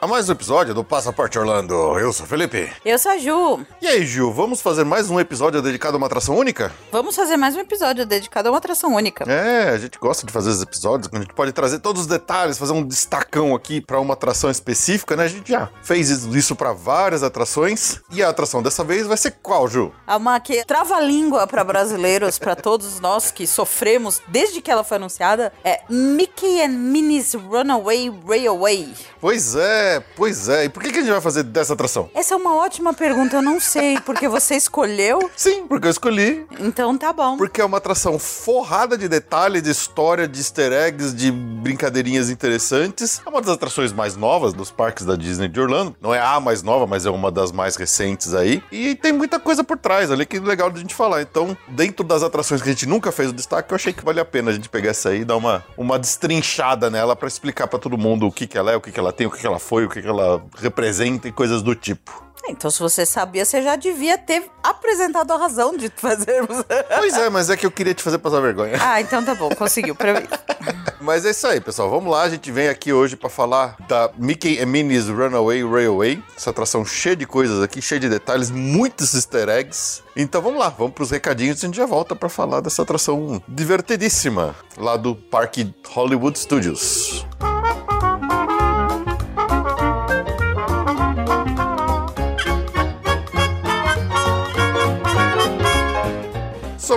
A 0.00 0.06
mais 0.06 0.28
um 0.28 0.32
episódio 0.32 0.72
do 0.72 0.84
Passaporte 0.84 1.36
Orlando. 1.36 1.74
Eu 1.98 2.12
sou 2.12 2.24
o 2.24 2.28
Felipe. 2.28 2.70
Eu 2.84 2.96
sou 3.00 3.10
a 3.10 3.18
Ju. 3.18 3.66
E 3.82 3.86
aí, 3.88 4.06
Gil, 4.06 4.32
vamos 4.32 4.60
fazer 4.60 4.84
mais 4.84 5.10
um 5.10 5.18
episódio 5.18 5.60
dedicado 5.60 5.96
a 5.96 5.98
uma 5.98 6.06
atração 6.06 6.36
única? 6.36 6.70
Vamos 6.92 7.16
fazer 7.16 7.36
mais 7.36 7.56
um 7.56 7.60
episódio 7.60 8.06
dedicado 8.06 8.48
a 8.48 8.52
uma 8.52 8.58
atração 8.58 8.94
única. 8.94 9.24
É, 9.28 9.70
a 9.70 9.78
gente 9.78 9.98
gosta 9.98 10.24
de 10.24 10.32
fazer 10.32 10.50
os 10.50 10.62
episódios, 10.62 11.10
a 11.12 11.18
gente 11.18 11.34
pode 11.34 11.50
trazer 11.52 11.80
todos 11.80 12.02
os 12.02 12.06
detalhes, 12.06 12.58
fazer 12.58 12.74
um 12.74 12.84
destacão 12.84 13.56
aqui 13.56 13.80
para 13.80 13.98
uma 13.98 14.14
atração 14.14 14.48
específica, 14.48 15.16
né? 15.16 15.24
A 15.24 15.28
gente 15.28 15.50
já 15.50 15.68
fez 15.82 16.10
isso 16.10 16.54
para 16.54 16.72
várias 16.72 17.24
atrações. 17.24 18.00
E 18.12 18.22
a 18.22 18.28
atração 18.28 18.62
dessa 18.62 18.84
vez 18.84 19.04
vai 19.04 19.16
ser 19.16 19.32
qual, 19.42 19.66
Ju? 19.66 19.92
Há 20.06 20.16
uma 20.16 20.38
que 20.38 20.64
trava-língua 20.64 21.44
para 21.48 21.64
brasileiros, 21.64 22.38
para 22.38 22.54
todos 22.54 23.00
nós 23.00 23.32
que 23.32 23.48
sofremos 23.48 24.22
desde 24.28 24.60
que 24.60 24.70
ela 24.70 24.84
foi 24.84 24.96
anunciada, 24.96 25.52
é 25.64 25.80
Mickey 25.90 26.62
and 26.62 26.68
Minnie's 26.68 27.34
Runaway 27.34 28.12
Railway. 28.24 28.94
Pois 29.20 29.56
é, 29.56 29.87
pois 30.16 30.48
é. 30.48 30.64
E 30.64 30.68
por 30.68 30.82
que, 30.82 30.90
que 30.90 30.98
a 30.98 31.00
gente 31.00 31.10
vai 31.10 31.20
fazer 31.20 31.42
dessa 31.42 31.72
atração? 31.72 32.10
Essa 32.14 32.34
é 32.34 32.36
uma 32.36 32.54
ótima 32.56 32.92
pergunta, 32.92 33.36
eu 33.36 33.42
não 33.42 33.60
sei, 33.60 33.98
porque 34.00 34.28
você 34.28 34.54
escolheu, 34.54 35.30
Sim, 35.36 35.66
porque 35.66 35.86
eu 35.86 35.90
escolhi 35.90 36.46
então 36.60 36.96
tá 36.96 37.12
bom. 37.12 37.36
Porque 37.36 37.60
é 37.60 37.64
uma 37.64 37.78
atração 37.78 38.18
forrada 38.18 38.96
de 38.96 39.08
detalhe, 39.08 39.60
de 39.60 39.70
história, 39.70 40.26
de 40.26 40.38
easter 40.38 40.72
eggs, 40.72 41.14
de 41.14 41.30
brincadeirinhas 41.30 42.30
interessantes. 42.30 43.20
É 43.24 43.28
uma 43.28 43.40
das 43.40 43.50
atrações 43.50 43.92
mais 43.92 44.16
novas 44.16 44.52
dos 44.52 44.70
parques 44.70 45.04
da 45.04 45.16
Disney 45.16 45.48
de 45.48 45.60
Orlando. 45.60 45.96
Não 46.00 46.14
é 46.14 46.20
a 46.20 46.40
mais 46.40 46.62
nova, 46.62 46.86
mas 46.86 47.06
é 47.06 47.10
uma 47.10 47.30
das 47.30 47.52
mais 47.52 47.76
recentes 47.76 48.34
aí. 48.34 48.62
E 48.70 48.94
tem 48.94 49.12
muita 49.12 49.38
coisa 49.38 49.62
por 49.62 49.78
trás 49.78 50.10
ali 50.10 50.26
que 50.26 50.36
é 50.36 50.40
legal 50.40 50.70
de 50.70 50.78
a 50.78 50.80
gente 50.80 50.94
falar. 50.94 51.22
Então, 51.22 51.56
dentro 51.68 52.04
das 52.04 52.22
atrações 52.22 52.62
que 52.62 52.68
a 52.68 52.72
gente 52.72 52.86
nunca 52.86 53.12
fez 53.12 53.30
o 53.30 53.32
destaque, 53.32 53.72
eu 53.72 53.76
achei 53.76 53.92
que 53.92 54.04
vale 54.04 54.20
a 54.20 54.24
pena 54.24 54.50
a 54.50 54.54
gente 54.54 54.68
pegar 54.68 54.90
essa 54.90 55.10
aí 55.10 55.20
e 55.20 55.24
dar 55.24 55.36
uma, 55.36 55.64
uma 55.76 55.98
destrinchada 55.98 56.90
nela 56.90 57.14
pra 57.14 57.28
explicar 57.28 57.66
pra 57.66 57.78
todo 57.78 57.96
mundo 57.96 58.26
o 58.26 58.32
que, 58.32 58.46
que 58.46 58.58
ela 58.58 58.72
é, 58.72 58.76
o 58.76 58.80
que, 58.80 58.90
que 58.90 58.98
ela 58.98 59.12
tem, 59.12 59.26
o 59.26 59.30
que, 59.30 59.38
que 59.38 59.46
ela 59.46 59.58
foi, 59.58 59.77
o 59.84 59.88
que, 59.88 60.00
ela 60.00 60.42
representa 60.58 61.28
e 61.28 61.32
coisas 61.32 61.62
do 61.62 61.74
tipo. 61.74 62.28
Então, 62.48 62.70
se 62.70 62.80
você 62.80 63.04
sabia, 63.04 63.44
você 63.44 63.62
já 63.62 63.76
devia 63.76 64.16
ter 64.16 64.50
apresentado 64.62 65.30
a 65.32 65.36
razão 65.36 65.76
de 65.76 65.90
fazermos. 65.94 66.64
Pois 66.98 67.14
é, 67.14 67.28
mas 67.28 67.50
é 67.50 67.56
que 67.56 67.66
eu 67.66 67.70
queria 67.70 67.92
te 67.92 68.02
fazer 68.02 68.18
passar 68.18 68.40
vergonha. 68.40 68.78
ah, 68.80 69.00
então 69.00 69.22
tá 69.22 69.34
bom, 69.34 69.50
conseguiu 69.50 69.94
pra 69.94 70.20
mim. 70.20 70.26
Mas 71.00 71.24
é 71.24 71.30
isso 71.30 71.46
aí, 71.46 71.60
pessoal. 71.60 71.88
Vamos 71.88 72.10
lá, 72.10 72.22
a 72.22 72.28
gente 72.28 72.50
vem 72.50 72.68
aqui 72.68 72.92
hoje 72.92 73.16
pra 73.16 73.30
falar 73.30 73.76
da 73.88 74.10
Mickey 74.18 74.60
and 74.60 74.66
Minnie's 74.66 75.08
Runaway 75.08 75.62
Railway. 75.62 76.22
Essa 76.36 76.50
atração 76.50 76.84
cheia 76.84 77.14
de 77.14 77.24
coisas 77.24 77.62
aqui, 77.62 77.80
cheia 77.80 78.00
de 78.00 78.08
detalhes, 78.08 78.50
muitos 78.50 79.14
easter 79.14 79.48
eggs. 79.48 80.02
Então 80.16 80.42
vamos 80.42 80.58
lá, 80.58 80.68
vamos 80.70 80.92
pros 80.92 81.10
recadinhos 81.10 81.62
e 81.62 81.66
a 81.66 81.68
gente 81.68 81.76
já 81.76 81.86
volta 81.86 82.16
pra 82.16 82.28
falar 82.28 82.60
dessa 82.60 82.82
atração 82.82 83.40
divertidíssima 83.46 84.56
lá 84.76 84.96
do 84.96 85.14
Parque 85.14 85.72
Hollywood 85.88 86.38
Studios. 86.38 87.24
Só 87.40 87.47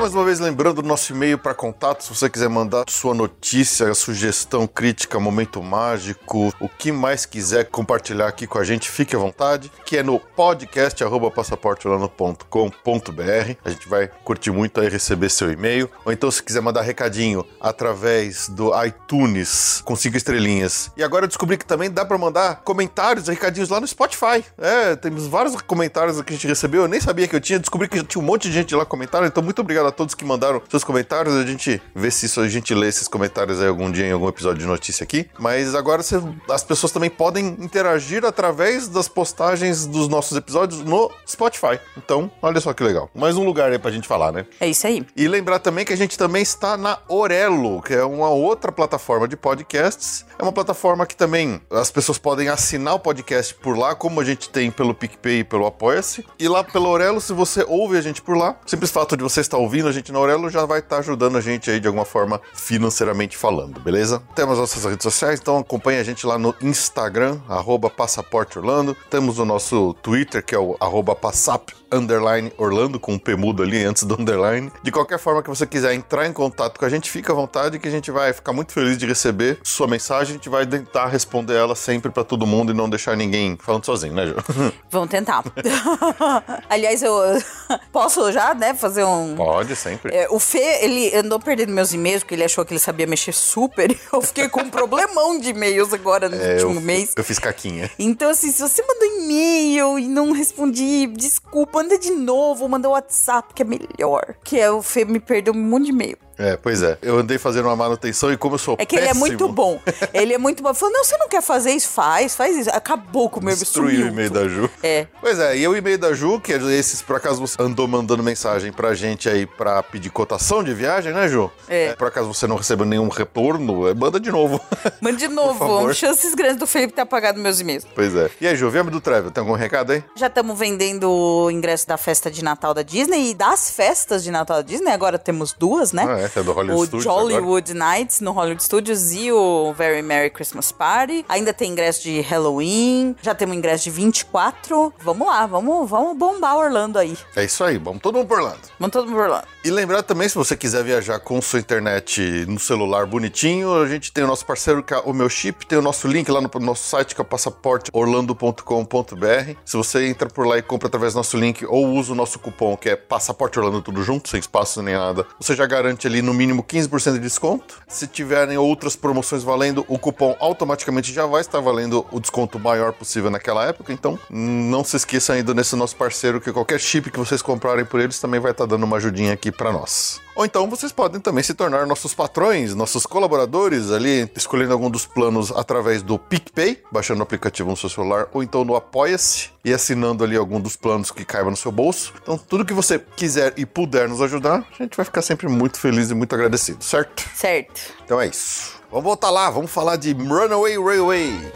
mais 0.01 0.15
uma 0.15 0.25
vez 0.25 0.39
lembrando 0.39 0.79
o 0.79 0.81
nosso 0.81 1.13
e-mail 1.13 1.37
para 1.37 1.53
contato, 1.53 2.03
se 2.03 2.09
você 2.09 2.27
quiser 2.27 2.49
mandar 2.49 2.85
sua 2.89 3.13
notícia, 3.13 3.93
sugestão, 3.93 4.65
crítica, 4.65 5.19
momento 5.19 5.61
mágico, 5.61 6.51
o 6.59 6.67
que 6.67 6.91
mais 6.91 7.23
quiser 7.23 7.65
compartilhar 7.65 8.27
aqui 8.27 8.47
com 8.47 8.57
a 8.57 8.63
gente, 8.63 8.89
fique 8.89 9.15
à 9.15 9.19
vontade, 9.19 9.71
que 9.85 9.97
é 9.97 10.01
no 10.01 10.19
podcast 10.19 11.03
arroba 11.03 11.29
passaporteorlando.com.br. 11.29 13.55
A 13.63 13.69
gente 13.69 13.87
vai 13.87 14.09
curtir 14.23 14.49
muito 14.49 14.81
aí 14.81 14.89
receber 14.89 15.29
seu 15.29 15.51
e-mail. 15.51 15.87
Ou 16.03 16.11
então, 16.11 16.31
se 16.31 16.41
quiser 16.41 16.61
mandar 16.61 16.81
recadinho 16.81 17.45
através 17.59 18.49
do 18.49 18.71
iTunes 18.83 19.83
com 19.85 19.95
cinco 19.95 20.17
estrelinhas. 20.17 20.89
E 20.97 21.03
agora 21.03 21.25
eu 21.25 21.27
descobri 21.27 21.59
que 21.59 21.65
também 21.65 21.91
dá 21.91 22.03
para 22.03 22.17
mandar 22.17 22.63
comentários, 22.63 23.27
recadinhos 23.27 23.69
lá 23.69 23.79
no 23.79 23.85
Spotify. 23.85 24.43
É, 24.57 24.95
temos 24.95 25.27
vários 25.27 25.55
comentários 25.61 26.19
que 26.23 26.33
a 26.33 26.35
gente 26.35 26.47
recebeu, 26.47 26.81
eu 26.81 26.87
nem 26.87 26.99
sabia 26.99 27.27
que 27.27 27.35
eu 27.35 27.39
tinha, 27.39 27.59
descobri 27.59 27.87
que 27.87 28.03
tinha 28.03 28.19
um 28.19 28.25
monte 28.25 28.47
de 28.47 28.53
gente 28.55 28.73
lá 28.73 28.83
comentando, 28.83 29.27
então 29.27 29.43
muito 29.43 29.61
obrigado 29.61 29.90
a 29.91 29.93
todos 29.93 30.15
que 30.15 30.25
mandaram 30.25 30.61
seus 30.69 30.83
comentários. 30.83 31.35
A 31.35 31.45
gente 31.45 31.81
vê 31.93 32.09
se 32.09 32.25
isso, 32.25 32.41
a 32.41 32.47
gente 32.47 32.73
lê 32.73 32.87
esses 32.87 33.07
comentários 33.07 33.61
aí 33.61 33.67
algum 33.67 33.91
dia 33.91 34.05
em 34.07 34.11
algum 34.11 34.27
episódio 34.27 34.59
de 34.59 34.65
notícia 34.65 35.03
aqui. 35.03 35.29
Mas 35.37 35.75
agora 35.75 36.01
você- 36.01 36.21
as 36.49 36.63
pessoas 36.63 36.91
também 36.91 37.09
podem 37.09 37.47
interagir 37.59 38.25
através 38.25 38.87
das 38.87 39.07
postagens 39.07 39.85
dos 39.85 40.07
nossos 40.07 40.37
episódios 40.37 40.81
no 40.81 41.11
Spotify. 41.27 41.79
Então, 41.97 42.31
olha 42.41 42.59
só 42.59 42.73
que 42.73 42.83
legal. 42.83 43.09
Mais 43.13 43.37
um 43.37 43.43
lugar 43.45 43.71
aí 43.71 43.79
pra 43.79 43.91
gente 43.91 44.07
falar, 44.07 44.31
né? 44.31 44.45
É 44.59 44.67
isso 44.67 44.85
aí. 44.87 45.05
E 45.15 45.27
lembrar 45.27 45.59
também 45.59 45.85
que 45.85 45.93
a 45.93 45.97
gente 45.97 46.17
também 46.17 46.41
está 46.41 46.75
na 46.77 46.97
Orelo, 47.07 47.81
que 47.81 47.93
é 47.93 48.03
uma 48.03 48.29
outra 48.29 48.71
plataforma 48.71 49.27
de 49.27 49.35
podcasts. 49.35 50.25
É 50.39 50.43
uma 50.43 50.51
plataforma 50.51 51.05
que 51.05 51.15
também 51.15 51.61
as 51.69 51.91
pessoas 51.91 52.17
podem 52.17 52.49
assinar 52.49 52.95
o 52.95 52.99
podcast 52.99 53.53
por 53.55 53.77
lá, 53.77 53.93
como 53.93 54.19
a 54.19 54.23
gente 54.23 54.49
tem 54.49 54.71
pelo 54.71 54.93
PicPay 54.93 55.39
e 55.39 55.43
pelo 55.43 55.65
Apoia-se. 55.65 56.25
E 56.39 56.47
lá 56.47 56.63
pelo 56.63 56.89
Orelo, 56.89 57.21
se 57.21 57.33
você 57.33 57.63
ouve 57.67 57.97
a 57.97 58.01
gente 58.01 58.21
por 58.21 58.35
lá, 58.35 58.55
simples 58.65 58.91
fato 58.91 59.15
de 59.15 59.23
você 59.23 59.41
estar 59.41 59.57
ouvindo 59.57 59.80
a 59.87 59.91
gente 59.91 60.11
na 60.11 60.19
Orelo 60.19 60.49
já 60.49 60.65
vai 60.65 60.79
estar 60.79 60.97
ajudando 60.97 61.37
a 61.37 61.41
gente 61.41 61.69
aí 61.69 61.79
de 61.79 61.87
alguma 61.87 62.05
forma 62.05 62.41
financeiramente 62.53 63.37
falando, 63.37 63.79
beleza? 63.79 64.21
Temos 64.35 64.57
nossas 64.57 64.83
redes 64.83 65.03
sociais, 65.03 65.39
então 65.39 65.57
acompanhe 65.57 65.99
a 65.99 66.03
gente 66.03 66.25
lá 66.25 66.37
no 66.37 66.55
Instagram, 66.61 67.39
arroba 67.47 67.89
Passaporte 67.89 68.59
Orlando. 68.59 68.95
Temos 69.09 69.39
o 69.39 69.45
nosso 69.45 69.93
Twitter, 70.01 70.43
que 70.43 70.55
é 70.55 70.59
o 70.59 70.75
arroba 70.79 71.15
Passap 71.15 71.80
underline 71.91 72.51
Orlando, 72.57 72.99
com 72.99 73.13
um 73.13 73.19
P 73.19 73.35
mudo 73.35 73.63
ali 73.63 73.83
antes 73.83 74.03
do 74.03 74.19
underline. 74.19 74.71
De 74.83 74.91
qualquer 74.91 75.19
forma 75.19 75.41
que 75.43 75.49
você 75.49 75.65
quiser 75.65 75.93
entrar 75.93 76.27
em 76.27 76.33
contato 76.33 76.79
com 76.79 76.85
a 76.85 76.89
gente, 76.89 77.09
fica 77.09 77.31
à 77.31 77.35
vontade 77.35 77.79
que 77.79 77.87
a 77.87 77.91
gente 77.91 78.11
vai 78.11 78.33
ficar 78.33 78.53
muito 78.53 78.71
feliz 78.73 78.97
de 78.97 79.05
receber 79.05 79.59
sua 79.63 79.87
mensagem. 79.87 80.33
A 80.33 80.37
gente 80.37 80.49
vai 80.49 80.65
tentar 80.65 81.07
responder 81.07 81.55
ela 81.55 81.75
sempre 81.75 82.11
pra 82.11 82.23
todo 82.23 82.45
mundo 82.45 82.71
e 82.71 82.75
não 82.75 82.89
deixar 82.89 83.15
ninguém 83.17 83.57
falando 83.61 83.85
sozinho, 83.85 84.13
né, 84.13 84.27
Ju? 84.27 84.35
Vamos 84.89 85.09
tentar. 85.09 85.43
Aliás, 86.69 87.01
eu 87.03 87.15
posso 87.91 88.31
já, 88.31 88.53
né, 88.53 88.73
fazer 88.73 89.03
um. 89.03 89.35
Pode, 89.35 89.75
sempre. 89.75 90.13
É, 90.15 90.27
o 90.29 90.39
Fê, 90.39 90.79
ele 90.81 91.15
andou 91.15 91.39
perdendo 91.39 91.71
meus 91.71 91.93
e-mails 91.93 92.23
porque 92.23 92.35
ele 92.35 92.43
achou 92.43 92.63
que 92.65 92.73
ele 92.73 92.79
sabia 92.79 93.05
mexer 93.07 93.33
super. 93.33 93.95
Eu 94.11 94.21
fiquei 94.21 94.47
com 94.49 94.61
um 94.61 94.69
problemão 94.69 95.39
de 95.39 95.49
e-mails 95.49 95.93
agora 95.93 96.29
no 96.29 96.35
É, 96.35 96.53
último 96.53 96.75
eu, 96.75 96.81
mês. 96.81 97.13
eu 97.15 97.23
fiz 97.23 97.39
caquinha. 97.39 97.89
Então, 97.97 98.29
assim, 98.29 98.51
se 98.51 98.61
você 98.61 98.81
mandou 98.81 99.05
e-mail 99.19 99.99
e 99.99 100.07
não 100.07 100.31
respondi, 100.31 101.07
desculpa, 101.07 101.80
manda 101.81 101.97
de 101.97 102.11
novo, 102.11 102.69
manda 102.69 102.87
WhatsApp, 102.87 103.53
que 103.55 103.63
é 103.63 103.65
melhor. 103.65 104.35
Que 104.43 104.59
é 104.59 104.69
o 104.69 104.83
Fê 104.83 105.03
me 105.03 105.19
perdeu 105.19 105.53
um 105.53 105.57
monte 105.57 105.85
de 105.85 105.89
e-mail. 105.89 106.17
É, 106.41 106.57
pois 106.57 106.81
é. 106.81 106.97
Eu 107.01 107.19
andei 107.19 107.37
fazendo 107.37 107.65
uma 107.65 107.75
manutenção 107.75 108.33
e 108.33 108.37
como 108.37 108.55
eu 108.55 108.59
sou 108.59 108.75
É 108.79 108.85
que 108.85 108.95
ele 108.95 109.05
é 109.05 109.07
péssimo, 109.09 109.27
muito 109.27 109.47
bom. 109.47 109.79
Ele 110.13 110.33
é 110.33 110.37
muito 110.37 110.63
bom. 110.63 110.73
Falou, 110.73 110.93
não, 110.93 111.03
você 111.03 111.15
não 111.17 111.29
quer 111.29 111.41
fazer 111.41 111.71
isso? 111.71 111.89
Faz, 111.89 112.35
faz 112.35 112.57
isso. 112.57 112.69
Acabou 112.71 113.29
com 113.29 113.39
o 113.39 113.43
meu 113.43 113.55
Destruiu 113.55 114.05
o 114.05 114.07
e-mail 114.07 114.29
da 114.31 114.47
Ju. 114.47 114.69
É. 114.81 115.05
Pois 115.19 115.37
é, 115.37 115.57
e 115.57 115.67
o 115.67 115.75
e-mail 115.75 115.97
da 115.97 116.13
Ju, 116.13 116.39
que 116.39 116.53
é 116.53 116.57
esses, 116.73 117.01
por 117.01 117.15
acaso 117.15 117.39
você 117.39 117.61
andou 117.61 117.87
mandando 117.87 118.23
mensagem 118.23 118.71
pra 118.71 118.93
gente 118.95 119.29
aí 119.29 119.45
pra 119.45 119.83
pedir 119.83 120.09
cotação 120.09 120.63
de 120.63 120.73
viagem, 120.73 121.13
né, 121.13 121.27
Ju? 121.27 121.51
É. 121.67 121.93
por 121.93 122.07
acaso 122.07 122.33
você 122.33 122.47
não 122.47 122.55
recebeu 122.55 122.85
nenhum 122.85 123.07
retorno, 123.07 123.87
é, 123.87 123.93
manda 123.93 124.19
de 124.19 124.31
novo. 124.31 124.59
Manda 124.99 125.17
de 125.17 125.27
novo. 125.27 125.93
Chances 125.93 126.33
grandes 126.33 126.57
do 126.57 126.67
Felipe 126.67 126.93
ter 126.93 127.01
apagado 127.01 127.39
meus 127.39 127.59
e-mails. 127.59 127.85
pois 127.93 128.15
é. 128.15 128.29
E 128.39 128.47
aí, 128.47 128.55
Ju, 128.55 128.69
viemos 128.69 128.91
do 128.91 129.01
Travel, 129.01 129.31
tem 129.31 129.41
algum 129.41 129.53
recado 129.53 129.91
aí? 129.91 130.03
Já 130.15 130.27
estamos 130.27 130.57
vendendo 130.57 131.09
o 131.09 131.51
ingresso 131.51 131.87
da 131.87 131.97
festa 131.97 132.29
de 132.31 132.43
Natal 132.43 132.73
da 132.73 132.81
Disney 132.81 133.31
e 133.31 133.33
das 133.33 133.71
festas 133.71 134.23
de 134.23 134.31
Natal 134.31 134.57
da 134.57 134.63
Disney. 134.63 134.91
Agora 134.91 135.17
temos 135.19 135.53
duas, 135.53 135.91
né? 135.91 136.05
Ah, 136.07 136.19
é. 136.19 136.30
Que 136.31 136.39
é 136.39 136.43
do 136.43 136.51
Hollywood 136.51 136.81
o 136.81 136.85
Studios 136.85 137.05
agora. 137.05 137.33
Jollywood 137.33 137.73
Nights 137.73 138.21
no 138.21 138.31
Hollywood 138.31 138.63
Studios 138.63 139.11
e 139.13 139.31
o 139.31 139.73
Very 139.73 140.01
Merry 140.01 140.29
Christmas 140.29 140.71
Party. 140.71 141.25
Ainda 141.27 141.53
tem 141.53 141.71
ingresso 141.71 142.03
de 142.03 142.21
Halloween, 142.21 143.15
já 143.21 143.35
temos 143.35 143.55
ingresso 143.55 143.85
de 143.85 143.91
24. 143.91 144.93
Vamos 145.03 145.27
lá, 145.27 145.45
vamos, 145.45 145.89
vamos 145.89 146.17
bombar 146.17 146.57
Orlando 146.57 146.99
aí. 146.99 147.17
É 147.35 147.43
isso 147.43 147.63
aí, 147.63 147.77
vamos 147.77 148.01
todo 148.01 148.15
mundo 148.15 148.27
por 148.27 148.39
Orlando. 148.39 148.59
Vamos 148.79 148.93
todo 148.93 149.05
mundo 149.05 149.15
por 149.15 149.23
Orlando. 149.23 149.47
E 149.63 149.69
lembrar 149.69 150.01
também, 150.03 150.27
se 150.27 150.35
você 150.35 150.57
quiser 150.57 150.83
viajar 150.83 151.19
com 151.19 151.41
sua 151.41 151.59
internet 151.59 152.45
no 152.47 152.59
celular 152.59 153.05
bonitinho, 153.05 153.81
a 153.81 153.87
gente 153.87 154.11
tem 154.11 154.23
o 154.23 154.27
nosso 154.27 154.45
parceiro, 154.45 154.81
que 154.81 154.93
é 154.93 154.97
o 154.97 155.13
meu 155.13 155.29
chip, 155.29 155.65
tem 155.67 155.77
o 155.77 155.81
nosso 155.81 156.07
link 156.07 156.29
lá 156.31 156.41
no 156.41 156.49
nosso 156.59 156.89
site, 156.89 157.13
que 157.13 157.21
é 157.21 157.23
o 157.23 157.25
passaporteorlando.com.br. 157.25 159.55
Se 159.63 159.77
você 159.77 160.07
entra 160.07 160.27
por 160.29 160.47
lá 160.47 160.57
e 160.57 160.61
compra 160.61 160.87
através 160.87 161.13
do 161.13 161.17
nosso 161.17 161.37
link 161.37 161.65
ou 161.65 161.87
usa 161.89 162.13
o 162.13 162.15
nosso 162.15 162.39
cupom, 162.39 162.75
que 162.75 162.89
é 162.89 162.95
Passaporte 162.95 163.59
Orlando 163.59 163.81
tudo 163.81 164.03
junto, 164.03 164.29
sem 164.29 164.39
espaço 164.39 164.81
nem 164.81 164.95
nada, 164.95 165.25
você 165.39 165.55
já 165.55 165.65
garante 165.65 166.07
ali 166.07 166.20
no 166.21 166.33
mínimo 166.33 166.63
15% 166.63 167.13
de 167.13 167.19
desconto. 167.19 167.81
Se 167.87 168.07
tiverem 168.07 168.57
outras 168.57 168.95
promoções 168.95 169.43
valendo, 169.43 169.85
o 169.87 169.97
cupom 169.97 170.35
automaticamente 170.39 171.13
já 171.13 171.25
vai 171.25 171.41
estar 171.41 171.59
valendo 171.59 172.05
o 172.11 172.19
desconto 172.19 172.59
maior 172.59 172.93
possível 172.93 173.29
naquela 173.29 173.65
época. 173.65 173.91
Então, 173.93 174.17
não 174.29 174.83
se 174.83 174.95
esqueça 174.95 175.33
ainda 175.33 175.53
nesse 175.53 175.75
nosso 175.75 175.95
parceiro 175.95 176.41
que 176.41 176.51
qualquer 176.51 176.79
chip 176.79 177.11
que 177.11 177.19
vocês 177.19 177.41
comprarem 177.41 177.85
por 177.85 177.99
eles 177.99 178.19
também 178.19 178.39
vai 178.39 178.51
estar 178.51 178.65
dando 178.65 178.83
uma 178.83 178.97
ajudinha 178.97 179.33
aqui 179.33 179.51
para 179.51 179.71
nós. 179.71 180.21
Ou 180.35 180.45
então 180.45 180.69
vocês 180.69 180.91
podem 180.91 181.19
também 181.19 181.43
se 181.43 181.53
tornar 181.53 181.85
nossos 181.85 182.13
patrões, 182.13 182.73
nossos 182.73 183.05
colaboradores 183.05 183.91
ali, 183.91 184.29
escolhendo 184.35 184.73
algum 184.73 184.89
dos 184.89 185.05
planos 185.05 185.51
através 185.51 186.01
do 186.01 186.17
PicPay, 186.17 186.81
baixando 186.91 187.19
o 187.19 187.23
aplicativo 187.23 187.69
no 187.69 187.77
seu 187.77 187.89
celular, 187.89 188.27
ou 188.33 188.41
então 188.41 188.63
no 188.63 188.75
Apoia-se 188.75 189.49
e 189.63 189.73
assinando 189.73 190.23
ali 190.23 190.35
algum 190.35 190.59
dos 190.59 190.75
planos 190.75 191.11
que 191.11 191.23
caiba 191.23 191.49
no 191.49 191.57
seu 191.57 191.71
bolso. 191.71 192.13
Então, 192.21 192.37
tudo 192.37 192.65
que 192.65 192.73
você 192.73 192.97
quiser 192.99 193.53
e 193.57 193.65
puder 193.65 194.09
nos 194.09 194.21
ajudar, 194.21 194.65
a 194.79 194.83
gente 194.83 194.95
vai 194.95 195.05
ficar 195.05 195.21
sempre 195.21 195.47
muito 195.47 195.79
feliz 195.79 196.09
e 196.09 196.15
muito 196.15 196.33
agradecido, 196.33 196.83
certo? 196.83 197.23
Certo. 197.35 197.93
Então 198.03 198.19
é 198.19 198.27
isso. 198.27 198.81
Vamos 198.89 199.05
voltar 199.05 199.29
lá, 199.29 199.49
vamos 199.49 199.71
falar 199.71 199.95
de 199.95 200.13
Runaway 200.13 200.77
Railway. 200.77 201.51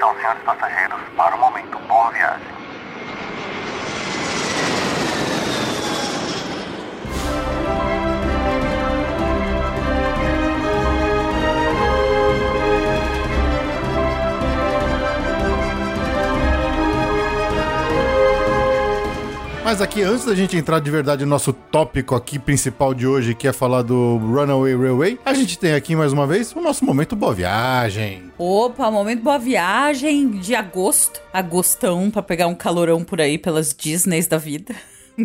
Atenção, 0.00 0.18
senhores 0.18 0.42
passageiros, 0.44 0.98
para 1.14 1.36
o 1.36 1.38
momento 1.38 1.78
boa 1.80 2.10
viagem. 2.12 2.49
Mas 19.70 19.80
aqui, 19.80 20.02
antes 20.02 20.24
da 20.24 20.34
gente 20.34 20.56
entrar 20.56 20.80
de 20.80 20.90
verdade 20.90 21.24
no 21.24 21.30
nosso 21.30 21.52
tópico 21.52 22.16
aqui 22.16 22.40
principal 22.40 22.92
de 22.92 23.06
hoje, 23.06 23.36
que 23.36 23.46
é 23.46 23.52
falar 23.52 23.82
do 23.82 24.16
Runaway 24.16 24.76
Railway, 24.76 25.16
a 25.24 25.32
gente 25.32 25.56
tem 25.56 25.74
aqui 25.74 25.94
mais 25.94 26.12
uma 26.12 26.26
vez 26.26 26.52
o 26.56 26.60
nosso 26.60 26.84
momento 26.84 27.14
boa 27.14 27.32
viagem. 27.32 28.32
Opa, 28.36 28.90
momento 28.90 29.22
boa 29.22 29.38
viagem 29.38 30.28
de 30.28 30.56
agosto. 30.56 31.20
Agostão 31.32 32.10
pra 32.10 32.20
pegar 32.20 32.48
um 32.48 32.54
calorão 32.56 33.04
por 33.04 33.20
aí 33.20 33.38
pelas 33.38 33.72
Disneys 33.72 34.26
da 34.26 34.38
vida. 34.38 34.74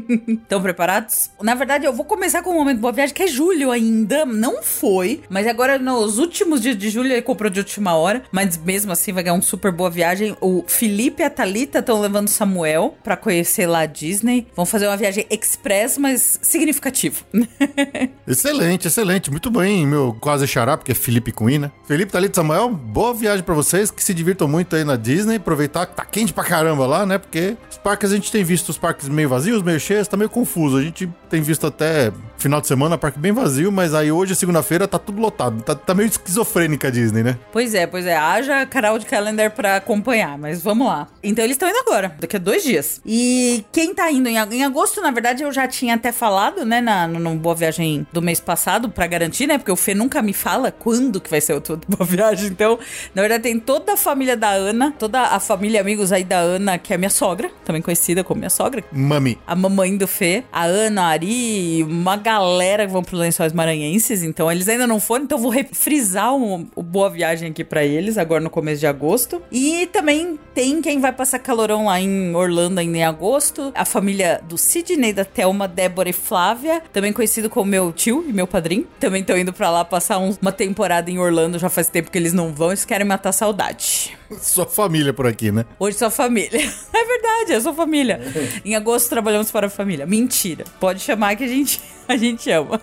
Estão 0.44 0.62
preparados? 0.62 1.30
Na 1.42 1.56
verdade, 1.56 1.86
eu 1.86 1.94
vou 1.94 2.06
começar 2.06 2.42
com 2.42 2.52
o 2.52 2.54
momento 2.54 2.80
boa 2.80 2.94
viagem, 2.94 3.16
que 3.16 3.24
é 3.24 3.28
julho 3.28 3.72
ainda. 3.72 4.26
Não 4.26 4.62
foi, 4.62 5.22
mas 5.30 5.48
agora 5.48 5.78
nos 5.78 6.18
últimos 6.18 6.62
dias 6.62 6.78
de 6.78 6.90
julho 6.90 7.12
ele 7.12 7.22
comprou 7.22 7.50
de 7.50 7.60
última 7.60 7.96
hora. 7.96 8.24
Mas 8.32 8.58
mesmo 8.58 8.92
assim 8.92 9.14
vai 9.14 9.24
ganhar 9.24 9.36
um 9.36 9.42
super 9.42 9.72
boa 9.72 9.90
viagem. 9.90 10.36
O 10.42 10.64
Felipe 10.68 11.22
e 11.22 11.26
a 11.26 11.30
Thalita 11.30 11.80
estão 11.80 12.02
levando 12.02 12.28
Samuel 12.28 12.96
pra 13.04 13.18
conhecer 13.18 13.68
lá 13.68 13.80
a 13.80 13.86
Disney. 13.86 14.48
Vão 14.56 14.66
fazer 14.66 14.88
uma 14.88 14.98
viagem 14.98 15.26
express, 15.30 15.98
mas 15.98 16.40
significativa. 16.42 17.24
Excelente, 18.28 18.88
excelente. 18.88 19.30
Muito 19.30 19.52
bem, 19.52 19.86
meu 19.86 20.16
quase 20.20 20.48
xará, 20.48 20.76
porque 20.78 20.92
é 20.92 20.96
Felipe 20.96 21.32
Cunha, 21.32 21.60
né? 21.60 21.72
Felipe, 21.86 22.12
Thalita 22.12 22.36
Samuel, 22.36 22.70
boa 22.70 23.14
viagem 23.14 23.44
pra 23.44 23.54
vocês, 23.54 23.92
que 23.92 24.04
se 24.04 24.14
divirtam 24.14 24.48
muito 24.48 24.76
aí 24.76 24.84
na 24.84 24.96
Disney. 24.96 25.36
Aproveitar 25.36 25.86
que 25.86 25.96
tá 25.96 26.04
quente 26.04 26.34
pra 26.34 26.44
caramba 26.44 26.86
lá, 26.86 27.06
né? 27.06 27.18
Porque 27.18 27.56
os 27.70 27.78
parques 27.78 28.12
a 28.12 28.16
gente 28.16 28.32
tem 28.32 28.44
visto 28.44 28.70
os 28.70 28.78
parques 28.78 29.08
meio 29.08 29.30
vazios, 29.30 29.62
meio 29.62 29.80
cheios, 29.86 30.08
tá 30.08 30.18
meio 30.18 30.30
confuso. 30.30 30.78
A 30.78 30.82
gente 30.82 31.10
tem 31.30 31.42
visto 31.42 31.66
até 31.66 32.12
final 32.38 32.60
de 32.60 32.68
semana 32.68 32.98
parque 32.98 33.18
bem 33.18 33.32
vazio, 33.32 33.72
mas 33.72 33.94
aí 33.94 34.12
hoje, 34.12 34.36
segunda-feira, 34.36 34.88
tá 34.88 35.00
tudo 35.00 35.22
lotado. 35.22 35.62
Tá, 35.62 35.74
tá 35.74 35.94
meio 35.94 36.08
esquizofrênica 36.08 36.88
a 36.90 36.92
Disney, 36.92 37.24
né? 37.24 37.38
Pois 37.52 37.74
é, 37.74 37.88
pois 37.88 38.06
é. 38.06 38.16
Haja 38.16 38.66
canal 38.66 39.00
de 39.00 39.06
calendar 39.06 39.52
pra 39.52 39.78
acompanhar, 39.78 40.38
mas 40.38 40.62
vamos 40.62 40.88
lá. 40.88 41.08
Então 41.24 41.44
eles 41.44 41.56
estão 41.56 41.70
indo 41.70 41.80
agora, 41.80 42.16
daqui 42.20 42.36
a 42.36 42.40
dois 42.40 42.64
dias. 42.64 43.02
E 43.06 43.64
quem 43.72 43.94
tá 43.94 44.12
indo 44.12 44.28
em, 44.28 44.38
em 44.38 44.64
agosto, 44.64 45.02
na 45.02 45.12
verdade, 45.12 45.44
eu 45.44 45.52
já 45.52 45.68
tinha 45.68 45.96
até 45.96 46.12
falado, 46.12 46.66
né, 46.66 46.82
na, 46.82 47.08
no, 47.08 47.36
Boa 47.36 47.56
Viagem 47.56 48.06
do 48.12 48.22
mês 48.22 48.40
passado, 48.40 48.90
pra 48.90 49.08
garantir, 49.08 49.48
né, 49.48 49.58
porque 49.58 49.72
o 49.72 49.76
Fê 49.76 49.94
nunca 49.94 50.22
me 50.22 50.34
fala 50.34 50.72
quando 50.72 51.22
que 51.22 51.30
vai 51.30 51.42
ser 51.42 51.54
o 51.54 51.62
Boa 51.88 52.06
Viagem. 52.06 52.48
Então, 52.48 52.78
na 53.14 53.22
verdade, 53.22 53.44
tem 53.44 53.60
toda 53.60 53.94
a 53.94 53.98
família 53.98 54.36
da 54.36 54.50
Ana, 54.50 54.94
toda 54.98 55.22
a 55.22 55.40
família 55.40 55.82
amigos 55.82 56.12
aí 56.12 56.24
da 56.24 56.40
Ana, 56.40 56.78
que 56.78 56.94
é 56.94 56.98
minha 56.98 57.10
sogra, 57.10 57.52
também 57.64 57.82
conhecida 57.82 58.24
como 58.24 58.40
minha 58.40 58.50
sogra, 58.50 58.84
Mami. 58.92 59.38
a 59.46 59.56
mamãe 59.70 59.98
do 59.98 60.08
Fê, 60.08 60.44
a 60.52 60.64
Ana, 60.66 61.04
a 61.04 61.08
Ari, 61.08 61.84
uma 61.84 62.16
galera 62.18 62.86
que 62.86 62.92
vão 62.92 63.04
pro 63.04 63.18
Lençóis 63.18 63.52
Maranhenses. 63.54 64.24
Então, 64.24 64.52
eles 64.52 64.68
ainda 64.68 64.86
não 64.88 65.00
foram, 65.00 65.24
então 65.26 65.38
vou 65.38 65.50
refrisar 65.52 66.34
o, 66.36 66.66
Boa 66.76 67.10
Viagem 67.10 67.50
aqui 67.50 67.64
pra 67.64 67.84
eles, 67.84 68.18
agora 68.18 68.42
no 68.42 68.50
começo 68.50 68.80
de 68.80 68.88
agosto. 68.88 69.42
E 69.52 69.88
também 69.92 70.40
tem 70.54 70.82
quem 70.82 71.00
vai 71.00 71.12
passar 71.12 71.40
calorão 71.40 71.86
lá 71.86 72.00
em 72.00 72.34
Orlando 72.36 72.80
ainda 72.80 72.98
em 72.98 73.04
agosto. 73.04 73.72
A 73.76 73.86
família 73.86 74.40
do 74.48 74.58
Sidney, 74.58 75.12
da 75.14 75.26
Thelma, 75.26 75.68
Débora 75.68 76.10
e 76.10 76.14
Flávia, 76.14 76.82
também 76.94 77.12
conhecido 77.12 77.50
como 77.50 77.70
meu 77.70 77.92
tio 77.92 78.24
e 78.28 78.32
meu 78.34 78.48
padrinho. 78.48 78.88
Também 79.00 79.22
estão 79.22 79.38
indo 79.38 79.52
pra 79.52 79.70
lá 79.70 79.84
passar 79.84 80.18
um- 80.20 80.36
uma 80.42 80.52
temporada 80.52 81.10
em 81.10 81.18
Orlando, 81.18 81.58
já 81.60 81.70
faz 81.70 81.88
tempo 81.90 82.12
que 82.12 82.18
eles 82.18 82.34
não 82.34 82.54
vão, 82.54 82.70
eles 82.70 82.86
querem 82.86 83.06
matar 83.06 83.32
saudade. 83.32 84.16
Sua 84.42 84.66
família 84.66 85.14
por 85.14 85.28
aqui, 85.28 85.52
né? 85.52 85.66
Hoje 85.80 85.98
sua 85.98 86.10
família. 86.10 86.60
É 86.96 87.08
verdade, 87.08 87.54
é 87.54 87.60
sua 87.60 87.74
família. 87.74 88.20
Em 88.64 88.76
agosto 88.76 89.10
trabalhamos 89.10 89.52
para 89.52 89.68
a 89.68 89.70
família. 89.70 90.06
Mentira. 90.06 90.64
Pode 90.80 91.02
chamar 91.02 91.36
que 91.36 91.44
a 91.44 91.48
gente, 91.48 91.82
a 92.08 92.16
gente 92.16 92.50
ama. 92.50 92.82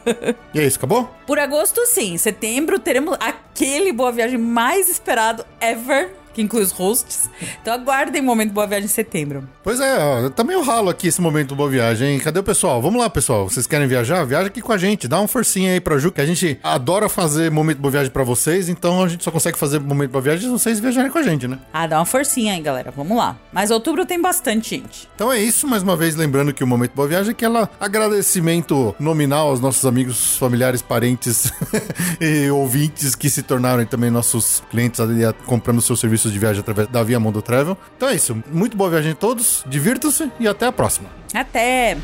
E 0.54 0.60
é 0.60 0.66
isso, 0.66 0.78
acabou? 0.78 1.10
Por 1.26 1.38
agosto, 1.38 1.84
sim. 1.86 2.16
Setembro 2.18 2.78
teremos 2.78 3.16
aquele 3.20 3.92
Boa 3.92 4.12
Viagem 4.12 4.38
mais 4.38 4.88
esperado 4.88 5.44
ever. 5.60 6.10
Que 6.34 6.42
inclui 6.42 6.62
os 6.62 6.72
hosts. 6.72 7.28
Então 7.60 7.74
aguardem 7.74 8.20
o 8.20 8.24
momento 8.24 8.52
Boa 8.52 8.66
Viagem 8.66 8.86
em 8.86 8.88
setembro. 8.88 9.48
Pois 9.62 9.80
é, 9.80 9.98
ó, 9.98 10.28
tá 10.30 10.42
meio 10.42 10.62
ralo 10.62 10.90
aqui 10.90 11.08
esse 11.08 11.20
momento 11.20 11.54
boa 11.54 11.68
viagem. 11.68 12.18
Cadê 12.18 12.38
o 12.40 12.42
pessoal? 12.42 12.82
Vamos 12.82 13.00
lá, 13.00 13.08
pessoal. 13.08 13.48
Vocês 13.48 13.66
querem 13.66 13.86
viajar? 13.86 14.24
Viaja 14.24 14.48
aqui 14.48 14.60
com 14.60 14.72
a 14.72 14.78
gente. 14.78 15.06
Dá 15.06 15.18
uma 15.18 15.28
forcinha 15.28 15.72
aí 15.72 15.80
pra 15.80 15.98
Ju, 15.98 16.10
que 16.10 16.20
a 16.20 16.26
gente 16.26 16.58
adora 16.62 17.08
fazer 17.08 17.50
momento 17.50 17.78
boa 17.78 17.92
viagem 17.92 18.10
pra 18.10 18.24
vocês. 18.24 18.68
Então 18.68 19.02
a 19.02 19.08
gente 19.08 19.22
só 19.22 19.30
consegue 19.30 19.58
fazer 19.58 19.78
momento 19.78 20.10
boa 20.10 20.22
viagem 20.22 20.46
se 20.46 20.50
vocês 20.50 20.80
viajarem 20.80 21.10
com 21.10 21.18
a 21.18 21.22
gente, 21.22 21.46
né? 21.46 21.58
Ah, 21.72 21.86
dá 21.86 21.98
uma 21.98 22.06
forcinha 22.06 22.54
aí, 22.54 22.60
galera. 22.60 22.90
Vamos 22.90 23.16
lá. 23.16 23.36
Mas 23.52 23.70
outubro 23.70 24.04
tem 24.04 24.20
bastante 24.20 24.70
gente. 24.70 25.08
Então 25.14 25.32
é 25.32 25.38
isso, 25.38 25.68
mais 25.68 25.82
uma 25.82 25.96
vez 25.96 26.16
lembrando 26.16 26.52
que 26.52 26.64
o 26.64 26.66
Momento 26.66 26.92
Boa 26.94 27.06
Viagem 27.06 27.30
é 27.30 27.32
aquele 27.32 27.68
agradecimento 27.78 28.94
nominal 28.98 29.48
aos 29.48 29.60
nossos 29.60 29.84
amigos, 29.86 30.36
familiares, 30.36 30.82
parentes 30.82 31.52
e 32.20 32.50
ouvintes 32.50 33.14
que 33.14 33.30
se 33.30 33.42
tornaram 33.42 33.84
também 33.84 34.10
nossos 34.10 34.62
clientes 34.70 35.00
ali, 35.00 35.20
comprando 35.46 35.80
seus 35.80 36.00
de 36.30 36.38
viagem 36.38 36.60
através 36.60 36.88
da 36.88 37.02
Via 37.02 37.18
Mundo 37.18 37.40
Travel. 37.40 37.76
Então 37.96 38.08
é 38.08 38.14
isso, 38.14 38.42
muito 38.52 38.76
boa 38.76 38.90
viagem 38.90 39.12
a 39.12 39.14
todos, 39.14 39.64
divirtam-se 39.66 40.30
e 40.38 40.46
até 40.46 40.66
a 40.66 40.72
próxima. 40.72 41.08
Até! 41.34 41.96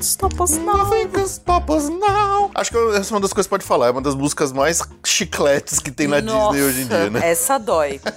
Nothing 0.00 1.08
can 1.12 1.26
stop 1.26 1.70
us 1.70 1.88
now. 1.88 2.50
Acho 2.54 2.70
que 2.70 2.78
essa 2.96 3.12
é 3.12 3.14
uma 3.14 3.20
das 3.20 3.32
coisas 3.32 3.46
que 3.46 3.50
pode 3.50 3.64
falar. 3.64 3.88
É 3.88 3.90
uma 3.90 4.00
das 4.00 4.14
músicas 4.14 4.52
mais 4.52 4.80
chicletes 5.04 5.78
que 5.78 5.90
tem 5.90 6.08
na 6.08 6.22
Nossa, 6.22 6.52
Disney 6.52 6.68
hoje 6.68 6.80
em 6.82 6.86
dia, 6.86 7.10
né? 7.10 7.20
Essa 7.22 7.58
dói. 7.58 8.00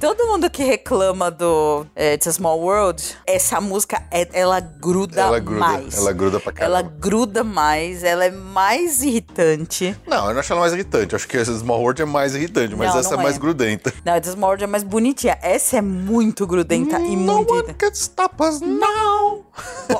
todo 0.00 0.26
mundo 0.26 0.48
que 0.50 0.62
reclama 0.62 1.30
do 1.30 1.86
é, 1.94 2.14
It's 2.14 2.26
a 2.26 2.32
Small 2.32 2.58
World, 2.60 3.02
essa 3.26 3.60
música, 3.60 4.02
é- 4.10 4.28
ela 4.32 4.60
gruda 4.60 5.20
Ela 5.20 5.38
gruda, 5.38 5.60
mais. 5.60 5.96
ela 5.98 6.12
gruda 6.12 6.40
pra 6.40 6.52
Ela 6.58 6.82
caramba. 6.82 6.96
gruda 7.00 7.44
mais, 7.44 8.04
ela 8.04 8.24
é 8.24 8.30
mais 8.30 9.02
irritante. 9.02 9.96
Não, 10.06 10.28
eu 10.28 10.32
não 10.34 10.40
acho 10.40 10.52
ela 10.52 10.60
mais 10.60 10.72
irritante. 10.72 11.12
Eu 11.12 11.16
acho 11.16 11.26
que 11.28 11.36
essa 11.36 11.52
Small 11.58 11.80
World 11.80 12.02
é 12.02 12.04
mais 12.04 12.34
irritante, 12.34 12.74
mas 12.76 12.90
Não, 12.92 13.00
essa 13.00 13.10
não 13.14 13.20
é 13.20 13.22
mais 13.24 13.36
é. 13.36 13.38
grudenta. 13.38 13.92
Não, 14.04 14.16
It's 14.16 14.28
a 14.28 14.32
Small 14.32 14.48
World 14.50 14.64
é 14.64 14.66
mais 14.66 14.82
bonitinha. 14.84 15.38
Essa 15.42 15.78
é 15.78 15.82
muito 15.82 16.46
grudenta 16.46 16.98
e 17.00 17.16
No 17.16 17.34
muito 17.36 17.50
one 17.52 17.62
irritante. 17.64 17.78
can 17.78 17.92
stop 17.92 18.42
us 18.42 18.60
now. 18.60 19.44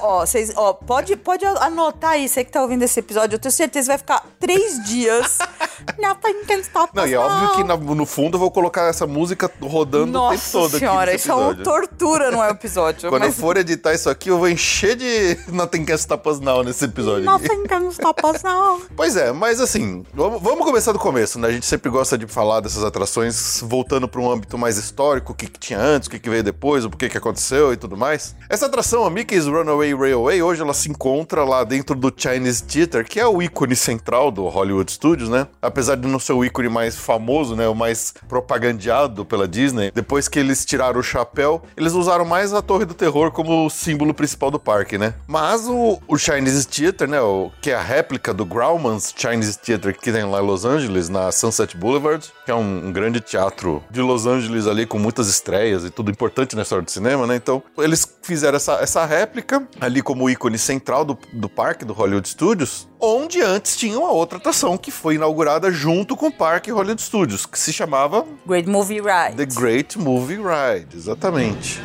Ó, 0.00 0.20
vocês, 0.24 0.52
ó, 0.56 0.72
pode, 0.72 1.16
pode 1.16 1.44
anotar 1.44 2.10
aí, 2.12 2.28
você 2.28 2.44
que 2.44 2.52
tá 2.52 2.62
ouvindo 2.62 2.82
esse 2.82 3.00
episódio, 3.00 3.34
eu 3.34 3.38
tenho 3.40 3.50
certeza 3.52 3.86
que 3.86 3.88
vai 3.88 3.98
ficar 3.98 4.26
três 4.38 4.84
dias. 4.84 5.38
Nothing 5.98 6.44
can 6.46 6.58
stop 6.60 6.94
Não, 6.94 7.04
us 7.04 7.10
e 7.10 7.14
é 7.14 7.18
óbvio 7.18 7.52
que 7.56 7.64
na- 7.64 7.76
no 7.76 8.06
fundo 8.06 8.36
eu 8.36 8.38
vou 8.40 8.50
colocar 8.50 8.82
essa 8.88 9.06
música 9.06 9.50
rodando 9.60 9.87
o 9.96 10.00
tempo 10.00 10.12
Nossa 10.12 10.52
todo 10.52 10.68
aqui 10.68 10.78
senhora, 10.78 11.12
nesse 11.12 11.24
isso 11.24 11.32
é 11.32 11.34
uma 11.34 11.54
tortura, 11.54 12.30
não 12.30 12.42
é 12.42 12.48
um 12.48 12.50
episódio. 12.50 13.08
Quando 13.08 13.22
mas... 13.22 13.34
eu 13.34 13.40
for 13.40 13.56
editar 13.56 13.94
isso 13.94 14.08
aqui, 14.10 14.30
eu 14.30 14.38
vou 14.38 14.48
encher 14.48 14.96
de 14.96 15.38
Nothing 15.52 15.84
Can 15.84 15.94
Stop 15.94 16.28
Us 16.28 16.40
Now 16.40 16.62
nesse 16.62 16.84
episódio. 16.84 17.24
Nothing 17.24 17.64
can 17.66 17.88
stop 17.88 18.20
us 18.26 18.42
now. 18.42 18.80
Pois 18.96 19.16
é, 19.16 19.32
mas 19.32 19.60
assim, 19.60 20.04
vamos, 20.12 20.42
vamos 20.42 20.64
começar 20.64 20.92
do 20.92 20.98
começo, 20.98 21.38
né? 21.38 21.48
A 21.48 21.52
gente 21.52 21.66
sempre 21.66 21.90
gosta 21.90 22.18
de 22.18 22.26
falar 22.26 22.60
dessas 22.60 22.82
atrações 22.84 23.60
voltando 23.62 24.08
para 24.08 24.20
um 24.20 24.30
âmbito 24.30 24.58
mais 24.58 24.76
histórico, 24.76 25.32
o 25.32 25.34
que, 25.34 25.46
que 25.46 25.58
tinha 25.58 25.78
antes, 25.78 26.08
o 26.08 26.10
que, 26.10 26.18
que 26.18 26.28
veio 26.28 26.42
depois, 26.42 26.84
o 26.84 26.90
porquê 26.90 27.08
que 27.08 27.16
aconteceu 27.16 27.72
e 27.72 27.76
tudo 27.76 27.96
mais. 27.96 28.34
Essa 28.48 28.66
atração, 28.66 29.04
a 29.04 29.10
Mickey's 29.10 29.46
Runaway 29.46 29.94
Railway, 29.94 30.42
hoje 30.42 30.62
ela 30.62 30.74
se 30.74 30.90
encontra 30.90 31.44
lá 31.44 31.62
dentro 31.64 31.94
do 31.94 32.12
Chinese 32.14 32.62
Theater, 32.64 33.04
que 33.04 33.20
é 33.20 33.26
o 33.26 33.40
ícone 33.40 33.76
central 33.76 34.30
do 34.30 34.46
Hollywood 34.48 34.90
Studios, 34.90 35.28
né? 35.28 35.46
Apesar 35.62 35.96
de 35.96 36.08
não 36.08 36.18
ser 36.18 36.32
o 36.32 36.44
ícone 36.44 36.68
mais 36.68 36.96
famoso, 36.96 37.54
né? 37.54 37.68
O 37.68 37.74
mais 37.74 38.14
propagandeado 38.28 39.24
pela 39.24 39.46
Disney, 39.46 39.77
depois 39.94 40.28
que 40.28 40.38
eles 40.38 40.64
tiraram 40.64 41.00
o 41.00 41.02
chapéu, 41.02 41.62
eles 41.76 41.92
usaram 41.92 42.24
mais 42.24 42.52
a 42.52 42.62
Torre 42.62 42.84
do 42.84 42.94
Terror 42.94 43.30
como 43.30 43.68
símbolo 43.70 44.12
principal 44.12 44.50
do 44.50 44.58
parque, 44.58 44.98
né? 44.98 45.14
Mas 45.26 45.66
o, 45.66 46.00
o 46.06 46.18
Chinese 46.18 46.66
Theater, 46.66 47.08
né? 47.08 47.20
O, 47.20 47.50
que 47.60 47.70
é 47.70 47.74
a 47.74 47.82
réplica 47.82 48.34
do 48.34 48.44
Grauman's 48.44 49.14
Chinese 49.16 49.58
Theater 49.58 49.96
que 49.98 50.12
tem 50.12 50.24
lá 50.24 50.40
em 50.40 50.46
Los 50.46 50.64
Angeles, 50.64 51.08
na 51.08 51.32
Sunset 51.32 51.76
Boulevard, 51.76 52.30
que 52.48 52.52
é 52.52 52.54
um, 52.54 52.86
um 52.86 52.92
grande 52.92 53.20
teatro 53.20 53.84
de 53.90 54.00
Los 54.00 54.24
Angeles 54.24 54.66
ali 54.66 54.86
com 54.86 54.98
muitas 54.98 55.28
estreias 55.28 55.84
e 55.84 55.90
tudo 55.90 56.10
importante 56.10 56.56
na 56.56 56.62
história 56.62 56.82
do 56.82 56.90
cinema, 56.90 57.26
né? 57.26 57.36
Então, 57.36 57.62
eles 57.76 58.08
fizeram 58.22 58.56
essa, 58.56 58.76
essa 58.80 59.04
réplica 59.04 59.68
ali 59.78 60.00
como 60.00 60.30
ícone 60.30 60.56
central 60.56 61.04
do, 61.04 61.18
do 61.30 61.46
parque 61.46 61.84
do 61.84 61.92
Hollywood 61.92 62.26
Studios, 62.26 62.88
onde 62.98 63.42
antes 63.42 63.76
tinha 63.76 63.98
uma 63.98 64.10
outra 64.12 64.38
atração 64.38 64.78
que 64.78 64.90
foi 64.90 65.16
inaugurada 65.16 65.70
junto 65.70 66.16
com 66.16 66.28
o 66.28 66.32
parque 66.32 66.70
Hollywood 66.70 67.02
Studios, 67.02 67.44
que 67.44 67.58
se 67.58 67.70
chamava 67.70 68.24
Great 68.46 68.66
Movie 68.66 69.02
Ride. 69.02 69.36
The 69.36 69.44
Great 69.44 69.98
Movie 69.98 70.36
Ride, 70.36 70.96
exatamente. 70.96 71.82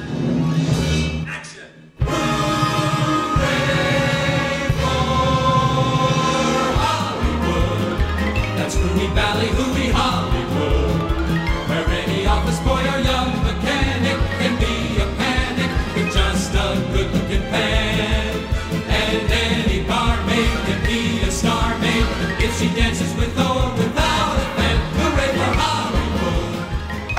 That's 8.56 8.78
Hooey 8.78 10.33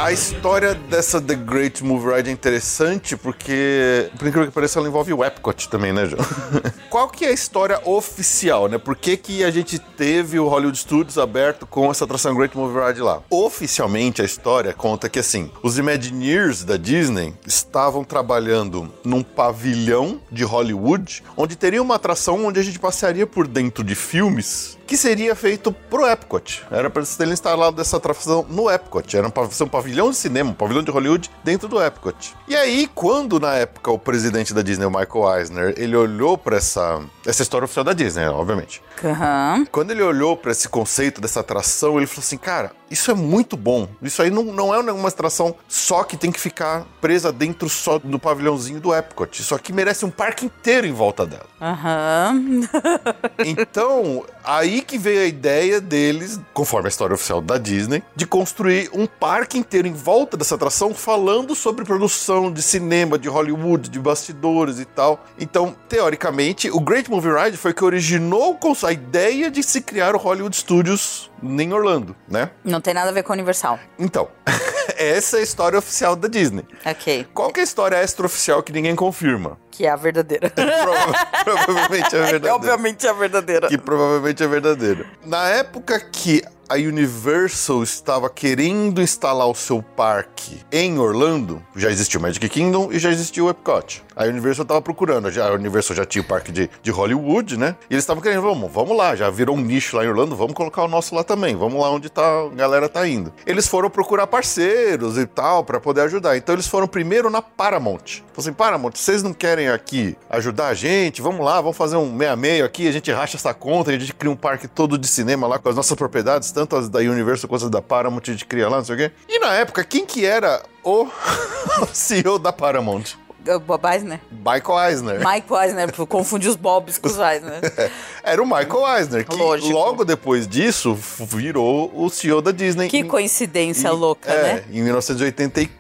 A 0.05 0.13
história 0.13 0.75
dessa 0.75 1.19
The 1.19 1.35
Great 1.35 1.83
Movie 1.83 2.15
Ride 2.15 2.29
é 2.29 2.33
interessante 2.35 3.17
porque, 3.17 4.11
por 4.19 4.29
incrível 4.29 4.47
que 4.47 4.53
pareça, 4.53 4.79
ela 4.79 4.87
envolve 4.87 5.15
o 5.15 5.25
Epcot 5.25 5.67
também, 5.71 5.95
né, 5.95 6.05
João? 6.05 6.23
Qual 6.91 7.09
que 7.09 7.25
é 7.25 7.29
a 7.29 7.33
história 7.33 7.81
oficial, 7.89 8.69
né? 8.69 8.77
Por 8.77 8.97
que, 8.97 9.17
que 9.17 9.43
a 9.43 9.51
gente 9.51 9.79
teve 9.79 10.39
o 10.39 10.47
Hollywood 10.47 10.77
Studios 10.77 11.17
aberto 11.17 11.67
com 11.67 11.91
essa 11.91 12.05
atração 12.05 12.35
Great 12.35 12.55
Movie 12.55 12.87
Ride 12.87 13.01
lá? 13.01 13.23
Oficialmente, 13.31 14.21
a 14.21 14.27
história 14.27 14.75
conta 14.75 15.09
que, 15.09 15.19
assim, 15.19 15.51
os 15.63 15.79
Imagineers 15.79 16.65
da 16.65 16.77
Disney 16.77 17.33
estavam 17.47 18.05
trabalhando 18.05 18.93
num 19.03 19.23
pavilhão 19.23 20.21
de 20.31 20.45
Hollywood, 20.45 21.25
onde 21.35 21.57
teria 21.57 21.81
uma 21.81 21.95
atração 21.95 22.45
onde 22.45 22.61
a 22.61 22.63
gente 22.63 22.79
passearia 22.79 23.27
por 23.27 23.47
dentro 23.47 23.83
de 23.83 23.95
filmes 23.95 24.77
que 24.87 24.97
seria 24.97 25.35
feito 25.35 25.73
pro 25.73 26.07
Epcot. 26.07 26.65
Era 26.71 26.91
para 26.91 27.03
terem 27.05 27.33
instalado 27.33 27.81
essa 27.81 27.97
atração 27.97 28.47
no 28.49 28.71
Epcot. 28.71 29.17
Era 29.17 29.27
um 29.27 29.69
pavilhão 29.69 30.11
de 30.11 30.17
cinema, 30.17 30.51
um 30.51 30.55
pavilhão 30.55 30.83
de 30.83 30.91
Hollywood 30.91 31.31
dentro 31.43 31.69
do 31.69 31.83
Epcot. 31.83 32.35
E 32.47 32.55
aí, 32.57 32.89
quando 32.95 33.41
na 33.41 33.55
época 33.55 33.91
o 33.91 33.99
presidente 33.99 34.53
da 34.53 34.63
Disney, 34.63 34.87
o 34.87 34.91
Michael 34.91 35.39
Eisner, 35.39 35.75
ele 35.77 35.97
olhou 35.97 36.37
para 36.37 36.57
essa 36.57 37.03
essa 37.27 37.43
história 37.43 37.65
oficial 37.65 37.85
da 37.85 37.93
Disney, 37.93 38.27
obviamente. 38.27 38.83
Aham. 39.03 39.67
Quando 39.71 39.91
ele 39.91 40.03
olhou 40.03 40.37
para 40.37 40.53
esse 40.53 40.69
conceito 40.69 41.21
dessa 41.21 41.41
atração, 41.41 41.97
ele 41.97 42.07
falou 42.07 42.23
assim: 42.25 42.37
cara, 42.37 42.73
isso 42.95 43.11
é 43.11 43.15
muito 43.15 43.57
bom. 43.57 43.89
Isso 44.01 44.23
aí 44.23 44.31
não, 44.31 44.45
não 44.45 44.73
é 44.73 44.81
uma 44.93 45.09
atração 45.09 45.57
só 45.67 46.05
que 46.05 46.17
tem 46.17 46.31
que 46.31 46.39
ficar 46.39 46.87
presa 47.01 47.33
dentro 47.33 47.69
só 47.69 47.99
do 47.99 48.21
pavilhãozinho 48.21 48.81
do 48.81 48.95
Epcot. 48.95 49.41
Isso 49.41 49.53
aqui 49.53 49.73
merece 49.73 50.05
um 50.05 50.11
parque 50.11 50.47
inteiro 50.47 50.87
em 50.87 50.93
volta 50.93 51.27
dela. 51.27 51.47
Aham. 51.61 52.61
Então, 53.47 54.25
aí 54.45 54.81
que 54.81 54.97
veio 54.97 55.21
a 55.21 55.27
ideia 55.27 55.81
deles, 55.81 56.41
conforme 56.53 56.87
a 56.87 56.89
história 56.89 57.15
oficial 57.15 57.41
da 57.41 57.59
Disney, 57.59 58.03
de 58.15 58.27
construir 58.27 58.89
um 58.93 59.07
parque 59.07 59.59
inteiro 59.59 59.87
em 59.89 59.93
volta 59.93 60.37
dessa 60.37 60.55
atração, 60.55 60.95
falando 60.95 61.55
sobre 61.55 61.85
produção 61.85 62.53
de 62.53 62.63
cinema, 62.63 63.19
de 63.19 63.29
Hollywood, 63.29 63.91
de 63.91 63.99
bastidores 63.99 64.79
e 64.79 64.85
tal. 64.85 65.25
Então, 65.39 65.75
teoricamente, 65.89 66.71
o 66.71 66.81
Great 66.81 67.11
Movie 67.11 67.33
Ride 67.33 67.57
foi 67.57 67.75
que 67.75 67.85
originou 67.85 68.59
a 68.83 68.93
ideia 68.93 69.51
de 69.51 69.63
se 69.63 69.81
criar 69.81 70.15
o 70.15 70.19
Hollywood 70.19 70.57
Studios 70.57 71.31
em 71.43 71.73
Orlando, 71.73 72.17
né? 72.29 72.51
Não 72.65 72.81
tem 72.85 72.95
nada 72.95 73.09
a 73.11 73.13
ver 73.13 73.23
com 73.25 73.33
o 73.33 73.35
Universal. 73.35 73.81
Então, 73.99 74.29
essa 74.97 75.39
é 75.39 75.41
a 75.41 75.43
história 75.43 75.79
oficial 75.79 76.15
da 76.15 76.29
Disney. 76.29 76.65
Ok. 76.85 77.27
Qual 77.35 77.51
que 77.51 77.59
é 77.61 77.63
a 77.63 77.65
história 77.65 78.03
extraoficial 78.03 78.63
que 78.63 78.73
ninguém 78.73 78.95
confirma? 78.95 79.59
Que 79.71 79.87
é 79.87 79.91
a 79.91 79.97
verdadeira. 79.97 80.51
Prova- 80.55 81.27
provavelmente 81.43 82.07
é 82.07 82.09
que 82.11 82.17
verdadeira. 82.31 82.55
obviamente 82.55 83.07
é 83.07 83.11
a 83.11 83.13
verdadeira. 83.15 83.69
que 83.69 83.79
provavelmente 83.79 84.43
é 84.43 84.47
verdadeiro. 84.47 85.07
Na 85.25 85.49
época 85.49 85.99
que 85.99 86.43
a 86.69 86.75
Universal 86.77 87.83
estava 87.83 88.31
querendo 88.31 89.03
instalar 89.03 89.47
o 89.49 89.55
seu 89.55 89.83
parque 89.83 90.63
em 90.73 90.99
Orlando, 90.99 91.63
já 91.77 91.91
existiu 91.91 92.19
o 92.21 92.23
Magic 92.23 92.49
Kingdom 92.49 92.91
e 92.93 92.99
já 92.99 93.11
existiu 93.11 93.47
o 93.47 93.51
Epcot. 93.51 94.03
A 94.17 94.25
Universal 94.25 94.63
estava 94.63 94.81
procurando, 94.81 95.31
já, 95.31 95.49
a 95.49 95.53
Universal 95.53 95.97
já 95.97 96.05
tinha 96.05 96.23
o 96.23 96.25
parque 96.25 96.53
de, 96.53 96.71
de 96.83 96.91
Hollywood, 96.91 97.57
né? 97.57 97.77
E 97.91 97.95
eles 97.95 98.05
estavam 98.05 98.23
querendo, 98.23 98.43
vamos, 98.43 98.71
vamos 98.71 98.97
lá, 98.97 99.17
já 99.17 99.29
virou 99.31 99.57
um 99.57 99.61
nicho 99.61 99.97
lá 99.97 100.05
em 100.05 100.09
Orlando, 100.09 100.37
vamos 100.37 100.55
colocar 100.55 100.85
o 100.85 100.89
nosso 100.89 101.15
lá 101.15 101.25
também, 101.25 101.57
vamos 101.57 101.81
lá 101.81 101.91
onde 101.91 102.09
tá, 102.09 102.23
a 102.23 102.49
galera 102.55 102.89
tá 102.89 103.07
indo. 103.07 103.33
Eles 103.47 103.67
foram 103.67 103.91
procurar 103.91 104.27
parceiros 104.27 105.19
e 105.19 105.27
tal 105.27 105.65
para 105.65 105.81
poder 105.81 106.03
ajudar. 106.03 106.37
Então 106.37 106.55
eles 106.55 106.67
foram 106.67 106.87
primeiro 106.87 107.29
na 107.31 107.43
Paramount. 107.43 108.23
Falaram 108.33 108.39
assim, 108.39 108.53
Paramount, 108.53 108.93
vocês 108.95 109.23
não 109.23 109.33
querem 109.33 109.69
aqui 109.69 110.17
ajudar 110.31 110.69
a 110.69 110.75
gente? 110.75 111.21
Vamos 111.21 111.45
lá, 111.45 111.61
vamos 111.61 111.77
fazer 111.77 111.97
um 111.97 112.11
meia-meia 112.11 112.65
aqui, 112.65 112.87
a 112.89 112.93
gente 112.93 113.11
racha 113.11 113.37
essa 113.37 113.53
conta, 113.55 113.91
a 113.91 113.99
gente 113.99 114.13
cria 114.15 114.31
um 114.31 114.37
parque 114.37 114.69
todo 114.69 114.99
de 114.99 115.07
cinema 115.07 115.47
lá 115.47 115.59
com 115.59 115.69
as 115.69 115.77
nossas 115.77 115.97
propriedades, 115.97 116.51
tanto 116.51 116.77
as 116.77 116.89
da 116.89 117.01
Universal 117.01 117.49
quanto 117.49 117.65
as 117.65 117.71
da 117.71 117.83
Paramount, 117.83 118.23
a 118.23 118.31
gente 118.31 118.45
cria 118.45 118.69
lá, 118.69 118.79
não 118.79 118.85
sei 118.85 118.95
o 118.95 118.99
quê. 118.99 119.13
E 119.29 119.39
na 119.39 119.55
época, 119.55 119.85
quem 119.85 120.07
que 120.07 120.25
era 120.25 120.63
o 120.83 121.09
CEO 121.93 122.39
da 122.39 122.53
Paramount? 122.53 123.24
O 123.47 123.59
Bob 123.61 123.85
Eisner. 123.87 124.21
Michael 124.31 124.89
Eisner. 124.91 125.19
Mike 125.27 125.53
Eisner, 125.53 125.93
confunde 126.07 126.49
os 126.49 126.57
Bobs 126.57 126.97
com 126.99 127.09
os 127.09 127.19
Eisner. 127.19 127.61
Era 128.25 128.43
o 128.43 128.47
Michael 128.47 128.97
Eisner, 128.99 129.27
que 129.27 129.37
Lógico. 129.37 129.71
logo 129.73 130.05
depois 130.05 130.49
disso 130.49 130.95
virou 130.95 131.93
o 131.95 132.09
CEO 132.09 132.41
da 132.41 132.51
Disney. 132.53 132.89
Que 132.89 132.99
em- 132.99 133.07
coincidência 133.09 133.89
em- 133.89 133.93
louca, 133.93 134.31
é, 134.31 134.43
né? 134.55 134.65
em 134.73 134.83
1984, 134.83 135.71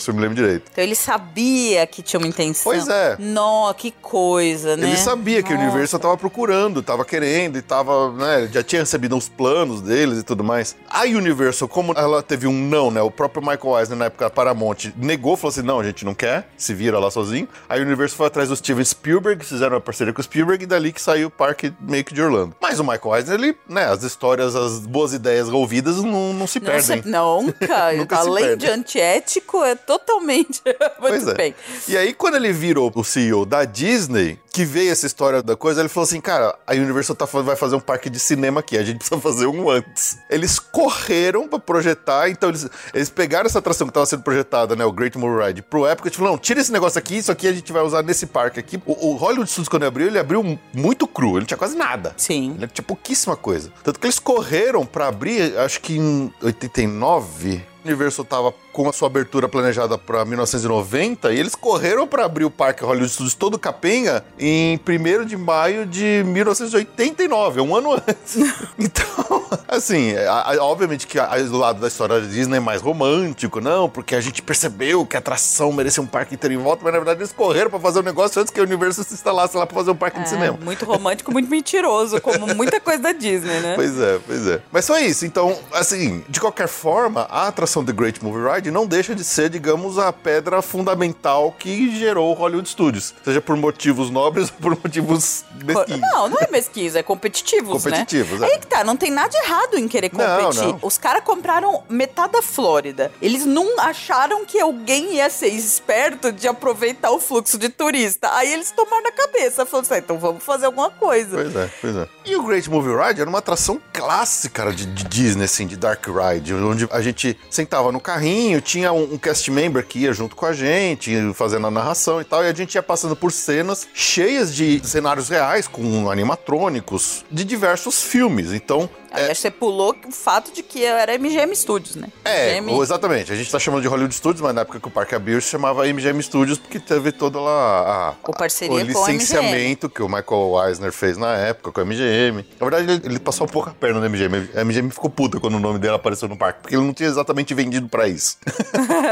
se 0.00 0.10
eu 0.10 0.14
me 0.14 0.20
lembro 0.20 0.34
direito. 0.36 0.64
Então 0.72 0.82
ele 0.84 0.94
sabia 0.94 1.86
que 1.86 2.02
tinha 2.02 2.18
uma 2.18 2.26
intenção. 2.26 2.64
Pois 2.72 2.88
é. 2.88 3.16
Nó, 3.18 3.72
que 3.74 3.90
coisa, 3.90 4.76
né? 4.76 4.88
Ele 4.88 4.96
sabia 4.96 5.42
que 5.42 5.52
o 5.52 5.56
Nossa. 5.56 5.68
Universal 5.68 6.00
tava 6.00 6.16
procurando, 6.16 6.82
tava 6.82 7.04
querendo 7.04 7.56
e 7.58 7.62
tava, 7.62 8.12
né, 8.12 8.48
já 8.52 8.62
tinha 8.62 8.82
recebido 8.82 9.16
os 9.16 9.28
planos 9.28 9.80
deles 9.80 10.18
e 10.18 10.22
tudo 10.22 10.42
mais. 10.44 10.76
A 10.88 11.02
Universal, 11.02 11.68
como 11.68 11.92
ela 11.96 12.22
teve 12.22 12.46
um 12.46 12.52
não, 12.52 12.90
né, 12.90 13.00
o 13.02 13.10
próprio 13.10 13.42
Michael 13.42 13.78
Eisner 13.78 13.98
na 13.98 14.04
época 14.06 14.24
da 14.26 14.30
Paramount 14.30 14.76
negou, 14.96 15.36
falou 15.36 15.50
assim, 15.50 15.62
não, 15.62 15.80
a 15.80 15.84
gente 15.84 16.04
não 16.04 16.14
quer, 16.14 16.48
se 16.56 16.72
vira 16.74 16.98
lá 16.98 17.10
sozinho. 17.10 17.48
A 17.68 17.76
Universal 17.76 18.16
foi 18.16 18.26
atrás 18.26 18.48
do 18.48 18.56
Steven 18.56 18.84
Spielberg, 18.84 19.44
fizeram 19.44 19.74
uma 19.74 19.80
parceria 19.80 20.12
com 20.12 20.20
o 20.20 20.24
Spielberg 20.24 20.64
e 20.64 20.66
dali 20.66 20.92
que 20.92 21.00
saiu 21.00 21.28
o 21.28 21.30
parque 21.30 21.72
meio 21.80 22.04
que 22.04 22.14
de 22.14 22.22
Orlando. 22.22 22.54
Mas 22.60 22.78
o 22.78 22.84
Michael 22.84 23.16
Eisner, 23.16 23.38
ele, 23.40 23.56
né, 23.68 23.84
as 23.86 24.02
histórias, 24.02 24.54
as 24.56 24.80
boas 24.80 25.12
ideias 25.12 25.48
ouvidas 25.48 25.96
não, 26.02 26.32
não 26.32 26.46
se 26.46 26.58
Não, 26.60 26.66
perdem. 26.66 27.02
se- 27.02 27.08
nunca. 27.08 27.92
Nunca 27.98 28.16
se 28.16 28.28
Além 28.28 28.44
perde. 28.48 28.66
de 28.66 28.72
antiético, 28.72 29.57
maluco 29.58 29.64
é 29.64 29.74
totalmente. 29.74 30.62
Pois 30.98 31.26
é. 31.28 31.34
bem. 31.34 31.54
E 31.86 31.96
aí, 31.96 32.12
quando 32.12 32.36
ele 32.36 32.52
virou 32.52 32.90
o 32.94 33.04
CEO 33.04 33.46
da 33.46 33.64
Disney, 33.64 34.38
que 34.52 34.64
veio 34.64 34.90
essa 34.90 35.06
história 35.06 35.42
da 35.42 35.54
coisa, 35.54 35.80
ele 35.80 35.88
falou 35.88 36.04
assim: 36.04 36.20
cara, 36.20 36.56
a 36.66 36.74
Universal 36.74 37.14
tá, 37.14 37.24
vai 37.24 37.56
fazer 37.56 37.76
um 37.76 37.80
parque 37.80 38.10
de 38.10 38.18
cinema 38.18 38.60
aqui, 38.60 38.76
a 38.76 38.82
gente 38.82 38.98
precisa 38.98 39.18
fazer 39.22 39.46
um 39.46 39.70
antes. 39.70 40.18
Eles 40.28 40.58
correram 40.58 41.48
pra 41.48 41.58
projetar, 41.58 42.28
então 42.28 42.48
eles, 42.48 42.68
eles 42.92 43.08
pegaram 43.10 43.46
essa 43.46 43.60
atração 43.60 43.86
que 43.86 43.92
tava 43.92 44.06
sendo 44.06 44.22
projetada, 44.22 44.74
né, 44.74 44.84
o 44.84 44.92
Great 44.92 45.16
Movie 45.16 45.46
Ride, 45.46 45.62
pro 45.62 45.86
Epcot 45.86 46.12
e 46.12 46.16
falaram: 46.16 46.34
não, 46.34 46.38
tira 46.38 46.60
esse 46.60 46.72
negócio 46.72 46.98
aqui, 46.98 47.16
isso 47.16 47.30
aqui 47.30 47.46
a 47.46 47.52
gente 47.52 47.72
vai 47.72 47.82
usar 47.82 48.02
nesse 48.02 48.26
parque 48.26 48.58
aqui. 48.58 48.80
O, 48.84 49.10
o 49.10 49.14
Hollywood 49.14 49.48
Studios, 49.48 49.68
quando 49.68 49.82
ele 49.82 49.88
abriu, 49.88 50.06
ele 50.08 50.18
abriu 50.18 50.58
muito 50.74 51.06
cru, 51.06 51.36
ele 51.36 51.46
tinha 51.46 51.58
quase 51.58 51.76
nada. 51.76 52.12
Sim. 52.16 52.56
Ele 52.58 52.68
tinha 52.68 52.84
pouquíssima 52.84 53.36
coisa. 53.36 53.72
Tanto 53.82 54.00
que 54.00 54.06
eles 54.06 54.18
correram 54.18 54.84
pra 54.84 55.08
abrir, 55.08 55.56
acho 55.58 55.80
que 55.80 55.96
em 55.96 56.32
89. 56.42 57.62
O 57.84 57.88
Universal 57.88 58.24
tava 58.24 58.52
com 58.78 58.88
a 58.88 58.92
sua 58.92 59.08
abertura 59.08 59.48
planejada 59.48 59.98
pra 59.98 60.24
1990 60.24 61.32
e 61.32 61.38
eles 61.40 61.56
correram 61.56 62.06
pra 62.06 62.24
abrir 62.24 62.44
o 62.44 62.50
Parque 62.50 62.84
Hollywood 62.84 63.10
Studios 63.12 63.34
todo 63.34 63.58
capenga 63.58 64.24
em 64.38 64.78
1 64.88 65.24
de 65.24 65.36
maio 65.36 65.84
de 65.84 66.22
1989, 66.24 67.60
um 67.60 67.74
ano 67.74 67.94
antes. 68.06 68.36
então, 68.78 69.44
assim, 69.66 70.14
a- 70.16 70.52
a- 70.52 70.62
obviamente 70.64 71.08
que 71.08 71.18
a- 71.18 71.36
do 71.38 71.56
lado 71.58 71.80
da 71.80 71.88
história 71.88 72.20
da 72.20 72.26
Disney 72.28 72.58
é 72.58 72.60
mais 72.60 72.80
romântico, 72.80 73.60
não, 73.60 73.88
porque 73.88 74.14
a 74.14 74.20
gente 74.20 74.40
percebeu 74.42 75.04
que 75.04 75.16
a 75.16 75.18
atração 75.18 75.72
merecia 75.72 76.00
um 76.00 76.06
parque 76.06 76.34
inteiro 76.36 76.54
em 76.54 76.58
volta, 76.58 76.82
mas 76.84 76.92
na 76.92 76.98
verdade 77.00 77.18
eles 77.20 77.32
correram 77.32 77.70
pra 77.70 77.80
fazer 77.80 77.98
o 77.98 78.02
negócio 78.02 78.40
antes 78.40 78.52
que 78.52 78.60
a 78.60 78.62
Universal 78.62 79.04
se 79.04 79.14
instalasse 79.14 79.56
lá 79.56 79.66
pra 79.66 79.74
fazer 79.76 79.90
um 79.90 79.96
parque 79.96 80.18
de 80.20 80.24
É, 80.26 80.28
cinema. 80.28 80.56
muito 80.62 80.84
romântico, 80.84 81.32
muito 81.32 81.50
mentiroso, 81.50 82.20
como 82.20 82.46
muita 82.54 82.78
coisa 82.80 83.02
da 83.02 83.10
Disney, 83.12 83.58
né? 83.58 83.72
Pois 83.74 83.98
é, 84.00 84.20
pois 84.24 84.46
é. 84.46 84.60
Mas 84.70 84.84
só 84.84 84.96
isso. 85.00 85.26
Então, 85.26 85.58
assim, 85.72 86.22
de 86.28 86.38
qualquer 86.40 86.68
forma, 86.68 87.22
a 87.28 87.48
atração 87.48 87.84
The 87.84 87.92
Great 87.92 88.22
Movie 88.24 88.54
Ride 88.54 88.67
não 88.70 88.86
deixa 88.86 89.14
de 89.14 89.24
ser, 89.24 89.48
digamos, 89.50 89.98
a 89.98 90.12
pedra 90.12 90.60
fundamental 90.62 91.54
que 91.58 91.96
gerou 91.98 92.30
o 92.30 92.34
Hollywood 92.34 92.68
Studios. 92.68 93.14
Seja 93.24 93.40
por 93.40 93.56
motivos 93.56 94.10
nobres 94.10 94.50
ou 94.52 94.56
por 94.60 94.70
motivos 94.82 95.44
mesquinhos. 95.64 96.00
Não, 96.12 96.28
não 96.28 96.38
é 96.40 96.48
mesquinhos, 96.50 96.94
é 96.96 97.02
competitivos, 97.02 97.82
Competitivos, 97.82 98.40
né? 98.40 98.48
é. 98.48 98.52
Aí 98.52 98.58
que 98.58 98.66
tá, 98.66 98.84
não 98.84 98.96
tem 98.96 99.10
nada 99.10 99.28
de 99.28 99.36
errado 99.38 99.78
em 99.78 99.86
querer 99.88 100.10
Não, 100.12 100.40
competir. 100.44 100.62
não. 100.66 100.78
Os 100.82 100.98
caras 100.98 101.22
compraram 101.24 101.82
metade 101.88 102.32
da 102.32 102.42
Flórida. 102.42 103.12
Eles 103.20 103.44
não 103.44 103.78
acharam 103.80 104.44
que 104.44 104.60
alguém 104.60 105.14
ia 105.16 105.28
ser 105.30 105.48
esperto 105.48 106.32
de 106.32 106.46
aproveitar 106.48 107.10
o 107.10 107.20
fluxo 107.20 107.58
de 107.58 107.68
turista. 107.68 108.32
Aí 108.34 108.52
eles 108.52 108.70
tomaram 108.70 109.02
na 109.02 109.12
cabeça, 109.12 109.64
falaram 109.66 109.86
assim, 109.86 109.94
"Ah, 109.94 109.98
então 109.98 110.18
vamos 110.18 110.42
fazer 110.42 110.66
alguma 110.66 110.90
coisa. 110.90 111.36
Pois 111.36 111.56
é, 111.56 111.70
pois 111.80 111.96
é. 111.96 112.08
E 112.24 112.36
o 112.36 112.42
Great 112.42 112.68
Movie 112.70 112.94
Ride 112.96 113.20
era 113.20 113.28
uma 113.28 113.38
atração 113.38 113.80
clássica 113.92 114.72
de, 114.72 114.86
de 114.86 115.04
Disney, 115.04 115.44
assim, 115.44 115.66
de 115.66 115.76
Dark 115.76 116.04
Ride, 116.06 116.54
onde 116.54 116.88
a 116.90 117.00
gente 117.02 117.38
sentava 117.50 117.92
no 117.92 118.00
carrinho, 118.00 118.47
tinha 118.60 118.92
um, 118.92 119.14
um 119.14 119.18
cast 119.18 119.50
member 119.50 119.84
que 119.84 120.00
ia 120.00 120.12
junto 120.12 120.34
com 120.34 120.46
a 120.46 120.52
gente, 120.52 121.12
fazendo 121.34 121.66
a 121.66 121.70
narração 121.70 122.20
e 122.20 122.24
tal, 122.24 122.44
e 122.44 122.48
a 122.48 122.54
gente 122.54 122.74
ia 122.74 122.82
passando 122.82 123.14
por 123.14 123.30
cenas 123.30 123.86
cheias 123.92 124.54
de 124.54 124.80
cenários 124.86 125.28
reais, 125.28 125.68
com 125.68 126.10
animatrônicos, 126.10 127.24
de 127.30 127.44
diversos 127.44 128.02
filmes. 128.02 128.52
Então, 128.52 128.88
Aí 129.10 129.24
acho 129.24 129.34
que 129.34 129.40
você 129.42 129.50
pulou 129.50 129.96
o 130.06 130.12
fato 130.12 130.52
de 130.52 130.62
que 130.62 130.84
era 130.84 131.18
MGM 131.18 131.54
Studios, 131.54 131.96
né? 131.96 132.08
É, 132.24 132.60
MGM 132.60 132.80
exatamente. 132.82 133.32
A 133.32 133.36
gente 133.36 133.50
tá 133.50 133.58
chamando 133.58 133.82
de 133.82 133.88
Hollywood 133.88 134.14
Studios, 134.14 134.40
mas 134.40 134.54
na 134.54 134.62
época 134.62 134.80
que 134.80 134.88
o 134.88 134.90
parque 134.90 135.14
abriu 135.14 135.40
se 135.40 135.48
chamava 135.48 135.86
MGM 135.86 136.22
Studios, 136.22 136.58
porque 136.58 136.78
teve 136.78 137.12
toda 137.12 137.40
lá 137.40 138.10
a, 138.10 138.14
O 138.26 138.32
parceria 138.32 138.74
o 138.74 138.80
licenciamento 138.80 139.88
que 139.88 140.02
o 140.02 140.08
Michael 140.08 140.66
Eisner 140.66 140.92
fez 140.92 141.16
na 141.16 141.34
época 141.36 141.72
com 141.72 141.80
a 141.80 141.84
MGM. 141.84 142.44
Na 142.60 142.68
verdade, 142.68 142.90
ele, 142.90 143.02
ele 143.04 143.18
passou 143.18 143.46
um 143.46 143.50
pouco 143.50 143.70
a 143.70 143.72
perna 143.72 144.00
na 144.00 144.08
MGM. 144.08 144.50
A 144.56 144.64
MGM 144.64 144.90
ficou 144.90 145.10
puta 145.10 145.40
quando 145.40 145.54
o 145.54 145.60
nome 145.60 145.78
dele 145.78 145.94
apareceu 145.94 146.28
no 146.28 146.36
parque, 146.36 146.60
porque 146.62 146.74
ele 146.76 146.84
não 146.84 146.94
tinha 146.94 147.08
exatamente 147.08 147.54
vendido 147.54 147.88
pra 147.88 148.08
isso. 148.08 148.36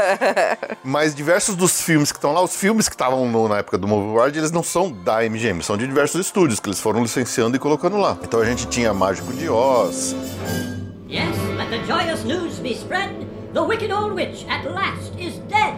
mas 0.83 1.15
diversos 1.15 1.55
dos 1.55 1.81
filmes 1.81 2.11
que 2.11 2.17
estão 2.17 2.33
lá, 2.33 2.41
os 2.41 2.55
filmes 2.55 2.87
que 2.87 2.95
estavam 2.95 3.27
na 3.47 3.57
época 3.59 3.77
do 3.77 3.87
Movie 3.87 4.25
Ride, 4.25 4.39
eles 4.39 4.51
não 4.51 4.63
são 4.63 4.91
da 4.91 5.21
MGM, 5.21 5.63
são 5.63 5.77
de 5.77 5.87
diversos 5.87 6.25
estúdios 6.25 6.59
que 6.59 6.69
eles 6.69 6.79
foram 6.79 7.01
licenciando 7.01 7.55
e 7.55 7.59
colocando 7.59 7.97
lá. 7.97 8.17
Então 8.21 8.39
a 8.39 8.45
gente 8.45 8.67
tinha 8.67 8.93
Mágico 8.93 9.33
de 9.33 9.49
Oz, 9.49 9.86
Yes, 9.87 11.37
let 11.55 11.69
the 11.69 11.79
joyous 11.87 12.25
news 12.25 12.59
be 12.59 12.73
spread. 12.73 13.25
The 13.53 13.63
wicked 13.63 13.89
old 13.89 14.11
witch 14.13 14.43
at 14.49 14.69
last 14.69 15.13
is 15.17 15.35
dead. 15.47 15.75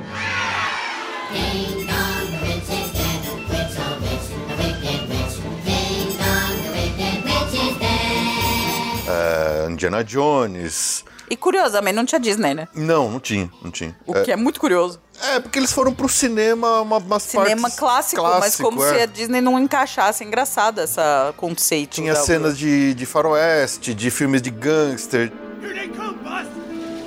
Ding 1.31 1.85
dong, 1.85 2.25
the 2.25 2.39
witch 2.41 2.69
is 2.73 2.91
dead. 2.91 3.21
Witch, 3.49 3.77
oh 3.77 3.99
witch, 4.01 4.29
the 4.49 4.55
wicked 4.57 5.09
witch. 5.09 5.35
Ding 5.63 6.17
dong, 6.17 6.55
the 6.63 6.71
wicked 6.73 7.23
witch 7.23 7.53
is 7.53 7.77
dead. 7.77 9.09
eh, 9.09 9.67
Indiana 9.69 10.03
Jones. 10.03 11.05
E 11.29 11.37
curiosamente 11.37 11.95
não 11.95 12.03
tinha 12.05 12.19
Disney, 12.19 12.55
né? 12.55 12.67
Não, 12.73 13.11
não 13.11 13.19
tinha, 13.19 13.47
não 13.63 13.69
tinha. 13.69 13.95
O 14.07 14.13
que 14.23 14.31
é 14.31 14.35
muito 14.35 14.59
curioso. 14.59 14.99
É, 15.21 15.39
porque 15.39 15.59
eles 15.59 15.71
foram 15.71 15.93
pro 15.93 16.07
cinema, 16.09 16.81
uma, 16.81 16.97
umas 16.97 17.23
Cinema 17.23 17.61
partes 17.61 17.77
clássico, 17.79 18.21
mas 18.23 18.55
como 18.55 18.83
é. 18.83 18.89
se 18.95 19.01
a 19.01 19.05
Disney 19.05 19.41
não 19.41 19.59
encaixasse. 19.59 20.23
É 20.23 20.27
engraçado 20.27 20.79
essa 20.79 21.33
conceito. 21.38 21.91
Tinha 21.95 22.13
da- 22.13 22.19
cenas 22.21 22.57
de, 22.57 22.93
de 22.93 23.05
faroeste, 23.05 23.93
de 23.93 24.09
filmes 24.09 24.41
de 24.41 24.49
gangster. 24.49 25.31
Here 25.61 25.73
they 25.73 25.89
come, 25.89 26.13
boss. 26.23 26.48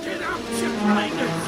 Get 0.04 0.20
out, 0.22 1.41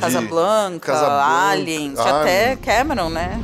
Casablanca, 0.00 0.92
Casablanca, 0.92 1.50
Alien, 1.50 1.92
tinha 1.94 2.20
até 2.20 2.44
Alien. 2.44 2.56
Cameron, 2.56 3.10
né? 3.10 3.40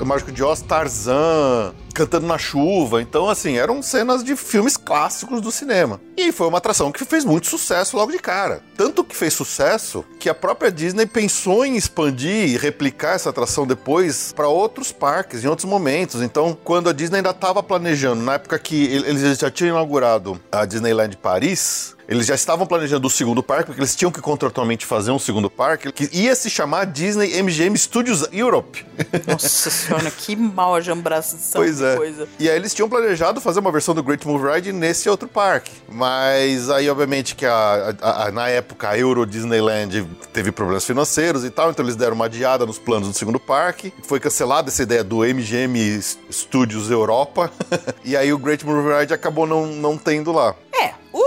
O 0.00 0.06
Mágico 0.06 0.30
de 0.30 0.44
Oz, 0.44 0.60
Tarzan, 0.60 1.72
cantando 1.94 2.26
na 2.26 2.36
chuva. 2.36 3.00
Então, 3.00 3.28
assim, 3.30 3.56
eram 3.56 3.80
cenas 3.82 4.22
de 4.24 4.34
filmes 4.36 4.76
clássicos 4.76 5.40
do 5.40 5.50
cinema. 5.52 6.00
E 6.16 6.32
foi 6.32 6.48
uma 6.48 6.58
atração 6.58 6.90
que 6.92 7.04
fez 7.04 7.24
muito 7.24 7.46
sucesso 7.46 7.96
logo 7.96 8.12
de 8.12 8.18
cara. 8.18 8.62
Tanto 8.76 9.04
que 9.04 9.16
fez 9.16 9.32
sucesso 9.32 10.04
que 10.18 10.28
a 10.28 10.34
própria 10.34 10.70
Disney 10.70 11.06
pensou 11.06 11.64
em 11.64 11.76
expandir 11.76 12.48
e 12.48 12.56
replicar 12.58 13.14
essa 13.14 13.30
atração 13.30 13.66
depois 13.66 14.32
para 14.32 14.48
outros 14.48 14.90
parques, 14.90 15.44
em 15.44 15.48
outros 15.48 15.68
momentos. 15.68 16.20
Então, 16.20 16.56
quando 16.64 16.90
a 16.90 16.92
Disney 16.92 17.18
ainda 17.18 17.30
estava 17.30 17.62
planejando, 17.62 18.22
na 18.22 18.34
época 18.34 18.58
que 18.58 18.84
ele- 18.86 19.08
eles 19.10 19.38
já 19.38 19.50
tinham 19.50 19.70
inaugurado 19.70 20.40
a 20.50 20.64
Disneyland 20.64 21.16
Paris, 21.16 21.93
eles 22.08 22.26
já 22.26 22.34
estavam 22.34 22.66
planejando 22.66 23.06
o 23.06 23.10
segundo 23.10 23.42
parque, 23.42 23.66
porque 23.66 23.80
eles 23.80 23.94
tinham 23.96 24.10
que 24.12 24.20
contratualmente 24.20 24.84
fazer 24.86 25.10
um 25.10 25.18
segundo 25.18 25.48
parque, 25.50 25.90
que 25.92 26.08
ia 26.12 26.34
se 26.34 26.50
chamar 26.50 26.84
Disney 26.86 27.40
MGM 27.42 27.76
Studios 27.78 28.26
Europe. 28.32 28.84
Nossa 29.26 29.70
senhora, 29.70 30.10
que 30.10 30.36
mal 30.36 30.74
ajambração 30.74 31.60
Pois 31.62 31.78
de 31.78 31.84
é. 31.84 31.96
coisa. 31.96 32.28
E 32.38 32.48
aí 32.50 32.56
eles 32.56 32.74
tinham 32.74 32.88
planejado 32.88 33.40
fazer 33.40 33.60
uma 33.60 33.72
versão 33.72 33.94
do 33.94 34.02
Great 34.02 34.26
Movie 34.26 34.52
Ride 34.52 34.72
nesse 34.72 35.08
outro 35.08 35.28
parque. 35.28 35.70
Mas 35.88 36.68
aí, 36.70 36.88
obviamente, 36.90 37.34
que 37.34 37.46
a, 37.46 37.94
a- 38.00 38.26
a- 38.26 38.32
na 38.32 38.48
época 38.48 38.88
a 38.90 38.98
Euro 38.98 39.24
Disneyland 39.24 40.06
teve 40.32 40.52
problemas 40.52 40.84
financeiros 40.84 41.44
e 41.44 41.50
tal, 41.50 41.70
então 41.70 41.84
eles 41.84 41.96
deram 41.96 42.14
uma 42.14 42.26
adiada 42.26 42.66
nos 42.66 42.78
planos 42.78 43.08
do 43.08 43.14
segundo 43.16 43.40
parque. 43.40 43.92
Foi 44.02 44.20
cancelada 44.20 44.68
essa 44.68 44.82
ideia 44.82 45.02
do 45.04 45.18
MGM 45.24 46.00
Studios 46.30 46.90
Europa. 46.90 47.50
e 48.04 48.16
aí 48.16 48.32
o 48.32 48.38
Great 48.38 48.64
Movie 48.66 49.00
Ride 49.00 49.14
acabou 49.14 49.46
não, 49.46 49.66
não 49.66 49.96
tendo 49.96 50.32
lá. 50.32 50.54
É, 50.74 50.92
o 51.12 51.23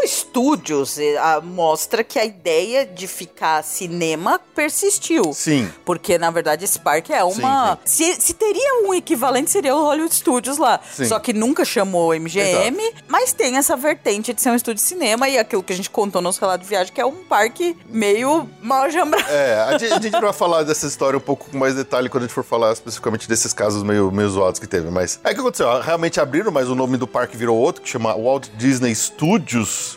Ah, 1.19 1.41
mostra 1.41 2.03
que 2.03 2.19
a 2.19 2.25
ideia 2.25 2.85
de 2.85 3.07
ficar 3.07 3.63
cinema 3.63 4.39
persistiu. 4.55 5.33
Sim. 5.33 5.71
Porque, 5.85 6.17
na 6.17 6.31
verdade, 6.31 6.65
esse 6.65 6.79
parque 6.79 7.13
é 7.13 7.23
uma. 7.23 7.77
Se, 7.85 8.19
se 8.19 8.33
teria 8.33 8.85
um 8.85 8.93
equivalente, 8.93 9.49
seria 9.49 9.75
o 9.75 9.81
Hollywood 9.81 10.13
Studios 10.13 10.57
lá. 10.57 10.79
Sim. 10.91 11.05
Só 11.05 11.19
que 11.19 11.33
nunca 11.33 11.63
chamou 11.65 12.13
MGM, 12.13 12.77
mas 13.07 13.33
tem 13.33 13.57
essa 13.57 13.75
vertente 13.75 14.33
de 14.33 14.41
ser 14.41 14.49
um 14.49 14.55
estúdio 14.55 14.81
de 14.81 14.87
cinema 14.87 15.27
e 15.29 15.37
aquilo 15.37 15.63
que 15.63 15.73
a 15.73 15.75
gente 15.75 15.89
contou 15.89 16.21
no 16.21 16.27
nosso 16.27 16.39
relato 16.39 16.63
de 16.63 16.69
viagem, 16.69 16.93
que 16.93 17.01
é 17.01 17.05
um 17.05 17.23
parque 17.23 17.77
meio 17.89 18.49
mal 18.61 18.83
ajambrado. 18.83 19.29
É, 19.29 19.61
a 19.61 19.77
gente, 19.77 19.93
a 19.93 19.99
gente 19.99 20.19
vai 20.19 20.33
falar 20.33 20.63
dessa 20.63 20.87
história 20.87 21.17
um 21.17 21.21
pouco 21.21 21.49
com 21.49 21.57
mais 21.57 21.75
detalhe 21.75 22.09
quando 22.09 22.23
a 22.23 22.27
gente 22.27 22.33
for 22.33 22.43
falar 22.43 22.73
especificamente 22.73 23.27
desses 23.27 23.53
casos 23.53 23.83
meio, 23.83 24.11
meio 24.11 24.29
zoados 24.29 24.59
que 24.59 24.67
teve. 24.67 24.89
Mas 24.89 25.19
aí 25.23 25.31
o 25.33 25.35
que 25.35 25.41
aconteceu? 25.41 25.81
Realmente 25.81 26.19
abriram, 26.19 26.51
mas 26.51 26.69
o 26.69 26.75
nome 26.75 26.97
do 26.97 27.07
parque 27.07 27.37
virou 27.37 27.57
outro, 27.57 27.81
que 27.81 27.89
chama 27.89 28.13
Walt 28.15 28.47
Disney 28.57 28.93
Studios. 28.95 29.96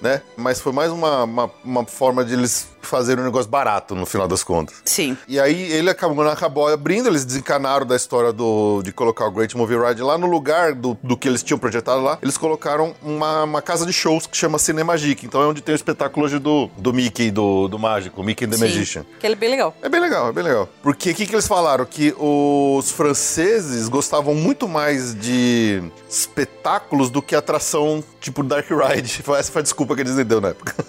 né? 0.00 0.22
Mas 0.36 0.60
foi 0.60 0.72
mais 0.72 0.90
uma, 0.90 1.24
uma, 1.24 1.50
uma 1.64 1.84
forma 1.84 2.24
de 2.24 2.34
eles 2.34 2.68
fazerem 2.80 3.22
um 3.22 3.26
negócio 3.26 3.50
barato 3.50 3.94
no 3.94 4.06
final 4.06 4.26
das 4.26 4.42
contas. 4.42 4.76
Sim. 4.84 5.16
E 5.28 5.38
aí 5.38 5.72
ele 5.72 5.90
acabou, 5.90 6.26
acabou 6.28 6.68
abrindo, 6.68 7.08
eles 7.08 7.24
desencanaram 7.24 7.84
da 7.84 7.94
história 7.94 8.32
do, 8.32 8.82
de 8.82 8.92
colocar 8.92 9.26
o 9.26 9.30
Great 9.30 9.56
Movie 9.56 9.76
Ride 9.78 10.02
lá 10.02 10.16
no 10.16 10.26
lugar 10.26 10.74
do, 10.74 10.96
do 11.02 11.16
que 11.16 11.28
eles 11.28 11.42
tinham 11.42 11.58
projetado 11.58 12.00
lá. 12.00 12.18
Eles 12.22 12.38
colocaram 12.38 12.94
uma, 13.02 13.44
uma 13.44 13.62
casa 13.62 13.84
de 13.84 13.92
shows 13.92 14.26
que 14.26 14.36
chama 14.36 14.58
Cinemagic. 14.58 15.26
Então 15.26 15.42
é 15.42 15.46
onde 15.46 15.60
tem 15.60 15.74
o 15.74 15.76
espetáculo 15.76 16.26
hoje 16.26 16.38
do, 16.38 16.70
do 16.78 16.92
Mickey, 16.92 17.30
do, 17.30 17.68
do 17.68 17.78
Mágico, 17.78 18.22
Mickey 18.22 18.46
and 18.46 18.50
the 18.50 18.56
Sim. 18.56 18.64
Magician. 18.64 19.06
Que 19.20 19.26
ele 19.26 19.34
é 19.34 19.36
bem 19.36 19.50
legal. 19.50 19.74
É 19.82 19.88
bem 19.88 20.00
legal, 20.00 20.28
é 20.28 20.32
bem 20.32 20.44
legal. 20.44 20.68
Porque 20.82 21.10
o 21.10 21.14
que, 21.14 21.26
que 21.26 21.34
eles 21.34 21.46
falaram? 21.46 21.84
Que 21.84 22.14
os 22.18 22.90
franceses 22.90 23.88
gostavam 23.88 24.34
muito 24.34 24.66
mais 24.66 25.14
de 25.14 25.82
espetáculos 26.08 27.10
do 27.10 27.20
que 27.20 27.34
atração 27.34 28.02
tipo 28.20 28.42
Dark 28.42 28.66
Ride. 28.70 29.22
Essa 29.38 29.52
foi 29.52 29.60
a 29.60 29.62
desculpa 29.62 29.87
que 29.94 30.02
a 30.02 30.04
Disney 30.04 30.24
deu 30.24 30.40
na 30.40 30.48
época. 30.48 30.74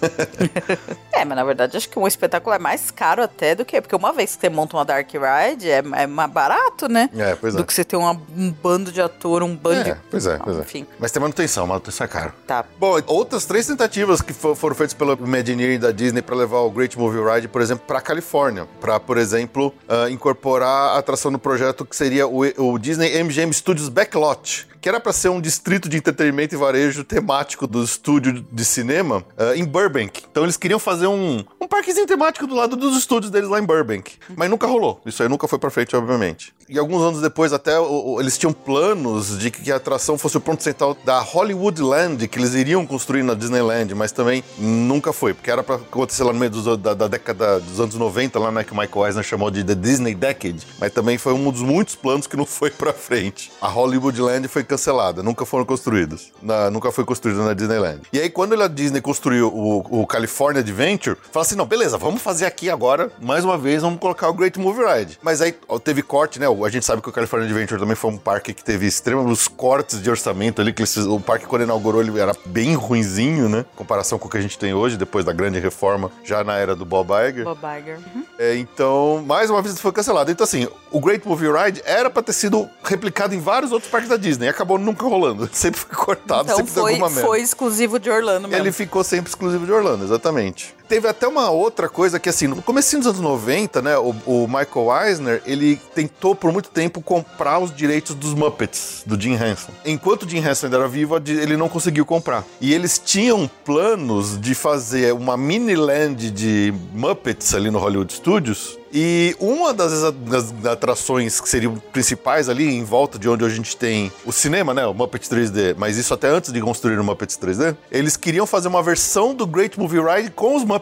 É, 1.12 1.24
mas 1.24 1.36
na 1.36 1.44
verdade 1.44 1.76
acho 1.76 1.88
que 1.88 1.98
um 1.98 2.06
espetáculo 2.06 2.54
é 2.54 2.58
mais 2.58 2.90
caro 2.90 3.22
até 3.22 3.54
do 3.54 3.62
que. 3.64 3.78
Porque 3.80 3.94
uma 3.94 4.10
vez 4.12 4.34
que 4.34 4.40
você 4.40 4.48
monta 4.48 4.74
uma 4.76 4.84
Dark 4.86 5.06
Ride 5.12 5.68
é, 5.70 5.82
é 5.96 6.06
mais 6.06 6.30
barato, 6.30 6.88
né? 6.88 7.10
É, 7.14 7.34
pois 7.34 7.54
é. 7.54 7.58
Do 7.58 7.64
que 7.64 7.74
você 7.74 7.84
ter 7.84 7.96
uma- 7.96 8.18
um 8.34 8.50
bando 8.50 8.90
de 8.90 9.02
ator, 9.02 9.42
um 9.42 9.54
bando 9.54 9.80
É, 9.90 9.94
de. 9.94 10.00
pois 10.10 10.24
é, 10.26 10.38
pois 10.38 10.56
é. 10.56 10.60
Enfim. 10.60 10.86
Mas 10.98 11.10
tem 11.12 11.20
manutenção, 11.20 11.66
manutenção 11.66 12.04
é 12.06 12.08
caro. 12.08 12.32
Tá. 12.46 12.64
Bom, 12.78 12.98
outras 13.06 13.44
três 13.44 13.66
tentativas 13.66 14.22
que 14.22 14.32
fo- 14.32 14.54
foram 14.54 14.74
feitas 14.74 14.94
pela 14.94 15.12
Imagineering 15.12 15.78
da 15.78 15.90
Disney 15.92 16.22
para 16.22 16.34
levar 16.36 16.60
o 16.60 16.70
Great 16.70 16.98
Movie 16.98 17.20
Ride, 17.34 17.48
por 17.48 17.60
exemplo, 17.60 17.84
para 17.86 18.00
Califórnia, 18.00 18.66
para, 18.80 18.98
por 18.98 19.18
exemplo, 19.18 19.74
ah, 19.88 20.08
incorporar 20.08 20.94
a 20.94 20.98
atração 20.98 21.30
no 21.30 21.38
projeto 21.38 21.84
que 21.84 21.94
seria 21.94 22.26
o, 22.26 22.40
o 22.56 22.78
Disney 22.78 23.22
MGM 23.22 23.52
Studios 23.52 23.90
Backlot, 23.90 24.68
que 24.80 24.88
era 24.88 24.98
para 24.98 25.12
ser 25.12 25.28
um 25.28 25.40
distrito 25.40 25.88
de 25.90 25.98
entretenimento 25.98 26.54
e 26.54 26.58
varejo 26.58 27.04
temático 27.04 27.66
do 27.66 27.84
estúdio 27.84 28.44
de 28.50 28.64
cinema 28.64 28.89
ah, 29.38 29.56
em 29.56 29.64
Burbank. 29.64 30.22
Então 30.30 30.42
eles 30.42 30.56
queriam 30.56 30.78
fazer 30.78 31.06
um, 31.06 31.44
um 31.60 31.68
parquezinho 31.68 32.06
temático 32.06 32.46
do 32.46 32.54
lado 32.54 32.76
dos 32.76 32.96
estúdios 32.96 33.30
deles 33.30 33.48
lá 33.48 33.58
em 33.58 33.64
Burbank, 33.64 34.12
mas 34.36 34.50
nunca 34.50 34.66
rolou. 34.66 35.00
Isso 35.06 35.22
aí 35.22 35.28
nunca 35.28 35.46
foi 35.48 35.58
para 35.58 35.70
frente, 35.70 35.94
obviamente. 35.96 36.52
E 36.68 36.78
alguns 36.78 37.02
anos 37.02 37.20
depois, 37.20 37.52
até 37.52 37.78
o- 37.80 38.14
o- 38.14 38.20
eles 38.20 38.38
tinham 38.38 38.52
planos 38.52 39.38
de 39.38 39.50
que 39.50 39.70
a 39.72 39.76
atração 39.76 40.16
fosse 40.16 40.36
o 40.36 40.40
ponto 40.40 40.62
central 40.62 40.96
da 41.04 41.18
Hollywood 41.20 41.82
Land, 41.82 42.28
que 42.28 42.38
eles 42.38 42.54
iriam 42.54 42.86
construir 42.86 43.22
na 43.22 43.34
Disneyland, 43.34 43.92
mas 43.94 44.12
também 44.12 44.42
nunca 44.58 45.12
foi, 45.12 45.34
porque 45.34 45.50
era 45.50 45.62
para 45.62 45.76
acontecer 45.76 46.22
lá 46.24 46.32
no 46.32 46.38
meio 46.38 46.50
dos- 46.50 46.78
da, 46.78 46.94
da 46.94 47.08
década 47.08 47.58
dos 47.60 47.80
anos 47.80 47.94
90, 47.96 48.38
lá 48.38 48.52
né, 48.52 48.62
que 48.64 48.72
o 48.72 48.76
Michael 48.76 49.06
Eisner 49.06 49.24
chamou 49.24 49.50
de 49.50 49.64
The 49.64 49.74
Disney 49.74 50.14
Decade, 50.14 50.64
mas 50.78 50.92
também 50.92 51.18
foi 51.18 51.32
um 51.32 51.50
dos 51.50 51.62
muitos 51.62 51.94
planos 51.96 52.26
que 52.26 52.36
não 52.36 52.46
foi 52.46 52.70
para 52.70 52.92
frente. 52.92 53.50
A 53.60 53.68
Hollywood 53.68 54.20
Land 54.20 54.46
foi 54.48 54.62
cancelada, 54.62 55.22
nunca 55.22 55.44
foram 55.44 55.64
construídos, 55.64 56.32
na- 56.42 56.70
nunca 56.70 56.92
foi 56.92 57.04
construída 57.04 57.42
na 57.44 57.52
Disneyland. 57.54 58.00
E 58.12 58.20
aí, 58.20 58.30
quando 58.30 58.52
a 58.60 58.68
Disney 58.80 59.00
construiu 59.00 59.48
o, 59.48 60.02
o 60.02 60.06
California 60.06 60.60
Adventure, 60.60 61.16
fala 61.30 61.44
assim: 61.44 61.54
não, 61.54 61.66
beleza, 61.66 61.98
vamos 61.98 62.22
fazer 62.22 62.46
aqui 62.46 62.70
agora, 62.70 63.10
mais 63.20 63.44
uma 63.44 63.58
vez, 63.58 63.82
vamos 63.82 63.98
colocar 64.00 64.28
o 64.28 64.32
Great 64.34 64.58
Movie 64.58 64.84
Ride. 64.84 65.18
Mas 65.22 65.40
aí 65.40 65.54
teve 65.84 66.02
corte, 66.02 66.38
né? 66.38 66.46
A 66.46 66.68
gente 66.68 66.84
sabe 66.86 67.02
que 67.02 67.08
o 67.08 67.12
California 67.12 67.46
Adventure 67.46 67.80
também 67.80 67.96
foi 67.96 68.10
um 68.10 68.16
parque 68.18 68.52
que 68.54 68.64
teve 68.64 68.86
extremos 68.86 69.48
cortes 69.48 70.00
de 70.02 70.10
orçamento 70.10 70.60
ali, 70.60 70.72
que 70.72 70.80
eles 70.82 70.96
o 70.96 71.20
parque, 71.20 71.46
quando 71.46 71.62
inaugurou, 71.62 72.00
ele 72.00 72.18
era 72.18 72.34
bem 72.46 72.74
ruinzinho, 72.74 73.48
né? 73.48 73.64
Em 73.74 73.76
comparação 73.76 74.18
com 74.18 74.28
o 74.28 74.30
que 74.30 74.38
a 74.38 74.40
gente 74.40 74.58
tem 74.58 74.72
hoje, 74.74 74.96
depois 74.96 75.24
da 75.24 75.32
grande 75.32 75.58
reforma, 75.58 76.10
já 76.24 76.42
na 76.42 76.56
era 76.56 76.74
do 76.74 76.84
Bob 76.84 77.10
Iger. 77.12 77.44
Bob 77.44 77.58
Iger. 77.78 77.98
Uhum. 78.14 78.24
É, 78.38 78.56
então, 78.56 79.22
mais 79.26 79.50
uma 79.50 79.60
vez 79.62 79.78
foi 79.78 79.92
cancelado. 79.92 80.30
Então, 80.30 80.44
assim, 80.44 80.66
o 80.90 81.00
Great 81.00 81.26
Movie 81.26 81.48
Ride 81.50 81.82
era 81.84 82.08
pra 82.10 82.22
ter 82.22 82.32
sido 82.32 82.68
replicado 82.82 83.34
em 83.34 83.40
vários 83.40 83.72
outros 83.72 83.90
parques 83.90 84.08
da 84.08 84.16
Disney. 84.16 84.48
Acabou 84.48 84.78
nunca 84.78 85.04
rolando. 85.06 85.48
Sempre 85.52 85.80
foi 85.80 85.94
cortado, 85.96 86.42
Então 86.44 86.56
sempre 86.56 86.72
deu 86.72 86.82
foi, 86.82 86.92
alguma 86.92 87.10
merda. 87.10 87.26
foi 87.26 87.40
exclusivo 87.40 87.98
de 87.98 88.10
Orlando 88.10 88.48
mesmo. 88.48 88.62
Ele 88.62 88.69
ficou 88.72 89.04
sempre 89.04 89.30
exclusivo 89.30 89.66
de 89.66 89.72
Orlando, 89.72 90.04
exatamente. 90.04 90.74
Teve 90.90 91.06
até 91.06 91.28
uma 91.28 91.50
outra 91.50 91.88
coisa 91.88 92.18
que, 92.18 92.28
assim, 92.28 92.48
no 92.48 92.60
começo 92.60 92.98
dos 92.98 93.06
anos 93.06 93.20
90, 93.20 93.80
né, 93.80 93.96
o, 93.96 94.12
o 94.26 94.48
Michael 94.48 95.06
Eisner, 95.06 95.40
ele 95.46 95.76
tentou 95.94 96.34
por 96.34 96.52
muito 96.52 96.68
tempo 96.68 97.00
comprar 97.00 97.60
os 97.60 97.72
direitos 97.72 98.12
dos 98.12 98.34
Muppets, 98.34 99.04
do 99.06 99.18
Jim 99.18 99.34
Henson. 99.34 99.70
Enquanto 99.84 100.24
o 100.24 100.28
Jim 100.28 100.38
Henson 100.38 100.66
ainda 100.66 100.78
era 100.78 100.88
vivo, 100.88 101.16
ele 101.16 101.56
não 101.56 101.68
conseguiu 101.68 102.04
comprar. 102.04 102.44
E 102.60 102.74
eles 102.74 102.98
tinham 102.98 103.48
planos 103.64 104.36
de 104.36 104.52
fazer 104.52 105.14
uma 105.14 105.36
mini 105.36 105.76
land 105.76 106.28
de 106.28 106.74
Muppets 106.92 107.54
ali 107.54 107.70
no 107.70 107.78
Hollywood 107.78 108.12
Studios, 108.12 108.80
e 108.92 109.36
uma 109.38 109.72
das, 109.72 110.12
das 110.12 110.52
atrações 110.66 111.40
que 111.40 111.48
seriam 111.48 111.76
principais 111.92 112.48
ali, 112.48 112.68
em 112.68 112.82
volta 112.82 113.18
de 113.18 113.28
onde 113.28 113.44
a 113.44 113.48
gente 113.48 113.76
tem 113.76 114.10
o 114.24 114.32
cinema, 114.32 114.74
né? 114.74 114.84
O 114.84 114.92
Muppet 114.92 115.28
3D, 115.28 115.76
mas 115.78 115.96
isso 115.96 116.12
até 116.12 116.28
antes 116.28 116.52
de 116.52 116.60
construir 116.60 116.98
o 116.98 117.04
Muppets 117.04 117.38
3D, 117.38 117.76
eles 117.90 118.16
queriam 118.16 118.46
fazer 118.46 118.68
uma 118.68 118.82
versão 118.82 119.32
do 119.32 119.46
Great 119.46 119.78
Movie 119.78 120.00
Ride 120.00 120.30
com 120.30 120.56
os 120.56 120.64
Muppets. 120.64 120.79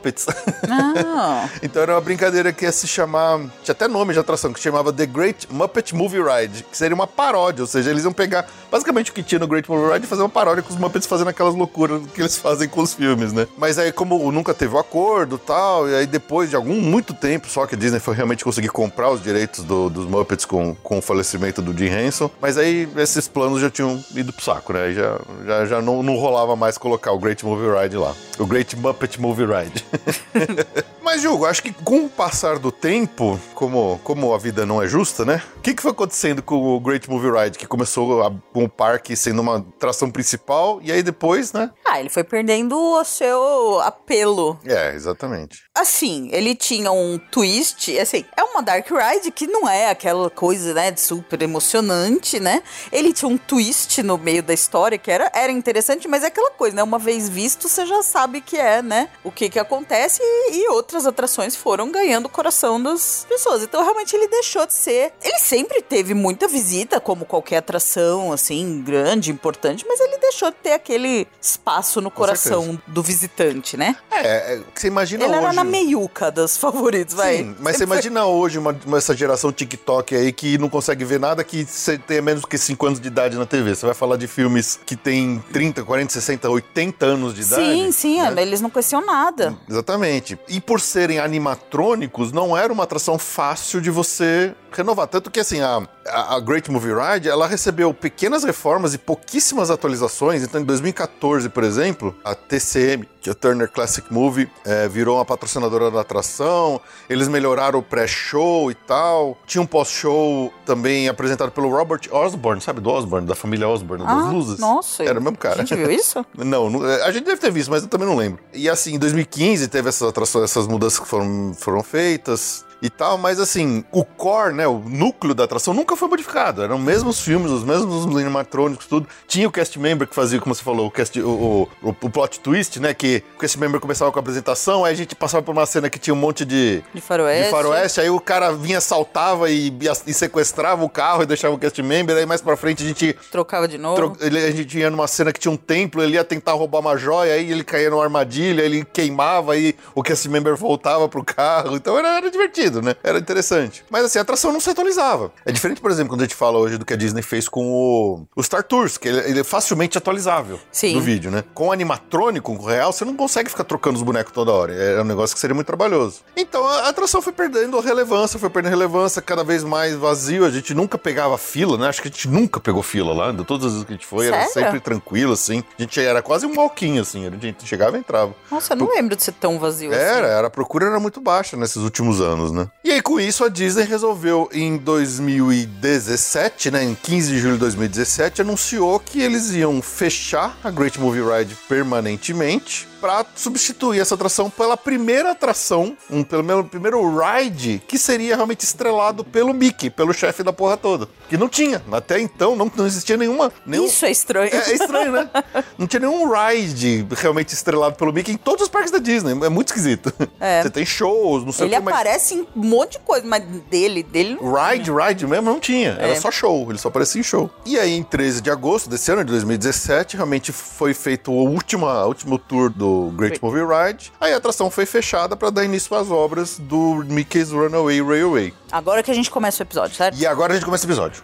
Ah, 0.68 1.48
então 1.62 1.82
era 1.82 1.94
uma 1.94 2.00
brincadeira 2.00 2.52
que 2.52 2.64
ia 2.64 2.72
se 2.72 2.86
chamar. 2.86 3.38
Tinha 3.62 3.72
até 3.72 3.88
nome 3.88 4.12
de 4.12 4.18
atração, 4.18 4.52
que 4.52 4.58
se 4.58 4.64
chamava 4.64 4.92
The 4.92 5.06
Great 5.06 5.48
Muppet 5.50 5.94
Movie 5.94 6.20
Ride, 6.22 6.64
que 6.70 6.76
seria 6.76 6.94
uma 6.94 7.06
paródia, 7.06 7.62
ou 7.62 7.66
seja, 7.66 7.90
eles 7.90 8.04
iam 8.04 8.12
pegar 8.12 8.46
basicamente 8.70 9.10
o 9.10 9.14
que 9.14 9.22
tinha 9.22 9.38
no 9.38 9.46
Great 9.46 9.70
Movie 9.70 9.92
Ride 9.94 10.06
e 10.06 10.08
fazer 10.08 10.22
uma 10.22 10.28
paródia 10.28 10.62
com 10.62 10.70
os 10.72 10.78
Muppets 10.78 11.06
fazendo 11.06 11.28
aquelas 11.28 11.54
loucuras 11.54 12.02
que 12.14 12.20
eles 12.20 12.36
fazem 12.36 12.68
com 12.68 12.80
os 12.82 12.94
filmes, 12.94 13.32
né? 13.32 13.46
Mas 13.56 13.78
aí, 13.78 13.92
como 13.92 14.30
nunca 14.30 14.52
teve 14.54 14.74
o 14.74 14.78
acordo 14.78 15.36
e 15.36 15.46
tal, 15.46 15.88
e 15.88 15.94
aí 15.94 16.06
depois 16.06 16.50
de 16.50 16.56
algum 16.56 16.74
muito 16.80 17.14
tempo 17.14 17.48
só 17.48 17.66
que 17.66 17.74
a 17.74 17.78
Disney 17.78 18.00
foi 18.00 18.14
realmente 18.14 18.44
conseguir 18.44 18.68
comprar 18.68 19.10
os 19.10 19.22
direitos 19.22 19.64
do- 19.64 19.88
dos 19.90 20.06
Muppets 20.06 20.44
com, 20.44 20.74
com 20.82 20.98
o 20.98 21.02
falecimento 21.02 21.60
do 21.62 21.76
Jim 21.76 21.86
Henson, 21.90 22.30
mas 22.40 22.56
aí 22.58 22.88
esses 22.96 23.26
planos 23.28 23.60
já 23.60 23.70
tinham 23.70 24.02
ido 24.14 24.32
pro 24.32 24.44
saco, 24.44 24.72
né? 24.72 24.92
Já, 24.92 25.18
já, 25.46 25.66
já 25.66 25.82
não, 25.82 26.02
não 26.02 26.16
rolava 26.16 26.54
mais 26.56 26.76
colocar 26.78 27.12
o 27.12 27.18
Great 27.18 27.44
Movie 27.44 27.68
Ride 27.82 27.96
lá. 27.96 28.14
O 28.38 28.46
Great 28.46 28.76
Muppet 28.76 29.20
Movie 29.20 29.46
Ride. 29.46 29.84
Mas, 31.02 31.24
Hugo, 31.24 31.46
acho 31.46 31.62
que 31.62 31.72
com 31.72 32.04
o 32.04 32.08
passar 32.10 32.58
do 32.58 32.70
tempo, 32.70 33.40
como, 33.54 33.98
como 34.04 34.34
a 34.34 34.38
vida 34.38 34.66
não 34.66 34.82
é 34.82 34.86
justa, 34.86 35.24
né? 35.24 35.42
O 35.56 35.60
que, 35.60 35.72
que 35.74 35.80
foi 35.82 35.90
acontecendo 35.92 36.42
com 36.42 36.56
o 36.76 36.78
Great 36.80 37.08
Movie 37.08 37.30
Ride, 37.30 37.58
que 37.58 37.66
começou 37.66 38.22
a- 38.22 38.32
com 38.52 38.64
o 38.64 38.68
parque 38.68 39.16
sendo 39.16 39.40
uma 39.40 39.56
atração 39.58 40.10
principal, 40.10 40.80
e 40.82 40.92
aí 40.92 41.02
depois, 41.02 41.52
né? 41.52 41.70
Ah, 41.86 41.98
ele 41.98 42.10
foi 42.10 42.24
perdendo 42.24 42.76
o 42.78 43.02
seu 43.04 43.80
apelo. 43.80 44.58
É, 44.66 44.94
exatamente. 44.94 45.62
Assim, 45.78 46.28
ele 46.32 46.56
tinha 46.56 46.90
um 46.90 47.18
twist, 47.30 47.96
assim, 48.00 48.24
é 48.36 48.42
uma 48.42 48.60
Dark 48.60 48.88
Ride 48.90 49.30
que 49.30 49.46
não 49.46 49.68
é 49.68 49.88
aquela 49.88 50.28
coisa, 50.28 50.74
né, 50.74 50.90
de 50.90 51.00
super 51.00 51.40
emocionante, 51.40 52.40
né? 52.40 52.64
Ele 52.90 53.12
tinha 53.12 53.28
um 53.28 53.38
twist 53.38 54.02
no 54.02 54.18
meio 54.18 54.42
da 54.42 54.52
história 54.52 54.98
que 54.98 55.08
era, 55.08 55.30
era 55.32 55.52
interessante, 55.52 56.08
mas 56.08 56.24
é 56.24 56.26
aquela 56.26 56.50
coisa, 56.50 56.74
né? 56.74 56.82
Uma 56.82 56.98
vez 56.98 57.28
visto, 57.28 57.68
você 57.68 57.86
já 57.86 58.02
sabe 58.02 58.40
que 58.40 58.56
é, 58.56 58.82
né? 58.82 59.08
O 59.22 59.30
que 59.30 59.48
que 59.48 59.58
acontece 59.58 60.20
e, 60.20 60.64
e 60.64 60.68
outras 60.68 61.06
atrações 61.06 61.54
foram 61.54 61.92
ganhando 61.92 62.26
o 62.26 62.28
coração 62.28 62.82
das 62.82 63.24
pessoas. 63.28 63.62
Então, 63.62 63.80
realmente, 63.80 64.16
ele 64.16 64.26
deixou 64.26 64.66
de 64.66 64.74
ser... 64.74 65.12
Ele 65.22 65.38
sempre 65.38 65.80
teve 65.80 66.12
muita 66.12 66.48
visita, 66.48 66.98
como 66.98 67.24
qualquer 67.24 67.58
atração, 67.58 68.32
assim, 68.32 68.82
grande, 68.82 69.30
importante, 69.30 69.84
mas 69.86 70.00
ele 70.00 70.18
deixou 70.18 70.50
de 70.50 70.56
ter 70.56 70.72
aquele 70.72 71.28
espaço 71.40 72.00
no 72.00 72.10
coração 72.10 72.62
certeza. 72.62 72.82
do 72.88 73.02
visitante, 73.02 73.76
né? 73.76 73.96
É, 74.10 74.54
é, 74.54 74.60
você 74.74 74.88
imagina 74.88 75.24
Ele 75.24 75.36
hoje... 75.36 75.67
meiuca 75.68 76.30
dos 76.30 76.56
favoritos, 76.56 77.14
vai. 77.14 77.38
Sim, 77.38 77.56
mas 77.60 77.76
você 77.76 77.84
imagina 77.84 78.24
hoje 78.26 78.58
uma, 78.58 78.74
uma- 78.86 78.98
essa 78.98 79.16
geração 79.16 79.52
TikTok 79.52 80.14
aí 80.14 80.32
que 80.32 80.58
não 80.58 80.68
consegue 80.68 81.04
ver 81.04 81.20
nada 81.20 81.42
que 81.44 81.64
você 81.64 81.96
tenha 81.98 82.20
menos 82.22 82.44
que 82.44 82.58
5 82.58 82.86
anos 82.86 83.00
de 83.00 83.08
idade 83.08 83.36
na 83.36 83.46
TV. 83.46 83.74
Você 83.74 83.86
vai 83.86 83.94
falar 83.94 84.16
de 84.16 84.26
filmes 84.26 84.78
que 84.84 84.96
tem 84.96 85.42
30, 85.52 85.84
40, 85.84 86.12
60, 86.12 86.48
80 86.50 87.06
anos 87.06 87.34
de 87.34 87.42
idade. 87.42 87.62
Sim, 87.62 87.92
sim, 87.92 88.22
né? 88.22 88.42
eles 88.42 88.60
não 88.60 88.70
conheciam 88.70 89.04
nada. 89.04 89.56
Exatamente. 89.68 90.38
E 90.48 90.60
por 90.60 90.80
serem 90.80 91.18
animatrônicos, 91.18 92.32
não 92.32 92.56
era 92.56 92.72
uma 92.72 92.84
atração 92.84 93.18
fácil 93.18 93.80
de 93.80 93.90
você 93.90 94.54
renovar. 94.72 95.06
Tanto 95.06 95.30
que, 95.30 95.40
assim, 95.40 95.60
a, 95.60 95.82
a 96.10 96.40
Great 96.40 96.70
Movie 96.70 96.92
Ride, 96.94 97.28
ela 97.28 97.46
recebeu 97.46 97.92
pequenas 97.92 98.44
reformas 98.44 98.94
e 98.94 98.98
pouquíssimas 98.98 99.70
atualizações. 99.70 100.42
Então, 100.42 100.60
em 100.60 100.64
2014, 100.64 101.48
por 101.48 101.64
exemplo, 101.64 102.14
a 102.24 102.34
TCM, 102.34 103.08
que 103.20 103.28
é 103.28 103.32
a 103.32 103.34
Turner 103.34 103.70
Classic 103.70 104.06
Movie, 104.12 104.48
eh, 104.64 104.88
virou 104.88 105.16
uma 105.16 105.24
patrocinadora 105.24 105.90
da 105.90 106.00
atração. 106.00 106.80
Eles 107.08 107.28
melhoraram 107.28 107.78
o 107.78 107.82
pré-show 107.82 108.70
e 108.70 108.74
tal. 108.74 109.36
Tinha 109.46 109.60
um 109.62 109.66
pós-show 109.66 110.52
também 110.64 111.08
apresentado 111.08 111.50
pelo 111.50 111.68
Robert 111.70 112.00
Osborne, 112.10 112.60
sabe? 112.60 112.80
Do 112.80 112.90
Osborne, 112.90 113.26
da 113.26 113.34
família 113.34 113.68
Osborne, 113.68 114.04
das 114.04 114.12
Ah, 114.26 114.30
luzes. 114.30 114.58
nossa. 114.58 115.02
Era 115.04 115.18
o 115.18 115.22
mesmo 115.22 115.36
cara. 115.38 115.56
A 115.56 115.64
gente 115.64 115.74
viu 115.74 115.90
isso? 115.90 116.24
Não, 116.36 116.70
não- 116.70 116.84
a 116.84 117.10
gente 117.10 117.24
deve 117.24 117.40
ter 117.40 117.50
visto, 117.50 117.70
mas 117.70 117.82
eu 117.82 117.88
também 117.88 118.06
não 118.08 118.16
lembro. 118.16 118.38
E 118.54 118.68
assim, 118.68 118.94
em 118.94 118.98
2015 118.98 119.68
teve 119.68 119.88
essas 119.88 120.08
atrações, 120.08 120.44
essas 120.44 120.66
mudanças 120.66 120.98
que 120.98 121.06
foram, 121.06 121.52
foram 121.54 121.82
feitas. 121.82 122.64
E 122.80 122.88
tal, 122.88 123.18
mas 123.18 123.40
assim, 123.40 123.84
o 123.90 124.04
core, 124.04 124.54
né, 124.54 124.66
o 124.66 124.78
núcleo 124.78 125.34
da 125.34 125.44
atração 125.44 125.74
nunca 125.74 125.96
foi 125.96 126.08
modificado. 126.08 126.62
Eram 126.62 126.76
os 126.76 126.82
mesmos 126.82 127.20
filmes, 127.20 127.50
os 127.50 127.64
mesmos 127.64 128.04
animatrônicos, 128.16 128.86
tudo. 128.86 129.08
Tinha 129.26 129.48
o 129.48 129.50
cast 129.52 129.78
member 129.78 130.06
que 130.06 130.14
fazia, 130.14 130.40
como 130.40 130.54
você 130.54 130.62
falou, 130.62 130.86
o, 130.86 130.90
cast, 130.90 131.20
o, 131.20 131.68
o, 131.82 131.88
o 131.88 132.10
plot 132.10 132.40
twist, 132.40 132.78
né, 132.80 132.94
que 132.94 133.22
o 133.36 133.40
cast 133.40 133.58
member 133.58 133.80
começava 133.80 134.12
com 134.12 134.18
a 134.18 134.20
apresentação, 134.22 134.84
aí 134.84 134.92
a 134.92 134.96
gente 134.96 135.14
passava 135.14 135.42
por 135.42 135.52
uma 135.52 135.66
cena 135.66 135.90
que 135.90 135.98
tinha 135.98 136.14
um 136.14 136.18
monte 136.18 136.44
de... 136.44 136.82
De 136.94 137.00
faroeste. 137.00 137.44
De 137.44 137.50
faroeste, 137.50 138.00
aí 138.00 138.10
o 138.10 138.20
cara 138.20 138.52
vinha, 138.52 138.80
saltava 138.80 139.50
e, 139.50 139.72
e 140.06 140.14
sequestrava 140.14 140.84
o 140.84 140.88
carro 140.88 141.22
e 141.22 141.26
deixava 141.26 141.54
o 141.54 141.58
cast 141.58 141.82
member, 141.82 142.16
aí 142.16 142.26
mais 142.26 142.40
pra 142.40 142.56
frente 142.56 142.82
a 142.84 142.86
gente 142.86 143.16
Trocava 143.30 143.66
de 143.66 143.78
novo. 143.78 143.96
Tro- 143.96 144.16
ele- 144.20 144.38
a 144.44 144.50
gente 144.50 144.78
ia 144.78 144.90
numa 144.90 145.06
cena 145.08 145.32
que 145.32 145.40
tinha 145.40 145.50
um 145.52 145.56
templo, 145.56 146.02
ele 146.02 146.14
ia 146.14 146.24
tentar 146.24 146.52
roubar 146.52 146.78
uma 146.80 146.96
joia, 146.96 147.34
aí 147.34 147.50
ele 147.50 147.64
caía 147.64 147.90
numa 147.90 148.02
armadilha, 148.04 148.62
ele 148.62 148.84
queimava, 148.84 149.52
aí 149.54 149.74
o 149.94 150.02
cast 150.02 150.28
member 150.28 150.56
voltava 150.56 151.08
pro 151.08 151.24
carro. 151.24 151.76
Então 151.76 151.98
era, 151.98 152.16
era 152.18 152.30
divertido, 152.30 152.67
né? 152.76 152.94
Era 153.02 153.18
interessante. 153.18 153.84
Mas 153.90 154.04
assim, 154.04 154.18
a 154.18 154.22
atração 154.22 154.52
não 154.52 154.60
se 154.60 154.70
atualizava. 154.70 155.32
É 155.44 155.52
diferente, 155.52 155.80
por 155.80 155.90
exemplo, 155.90 156.10
quando 156.10 156.20
a 156.20 156.24
gente 156.24 156.34
fala 156.34 156.58
hoje 156.58 156.78
do 156.78 156.84
que 156.84 156.92
a 156.92 156.96
Disney 156.96 157.22
fez 157.22 157.48
com 157.48 157.66
o, 157.70 158.26
o 158.36 158.42
Star 158.42 158.62
Tours, 158.62 158.98
que 158.98 159.08
ele, 159.08 159.18
ele 159.30 159.40
é 159.40 159.44
facilmente 159.44 159.96
atualizável 159.96 160.60
Sim. 160.70 160.94
no 160.94 161.00
vídeo, 161.00 161.30
né? 161.30 161.44
Com 161.54 161.68
o 161.68 161.72
animatrônico, 161.72 162.54
com 162.56 162.62
o 162.62 162.66
real, 162.66 162.92
você 162.92 163.04
não 163.04 163.16
consegue 163.16 163.50
ficar 163.50 163.64
trocando 163.64 163.96
os 163.96 164.02
bonecos 164.02 164.32
toda 164.32 164.52
hora. 164.52 164.72
É 164.74 165.00
um 165.00 165.04
negócio 165.04 165.34
que 165.34 165.40
seria 165.40 165.54
muito 165.54 165.66
trabalhoso. 165.66 166.20
Então 166.36 166.64
a 166.66 166.88
atração 166.88 167.20
foi 167.20 167.32
perdendo 167.32 167.78
relevância, 167.80 168.38
foi 168.38 168.50
perdendo 168.50 168.72
relevância, 168.72 169.20
cada 169.22 169.42
vez 169.44 169.64
mais 169.64 169.94
vazio. 169.94 170.44
A 170.44 170.50
gente 170.50 170.74
nunca 170.74 170.98
pegava 170.98 171.36
fila, 171.38 171.76
né? 171.76 171.88
Acho 171.88 172.02
que 172.02 172.08
a 172.08 172.10
gente 172.10 172.28
nunca 172.28 172.60
pegou 172.60 172.82
fila 172.82 173.12
lá. 173.14 173.32
De 173.32 173.44
todas 173.44 173.66
as 173.66 173.72
vezes 173.72 173.86
que 173.86 173.92
a 173.92 173.96
gente 173.96 174.06
foi, 174.06 174.26
era 174.26 174.46
Sério? 174.46 174.52
sempre 174.68 174.80
tranquilo, 174.80 175.32
assim. 175.32 175.62
A 175.78 175.82
gente 175.82 176.00
era 176.00 176.22
quase 176.22 176.46
um 176.46 176.54
walking, 176.56 176.98
assim. 176.98 177.26
A 177.26 177.30
gente 177.30 177.66
chegava 177.66 177.96
e 177.96 178.00
entrava. 178.00 178.34
Nossa, 178.50 178.72
eu 178.72 178.76
não 178.76 178.88
lembro 178.88 179.16
de 179.16 179.22
ser 179.22 179.32
tão 179.32 179.58
vazio 179.58 179.92
Era, 179.92 180.26
assim. 180.26 180.30
era, 180.38 180.46
a 180.46 180.50
procura 180.50 180.86
era 180.86 180.98
muito 181.00 181.20
baixa 181.20 181.56
nesses 181.56 181.76
últimos 181.76 182.20
anos, 182.20 182.50
né? 182.52 182.57
E 182.82 182.90
aí, 182.90 183.02
com 183.02 183.20
isso, 183.20 183.44
a 183.44 183.48
Disney 183.48 183.84
resolveu, 183.84 184.48
em 184.52 184.76
2017, 184.76 186.70
né, 186.70 186.84
em 186.84 186.94
15 186.94 187.30
de 187.30 187.38
julho 187.38 187.54
de 187.54 187.60
2017, 187.60 188.42
anunciou 188.42 188.98
que 188.98 189.20
eles 189.20 189.50
iam 189.52 189.80
fechar 189.82 190.56
a 190.64 190.70
Great 190.70 190.98
Movie 190.98 191.22
Ride 191.22 191.56
permanentemente 191.68 192.88
para 193.00 193.24
substituir 193.34 194.00
essa 194.00 194.14
atração 194.14 194.50
pela 194.50 194.76
primeira 194.76 195.30
atração, 195.32 195.96
um, 196.10 196.22
pelo 196.22 196.44
menos 196.44 196.68
primeiro 196.68 197.00
ride, 197.18 197.82
que 197.86 197.98
seria 197.98 198.34
realmente 198.34 198.64
estrelado 198.64 199.24
pelo 199.24 199.54
Mickey, 199.54 199.90
pelo 199.90 200.12
chefe 200.12 200.42
da 200.42 200.52
porra 200.52 200.76
toda. 200.76 201.08
Que 201.28 201.36
não 201.36 201.48
tinha. 201.48 201.82
Até 201.92 202.20
então, 202.20 202.56
não, 202.56 202.70
não 202.74 202.86
existia 202.86 203.16
nenhuma... 203.16 203.52
Nenhum... 203.66 203.86
Isso 203.86 204.04
é 204.04 204.10
estranho. 204.10 204.50
É, 204.52 204.56
é 204.70 204.74
estranho, 204.74 205.12
né? 205.12 205.28
Não 205.78 205.86
tinha 205.86 206.00
nenhum 206.00 206.28
ride 206.30 207.06
realmente 207.16 207.54
estrelado 207.54 207.96
pelo 207.96 208.12
Mickey 208.12 208.32
em 208.32 208.36
todos 208.36 208.64
os 208.64 208.68
parques 208.68 208.90
da 208.90 208.98
Disney. 208.98 209.32
É 209.32 209.48
muito 209.48 209.68
esquisito. 209.68 210.12
É. 210.40 210.62
Você 210.62 210.70
tem 210.70 210.84
shows, 210.84 211.44
não 211.44 211.52
sei 211.52 211.66
Ele 211.66 211.76
o 211.76 211.78
que, 211.78 211.84
mas 211.84 211.94
aparece 211.94 212.34
em 212.34 212.40
um 212.56 212.64
monte 212.66 212.92
de 212.92 212.98
coisa, 213.00 213.26
mas 213.26 213.44
dele, 213.70 214.02
dele 214.02 214.38
não. 214.40 214.52
ride, 214.52 214.90
ride 214.90 215.26
mesmo 215.26 215.50
não 215.50 215.60
tinha. 215.60 215.90
Era 215.92 216.12
É. 216.12 216.14
só 216.16 216.30
show, 216.30 216.66
ele 216.70 216.78
só 216.78 216.88
aparecia 216.88 217.20
em 217.20 217.24
show. 217.24 217.50
E 217.64 217.78
aí, 217.78 217.92
em 217.94 218.02
13 218.02 218.40
de 218.40 218.50
agosto 218.50 218.88
desse 218.88 219.10
ano, 219.12 219.24
de 219.24 219.30
2017, 219.32 220.16
realmente 220.16 220.52
foi 220.52 220.94
feito 220.94 221.30
o 221.30 221.44
último, 221.48 221.86
o 221.86 222.06
último 222.06 222.38
tour 222.38 222.70
do 222.70 222.87
Great 223.16 223.42
Movie 223.42 223.62
Ride. 223.62 224.12
Aí 224.20 224.32
a 224.32 224.36
atração 224.36 224.70
foi 224.70 224.86
fechada 224.86 225.36
para 225.36 225.50
dar 225.50 225.64
início 225.64 225.94
às 225.96 226.10
obras 226.10 226.58
do 226.58 227.04
Mickey's 227.06 227.50
Runaway 227.50 228.02
Railway. 228.02 228.54
Agora 228.70 229.02
que 229.02 229.10
a 229.10 229.14
gente 229.14 229.30
começa 229.30 229.62
o 229.62 229.66
episódio, 229.66 229.96
certo? 229.96 230.18
E 230.18 230.26
agora 230.26 230.52
a 230.52 230.56
gente 230.56 230.64
começa 230.64 230.84
o 230.84 230.88
episódio. 230.88 231.22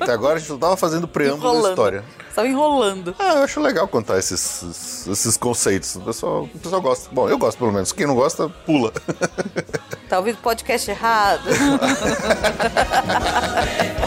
Até 0.00 0.12
agora 0.12 0.36
a 0.36 0.38
gente 0.38 0.48
só 0.48 0.56
tava 0.56 0.76
fazendo 0.76 1.06
preâmbulo 1.08 1.62
da 1.62 1.70
história. 1.70 2.04
Tava 2.34 2.48
enrolando. 2.48 3.14
Ah, 3.18 3.34
eu 3.34 3.42
acho 3.42 3.60
legal 3.60 3.86
contar 3.88 4.18
esses, 4.18 4.62
esses, 4.62 5.06
esses 5.08 5.36
conceitos. 5.36 5.96
O 5.96 6.00
pessoal, 6.00 6.44
o 6.44 6.58
pessoal 6.58 6.80
gosta. 6.80 7.10
Bom, 7.12 7.28
eu 7.28 7.36
gosto 7.36 7.58
pelo 7.58 7.72
menos. 7.72 7.92
Quem 7.92 8.06
não 8.06 8.14
gosta, 8.14 8.48
pula. 8.48 8.92
Tá 10.08 10.18
ouvindo 10.18 10.38
podcast 10.38 10.90
errado. 10.90 11.42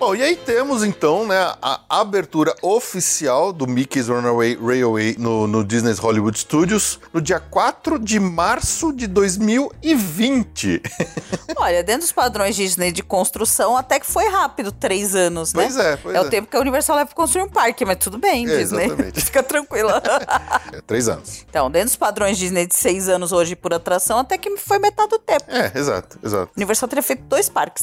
Bom, 0.00 0.14
e 0.14 0.22
aí 0.22 0.34
temos 0.34 0.82
então, 0.82 1.26
né, 1.26 1.36
a 1.60 1.78
abertura 1.90 2.54
oficial 2.62 3.52
do 3.52 3.66
Mickey's 3.66 4.08
Runaway 4.08 4.56
Railway 4.58 5.14
no, 5.18 5.46
no 5.46 5.62
Disney's 5.62 5.98
Hollywood 5.98 6.38
Studios 6.38 6.98
no 7.12 7.20
dia 7.20 7.38
4 7.38 7.98
de 7.98 8.18
março 8.18 8.94
de 8.94 9.06
2020. 9.06 10.80
Olha, 11.54 11.84
dentro 11.84 12.00
dos 12.00 12.12
padrões 12.12 12.56
Disney 12.56 12.90
de 12.92 13.02
construção, 13.02 13.76
até 13.76 14.00
que 14.00 14.06
foi 14.06 14.26
rápido, 14.26 14.72
três 14.72 15.14
anos, 15.14 15.52
né? 15.52 15.64
Pois 15.64 15.76
é, 15.76 15.96
pois 15.98 16.14
É 16.14 16.18
é. 16.18 16.20
o 16.22 16.30
tempo 16.30 16.48
que 16.48 16.56
a 16.56 16.60
Universal 16.60 16.96
leva 16.96 17.06
pra 17.08 17.14
construir 17.16 17.42
um 17.42 17.48
parque, 17.50 17.84
mas 17.84 17.98
tudo 17.98 18.16
bem, 18.16 18.48
É, 18.48 18.56
Disney. 18.56 18.84
exatamente. 18.86 19.20
Fica 19.24 19.42
tranquila. 19.42 20.02
É, 20.72 20.80
três 20.80 21.08
anos. 21.08 21.44
então, 21.48 21.68
dentro 21.70 21.88
dos 21.88 21.96
padrões 21.96 22.38
Disney 22.38 22.64
de 22.64 22.74
seis 22.76 23.08
anos 23.08 23.32
hoje 23.32 23.54
por 23.56 23.74
atração, 23.74 24.18
até 24.20 24.38
que 24.38 24.56
foi 24.56 24.78
metade 24.78 25.10
do 25.10 25.18
tempo. 25.18 25.44
É, 25.48 25.72
exato, 25.76 26.18
exato. 26.22 26.52
Universal 26.56 26.88
teria 26.88 27.02
feito 27.02 27.22
dois 27.24 27.48
parques. 27.48 27.82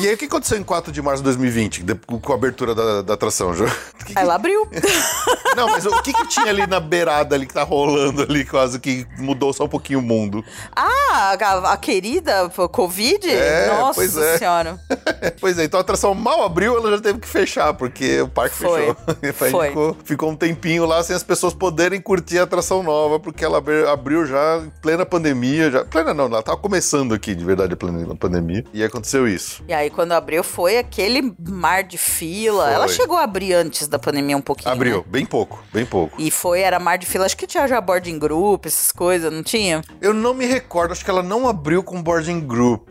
E 0.00 0.06
aí, 0.08 0.14
o 0.14 0.18
que 0.18 0.24
aconteceu 0.26 0.58
em 0.58 0.62
4 0.62 0.92
de 0.92 1.00
março 1.02 1.18
de 1.22 1.24
2020, 1.24 1.82
de- 1.82 1.94
com 1.94 2.32
a 2.32 2.34
abertura 2.36 2.74
da, 2.74 3.02
da 3.02 3.14
atração, 3.14 3.54
Ju? 3.54 3.64
Que 4.04 4.12
que- 4.14 4.18
ela 4.18 4.34
abriu. 4.34 4.66
Não, 5.56 5.68
mas 5.70 5.86
o 5.86 6.02
que, 6.02 6.12
que 6.12 6.26
tinha 6.28 6.46
ali 6.46 6.66
na 6.66 6.78
beirada 6.80 7.34
ali 7.34 7.46
que 7.46 7.54
tá 7.54 7.62
rolando 7.62 8.22
ali, 8.22 8.44
quase 8.44 8.78
que 8.78 9.06
mudou 9.18 9.52
só 9.54 9.64
um 9.64 9.68
pouquinho 9.68 10.00
o 10.00 10.02
mundo? 10.02 10.44
Ah, 10.74 11.34
a, 11.40 11.72
a 11.72 11.76
querida 11.78 12.48
Covid? 12.70 13.28
É, 13.30 13.68
Nossa 13.68 13.94
pois 13.94 14.16
é. 14.16 14.38
senhora. 14.38 14.78
Pois 15.40 15.58
é, 15.58 15.64
então 15.64 15.78
a 15.78 15.80
atração 15.82 16.14
mal 16.14 16.44
abriu, 16.44 16.76
ela 16.76 16.90
já 16.92 17.00
teve 17.00 17.18
que 17.18 17.28
fechar, 17.28 17.74
porque 17.74 18.20
o 18.20 18.28
parque 18.28 18.54
Foi. 18.56 18.80
fechou. 18.80 18.96
Foi. 19.50 19.68
Ficou, 19.68 19.96
ficou 20.04 20.30
um 20.30 20.36
tempinho 20.36 20.84
lá 20.86 21.02
sem 21.02 21.14
as 21.16 21.22
pessoas 21.22 21.52
poderem 21.54 22.00
curtir 22.00 22.38
a 22.38 22.42
atração 22.44 22.82
nova, 22.82 23.18
porque 23.20 23.44
ela 23.44 23.58
abri- 23.58 23.86
abriu 23.86 24.24
já 24.26 24.58
em 24.58 24.70
plena 24.80 25.04
pandemia. 25.04 25.70
Já, 25.70 25.84
plena 25.84 26.12
não, 26.14 26.26
ela 26.26 26.42
tava 26.42 26.58
começando 26.58 27.12
aqui, 27.14 27.34
de 27.34 27.44
verdade, 27.44 27.74
a 27.74 27.76
plena 27.76 28.14
pandemia. 28.14 28.64
E 28.72 28.82
aconteceu 28.84 29.26
isso. 29.28 29.35
E 29.68 29.72
aí, 29.72 29.90
quando 29.90 30.12
abriu, 30.12 30.42
foi 30.42 30.78
aquele 30.78 31.34
mar 31.48 31.82
de 31.84 31.98
fila. 31.98 32.64
Foi. 32.64 32.74
Ela 32.74 32.88
chegou 32.88 33.16
a 33.16 33.22
abrir 33.22 33.54
antes 33.54 33.88
da 33.88 33.98
pandemia 33.98 34.36
um 34.36 34.40
pouquinho. 34.40 34.72
Abriu, 34.72 34.98
né? 34.98 35.04
bem 35.06 35.26
pouco, 35.26 35.62
bem 35.72 35.84
pouco. 35.84 36.20
E 36.20 36.30
foi, 36.30 36.60
era 36.60 36.78
mar 36.78 36.98
de 36.98 37.06
fila. 37.06 37.26
Acho 37.26 37.36
que 37.36 37.46
tinha 37.46 37.66
já 37.66 37.80
boarding 37.80 38.18
group, 38.18 38.66
essas 38.66 38.92
coisas, 38.92 39.32
não 39.32 39.42
tinha? 39.42 39.82
Eu 40.00 40.14
não 40.14 40.34
me 40.34 40.46
recordo, 40.46 40.92
acho 40.92 41.04
que 41.04 41.10
ela 41.10 41.22
não 41.22 41.48
abriu 41.48 41.82
com 41.82 42.02
boarding 42.02 42.40
group. 42.40 42.88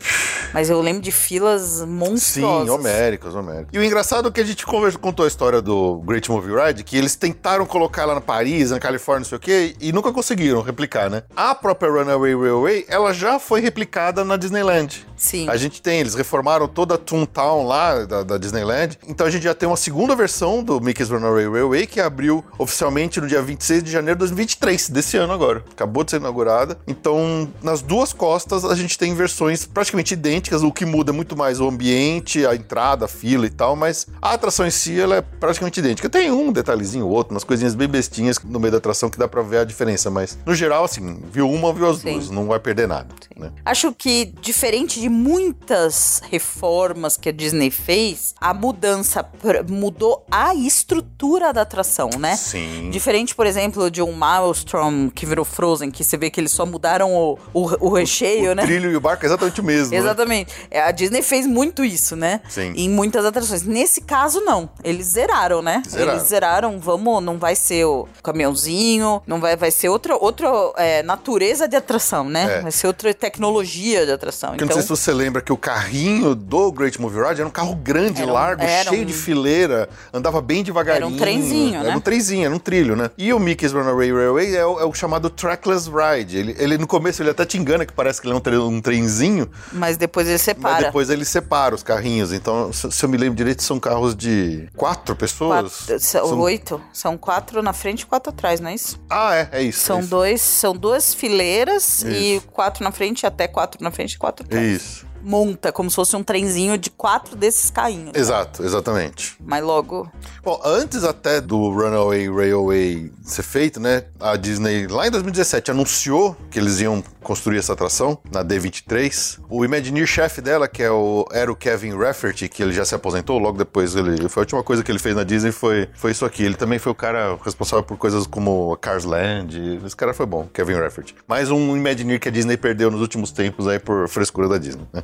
Mas 0.52 0.70
eu 0.70 0.80
lembro 0.80 1.02
de 1.02 1.12
filas 1.12 1.84
monstruosas. 1.84 2.68
Sim, 2.68 2.70
homéricas, 2.70 3.34
homéricas. 3.34 3.68
E 3.72 3.78
o 3.78 3.84
engraçado 3.84 4.28
é 4.28 4.30
que 4.30 4.40
a 4.40 4.44
gente 4.44 4.64
conversou, 4.64 5.00
contou 5.00 5.24
a 5.24 5.28
história 5.28 5.60
do 5.60 5.96
Great 6.04 6.30
Movie 6.30 6.54
Ride, 6.54 6.84
que 6.84 6.96
eles 6.96 7.14
tentaram 7.16 7.66
colocar 7.66 8.02
ela 8.02 8.14
na 8.14 8.20
Paris, 8.20 8.70
na 8.70 8.78
Califórnia, 8.78 9.20
não 9.20 9.28
sei 9.28 9.36
o 9.36 9.40
quê, 9.40 9.76
e 9.80 9.92
nunca 9.92 10.12
conseguiram 10.12 10.62
replicar, 10.62 11.10
né? 11.10 11.24
A 11.36 11.54
própria 11.54 11.90
Runaway 11.90 12.34
Railway, 12.34 12.84
ela 12.88 13.12
já 13.12 13.38
foi 13.38 13.60
replicada 13.60 14.24
na 14.24 14.36
Disneyland. 14.36 15.06
Sim. 15.16 15.48
A 15.48 15.56
gente 15.56 15.80
tem, 15.80 16.00
eles 16.00 16.14
reformaram 16.14 16.35
toda 16.72 16.94
a 16.94 16.98
Toontown 16.98 17.66
lá 17.66 18.04
da, 18.04 18.22
da 18.22 18.38
Disneyland. 18.38 18.98
Então 19.06 19.26
a 19.26 19.30
gente 19.30 19.42
já 19.42 19.54
tem 19.54 19.68
uma 19.68 19.76
segunda 19.76 20.14
versão 20.14 20.62
do 20.62 20.80
Mickey's 20.80 21.08
Runaway 21.08 21.48
Railway, 21.48 21.86
que 21.86 22.00
abriu 22.00 22.44
oficialmente 22.58 23.20
no 23.20 23.26
dia 23.26 23.42
26 23.42 23.82
de 23.82 23.90
janeiro 23.90 24.16
de 24.16 24.20
2023, 24.20 24.88
desse 24.90 25.16
ano 25.16 25.32
agora. 25.32 25.64
Acabou 25.70 26.04
de 26.04 26.10
ser 26.10 26.18
inaugurada. 26.18 26.78
Então, 26.86 27.48
nas 27.62 27.82
duas 27.82 28.12
costas, 28.12 28.64
a 28.64 28.74
gente 28.74 28.98
tem 28.98 29.14
versões 29.14 29.64
praticamente 29.66 30.14
idênticas. 30.14 30.62
O 30.62 30.72
que 30.72 30.84
muda 30.84 31.12
é 31.12 31.14
muito 31.14 31.36
mais 31.36 31.60
o 31.60 31.68
ambiente, 31.68 32.46
a 32.46 32.54
entrada, 32.54 33.04
a 33.04 33.08
fila 33.08 33.46
e 33.46 33.50
tal, 33.50 33.76
mas 33.76 34.06
a 34.20 34.32
atração 34.32 34.66
em 34.66 34.70
si, 34.70 35.00
ela 35.00 35.16
é 35.16 35.20
praticamente 35.20 35.80
idêntica. 35.80 36.08
Tem 36.08 36.30
um 36.30 36.52
detalhezinho 36.52 37.06
ou 37.06 37.12
outro, 37.12 37.34
umas 37.34 37.44
coisinhas 37.44 37.74
bem 37.74 37.88
bestinhas 37.88 38.38
no 38.42 38.58
meio 38.58 38.72
da 38.72 38.78
atração 38.78 39.08
que 39.08 39.18
dá 39.18 39.28
pra 39.28 39.42
ver 39.42 39.58
a 39.58 39.64
diferença, 39.64 40.10
mas 40.10 40.38
no 40.44 40.54
geral, 40.54 40.84
assim, 40.84 41.20
viu 41.30 41.50
uma, 41.50 41.72
viu 41.72 41.88
as 41.88 41.98
Sim. 41.98 42.12
duas. 42.12 42.30
Não 42.30 42.46
vai 42.46 42.58
perder 42.58 42.88
nada, 42.88 43.08
né? 43.36 43.52
Acho 43.64 43.92
que, 43.92 44.26
diferente 44.40 45.00
de 45.00 45.08
muitas 45.08 46.22
reformas 46.30 47.16
que 47.16 47.28
a 47.28 47.32
Disney 47.32 47.70
fez, 47.70 48.34
a 48.40 48.52
mudança 48.52 49.24
mudou 49.68 50.24
a 50.30 50.54
estrutura 50.54 51.52
da 51.52 51.62
atração, 51.62 52.10
né? 52.18 52.36
Sim. 52.36 52.90
Diferente, 52.90 53.34
por 53.34 53.46
exemplo, 53.46 53.90
de 53.90 54.02
um 54.02 54.12
Maelstrom 54.12 55.10
que 55.10 55.26
virou 55.26 55.44
Frozen, 55.44 55.90
que 55.90 56.04
você 56.04 56.16
vê 56.16 56.30
que 56.30 56.40
eles 56.40 56.52
só 56.52 56.66
mudaram 56.66 57.14
o, 57.14 57.38
o, 57.52 57.86
o 57.88 57.94
recheio, 57.94 58.52
o 58.52 58.54
né? 58.54 58.64
trilho 58.64 58.90
e 58.90 58.96
o 58.96 59.00
barco 59.00 59.24
é 59.24 59.26
exatamente 59.26 59.60
o 59.60 59.64
mesmo. 59.64 59.92
né? 59.92 59.98
Exatamente. 59.98 60.50
exatamente. 60.50 60.68
É, 60.70 60.80
A 60.82 60.90
Disney 60.90 61.22
fez 61.22 61.46
muito 61.46 61.84
isso, 61.84 62.16
né? 62.16 62.40
Sim. 62.48 62.72
Em 62.76 62.88
muitas 62.88 63.24
atrações. 63.24 63.62
Nesse 63.62 64.00
caso, 64.00 64.40
não. 64.40 64.68
Eles 64.82 65.06
zeraram, 65.08 65.62
né? 65.62 65.82
Zeraram. 65.88 66.12
Eles 66.12 66.28
zeraram, 66.28 66.80
vamos, 66.80 67.22
não 67.22 67.38
vai 67.38 67.54
ser 67.54 67.84
o 67.84 68.08
caminhãozinho, 68.22 69.22
não 69.26 69.40
vai, 69.40 69.56
vai 69.56 69.70
ser 69.70 69.88
outra, 69.88 70.16
outra 70.16 70.48
é, 70.76 71.02
natureza 71.02 71.68
de 71.68 71.76
atração, 71.76 72.24
né? 72.24 72.58
É. 72.58 72.60
Vai 72.62 72.72
ser 72.72 72.86
outra 72.86 73.12
tecnologia 73.14 74.04
de 74.06 74.12
atração. 74.12 74.50
Porque 74.50 74.64
eu 74.64 74.66
então, 74.66 74.76
não 74.76 74.86
sei 74.86 74.96
se 74.96 75.02
você 75.02 75.12
lembra 75.12 75.40
que 75.42 75.52
o 75.52 75.56
carrinho 75.56 76.15
do 76.34 76.72
Great 76.72 77.00
Movie 77.00 77.20
Ride 77.20 77.40
era 77.40 77.46
um 77.48 77.50
carro 77.50 77.74
grande, 77.76 78.22
Era 78.22 78.30
um- 78.30 78.34
largo, 78.34 78.62
era 78.62 78.90
cheio 78.90 79.02
um- 79.02 79.06
de 79.06 79.12
fileira, 79.12 79.88
andava 80.12 80.40
bem 80.40 80.62
devagarinho. 80.62 81.06
Era 81.06 81.14
um 81.14 81.16
trenzinho, 81.16 81.74
Era 81.80 81.88
né? 81.90 81.96
um 81.96 82.00
trenzinho, 82.00 82.44
era 82.46 82.54
um 82.54 82.58
trilho, 82.58 82.96
né? 82.96 83.10
E 83.18 83.32
o 83.32 83.38
Mickey's 83.38 83.72
Runaway 83.72 84.12
Railway 84.12 84.54
é 84.56 84.64
o, 84.66 84.80
é 84.80 84.84
o 84.84 84.92
chamado 84.94 85.28
Trackless 85.30 85.88
Ride. 85.90 86.36
Ele, 86.36 86.56
ele, 86.58 86.78
no 86.78 86.86
começo, 86.86 87.22
ele 87.22 87.30
até 87.30 87.44
te 87.44 87.58
engana 87.58 87.84
que 87.86 87.92
parece 87.92 88.20
que 88.20 88.26
ele 88.26 88.34
é 88.34 88.36
um, 88.36 88.40
tre- 88.40 88.56
um 88.58 88.80
trenzinho, 88.80 89.48
Mas 89.72 89.96
depois 89.96 90.26
ele 90.26 90.34
mas 90.34 90.42
separa. 90.42 90.84
depois 90.86 91.10
ele 91.10 91.24
separa 91.24 91.74
os 91.74 91.82
carrinhos. 91.82 92.32
Então, 92.32 92.72
se, 92.72 92.90
se 92.90 93.04
eu 93.04 93.08
me 93.08 93.16
lembro 93.16 93.36
direito, 93.36 93.62
são 93.62 93.78
carros 93.80 94.14
de 94.14 94.68
quatro 94.76 95.14
pessoas? 95.16 95.86
Quatro, 95.86 96.00
são 96.00 96.38
oito. 96.40 96.80
São 96.92 97.16
quatro 97.16 97.62
na 97.62 97.72
frente 97.72 98.02
e 98.02 98.06
quatro 98.06 98.30
atrás, 98.30 98.60
não 98.60 98.70
é 98.70 98.74
isso? 98.74 98.98
Ah, 99.08 99.34
é, 99.34 99.48
é 99.52 99.62
isso. 99.62 99.80
São 99.80 99.96
é 99.98 100.00
isso. 100.00 100.08
dois, 100.10 100.40
são 100.40 100.72
duas 100.76 101.14
fileiras 101.14 102.02
e 102.02 102.36
Isso. 102.36 102.46
quatro 102.48 102.82
na 102.84 102.90
frente, 102.90 103.26
até 103.26 103.46
quatro 103.48 103.82
na 103.82 103.90
frente 103.90 104.12
e 104.14 104.18
quatro 104.18 104.44
atrás. 104.46 104.66
isso. 104.66 105.05
Monta, 105.26 105.72
como 105.72 105.90
se 105.90 105.96
fosse 105.96 106.14
um 106.14 106.22
trenzinho 106.22 106.78
de 106.78 106.88
quatro 106.88 107.34
desses 107.34 107.68
carrinhos. 107.68 108.12
Exato, 108.14 108.62
exatamente. 108.62 109.36
Mas 109.44 109.64
logo. 109.64 110.08
Bom, 110.40 110.60
antes 110.64 111.02
até 111.02 111.40
do 111.40 111.68
Runaway 111.68 112.30
Railway 112.30 113.10
ser 113.24 113.42
feito, 113.42 113.80
né? 113.80 114.04
A 114.20 114.36
Disney, 114.36 114.86
lá 114.86 115.08
em 115.08 115.10
2017, 115.10 115.72
anunciou 115.72 116.36
que 116.48 116.60
eles 116.60 116.80
iam 116.80 117.02
construir 117.24 117.58
essa 117.58 117.72
atração 117.72 118.16
na 118.30 118.44
D23. 118.44 119.40
O 119.50 119.64
Imagineer 119.64 120.06
chefe 120.06 120.40
dela, 120.40 120.68
que 120.68 120.80
é 120.80 120.90
o, 120.92 121.26
era 121.32 121.50
o 121.50 121.56
Kevin 121.56 121.96
Rafferty, 121.96 122.48
que 122.48 122.62
ele 122.62 122.72
já 122.72 122.84
se 122.84 122.94
aposentou, 122.94 123.36
logo 123.40 123.58
depois 123.58 123.96
ele. 123.96 124.28
Foi 124.28 124.42
a 124.42 124.44
última 124.44 124.62
coisa 124.62 124.84
que 124.84 124.92
ele 124.92 125.00
fez 125.00 125.16
na 125.16 125.24
Disney 125.24 125.50
foi, 125.50 125.88
foi 125.94 126.12
isso 126.12 126.24
aqui. 126.24 126.44
Ele 126.44 126.54
também 126.54 126.78
foi 126.78 126.92
o 126.92 126.94
cara 126.94 127.36
responsável 127.44 127.82
por 127.82 127.98
coisas 127.98 128.28
como 128.28 128.76
Cars 128.76 129.04
Land. 129.04 129.80
Esse 129.84 129.96
cara 129.96 130.14
foi 130.14 130.24
bom, 130.24 130.46
Kevin 130.54 130.74
Rafferty. 130.74 131.16
Mais 131.26 131.50
um 131.50 131.76
Imagineer 131.76 132.20
que 132.20 132.28
a 132.28 132.30
Disney 132.30 132.56
perdeu 132.56 132.92
nos 132.92 133.00
últimos 133.00 133.32
tempos 133.32 133.66
aí 133.66 133.80
por 133.80 134.08
frescura 134.08 134.48
da 134.48 134.56
Disney, 134.56 134.86
né? 134.92 135.02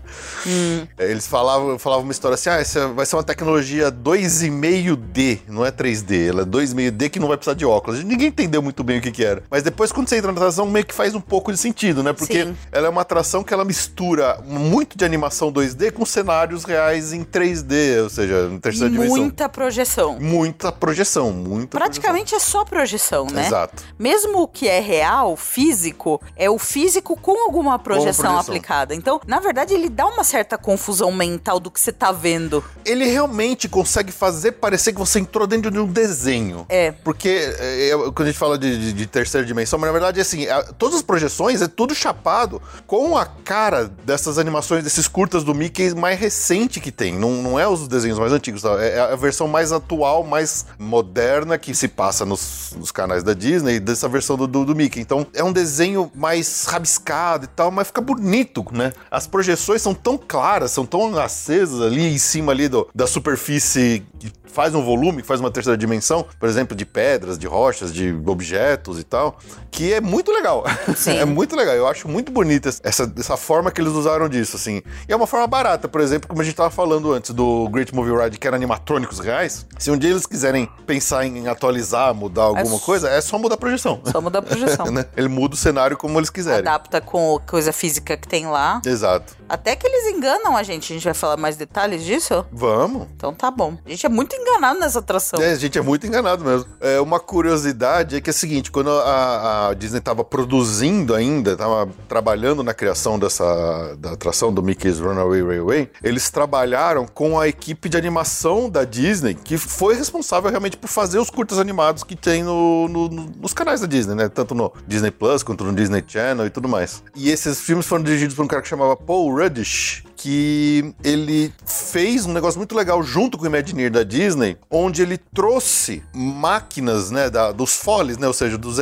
Eles 0.98 1.26
falavam, 1.26 1.78
falavam 1.78 2.04
uma 2.04 2.12
história 2.12 2.34
assim: 2.34 2.50
ah, 2.50 2.56
essa 2.56 2.88
vai 2.88 3.06
ser 3.06 3.16
uma 3.16 3.22
tecnologia 3.22 3.90
2,5D, 3.90 5.40
não 5.48 5.64
é 5.64 5.70
3D, 5.70 6.28
ela 6.28 6.42
é 6.42 6.44
2,5D 6.44 7.10
que 7.10 7.18
não 7.18 7.28
vai 7.28 7.36
precisar 7.36 7.54
de 7.54 7.64
óculos. 7.64 8.02
Ninguém 8.04 8.28
entendeu 8.28 8.62
muito 8.62 8.82
bem 8.82 8.98
o 8.98 9.02
que, 9.02 9.10
que 9.10 9.24
era. 9.24 9.42
Mas 9.50 9.62
depois, 9.62 9.92
quando 9.92 10.08
você 10.08 10.16
entra 10.16 10.32
na 10.32 10.38
atração, 10.38 10.66
meio 10.66 10.84
que 10.84 10.94
faz 10.94 11.14
um 11.14 11.20
pouco 11.20 11.52
de 11.52 11.58
sentido, 11.58 12.02
né? 12.02 12.12
Porque 12.12 12.44
Sim. 12.44 12.56
ela 12.70 12.86
é 12.86 12.90
uma 12.90 13.02
atração 13.02 13.42
que 13.42 13.52
ela 13.52 13.64
mistura 13.64 14.38
muito 14.44 14.96
de 14.96 15.04
animação 15.04 15.52
2D 15.52 15.92
com 15.92 16.04
cenários 16.04 16.64
reais 16.64 17.12
em 17.12 17.24
3D, 17.24 18.02
ou 18.02 18.10
seja, 18.10 18.48
em 18.52 18.58
terceira 18.58 18.90
dimensão. 18.90 19.16
Muita 19.16 19.48
projeção. 19.48 20.18
Muita 20.20 20.72
projeção, 20.72 21.32
muita 21.32 21.78
Praticamente 21.78 22.34
é 22.34 22.38
só 22.38 22.64
projeção, 22.64 23.26
projeção. 23.26 23.42
né? 23.42 23.46
Exato. 23.46 23.82
Mesmo 23.98 24.42
o 24.42 24.48
que 24.48 24.68
é 24.68 24.80
real, 24.80 25.36
físico, 25.36 26.20
é 26.36 26.48
o 26.50 26.58
físico 26.58 27.16
com 27.16 27.44
alguma 27.44 27.78
projeção, 27.78 28.24
projeção. 28.24 28.38
aplicada. 28.38 28.94
Então, 28.94 29.20
na 29.26 29.40
verdade, 29.40 29.74
ele 29.74 29.88
dá 29.88 30.01
uma 30.04 30.24
certa 30.24 30.56
confusão 30.58 31.10
mental 31.12 31.58
do 31.60 31.70
que 31.70 31.80
você 31.80 31.92
tá 31.92 32.10
vendo. 32.12 32.62
Ele 32.84 33.04
realmente 33.06 33.68
consegue 33.68 34.12
fazer 34.12 34.52
parecer 34.52 34.92
que 34.92 34.98
você 34.98 35.18
entrou 35.20 35.46
dentro 35.46 35.70
de 35.70 35.78
um 35.78 35.86
desenho. 35.86 36.64
É. 36.68 36.92
Porque 36.92 37.28
é, 37.58 37.90
é, 37.90 37.92
quando 38.12 38.22
a 38.22 38.26
gente 38.26 38.38
fala 38.38 38.56
de, 38.58 38.78
de- 38.78 38.92
de 38.92 39.06
terceira 39.06 39.46
dimensão, 39.46 39.78
mas 39.78 39.88
na 39.88 39.92
verdade, 39.92 40.20
assim, 40.20 40.46
a- 40.48 40.62
todas 40.78 40.96
as 40.96 41.02
projeções 41.02 41.60
é 41.62 41.68
tudo 41.68 41.94
chapado 41.94 42.60
com 42.86 43.16
a 43.16 43.26
cara 43.26 43.84
dessas 44.04 44.38
animações, 44.38 44.82
desses 44.84 45.06
curtas 45.08 45.44
do 45.44 45.54
Mickey 45.54 45.94
mais 45.94 46.18
recente 46.18 46.80
que 46.80 46.90
tem. 46.92 47.18
Não, 47.18 47.30
não 47.42 47.58
é 47.60 47.66
os 47.68 47.86
desenhos 47.88 48.18
mais 48.18 48.32
antigos, 48.32 48.62
tá? 48.62 48.70
é 48.82 49.00
a 49.00 49.16
versão 49.16 49.46
mais 49.48 49.72
atual, 49.72 50.24
mais 50.24 50.66
moderna 50.78 51.58
que 51.58 51.74
se 51.74 51.88
passa 51.88 52.24
nos, 52.24 52.74
nos 52.76 52.90
canais 52.92 53.22
da 53.22 53.34
Disney, 53.34 53.80
dessa 53.80 54.08
versão 54.08 54.36
do, 54.36 54.46
do, 54.46 54.64
do 54.64 54.74
Mickey. 54.74 55.00
Então 55.00 55.26
é 55.34 55.42
um 55.42 55.52
desenho 55.52 56.10
mais 56.14 56.64
rabiscado 56.64 57.44
e 57.44 57.48
tal, 57.48 57.70
mas 57.70 57.88
fica 57.88 58.00
bonito, 58.00 58.64
né? 58.72 58.92
As 59.10 59.26
projeções 59.26 59.81
são 59.82 59.94
tão 59.94 60.16
claras, 60.16 60.70
são 60.70 60.86
tão 60.86 61.16
acesas 61.18 61.80
ali 61.80 62.12
em 62.14 62.18
cima 62.18 62.52
ali 62.52 62.68
do- 62.68 62.88
da 62.94 63.06
superfície 63.06 64.04
que 64.18 64.30
faz 64.46 64.74
um 64.74 64.84
volume, 64.84 65.22
que 65.22 65.26
faz 65.28 65.40
uma 65.40 65.50
terceira 65.50 65.78
dimensão, 65.78 66.26
por 66.38 66.46
exemplo, 66.46 66.76
de 66.76 66.84
pedras, 66.84 67.38
de 67.38 67.46
rochas, 67.46 67.92
de 67.92 68.14
objetos 68.26 68.98
e 69.00 69.02
tal, 69.02 69.38
que 69.70 69.92
é 69.94 70.00
muito 70.00 70.30
legal. 70.30 70.62
É 71.06 71.24
muito 71.24 71.56
legal. 71.56 71.74
Eu 71.74 71.86
acho 71.88 72.06
muito 72.06 72.30
bonita 72.30 72.68
essa, 72.82 73.10
essa 73.18 73.36
forma 73.36 73.70
que 73.70 73.80
eles 73.80 73.92
usaram 73.92 74.28
disso, 74.28 74.56
assim. 74.56 74.82
E 75.08 75.12
é 75.12 75.16
uma 75.16 75.26
forma 75.26 75.46
barata, 75.46 75.88
por 75.88 76.00
exemplo, 76.00 76.28
como 76.28 76.40
a 76.42 76.44
gente 76.44 76.54
tava 76.54 76.70
falando 76.70 77.12
antes 77.12 77.30
do 77.32 77.68
Great 77.70 77.94
Movie 77.94 78.14
Ride, 78.24 78.38
que 78.38 78.46
era 78.46 78.54
animatrônicos 78.56 79.18
reais. 79.20 79.66
Se 79.78 79.90
um 79.90 79.96
dia 79.96 80.10
eles 80.10 80.26
quiserem 80.26 80.68
pensar 80.86 81.24
em 81.26 81.48
atualizar, 81.48 82.14
mudar 82.14 82.42
alguma 82.44 82.76
s- 82.76 82.84
coisa, 82.84 83.08
é 83.08 83.20
só 83.20 83.38
mudar 83.38 83.54
a 83.54 83.58
projeção. 83.58 84.00
Só 84.10 84.20
muda 84.20 84.38
a 84.38 84.42
projeção. 84.42 84.86
né? 84.92 85.06
Ele 85.16 85.28
muda 85.28 85.54
o 85.54 85.56
cenário 85.58 85.96
como 85.96 86.18
eles 86.18 86.30
quiserem. 86.30 86.60
Adapta 86.60 87.00
com 87.00 87.36
a 87.36 87.40
coisa 87.40 87.72
física 87.72 88.16
que 88.16 88.28
tem 88.28 88.46
lá. 88.46 88.80
Exato. 88.84 89.34
Até 89.52 89.76
que 89.76 89.86
eles 89.86 90.16
enganam 90.16 90.56
a 90.56 90.62
gente. 90.62 90.92
A 90.92 90.96
gente 90.96 91.04
vai 91.04 91.12
falar 91.12 91.36
mais 91.36 91.56
detalhes 91.58 92.02
disso? 92.04 92.42
Vamos. 92.50 93.06
Então 93.14 93.34
tá 93.34 93.50
bom. 93.50 93.76
A 93.84 93.88
gente 93.90 94.06
é 94.06 94.08
muito 94.08 94.34
enganado 94.34 94.80
nessa 94.80 95.00
atração. 95.00 95.38
É, 95.42 95.52
a 95.52 95.56
gente 95.56 95.76
é 95.78 95.82
muito 95.82 96.06
enganado 96.06 96.42
mesmo. 96.42 96.66
É, 96.80 96.98
uma 97.00 97.20
curiosidade 97.20 98.16
é 98.16 98.20
que 98.22 98.30
é 98.30 98.32
o 98.32 98.34
seguinte, 98.34 98.70
quando 98.70 98.88
a, 98.90 99.68
a 99.68 99.74
Disney 99.74 99.98
estava 99.98 100.24
produzindo 100.24 101.14
ainda, 101.14 101.52
estava 101.52 101.86
trabalhando 102.08 102.62
na 102.62 102.72
criação 102.72 103.18
dessa 103.18 103.94
da 103.98 104.12
atração 104.12 104.52
do 104.52 104.62
Mickey's 104.62 104.98
Runaway 104.98 105.42
Railway, 105.42 105.90
eles 106.02 106.30
trabalharam 106.30 107.06
com 107.06 107.38
a 107.38 107.46
equipe 107.46 107.88
de 107.90 107.96
animação 107.98 108.70
da 108.70 108.84
Disney, 108.84 109.34
que 109.34 109.58
foi 109.58 109.94
responsável 109.94 110.48
realmente 110.50 110.76
por 110.78 110.88
fazer 110.88 111.18
os 111.18 111.28
curtas 111.28 111.58
animados 111.58 112.02
que 112.04 112.16
tem 112.16 112.42
no- 112.42 112.88
no- 112.88 113.08
nos 113.08 113.52
canais 113.52 113.80
da 113.82 113.86
Disney, 113.86 114.14
né? 114.14 114.28
Tanto 114.30 114.54
no 114.54 114.72
Disney 114.86 115.10
Plus 115.10 115.42
quanto 115.42 115.62
no 115.62 115.74
Disney 115.74 116.02
Channel 116.06 116.46
e 116.46 116.50
tudo 116.50 116.68
mais. 116.68 117.02
E 117.14 117.30
esses 117.30 117.60
filmes 117.60 117.84
foram 117.86 118.02
dirigidos 118.02 118.34
por 118.34 118.44
um 118.44 118.48
cara 118.48 118.62
que 118.62 118.68
chamava 118.68 118.96
Paul 118.96 119.34
Ruddish, 119.42 120.04
que 120.16 120.94
ele 121.02 121.52
fez 121.66 122.26
um 122.26 122.32
negócio 122.32 122.56
muito 122.58 122.76
legal 122.76 123.02
junto 123.02 123.36
com 123.36 123.42
o 123.44 123.46
Imagineer 123.46 123.90
da 123.90 124.04
Disney, 124.04 124.56
onde 124.70 125.02
ele 125.02 125.18
trouxe 125.18 126.02
máquinas, 126.14 127.10
né, 127.10 127.28
da- 127.28 127.50
dos 127.50 127.74
foles, 127.74 128.18
né, 128.18 128.28
ou 128.28 128.32
seja, 128.32 128.56
dos, 128.56 128.76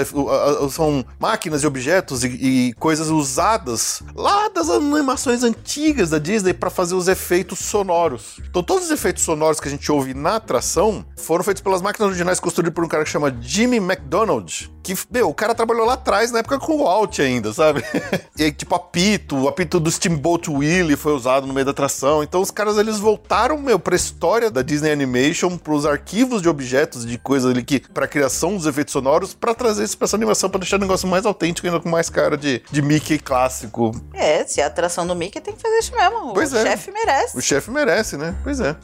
são 0.71 1.05
máquinas 1.19 1.63
e 1.63 1.67
objetos 1.67 2.25
e, 2.25 2.29
e 2.29 2.73
coisas 2.75 3.09
usadas 3.09 4.03
lá 4.15 4.49
das 4.49 4.69
animações 4.69 5.43
antigas 5.43 6.11
da 6.11 6.19
Disney 6.19 6.53
para 6.53 6.69
fazer 6.69 6.95
os 6.95 7.09
efeitos 7.09 7.59
sonoros. 7.61 8.39
Então 8.49 8.63
todos 8.63 8.85
os 8.87 8.91
efeitos 8.91 9.23
sonoros 9.23 9.61
que 9.61 9.69
a 9.69 9.71
gente 9.71 9.91
ouve 9.91 10.13
na 10.13 10.37
atração 10.37 11.05
foram 11.17 11.43
feitos 11.43 11.63
pelas 11.63 11.81
máquinas 11.81 12.09
originais 12.09 12.39
construídas 12.41 12.75
por 12.75 12.85
um 12.85 12.89
cara 12.89 13.05
que 13.05 13.11
chama 13.11 13.35
Jimmy 13.41 13.79
McDonald, 13.79 14.71
que, 14.83 14.95
meu, 15.11 15.29
o 15.29 15.35
cara 15.35 15.55
trabalhou 15.55 15.85
lá 15.85 15.95
atrás, 15.95 16.31
na 16.31 16.41
época 16.41 16.59
com 16.59 16.73
o 16.73 16.85
Walt 16.85 17.19
ainda, 17.19 17.53
sabe? 17.53 17.83
e 18.37 18.45
aí, 18.45 18.53
tipo, 18.53 18.75
apito, 18.75 19.37
o 19.37 19.49
apito 19.49 19.79
do 19.79 19.91
Steamboat 19.91 20.51
Willie 20.51 20.97
foi 20.97 21.13
usado 21.13 21.47
no 21.47 21.53
meio 21.53 21.65
da 21.65 21.71
atração. 21.71 22.23
Então 22.23 22.41
os 22.41 22.51
caras, 22.51 22.79
eles 22.79 22.99
voltaram, 22.99 23.59
meu, 23.59 23.79
pra 23.79 23.95
história 23.95 24.51
da 24.51 24.63
Disney 24.63 24.93
Animation, 24.93 25.57
pros 25.57 25.87
arquivos 25.87 26.43
de 26.43 26.49
objetos, 26.49 27.05
de 27.05 27.19
coisas 27.19 27.51
ali 27.51 27.63
que, 27.63 27.81
pra 27.81 28.07
criação 28.07 28.57
dos 28.57 28.67
efeitos 28.67 28.93
sonoros, 28.93 29.35
pra 29.35 29.55
trazer 29.55 29.85
isso 29.85 29.99
pra 29.99 30.07
essa 30.07 30.17
animação, 30.17 30.49
pra 30.49 30.59
deixar 30.59 30.77
o 30.77 30.81
negócio 30.81 31.09
mais 31.09 31.27
autêntico, 31.27 31.67
ainda 31.67 31.81
com 31.81 31.89
mais 31.89 32.09
cara 32.09 32.37
de, 32.37 32.63
de 32.71 32.83
Mickey 32.83 33.19
clássico. 33.19 33.93
É, 34.13 34.45
se 34.47 34.61
é 34.61 34.65
a 34.65 34.67
atração 34.67 35.07
do 35.07 35.15
Mickey 35.15 35.41
tem 35.41 35.55
que 35.55 35.61
fazer 35.61 35.79
isso 35.79 35.95
mesmo. 35.95 36.33
Pois 36.33 36.53
o 36.53 36.57
é. 36.57 36.63
chefe 36.63 36.91
merece. 36.91 37.37
O 37.37 37.41
chefe 37.41 37.71
merece, 37.71 38.17
né? 38.17 38.35
Pois 38.43 38.61
é. 38.61 38.77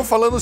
Então 0.05 0.21
falando 0.21 0.39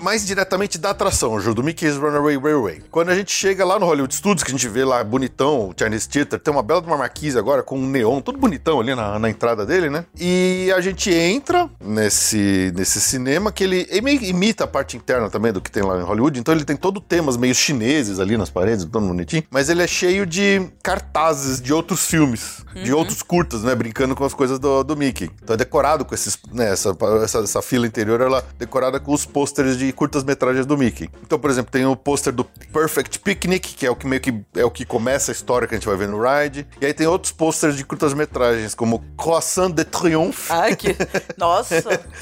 mais 0.00 0.24
diretamente 0.24 0.78
da 0.78 0.90
atração, 0.90 1.38
Ju, 1.40 1.52
do 1.52 1.62
Mickey's 1.62 1.96
Runaway 1.96 2.38
Railway. 2.38 2.82
Quando 2.90 3.10
a 3.10 3.14
gente 3.14 3.32
chega 3.32 3.64
lá 3.64 3.78
no 3.78 3.84
Hollywood 3.84 4.14
Studios, 4.14 4.44
que 4.44 4.50
a 4.50 4.54
gente 4.54 4.68
vê 4.68 4.84
lá 4.84 5.02
bonitão, 5.02 5.70
o 5.70 5.74
Chinese 5.76 6.08
Theater, 6.08 6.38
tem 6.38 6.52
uma 6.54 6.62
bela 6.62 6.80
de 6.80 6.86
uma 6.86 6.96
marquise 6.96 7.36
agora 7.36 7.62
com 7.62 7.78
um 7.78 7.88
neon, 7.88 8.20
todo 8.20 8.38
bonitão 8.38 8.80
ali 8.80 8.94
na, 8.94 9.18
na 9.18 9.28
entrada 9.28 9.66
dele, 9.66 9.90
né? 9.90 10.04
E 10.18 10.72
a 10.74 10.80
gente 10.80 11.12
entra 11.12 11.68
nesse, 11.80 12.72
nesse 12.76 13.00
cinema 13.00 13.50
que 13.50 13.64
ele, 13.64 13.86
ele 13.90 14.00
meio 14.00 14.22
imita 14.22 14.64
a 14.64 14.66
parte 14.66 14.96
interna 14.96 15.28
também 15.28 15.52
do 15.52 15.60
que 15.60 15.70
tem 15.70 15.82
lá 15.82 15.98
em 15.98 16.04
Hollywood, 16.04 16.38
então 16.38 16.54
ele 16.54 16.64
tem 16.64 16.76
todo 16.76 17.00
temas 17.00 17.36
meio 17.36 17.54
chineses 17.54 18.20
ali 18.20 18.36
nas 18.36 18.50
paredes, 18.50 18.84
todo 18.84 19.06
bonitinho, 19.06 19.42
mas 19.50 19.68
ele 19.68 19.82
é 19.82 19.86
cheio 19.86 20.24
de 20.24 20.68
cartazes 20.82 21.60
de 21.60 21.72
outros 21.72 22.06
filmes, 22.06 22.64
de 22.74 22.92
outros 22.92 23.22
curtas, 23.22 23.62
né? 23.62 23.74
Brincando 23.74 24.14
com 24.14 24.24
as 24.24 24.34
coisas 24.34 24.58
do, 24.58 24.84
do 24.84 24.96
Mickey. 24.96 25.30
Então 25.42 25.54
é 25.54 25.56
decorado 25.56 26.04
com 26.04 26.14
esses, 26.14 26.38
né? 26.52 26.70
Essa, 26.70 26.96
essa, 27.24 27.38
essa 27.38 27.62
fila 27.62 27.86
interior, 27.86 28.20
ela 28.20 28.38
é 28.38 28.66
decorada 28.68 29.00
com 29.00 29.12
os 29.12 29.24
pôsteres 29.24 29.78
de 29.78 29.90
curtas-metragens 29.92 30.66
do 30.66 30.76
Mickey. 30.76 31.10
Então, 31.22 31.38
por 31.38 31.50
exemplo, 31.50 31.72
tem 31.72 31.86
o 31.86 31.96
pôster 31.96 32.32
do 32.32 32.44
Perfect 32.44 33.18
Picnic, 33.20 33.74
que 33.74 33.86
é 33.86 33.90
o 33.90 33.96
que 33.96 34.06
meio 34.06 34.20
que 34.20 34.44
é 34.54 34.64
o 34.64 34.70
que 34.70 34.84
começa 34.84 35.32
a 35.32 35.34
história 35.34 35.66
que 35.66 35.74
a 35.74 35.78
gente 35.78 35.88
vai 35.88 35.96
ver 35.96 36.08
no 36.08 36.20
ride. 36.20 36.66
E 36.80 36.86
aí 36.86 36.92
tem 36.92 37.06
outros 37.06 37.32
pôsteres 37.32 37.76
de 37.76 37.84
curtas-metragens, 37.84 38.74
como 38.74 39.02
Croissant 39.16 39.70
de 39.70 39.84
Triomphe. 39.84 40.52
Ai, 40.52 40.76
que. 40.76 40.94
Nossa, 41.38 41.76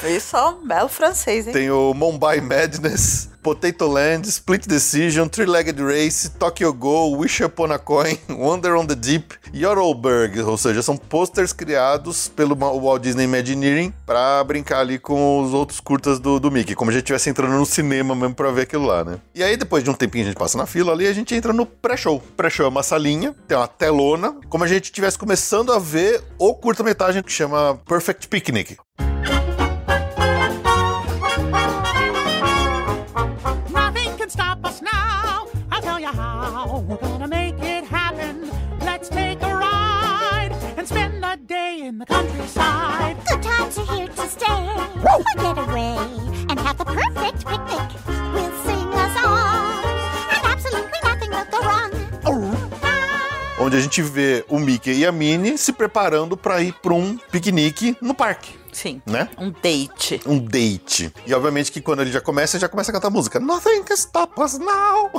isso 0.08 0.36
é 0.36 0.48
um 0.48 0.66
belo 0.66 0.88
francês, 0.88 1.46
hein? 1.46 1.52
Tem 1.52 1.70
o 1.70 1.92
Mumbai 1.92 2.40
Madness, 2.40 3.28
Potato 3.46 3.86
Land, 3.86 4.28
Split 4.28 4.66
Decision, 4.66 5.28
Three-Legged 5.28 5.80
Race, 5.80 6.30
Tokyo 6.30 6.72
Go, 6.72 7.16
Wish 7.16 7.44
Upon 7.44 7.70
a 7.70 7.78
Coin, 7.78 8.18
Wonder 8.28 8.74
on 8.74 8.84
the 8.84 8.96
Deep, 8.96 9.36
Yodelberg, 9.54 10.40
ou 10.40 10.58
seja, 10.58 10.82
são 10.82 10.96
posters 10.96 11.52
criados 11.52 12.26
pelo 12.26 12.56
Walt 12.56 13.00
Disney 13.00 13.22
Imagineering 13.22 13.94
pra 14.04 14.42
brincar 14.42 14.80
ali 14.80 14.98
com 14.98 15.44
os 15.44 15.54
outros 15.54 15.78
curtas 15.78 16.18
do, 16.18 16.40
do 16.40 16.50
Mickey, 16.50 16.74
como 16.74 16.90
a 16.90 16.92
gente 16.92 17.04
estivesse 17.04 17.30
entrando 17.30 17.52
no 17.52 17.64
cinema 17.64 18.16
mesmo 18.16 18.34
pra 18.34 18.50
ver 18.50 18.62
aquilo 18.62 18.84
lá, 18.84 19.04
né? 19.04 19.20
E 19.32 19.44
aí, 19.44 19.56
depois 19.56 19.84
de 19.84 19.90
um 19.90 19.94
tempinho 19.94 20.24
a 20.24 20.26
gente 20.26 20.36
passa 20.36 20.58
na 20.58 20.66
fila 20.66 20.92
ali, 20.92 21.06
a 21.06 21.12
gente 21.12 21.32
entra 21.32 21.52
no 21.52 21.64
pré-show. 21.64 22.20
Pré-show 22.36 22.66
é 22.66 22.68
uma 22.68 22.82
salinha, 22.82 23.32
tem 23.46 23.56
uma 23.56 23.68
telona, 23.68 24.34
como 24.48 24.64
a 24.64 24.66
gente 24.66 24.86
estivesse 24.86 25.16
começando 25.16 25.72
a 25.72 25.78
ver 25.78 26.20
o 26.36 26.52
curta-metragem 26.52 27.22
que 27.22 27.30
chama 27.30 27.80
Perfect 27.86 28.26
Picnic. 28.26 28.76
In 41.86 41.98
the 41.98 42.06
countryside. 42.06 43.16
Good 43.28 43.42
times 43.42 43.78
are 43.78 43.94
here 43.94 44.08
to 44.08 44.26
stay. 44.26 44.66
Or 45.06 45.22
get 45.38 45.56
away 45.56 45.96
and 46.50 46.58
have 46.58 46.78
the 46.78 46.84
perfect 46.84 47.46
picnic. 47.46 47.88
We'll 48.34 48.56
sing 48.66 48.88
a 48.90 49.06
song, 49.14 49.84
and 50.34 50.42
absolutely 50.52 51.00
nothing 51.04 51.30
will 51.30 51.46
go 51.50 51.60
wrong. 51.60 51.92
onde 53.58 53.76
a 53.76 53.80
gente 53.80 54.02
vê 54.02 54.44
o 54.48 54.58
Mickey 54.58 54.98
e 54.98 55.06
a 55.06 55.12
Minnie 55.12 55.56
se 55.56 55.72
preparando 55.72 56.36
pra 56.36 56.60
ir 56.60 56.74
pra 56.74 56.92
um 56.92 57.16
piquenique 57.32 57.96
no 58.02 58.14
parque, 58.14 58.54
Sim. 58.76 59.00
né? 59.06 59.26
Um 59.38 59.50
date. 59.50 60.20
Um 60.26 60.38
date. 60.38 61.10
E 61.26 61.32
obviamente 61.32 61.72
que 61.72 61.80
quando 61.80 62.02
ele 62.02 62.12
já 62.12 62.20
começa, 62.20 62.56
ele 62.56 62.60
já 62.60 62.68
começa 62.68 62.90
a 62.90 62.94
cantar 62.94 63.08
música. 63.08 63.40
Nothing 63.40 63.82
can 63.84 63.94
stop 63.94 64.38
us 64.38 64.58
now. 64.58 65.10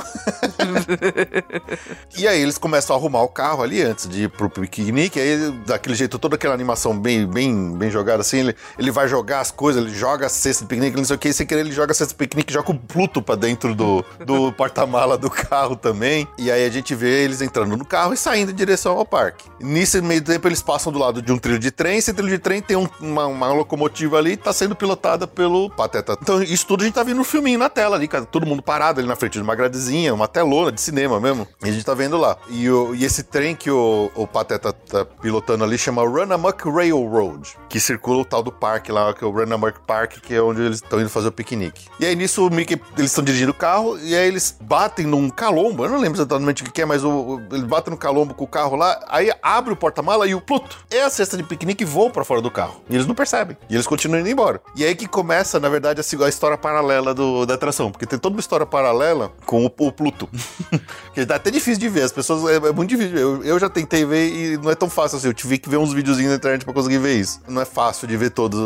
e 2.16 2.26
aí 2.28 2.40
eles 2.40 2.56
começam 2.58 2.94
a 2.94 2.98
arrumar 2.98 3.22
o 3.22 3.28
carro 3.28 3.62
ali 3.62 3.82
antes 3.82 4.08
de 4.08 4.24
ir 4.24 4.28
pro 4.30 4.48
piquenique. 4.48 5.18
Aí, 5.20 5.50
daquele 5.66 5.94
jeito, 5.96 6.18
toda 6.20 6.36
aquela 6.36 6.54
animação 6.54 6.96
bem, 6.98 7.26
bem, 7.26 7.76
bem 7.76 7.90
jogada 7.90 8.20
assim, 8.20 8.38
ele, 8.38 8.56
ele 8.78 8.90
vai 8.92 9.08
jogar 9.08 9.40
as 9.40 9.50
coisas, 9.50 9.82
ele 9.84 9.92
joga 9.94 10.26
a 10.26 10.28
cesta 10.28 10.64
de 10.64 10.68
piquenique, 10.68 10.96
não 10.96 11.04
sei 11.04 11.16
o 11.16 11.18
que, 11.18 11.28
e 11.28 11.32
sem 11.32 11.46
querer 11.46 11.60
ele 11.62 11.72
joga 11.72 11.90
a 11.92 11.94
cesta 11.94 12.14
de 12.14 12.18
piquenique 12.18 12.52
e 12.52 12.54
joga 12.54 12.70
o 12.70 12.78
Pluto 12.78 13.20
pra 13.20 13.34
dentro 13.34 13.74
do, 13.74 14.04
do 14.24 14.52
porta-mala 14.52 15.18
do 15.18 15.28
carro 15.30 15.74
também. 15.74 16.26
E 16.38 16.50
aí 16.50 16.64
a 16.64 16.70
gente 16.70 16.94
vê 16.94 17.24
eles 17.24 17.40
entrando 17.42 17.76
no 17.76 17.84
carro 17.84 18.14
e 18.14 18.16
saindo 18.16 18.52
em 18.52 18.54
direção 18.54 18.96
ao 18.96 19.04
parque. 19.04 19.44
Nisso 19.60 20.02
meio 20.02 20.22
tempo 20.22 20.46
eles 20.46 20.62
passam 20.62 20.92
do 20.92 20.98
lado 20.98 21.20
de 21.20 21.32
um 21.32 21.38
trilho 21.38 21.58
de 21.58 21.70
trem, 21.70 21.98
esse 21.98 22.12
trilho 22.12 22.30
de 22.30 22.38
trem 22.38 22.62
tem 22.62 22.76
um- 22.76 22.88
uma, 23.00 23.26
uma 23.26 23.47
locomotiva 23.52 24.18
ali, 24.18 24.36
tá 24.36 24.52
sendo 24.52 24.74
pilotada 24.74 25.26
pelo 25.26 25.70
Pateta. 25.70 26.16
Então 26.20 26.42
isso 26.42 26.66
tudo 26.66 26.82
a 26.82 26.84
gente 26.84 26.94
tá 26.94 27.02
vendo 27.02 27.18
no 27.18 27.24
filminho 27.24 27.58
na 27.58 27.68
tela 27.68 27.96
ali, 27.96 28.06
cara, 28.08 28.24
todo 28.24 28.46
mundo 28.46 28.62
parado 28.62 29.00
ali 29.00 29.08
na 29.08 29.16
frente 29.16 29.34
de 29.34 29.42
uma 29.42 29.54
gradezinha, 29.54 30.12
uma 30.14 30.28
telona 30.28 30.70
de 30.72 30.80
cinema 30.80 31.20
mesmo. 31.20 31.46
E 31.64 31.68
a 31.68 31.72
gente 31.72 31.84
tá 31.84 31.94
vendo 31.94 32.16
lá. 32.16 32.36
E, 32.48 32.68
o- 32.70 32.94
e 32.94 33.04
esse 33.04 33.22
trem 33.22 33.54
que 33.54 33.70
o, 33.70 34.10
o 34.14 34.26
Pateta 34.26 34.72
tá 34.72 35.04
pilotando 35.04 35.64
ali 35.64 35.76
chama 35.78 36.02
Run 36.02 36.32
Amok 36.32 36.68
Railroad, 36.68 37.56
que 37.68 37.78
circula 37.80 38.22
o 38.22 38.24
tal 38.24 38.42
do 38.42 38.52
parque 38.52 38.90
lá, 38.92 39.12
que 39.14 39.24
é 39.24 39.26
o 39.26 39.30
Run 39.30 39.52
Amok 39.52 39.80
Park, 39.86 40.18
que 40.20 40.34
é 40.34 40.42
onde 40.42 40.62
eles 40.62 40.76
estão 40.76 41.00
indo 41.00 41.08
fazer 41.10 41.28
o 41.28 41.32
piquenique. 41.32 41.86
E 42.00 42.06
aí 42.06 42.14
nisso 42.16 42.46
o 42.46 42.50
Mickey, 42.50 42.80
eles 42.96 43.10
estão 43.10 43.22
dirigindo 43.24 43.50
o 43.52 43.54
carro 43.54 43.98
e 44.00 44.14
aí 44.14 44.26
eles 44.28 44.56
batem 44.60 45.06
num 45.06 45.28
calombo, 45.30 45.84
eu 45.84 45.90
não 45.90 45.98
lembro 45.98 46.18
exatamente 46.18 46.62
o 46.62 46.70
que 46.70 46.82
é, 46.82 46.84
mas 46.84 47.04
o, 47.04 47.10
o- 47.10 47.42
eles 47.52 47.64
batem 47.64 47.90
no 47.90 47.96
calombo 47.96 48.34
com 48.34 48.44
o 48.44 48.48
carro 48.48 48.76
lá, 48.76 48.98
aí 49.08 49.30
abre 49.42 49.72
o 49.72 49.76
porta-mala 49.76 50.26
e 50.26 50.34
o 50.34 50.40
Pluto 50.40 50.78
é 50.90 51.02
a 51.02 51.10
cesta 51.10 51.36
de 51.36 51.42
piquenique 51.42 51.84
voa 51.84 52.10
pra 52.10 52.24
fora 52.24 52.40
do 52.40 52.50
carro. 52.50 52.80
E 52.88 52.94
eles 52.94 53.06
não 53.06 53.14
percebem. 53.14 53.27
E 53.68 53.74
eles 53.74 53.86
continuam 53.86 54.20
indo 54.20 54.28
embora. 54.28 54.60
E 54.76 54.84
aí 54.84 54.94
que 54.94 55.06
começa, 55.06 55.58
na 55.60 55.68
verdade, 55.68 56.00
a, 56.00 56.28
história 56.28 56.56
paralela 56.58 57.14
do- 57.14 57.44
da 57.46 57.54
atração, 57.54 57.90
porque 57.90 58.06
tem 58.06 58.18
toda 58.18 58.34
uma 58.34 58.40
história 58.40 58.66
paralela 58.66 59.30
com 59.46 59.64
o, 59.64 59.72
o 59.86 59.92
Pluto. 59.92 60.28
que 61.14 61.24
dá 61.24 61.36
até 61.36 61.50
difícil 61.50 61.78
de 61.80 61.88
ver, 61.88 62.02
as 62.02 62.12
pessoas, 62.12 62.44
é, 62.52 62.56
é 62.68 62.72
muito 62.72 62.90
difícil. 62.90 63.16
Eu, 63.16 63.44
eu 63.44 63.58
já 63.58 63.68
tentei 63.68 64.04
ver 64.04 64.28
e 64.28 64.56
não 64.58 64.70
é 64.70 64.74
tão 64.74 64.88
fácil 64.90 65.18
assim, 65.18 65.26
eu 65.28 65.34
tive 65.34 65.58
que 65.58 65.68
ver 65.68 65.76
uns 65.76 65.92
videozinhos 65.92 66.30
na 66.30 66.36
internet 66.36 66.64
pra 66.64 66.74
conseguir 66.74 66.98
ver 66.98 67.14
isso. 67.16 67.40
Não 67.48 67.60
é 67.60 67.64
fácil 67.64 68.06
de 68.08 68.16
ver 68.16 68.30
toda 68.30 68.56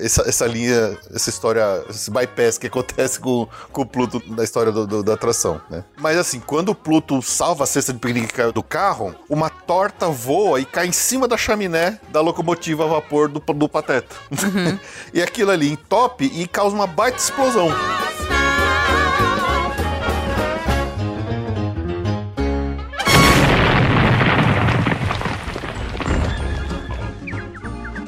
essa, 0.00 0.22
essa 0.28 0.46
linha, 0.46 0.96
essa 1.14 1.30
história, 1.30 1.82
esse 1.90 2.10
bypass 2.10 2.58
que 2.58 2.66
acontece 2.66 3.18
com, 3.20 3.46
com 3.72 3.82
o 3.82 3.86
Pluto 3.86 4.20
da 4.34 4.44
história 4.44 4.72
do- 4.72 4.86
do- 4.86 5.02
da 5.02 5.14
atração, 5.14 5.60
né? 5.70 5.84
Mas 6.00 6.16
assim, 6.16 6.40
quando 6.40 6.70
o 6.70 6.74
Pluto 6.74 7.20
salva 7.22 7.64
a 7.64 7.66
cesta 7.66 7.92
de 7.92 7.98
piquenique 7.98 8.28
do 8.52 8.62
carro, 8.62 9.14
uma 9.28 9.50
torta 9.50 10.08
voa 10.08 10.60
e 10.60 10.64
cai 10.64 10.86
em 10.86 10.92
cima 10.92 11.26
da 11.26 11.36
chaminé 11.36 11.98
da 12.10 12.20
locomotiva 12.20 12.84
a 12.84 12.88
vapor 12.88 13.28
do, 13.28 13.40
do 13.40 13.68
Pateta. 13.68 13.97
e 15.12 15.22
aquilo 15.22 15.50
ali 15.50 15.70
entope 15.70 16.24
e 16.24 16.46
causa 16.46 16.74
uma 16.74 16.86
baita 16.86 17.18
explosão. 17.18 17.68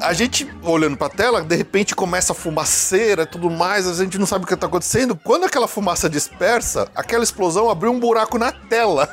A 0.02 0.14
gente, 0.14 0.48
olhando 0.62 0.96
pra 0.96 1.10
tela, 1.10 1.42
de 1.42 1.54
repente 1.54 1.94
começa 1.94 2.32
a 2.32 2.34
fumaceira 2.34 3.24
e 3.24 3.26
tudo 3.26 3.50
mais, 3.50 3.86
a 3.86 3.92
gente 4.02 4.18
não 4.18 4.24
sabe 4.26 4.44
o 4.44 4.48
que 4.48 4.56
tá 4.56 4.66
acontecendo. 4.66 5.14
Quando 5.14 5.44
aquela 5.44 5.68
fumaça 5.68 6.08
dispersa, 6.08 6.88
aquela 6.94 7.22
explosão 7.22 7.68
abriu 7.68 7.92
um 7.92 8.00
buraco 8.00 8.38
na 8.38 8.50
tela. 8.50 9.06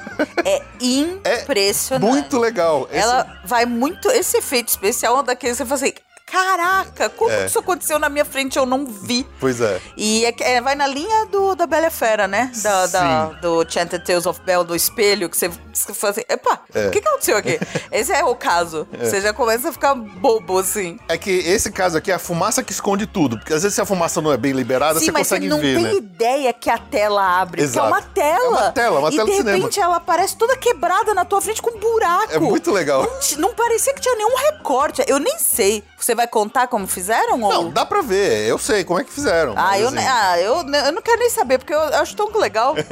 É 0.45 0.63
impressionante. 0.79 2.09
Muito 2.09 2.39
legal. 2.39 2.87
Esse- 2.89 2.99
Ela 3.01 3.41
vai 3.43 3.65
muito. 3.65 4.09
Esse 4.09 4.37
efeito 4.37 4.69
especial 4.69 5.17
é 5.17 5.19
um 5.19 5.23
daqueles 5.23 5.57
que 5.57 5.63
você 5.65 5.67
fala 5.67 5.81
assim: 5.81 5.93
caraca, 6.37 7.09
como 7.09 7.31
É. 7.31 7.41
que 7.41 7.45
isso 7.47 7.59
aconteceu 7.59 7.99
na 7.99 8.09
minha 8.09 8.25
frente? 8.25 8.57
Eu 8.57 8.65
não 8.65 8.85
vi. 8.85 9.25
Pois 9.39 9.59
é. 9.61 9.79
E 9.95 10.25
é, 10.25 10.33
é, 10.39 10.61
vai 10.61 10.75
na 10.75 10.87
linha 10.87 11.25
do, 11.27 11.55
da 11.55 11.65
Bela 11.65 11.89
Fera, 11.89 12.27
né? 12.27 12.51
Da, 12.61 12.85
da- 12.87 13.29
Sim. 13.29 13.41
do 13.41 13.65
Chanted 13.69 14.03
Tales 14.05 14.25
of 14.25 14.39
Belle, 14.41 14.63
do 14.63 14.75
espelho, 14.75 15.29
que 15.29 15.37
você, 15.37 15.49
você 15.73 15.93
fala 15.93 16.11
assim, 16.11 16.23
epa, 16.29 16.59
É. 16.73 16.87
o 16.87 16.91
que, 16.91 17.01
que 17.01 17.07
aconteceu 17.07 17.37
aqui? 17.37 17.59
Esse 17.91 18.11
é 18.13 18.23
o 18.23 18.35
caso. 18.35 18.87
Você 18.99 19.21
já 19.21 19.33
começa 19.33 19.69
a 19.69 19.71
ficar 19.71 19.95
bobo, 19.95 20.59
assim. 20.59 20.99
É 21.07 21.17
que 21.17 21.31
esse 21.31 21.71
caso 21.71 21.97
aqui 21.97 22.11
é 22.11 22.15
a 22.15 22.19
fumaça 22.19 22.63
que 22.63 22.71
esconde 22.71 23.05
tudo. 23.07 23.37
Porque 23.37 23.53
às 23.53 23.63
vezes 23.63 23.75
se 23.75 23.81
a 23.81 23.85
fumaça 23.85 24.21
não 24.21 24.31
é 24.31 24.37
bem 24.37 24.51
liberada, 24.51 24.99
Sim, 24.99 25.05
você 25.05 25.11
mas 25.11 25.27
você 25.27 25.35
consegue 25.35 25.49
não 25.49 25.59
ver, 25.59 25.75
tem 25.75 25.83
né? 25.83 25.93
ideia 25.95 26.53
que 26.53 26.69
a 26.69 26.77
tela 26.77 27.41
abre. 27.41 27.61
Exato. 27.61 27.87
Que 27.87 27.93
é 27.93 27.97
uma 27.97 28.01
tela. 28.01 28.43
É 28.43 28.47
uma 28.49 28.71
tela, 28.71 28.99
uma 28.99 29.09
e 29.09 29.15
tela 29.15 29.25
de 29.25 29.31
de 29.31 29.37
cinema. 29.37 29.57
repente 29.57 29.79
ela 29.79 29.95
aparece 29.97 30.35
toda 30.35 30.55
quebrada 30.57 31.13
na 31.13 31.25
tua 31.25 31.41
frente 31.41 31.61
com 31.61 31.75
um 31.75 31.79
buraco. 31.79 32.31
É 32.33 32.39
muito 32.39 32.71
legal. 32.71 33.03
Não, 33.03 33.49
não 33.49 33.53
parecia 33.55 33.93
que 33.93 34.01
tinha 34.01 34.15
nenhum 34.15 34.35
recorte. 34.35 35.03
Eu 35.07 35.19
nem 35.19 35.37
sei. 35.39 35.83
Você 35.97 36.13
vai 36.15 36.26
vai 36.27 36.29
contar 36.29 36.67
como 36.67 36.85
fizeram? 36.85 37.41
Ou... 37.41 37.49
Não, 37.51 37.69
dá 37.71 37.85
pra 37.85 38.01
ver, 38.01 38.47
eu 38.47 38.57
sei 38.57 38.83
como 38.83 38.99
é 38.99 39.03
que 39.03 39.11
fizeram. 39.11 39.53
Ah, 39.55 39.79
eu, 39.79 39.87
assim, 39.87 39.97
ah 40.05 40.39
eu, 40.39 40.55
eu 40.57 40.91
não 40.91 41.01
quero 41.01 41.19
nem 41.19 41.29
saber, 41.29 41.57
porque 41.57 41.73
eu 41.73 41.79
acho 41.79 42.15
tão 42.15 42.29
legal. 42.37 42.75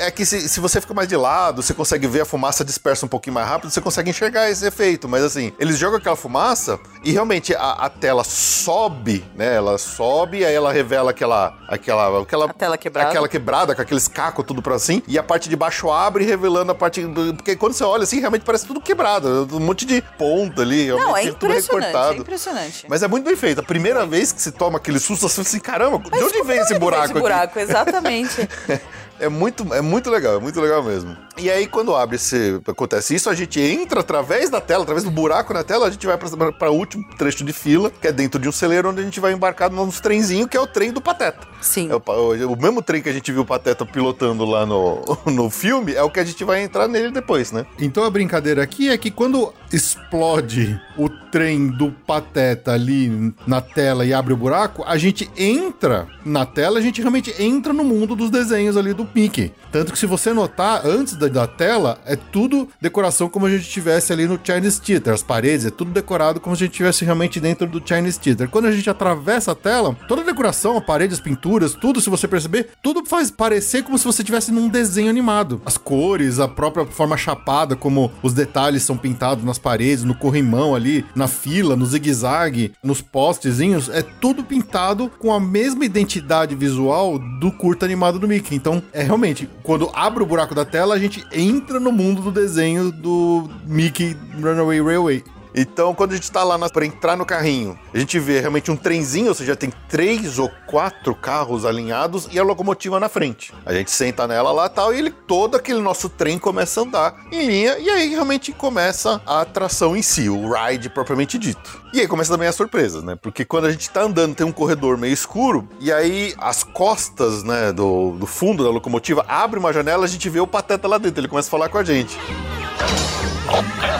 É 0.00 0.10
que 0.10 0.26
se, 0.26 0.48
se 0.48 0.58
você 0.60 0.80
fica 0.80 0.92
mais 0.92 1.08
de 1.08 1.16
lado, 1.16 1.62
você 1.62 1.72
consegue 1.72 2.06
ver 2.08 2.22
a 2.22 2.24
fumaça 2.24 2.64
dispersa 2.64 3.06
um 3.06 3.08
pouquinho 3.08 3.34
mais 3.34 3.46
rápido, 3.46 3.70
você 3.70 3.80
consegue 3.80 4.10
enxergar 4.10 4.50
esse 4.50 4.66
efeito. 4.66 5.08
Mas 5.08 5.22
assim, 5.22 5.52
eles 5.58 5.78
jogam 5.78 5.98
aquela 5.98 6.16
fumaça 6.16 6.80
e 7.04 7.12
realmente 7.12 7.54
a, 7.54 7.72
a 7.72 7.88
tela 7.88 8.24
sobe, 8.24 9.24
né? 9.36 9.54
Ela 9.54 9.78
sobe, 9.78 10.44
aí 10.44 10.52
ela 10.54 10.72
revela 10.72 11.10
aquela. 11.12 11.56
aquela, 11.68 12.20
aquela 12.22 12.46
A 12.46 12.52
tela 12.52 12.76
quebrada. 12.76 13.08
Aquela 13.08 13.28
quebrada, 13.28 13.74
com 13.74 13.82
aqueles 13.82 14.08
cacos 14.08 14.44
tudo 14.44 14.60
pra 14.60 14.74
assim. 14.74 15.02
E 15.06 15.16
a 15.18 15.22
parte 15.22 15.48
de 15.48 15.54
baixo 15.56 15.90
abre, 15.90 16.24
revelando 16.24 16.72
a 16.72 16.74
parte. 16.74 17.02
do- 17.02 17.34
Porque 17.34 17.54
quando 17.54 17.72
você 17.74 17.84
olha 17.84 18.02
assim, 18.02 18.18
realmente 18.20 18.44
parece 18.44 18.66
tudo 18.66 18.80
quebrado. 18.80 19.48
Um 19.52 19.60
monte 19.60 19.86
de 19.86 20.02
ponta 20.18 20.62
ali. 20.62 20.88
Não, 20.88 21.16
é 21.16 21.24
impressionante, 21.24 21.84
é 21.84 21.86
recortado. 21.86 22.16
Impressionante. 22.54 22.86
Mas 22.88 23.02
é 23.02 23.08
muito 23.08 23.24
bem 23.24 23.36
feito. 23.36 23.60
A 23.60 23.64
primeira 23.64 24.06
vez 24.06 24.32
que 24.32 24.40
se 24.40 24.52
toma 24.52 24.78
aquele 24.78 24.98
susto, 24.98 25.28
você 25.28 25.34
fala 25.36 25.48
assim: 25.48 25.60
caramba, 25.60 25.98
de 25.98 26.22
onde 26.24 26.42
vem 26.42 26.58
esse 26.58 26.78
buraco 26.78 27.04
Esse 27.04 27.12
aqui? 27.12 27.20
buraco, 27.20 27.58
exatamente. 27.58 28.48
É 29.24 29.28
muito, 29.28 29.72
é 29.74 29.80
muito 29.80 30.10
legal, 30.10 30.36
é 30.36 30.38
muito 30.40 30.60
legal 30.60 30.82
mesmo. 30.82 31.16
E 31.36 31.50
aí, 31.50 31.66
quando 31.66 31.94
abre 31.96 32.16
esse. 32.16 32.60
acontece 32.66 33.14
isso, 33.14 33.28
a 33.28 33.34
gente 33.34 33.58
entra 33.60 34.00
através 34.00 34.50
da 34.50 34.60
tela, 34.60 34.82
através 34.82 35.02
do 35.04 35.10
buraco 35.10 35.52
na 35.52 35.64
tela, 35.64 35.86
a 35.86 35.90
gente 35.90 36.06
vai 36.06 36.16
para 36.16 36.70
o 36.70 36.74
último 36.74 37.04
trecho 37.18 37.44
de 37.44 37.52
fila, 37.52 37.90
que 37.90 38.06
é 38.06 38.12
dentro 38.12 38.38
de 38.40 38.48
um 38.48 38.52
celeiro, 38.52 38.90
onde 38.90 39.00
a 39.00 39.04
gente 39.04 39.18
vai 39.18 39.32
embarcado 39.32 39.74
num 39.74 39.88
trenzinho, 39.90 40.46
que 40.46 40.56
é 40.56 40.60
o 40.60 40.66
trem 40.66 40.92
do 40.92 41.00
Pateta. 41.00 41.46
Sim. 41.60 41.90
É 41.90 41.94
o- 41.96 42.52
o 42.52 42.56
mesmo 42.60 42.82
trem 42.82 43.02
que 43.02 43.08
a 43.08 43.12
gente 43.12 43.32
viu 43.32 43.42
o 43.42 43.46
Pateta 43.46 43.84
pilotando 43.86 44.44
lá 44.44 44.64
no, 44.66 45.02
no 45.26 45.50
filme, 45.50 45.92
é 45.94 46.02
o 46.02 46.10
que 46.10 46.20
a 46.20 46.24
gente 46.24 46.44
vai 46.44 46.62
entrar 46.62 46.86
nele 46.86 47.10
depois, 47.10 47.50
né? 47.50 47.66
Então 47.80 48.04
a 48.04 48.10
brincadeira 48.10 48.62
aqui 48.62 48.88
é 48.90 48.96
que 48.98 49.10
quando 49.10 49.52
explode 49.72 50.80
o 50.96 51.08
trem 51.08 51.68
do 51.68 51.90
Pateta 51.90 52.72
ali 52.72 53.34
na 53.46 53.60
tela 53.60 54.04
e 54.04 54.12
abre 54.14 54.32
o 54.32 54.36
buraco, 54.36 54.84
a 54.86 54.96
gente 54.96 55.28
entra 55.36 56.06
na 56.24 56.44
tela, 56.46 56.78
a 56.78 56.82
gente 56.82 57.00
realmente 57.00 57.34
entra 57.42 57.72
no 57.72 57.82
mundo 57.82 58.14
dos 58.14 58.30
desenhos 58.30 58.76
ali 58.76 58.92
do 58.92 59.04
Mickey. 59.14 59.52
Tanto 59.74 59.92
que 59.92 59.98
se 59.98 60.06
você 60.06 60.32
notar, 60.32 60.86
antes 60.86 61.16
da, 61.16 61.26
da 61.26 61.46
tela, 61.46 61.98
é 62.06 62.14
tudo 62.14 62.68
decoração 62.80 63.28
como 63.28 63.46
a 63.46 63.50
gente 63.50 63.68
tivesse 63.68 64.12
ali 64.12 64.26
no 64.26 64.38
Chinese 64.42 64.80
Theater. 64.80 65.12
As 65.12 65.22
paredes 65.22 65.66
é 65.66 65.70
tudo 65.70 65.90
decorado 65.90 66.38
como 66.38 66.54
se 66.54 66.62
a 66.62 66.66
gente 66.66 66.76
tivesse 66.76 67.04
realmente 67.04 67.40
dentro 67.40 67.66
do 67.66 67.82
Chinese 67.84 68.20
Theater. 68.20 68.48
Quando 68.48 68.66
a 68.66 68.72
gente 68.72 68.88
atravessa 68.88 69.50
a 69.50 69.54
tela, 69.54 69.96
toda 70.06 70.22
a 70.22 70.24
decoração, 70.24 70.76
a 70.76 70.80
parede, 70.80 71.14
as 71.14 71.20
pinturas, 71.20 71.74
tudo, 71.74 72.00
se 72.00 72.08
você 72.08 72.28
perceber, 72.28 72.68
tudo 72.82 73.04
faz 73.04 73.32
parecer 73.32 73.82
como 73.82 73.98
se 73.98 74.04
você 74.04 74.22
estivesse 74.22 74.52
num 74.52 74.68
desenho 74.68 75.10
animado. 75.10 75.60
As 75.66 75.76
cores, 75.76 76.38
a 76.38 76.46
própria 76.46 76.86
forma 76.86 77.16
chapada, 77.16 77.74
como 77.74 78.12
os 78.22 78.32
detalhes 78.32 78.84
são 78.84 78.96
pintados 78.96 79.44
nas 79.44 79.58
paredes, 79.58 80.04
no 80.04 80.14
corrimão 80.14 80.74
ali, 80.74 81.04
na 81.16 81.26
fila, 81.26 81.74
no 81.74 81.84
zigue-zague, 81.84 82.72
nos 82.82 83.00
postezinhos, 83.00 83.88
é 83.88 84.02
tudo 84.02 84.44
pintado 84.44 85.10
com 85.18 85.32
a 85.32 85.40
mesma 85.40 85.84
identidade 85.84 86.54
visual 86.54 87.18
do 87.18 87.50
curto 87.50 87.84
animado 87.84 88.18
do 88.18 88.28
Mickey. 88.28 88.54
Então, 88.54 88.82
é 88.94 89.02
realmente, 89.02 89.50
quando 89.64 89.90
abre 89.92 90.22
o 90.22 90.26
buraco 90.26 90.54
da 90.54 90.64
tela, 90.64 90.94
a 90.94 90.98
gente 90.98 91.26
entra 91.32 91.80
no 91.80 91.90
mundo 91.90 92.22
do 92.22 92.30
desenho 92.30 92.92
do 92.92 93.50
Mickey 93.66 94.16
Runaway 94.40 94.80
Railway. 94.80 95.24
Então, 95.54 95.94
quando 95.94 96.12
a 96.12 96.14
gente 96.16 96.30
tá 96.32 96.42
lá 96.42 96.58
na, 96.58 96.68
pra 96.68 96.84
entrar 96.84 97.16
no 97.16 97.24
carrinho, 97.24 97.78
a 97.92 97.98
gente 97.98 98.18
vê 98.18 98.40
realmente 98.40 98.70
um 98.70 98.76
trenzinho, 98.76 99.28
ou 99.28 99.34
seja, 99.34 99.54
tem 99.54 99.72
três 99.88 100.38
ou 100.38 100.50
quatro 100.66 101.14
carros 101.14 101.64
alinhados 101.64 102.28
e 102.32 102.38
a 102.38 102.42
locomotiva 102.42 102.98
na 102.98 103.08
frente. 103.08 103.52
A 103.64 103.72
gente 103.72 103.90
senta 103.90 104.26
nela 104.26 104.50
lá 104.50 104.68
tal, 104.68 104.92
e 104.92 104.98
ele, 104.98 105.10
todo 105.10 105.56
aquele 105.56 105.80
nosso 105.80 106.08
trem 106.08 106.38
começa 106.38 106.80
a 106.80 106.84
andar 106.84 107.14
em 107.30 107.46
linha, 107.46 107.78
e 107.78 107.88
aí 107.88 108.08
realmente 108.08 108.52
começa 108.52 109.22
a 109.24 109.42
atração 109.42 109.96
em 109.96 110.02
si, 110.02 110.28
o 110.28 110.52
ride 110.52 110.90
propriamente 110.90 111.38
dito. 111.38 111.82
E 111.92 112.00
aí 112.00 112.08
começa 112.08 112.32
também 112.32 112.48
as 112.48 112.56
surpresas, 112.56 113.04
né? 113.04 113.14
Porque 113.14 113.44
quando 113.44 113.66
a 113.66 113.70
gente 113.70 113.88
tá 113.88 114.02
andando, 114.02 114.34
tem 114.34 114.44
um 114.44 114.52
corredor 114.52 114.98
meio 114.98 115.12
escuro, 115.12 115.68
e 115.78 115.92
aí 115.92 116.34
as 116.38 116.64
costas, 116.64 117.44
né, 117.44 117.72
do, 117.72 118.12
do 118.12 118.26
fundo 118.26 118.64
da 118.64 118.70
locomotiva 118.70 119.24
abre 119.28 119.60
uma 119.60 119.72
janela, 119.72 120.04
a 120.04 120.08
gente 120.08 120.28
vê 120.28 120.40
o 120.40 120.46
pateta 120.46 120.88
lá 120.88 120.98
dentro, 120.98 121.20
ele 121.20 121.28
começa 121.28 121.48
a 121.48 121.50
falar 121.50 121.68
com 121.68 121.78
a 121.78 121.84
gente. 121.84 122.18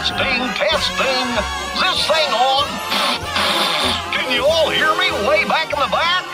Testing, 0.04 0.18
testing. 0.18 1.28
Is 1.72 1.80
this 1.80 2.06
thing 2.06 2.30
on? 2.34 2.66
Can 4.12 4.30
you 4.30 4.44
all 4.44 4.68
hear 4.68 4.94
me 4.96 5.10
way 5.26 5.48
back 5.48 5.72
in 5.72 5.80
the 5.80 5.88
back? 5.90 6.26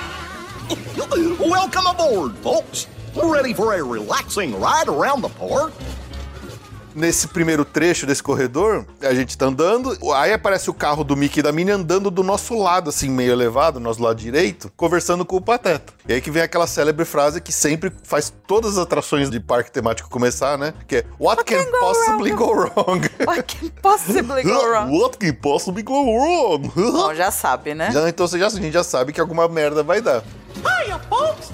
Welcome 1.38 1.86
aboard, 1.86 2.34
folks. 2.38 2.88
Ready 3.14 3.54
for 3.54 3.74
a 3.74 3.84
relaxing 3.84 4.58
ride 4.60 4.88
around 4.88 5.20
the 5.20 5.28
park. 5.28 5.72
Nesse 7.00 7.28
primeiro 7.28 7.64
trecho 7.64 8.04
desse 8.04 8.22
corredor, 8.22 8.84
a 9.00 9.14
gente 9.14 9.36
tá 9.36 9.46
andando, 9.46 9.96
aí 10.14 10.34
aparece 10.34 10.68
o 10.68 10.74
carro 10.74 11.02
do 11.02 11.16
Mickey 11.16 11.40
e 11.40 11.42
da 11.42 11.50
Minnie 11.50 11.72
andando 11.72 12.10
do 12.10 12.22
nosso 12.22 12.54
lado, 12.54 12.90
assim, 12.90 13.08
meio 13.08 13.32
elevado, 13.32 13.80
do 13.80 13.80
nosso 13.80 14.02
lado 14.02 14.16
direito, 14.16 14.70
conversando 14.76 15.24
com 15.24 15.36
o 15.36 15.40
Pateta. 15.40 15.94
E 16.06 16.12
aí 16.12 16.20
que 16.20 16.30
vem 16.30 16.42
aquela 16.42 16.66
célebre 16.66 17.06
frase 17.06 17.40
que 17.40 17.52
sempre 17.52 17.90
faz 18.02 18.30
todas 18.46 18.72
as 18.72 18.78
atrações 18.84 19.30
de 19.30 19.40
parque 19.40 19.72
temático 19.72 20.10
começar, 20.10 20.58
né? 20.58 20.74
Que 20.86 20.96
é 20.96 21.04
What, 21.18 21.42
can, 21.44 21.64
can 21.64 21.70
go 21.70 21.78
possibly 21.80 22.32
wrong?" 22.32 22.36
go 22.36 22.52
wrong? 22.52 23.08
What 23.26 23.44
can 23.44 23.70
possibly 23.80 24.42
go 24.42 24.60
wrong? 24.68 25.00
What 25.00 25.16
can 25.16 25.32
possibly 25.36 25.82
go 25.82 26.02
wrong? 26.04 26.70
Bom, 26.76 27.14
já 27.14 27.30
sabe, 27.30 27.74
né? 27.74 27.90
Já, 27.92 28.10
então 28.10 28.28
você 28.28 28.38
já, 28.38 28.48
a 28.48 28.50
gente 28.50 28.72
já 28.72 28.84
sabe 28.84 29.14
que 29.14 29.20
alguma 29.22 29.48
merda 29.48 29.82
vai 29.82 30.02
dar. 30.02 30.22
Hiya, 30.84 30.98
folks. 31.08 31.48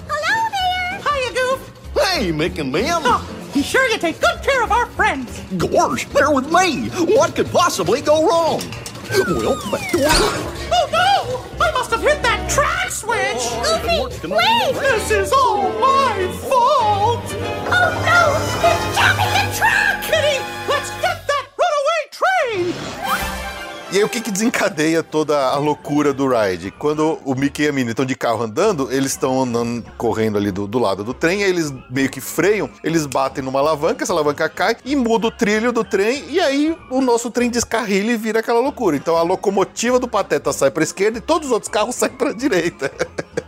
Hey, 1.99 2.31
Mick 2.31 2.59
and 2.59 2.71
Min. 2.71 2.85
Oh, 2.89 3.49
be 3.53 3.61
sure 3.61 3.87
you 3.89 3.97
take 3.97 4.19
good 4.19 4.41
care 4.43 4.63
of 4.63 4.71
our 4.71 4.85
friends. 4.87 5.39
Gorge, 5.57 6.07
they're 6.09 6.31
with 6.31 6.51
me. 6.51 6.89
What 7.15 7.35
could 7.35 7.49
possibly 7.51 8.01
go 8.01 8.27
wrong? 8.27 8.61
Well, 9.09 9.55
back 9.71 9.91
to 9.91 9.97
work. 9.97 10.43
Oh 10.73 10.89
no! 10.91 11.65
I 11.65 11.71
must 11.71 11.91
have 11.91 12.01
hit 12.01 12.21
that 12.23 12.49
track 12.49 12.91
switch. 12.91 13.43
Goofy, 13.63 14.27
Wait! 14.27 14.73
This 14.75 15.11
is 15.11 15.31
all 15.31 15.69
my 15.79 16.27
fault. 16.49 17.23
Oh 17.69 17.91
no! 18.05 18.21
It's 18.67 18.97
jumping 18.97 19.31
the 19.33 19.55
track! 19.57 20.03
Kitty, 20.03 20.43
let's 20.67 20.89
get 21.01 21.25
that 21.25 21.45
runaway 21.57 22.01
train. 22.11 23.46
E 23.89 23.97
aí 23.97 24.03
o 24.03 24.09
que 24.09 24.19
que 24.19 24.31
desencadeia 24.31 25.01
toda 25.01 25.47
a 25.47 25.57
loucura 25.57 26.13
do 26.13 26.27
ride? 26.27 26.71
Quando 26.71 27.19
o 27.23 27.33
Mickey 27.33 27.63
e 27.63 27.67
a 27.69 27.71
Minnie 27.71 27.91
estão 27.91 28.05
de 28.05 28.15
carro 28.15 28.43
andando, 28.43 28.91
eles 28.91 29.11
estão 29.11 29.45
correndo 29.97 30.37
ali 30.37 30.51
do, 30.51 30.67
do 30.67 30.77
lado 30.77 31.05
do 31.05 31.13
trem, 31.13 31.41
aí 31.41 31.49
eles 31.49 31.73
meio 31.89 32.09
que 32.09 32.19
freiam, 32.19 32.69
eles 32.83 33.05
batem 33.05 33.41
numa 33.41 33.59
alavanca, 33.59 34.03
essa 34.03 34.11
alavanca 34.11 34.49
cai 34.49 34.75
e 34.83 34.93
muda 34.93 35.27
o 35.27 35.31
trilho 35.31 35.71
do 35.71 35.85
trem, 35.85 36.25
e 36.29 36.37
aí 36.37 36.77
o 36.91 36.99
nosso 36.99 37.31
trem 37.31 37.49
descarrilha 37.49 38.11
e 38.11 38.17
vira 38.17 38.41
aquela 38.41 38.59
loucura. 38.59 38.97
Então 38.97 39.15
a 39.15 39.21
locomotiva 39.21 39.97
do 39.97 40.07
Pateta 40.07 40.51
sai 40.51 40.69
pra 40.69 40.83
esquerda 40.83 41.19
e 41.19 41.21
todos 41.21 41.47
os 41.47 41.53
outros 41.53 41.71
carros 41.71 41.95
saem 41.97 42.13
pra 42.13 42.33
direita. 42.33 42.91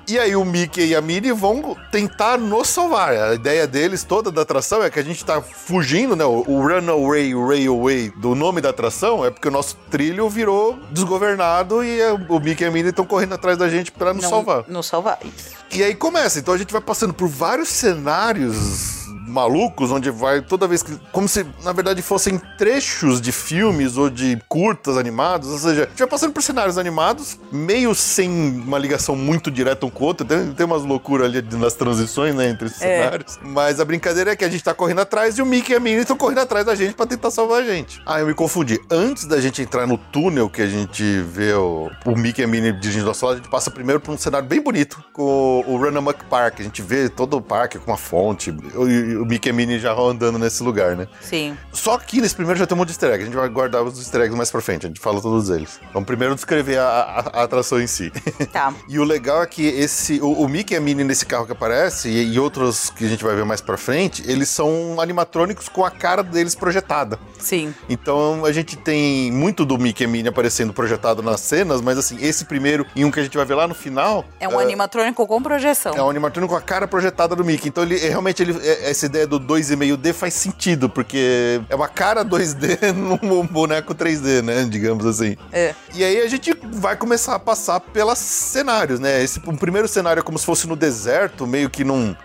E 0.10 0.18
aí 0.18 0.36
o 0.36 0.44
Mickey 0.44 0.88
e 0.88 0.96
a 0.96 1.02
Minnie 1.02 1.32
vão 1.32 1.78
tentar 1.92 2.38
nos 2.38 2.68
salvar. 2.68 3.14
A 3.14 3.36
ideia 3.36 3.68
deles 3.68 4.04
toda 4.04 4.32
da 4.32 4.42
atração 4.42 4.84
é 4.84 4.90
que 4.90 5.00
a 5.00 5.04
gente 5.04 5.24
tá 5.24 5.40
fugindo, 5.40 6.16
né? 6.16 6.26
O, 6.26 6.44
o 6.48 6.68
Runaway 6.68 7.32
Railway 7.34 8.10
do 8.18 8.34
nome 8.34 8.60
da 8.60 8.70
atração 8.70 9.24
é 9.24 9.30
porque 9.30 9.48
o 9.48 9.52
nosso 9.52 9.78
trilho 9.92 10.28
virou 10.28 10.80
desgovernado 10.92 11.84
e 11.84 12.02
o 12.28 12.40
Mickey 12.40 12.64
e 12.64 12.68
a 12.68 12.72
Minnie 12.72 12.90
estão 12.90 13.06
correndo 13.06 13.34
atrás 13.36 13.56
da 13.56 13.70
gente 13.70 13.92
pra 13.92 14.12
nos 14.12 14.24
Não, 14.24 14.30
salvar. 14.30 14.64
Não 14.68 14.82
salvar. 14.82 15.20
Isso. 15.24 15.52
E 15.72 15.84
aí 15.84 15.94
começa. 15.94 16.40
Então 16.40 16.56
a 16.56 16.58
gente 16.58 16.74
vai 16.74 16.82
passando 16.82 17.14
por 17.14 17.28
vários 17.28 17.70
cenários 17.70 18.99
malucos, 19.30 19.92
onde 19.92 20.10
vai 20.12 20.42
toda 20.42 20.68
vez 20.68 20.84
que. 20.84 20.98
Como 21.12 21.28
se, 21.28 21.46
na 21.64 21.72
verdade, 21.72 22.02
fossem 22.02 22.40
trechos 22.58 23.22
de 23.22 23.32
filmes 23.32 23.98
ou 23.98 24.10
de 24.10 24.38
curtas 24.48 24.98
animados. 24.98 25.50
Ou 25.50 25.58
seja, 25.60 25.84
a 25.84 25.88
gente 25.88 26.00
vai 26.00 26.08
passando 26.08 26.34
por 26.34 26.42
cenários 26.44 26.78
animados, 26.78 27.40
meio 27.52 27.94
sem 27.96 28.30
uma 28.30 28.78
ligação 28.78 29.16
muito 29.16 29.50
direta 29.50 29.86
um 29.86 29.90
com 29.90 30.04
o 30.04 30.08
outro. 30.08 30.26
Tem, 30.26 30.52
tem 30.54 30.66
umas 30.66 30.84
loucuras 30.84 31.28
ali 31.28 31.42
nas 31.58 31.74
transições, 31.74 32.34
né, 32.36 32.50
entre 32.50 32.68
esses 32.68 32.82
É. 32.82 33.04
cenários. 33.04 33.40
Mas 33.42 33.80
a 33.80 33.86
brincadeira 33.86 34.32
é 34.32 34.36
que 34.36 34.44
a 34.46 34.50
gente 34.50 34.64
tá 34.64 34.74
correndo 34.74 35.00
atrás 35.02 35.38
e 35.38 35.42
o 35.42 35.46
Mickey 35.46 35.74
e 35.74 35.76
a 35.76 35.80
Minnie 35.80 36.02
estão 36.02 36.18
correndo 36.18 36.40
atrás 36.40 36.66
da 36.66 36.76
gente 36.76 36.94
pra 36.94 37.06
tentar 37.06 37.32
salvar 37.32 37.62
a 37.62 37.66
gente. 37.66 38.02
Ah, 38.06 38.20
eu 38.20 38.28
me 38.28 38.34
confundi. 38.34 38.80
Antes 38.90 39.26
da 39.26 39.40
gente 39.40 39.62
entrar 39.62 39.86
no 39.88 39.98
túnel 39.98 40.50
que 40.50 40.62
a 40.62 40.68
gente 40.68 41.04
vê 41.22 41.54
o, 41.54 41.90
o 42.06 42.16
Mickey 42.18 42.42
e 42.42 42.46
a 42.46 42.48
Minnie 42.48 42.72
dirigindo 42.74 43.06
nosso 43.06 43.26
lado, 43.26 43.36
a 43.36 43.38
gente 43.38 43.50
passa 43.50 43.70
primeiro 43.70 44.00
por 44.00 44.14
um 44.14 44.18
cenário 44.18 44.48
bem 44.48 44.62
bonito 44.62 45.04
com 45.14 45.64
o, 45.68 45.74
o 45.74 45.78
Run 45.78 45.98
Amok 45.98 46.26
Park. 46.26 46.60
A 46.60 46.64
gente 46.64 46.82
vê 46.82 47.10
todo 47.10 47.38
o 47.38 47.42
parque 47.42 47.78
com 47.80 47.92
uma 47.92 47.98
fonte. 47.98 48.52
O, 48.76 49.19
o 49.20 49.26
Mickey 49.26 49.50
e 49.50 49.54
Minnie 49.54 49.80
já 49.80 49.94
andando 49.94 50.38
nesse 50.40 50.64
lugar, 50.64 50.96
né? 50.96 51.08
Sim. 51.22 51.58
Só 51.74 51.98
que 51.98 52.22
nesse 52.22 52.36
primeiro 52.36 52.60
já 52.60 52.66
tem 52.66 52.76
um 52.76 52.80
monte 52.80 52.88
de 52.90 52.94
easter 52.94 53.12
egg. 53.12 53.24
A 53.24 53.26
gente 53.26 53.36
vai 53.36 53.50
guardar 53.50 53.84
os 53.84 53.98
easter 54.00 54.22
eggs 54.22 54.36
mais 54.38 54.50
pra 54.52 54.62
frente. 54.62 54.86
A 54.86 54.90
gente 54.90 55.00
fala 55.00 55.22
todos 55.22 55.50
eles. 55.50 55.80
Vamos 55.94 56.08
primeiro 56.08 56.34
descrever 56.36 56.78
a, 56.80 56.84
a- 56.88 57.40
a 57.40 57.44
atração 57.44 57.82
em 57.82 57.88
si. 57.88 58.12
Tá. 58.52 58.74
E 58.88 58.98
o 58.98 59.04
legal 59.04 59.44
é 59.44 59.46
que 59.46 59.68
esse, 59.68 60.20
o, 60.22 60.32
o 60.32 60.48
Mickey 60.50 60.74
e 60.74 60.78
a 60.78 60.82
Minnie 60.82 61.04
nesse 61.04 61.26
carro 61.26 61.46
que 61.46 61.52
aparece, 61.52 62.10
e, 62.10 62.34
e 62.34 62.40
outros 62.40 62.90
que 62.90 63.06
a 63.06 63.08
gente 63.08 63.24
vai 63.24 63.36
ver 63.36 63.46
mais 63.46 63.62
pra 63.62 63.78
frente, 63.78 64.24
eles 64.26 64.50
são 64.50 65.00
animatrônicos 65.00 65.68
com 65.70 65.86
a 65.86 65.92
cara 65.92 66.24
deles 66.24 66.56
projetada. 66.56 67.20
Sim. 67.38 67.74
Então 67.88 68.46
a 68.46 68.52
gente 68.52 68.76
tem 68.78 69.32
muito 69.32 69.66
do 69.66 69.78
Mickey 69.78 70.04
e 70.04 70.08
Minnie 70.08 70.30
aparecendo 70.30 70.74
projetado 70.74 71.22
nas 71.22 71.42
cenas, 71.42 71.82
mas 71.82 71.98
assim, 71.98 72.18
esse 72.22 72.46
primeiro 72.46 72.86
e 72.96 73.04
um 73.06 73.12
que 73.12 73.20
a 73.20 73.24
gente 73.24 73.36
vai 73.38 73.46
ver 73.46 73.56
lá 73.56 73.68
no 73.68 73.76
final. 73.76 74.26
É 74.40 74.48
um 74.48 74.58
animatrônico 74.60 75.26
com 75.28 75.42
projeção. 75.42 75.94
É 75.96 76.02
um 76.02 76.10
animatrônico 76.10 76.54
com 76.54 76.58
a 76.58 76.62
cara 76.62 76.88
projetada 76.88 77.36
do 77.36 77.44
Mickey. 77.44 77.68
Então 77.70 77.84
ele 77.84 77.98
é, 77.98 78.10
realmente 78.10 78.42
ele, 78.42 78.58
é- 78.62 78.90
essa 78.90 79.06
ideia 79.10 79.28
do 79.28 79.40
2,5D 79.40 80.14
faz 80.14 80.34
sentido, 80.34 80.90
porque 80.90 81.62
é 81.70 81.76
uma 81.76 81.88
cara 81.88 82.24
2D 82.24 82.94
num 83.22 83.46
boneco 83.46 83.94
3D, 83.94 84.42
né? 84.42 84.66
Digamos 84.70 85.06
assim. 85.06 85.36
É. 85.52 85.74
E 85.94 86.04
aí 86.04 86.22
a 86.22 86.28
gente 86.28 86.56
vai 86.72 86.96
começar 86.96 87.36
a 87.36 87.40
passar 87.40 87.80
pelos 87.80 88.20
cenários, 88.20 89.00
né? 89.00 89.24
Esse 89.24 89.40
um 89.48 89.56
primeiro 89.56 89.88
cenário 89.88 90.20
é 90.20 90.24
como 90.24 90.38
se 90.38 90.46
fosse 90.46 90.68
no 90.68 90.76
deserto, 90.76 91.48
meio 91.48 91.70
que 91.70 91.84
num, 91.84 92.16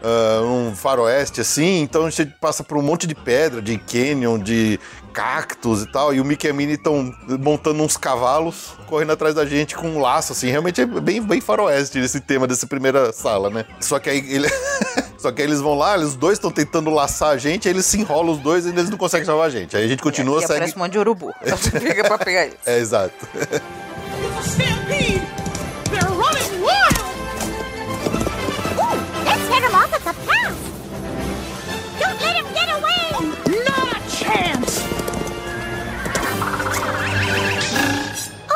num 0.43 0.75
faroeste 0.75 1.41
assim. 1.41 1.81
Então 1.81 2.07
a 2.07 2.11
gente 2.11 2.35
passa 2.41 2.63
por 2.63 2.77
um 2.77 2.83
monte 2.83 3.07
de 3.07 3.15
pedra, 3.15 3.61
de 3.63 3.79
canyon, 3.79 4.39
de 4.39 4.79
cactos 5.13 5.83
e 5.83 5.87
tal. 5.87 6.13
E 6.13 6.21
o 6.21 6.25
Mickey 6.25 6.49
e 6.49 6.51
a 6.51 6.53
Minnie 6.53 6.75
estão 6.75 7.15
montando 7.41 7.83
uns 7.83 7.97
cavalos, 7.97 8.75
correndo 8.87 9.13
atrás 9.13 9.35
da 9.35 9.47
gente 9.47 9.75
com 9.77 9.89
um 9.89 10.01
laço, 10.01 10.33
assim. 10.33 10.51
Realmente 10.51 10.81
é 10.81 10.87
bem, 10.87 11.23
bem 11.23 11.41
faroeste 11.41 11.99
esse 11.99 12.21
tema 12.21 12.47
dessa 12.47 12.67
primeira 12.67 13.13
sala, 13.13 13.49
né? 13.49 13.65
Só 13.81 13.99
que 13.99 14.11
aí 14.11 14.19
ele. 14.29 14.49
Só 15.25 15.33
que 15.33 15.41
aí 15.41 15.49
eles 15.49 15.59
vão 15.63 15.75
lá, 15.75 15.97
os 15.97 16.15
dois 16.15 16.37
estão 16.37 16.51
tentando 16.51 16.91
laçar 16.91 17.31
a 17.31 17.39
gente, 17.39 17.67
aí 17.67 17.73
eles 17.73 17.87
se 17.87 17.99
enrolam 17.99 18.35
os 18.35 18.39
dois 18.41 18.67
e 18.67 18.69
eles 18.69 18.91
não 18.91 18.99
conseguem 18.99 19.25
salvar 19.25 19.47
a 19.47 19.51
gente. 19.51 19.75
Aí 19.75 19.83
a 19.83 19.89
gente 19.89 20.03
continua, 20.03 20.37
e 20.37 20.41
segue. 20.43 20.53
aparece 20.53 20.77
um 20.77 20.81
monte 20.81 20.93
de 20.93 20.99
urubu. 20.99 21.33
Fica 21.57 22.05
pra 22.05 22.19
pegar 22.19 22.47
isso. 22.47 22.59
É, 22.67 22.79
exato. 22.79 23.27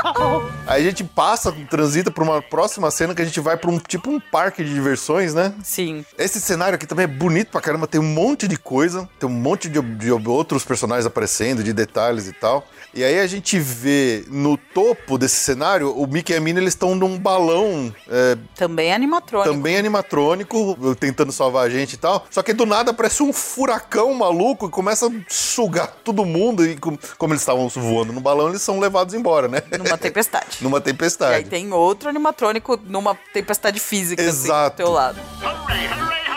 Uh-oh. 0.05 0.58
Aí 0.69 0.83
a 0.87 0.91
gente 0.91 1.03
passa, 1.03 1.51
transita 1.71 2.11
pra 2.11 2.23
uma 2.23 2.43
próxima 2.43 2.91
cena 2.91 3.15
que 3.15 3.23
a 3.23 3.25
gente 3.25 3.41
vai 3.41 3.57
pra 3.57 3.71
um 3.71 3.79
tipo 3.79 4.11
um 4.11 4.21
parque 4.21 4.63
de 4.63 4.73
diversões, 4.73 5.33
né? 5.35 5.55
Sim. 5.65 6.05
Esse 6.19 6.41
cenário 6.41 6.75
aqui 6.77 6.87
também 6.87 7.05
é 7.05 7.07
bonito 7.09 7.51
pra 7.51 7.61
caramba, 7.61 7.87
tem 7.87 8.01
um 8.01 8.05
monte 8.05 8.47
de 8.47 8.57
coisa, 8.59 9.09
tem 9.19 9.29
um 9.29 9.33
monte 9.33 9.69
de, 9.69 9.81
de 9.81 10.11
outros 10.13 10.65
personagens 10.65 11.07
aparecendo, 11.07 11.65
de 11.65 11.73
detalhes 11.73 12.29
e 12.29 12.33
tal. 12.33 12.67
E 12.95 13.03
aí 13.05 13.19
a 13.21 13.27
gente 13.27 13.59
vê 13.59 14.25
no 14.29 14.57
topo 14.57 15.17
desse 15.19 15.37
cenário, 15.37 15.91
o 15.97 16.07
Mickey 16.07 16.33
e 16.33 16.37
a 16.37 16.41
Minnie, 16.41 16.63
eles 16.63 16.75
estão 16.75 16.95
num 16.95 17.19
balão 17.19 17.95
é, 18.09 18.37
Também 18.55 18.93
animatrônico. 18.93 19.55
também 19.55 19.77
animatrônico, 19.77 20.95
tentando 20.99 21.33
salvar 21.33 21.67
a 21.67 21.71
gente 21.71 21.95
e 21.95 21.97
tal. 21.97 22.27
Só 22.31 22.43
que 22.43 22.53
do 22.53 22.67
nada 22.67 22.91
aparece 22.91 23.23
um 23.23 23.33
furacão 23.33 24.13
maluco 24.15 24.67
e 24.67 24.71
começa 24.71 25.07
a 25.07 25.11
sugar 25.29 25.89
todo 26.05 26.25
mundo. 26.25 26.65
E 26.67 26.77
com- 26.77 26.99
como 27.17 27.33
eles 27.33 27.43
estavam 27.43 27.69
voando 27.69 28.13
no 28.13 28.21
balão, 28.21 28.49
eles 28.49 28.63
são 28.63 28.79
levados 28.81 29.15
embora, 29.15 29.49
né? 29.49 29.63
Numa 29.79 29.97
tempestade. 29.99 30.58
Numa 30.61 30.79
E 30.79 30.81
aí 30.81 30.83
tempestade. 30.85 31.49
tem 31.49 31.73
outro 31.73 32.09
animatrônico 32.09 32.79
numa 32.85 33.15
tempestade 33.33 33.79
física, 33.79 34.21
assim, 34.23 34.31
Exato. 34.47 34.75
do 34.75 34.77
teu 34.77 34.91
lado. 34.93 35.19
Hooray, 35.43 35.87
hooray! 35.87 36.28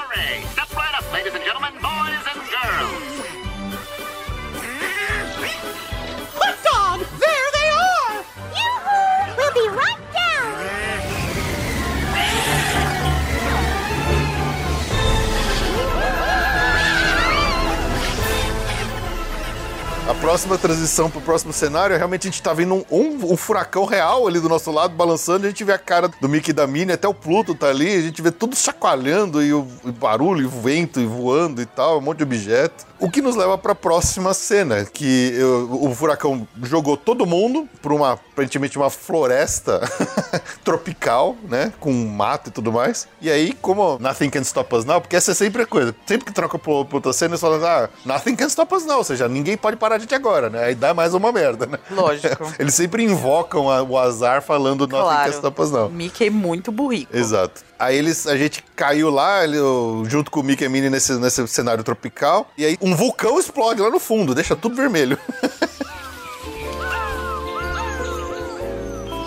Próxima 20.22 20.56
transição 20.58 21.10
pro 21.10 21.20
próximo 21.20 21.52
cenário, 21.52 21.98
realmente 21.98 22.28
a 22.28 22.32
gente 22.32 22.42
tá 22.44 22.54
vendo 22.54 22.76
um, 22.76 22.86
um- 22.92 23.34
um 23.34 23.36
furacão 23.38 23.86
real 23.86 24.28
ali 24.28 24.40
do 24.40 24.48
nosso 24.48 24.72
lado, 24.72 24.94
balançando, 24.96 25.46
e 25.46 25.48
a 25.48 25.50
gente 25.50 25.64
vê 25.64 25.74
a 25.74 25.80
cara 25.80 26.10
do 26.22 26.30
Mickey 26.30 26.52
e 26.52 26.54
da 26.54 26.68
Minnie, 26.68 26.94
até 26.94 27.08
o 27.08 27.14
Pluto 27.14 27.56
tá 27.56 27.68
ali, 27.70 27.92
a 27.96 28.02
gente 28.02 28.22
vê 28.22 28.30
tudo 28.32 28.56
chacoalhando, 28.56 29.42
e 29.44 29.52
o, 29.52 29.68
o 29.84 29.92
barulho, 29.92 30.44
e 30.44 30.46
o 30.46 30.50
vento, 30.50 31.00
e 31.00 31.06
voando 31.08 31.60
e 31.62 31.66
tal, 31.66 31.98
um 31.98 32.02
monte 32.02 32.18
de 32.20 32.24
objeto. 32.24 32.86
O 33.00 33.10
que 33.10 33.20
nos 33.20 33.36
leva 33.36 33.58
pra 33.58 33.74
próxima 33.74 34.32
cena, 34.36 34.86
que 34.86 35.34
eu- 35.36 35.68
o 35.90 35.96
furacão 35.96 36.48
jogou 36.62 36.96
todo 36.96 37.26
mundo 37.26 37.68
pra 37.82 37.92
uma, 37.92 38.12
aparentemente, 38.14 38.78
uma 38.78 38.92
floresta 38.92 39.82
tropical, 40.64 41.36
né, 41.50 41.74
com 41.80 41.92
mato 41.92 42.50
e 42.50 42.52
tudo 42.52 42.72
mais. 42.72 43.08
E 43.20 43.30
aí, 43.32 43.54
como 43.60 43.98
Nothing 44.00 44.30
Can 44.30 44.42
Stop 44.42 44.76
Us 44.76 44.86
Now, 44.86 45.02
porque 45.02 45.16
essa 45.16 45.32
é 45.32 45.34
sempre 45.34 45.64
a 45.64 45.66
coisa, 45.66 45.96
sempre 46.06 46.26
que 46.28 46.32
troca 46.32 46.60
pra 46.60 46.72
outra 46.72 47.12
cena, 47.12 47.32
eles 47.32 47.42
falam, 47.42 47.60
ah, 47.66 47.90
Nothing 48.06 48.36
Can 48.36 48.46
Stop 48.48 48.74
Us 48.76 48.86
Now, 48.86 48.98
ou 49.00 49.04
seja, 49.04 49.28
ninguém 49.28 49.58
pode 49.58 49.78
parar 49.78 49.96
a 49.96 50.11
gente 50.12 50.16
agora, 50.16 50.50
né? 50.50 50.66
Aí 50.66 50.76
dá 50.76 50.94
mais 50.94 51.14
uma 51.14 51.32
merda, 51.32 51.66
né? 51.66 51.80
Lógico. 51.90 52.52
Eles 52.60 52.74
sempre 52.76 53.04
invocam 53.04 53.70
a- 53.70 53.82
o 53.82 53.98
azar 53.98 54.42
falando 54.42 54.88
Nothing 54.88 54.88
Can 54.88 55.04
Claro. 55.04 55.32
Stop 55.32 55.62
Us 55.62 55.72
Now. 55.72 55.90
Mickey 55.90 56.28
é 56.28 56.30
muito 56.30 56.72
burrico. 56.72 57.16
Exato. 57.16 57.62
Aí 57.80 57.98
eles, 57.98 58.28
a 58.28 58.38
gente 58.38 58.64
caiu 58.76 59.10
lá, 59.10 59.44
ele- 59.44 59.58
eu- 59.58 60.04
junto 60.08 60.30
com 60.30 60.42
o 60.42 60.44
Mickey 60.44 60.64
e 60.66 60.68
a 60.68 60.70
Minnie 60.70 60.90
nesse, 60.90 61.14
nesse 61.14 61.48
cenário 61.48 61.84
tropical, 61.84 62.48
e 62.58 62.64
aí 62.66 62.78
um 62.82 62.96
vulcão 62.96 63.40
explode 63.40 63.82
lá 63.82 63.90
no 63.90 64.00
fundo, 64.00 64.36
deixa 64.36 64.56
tudo 64.56 64.76
vermelho. 64.76 65.18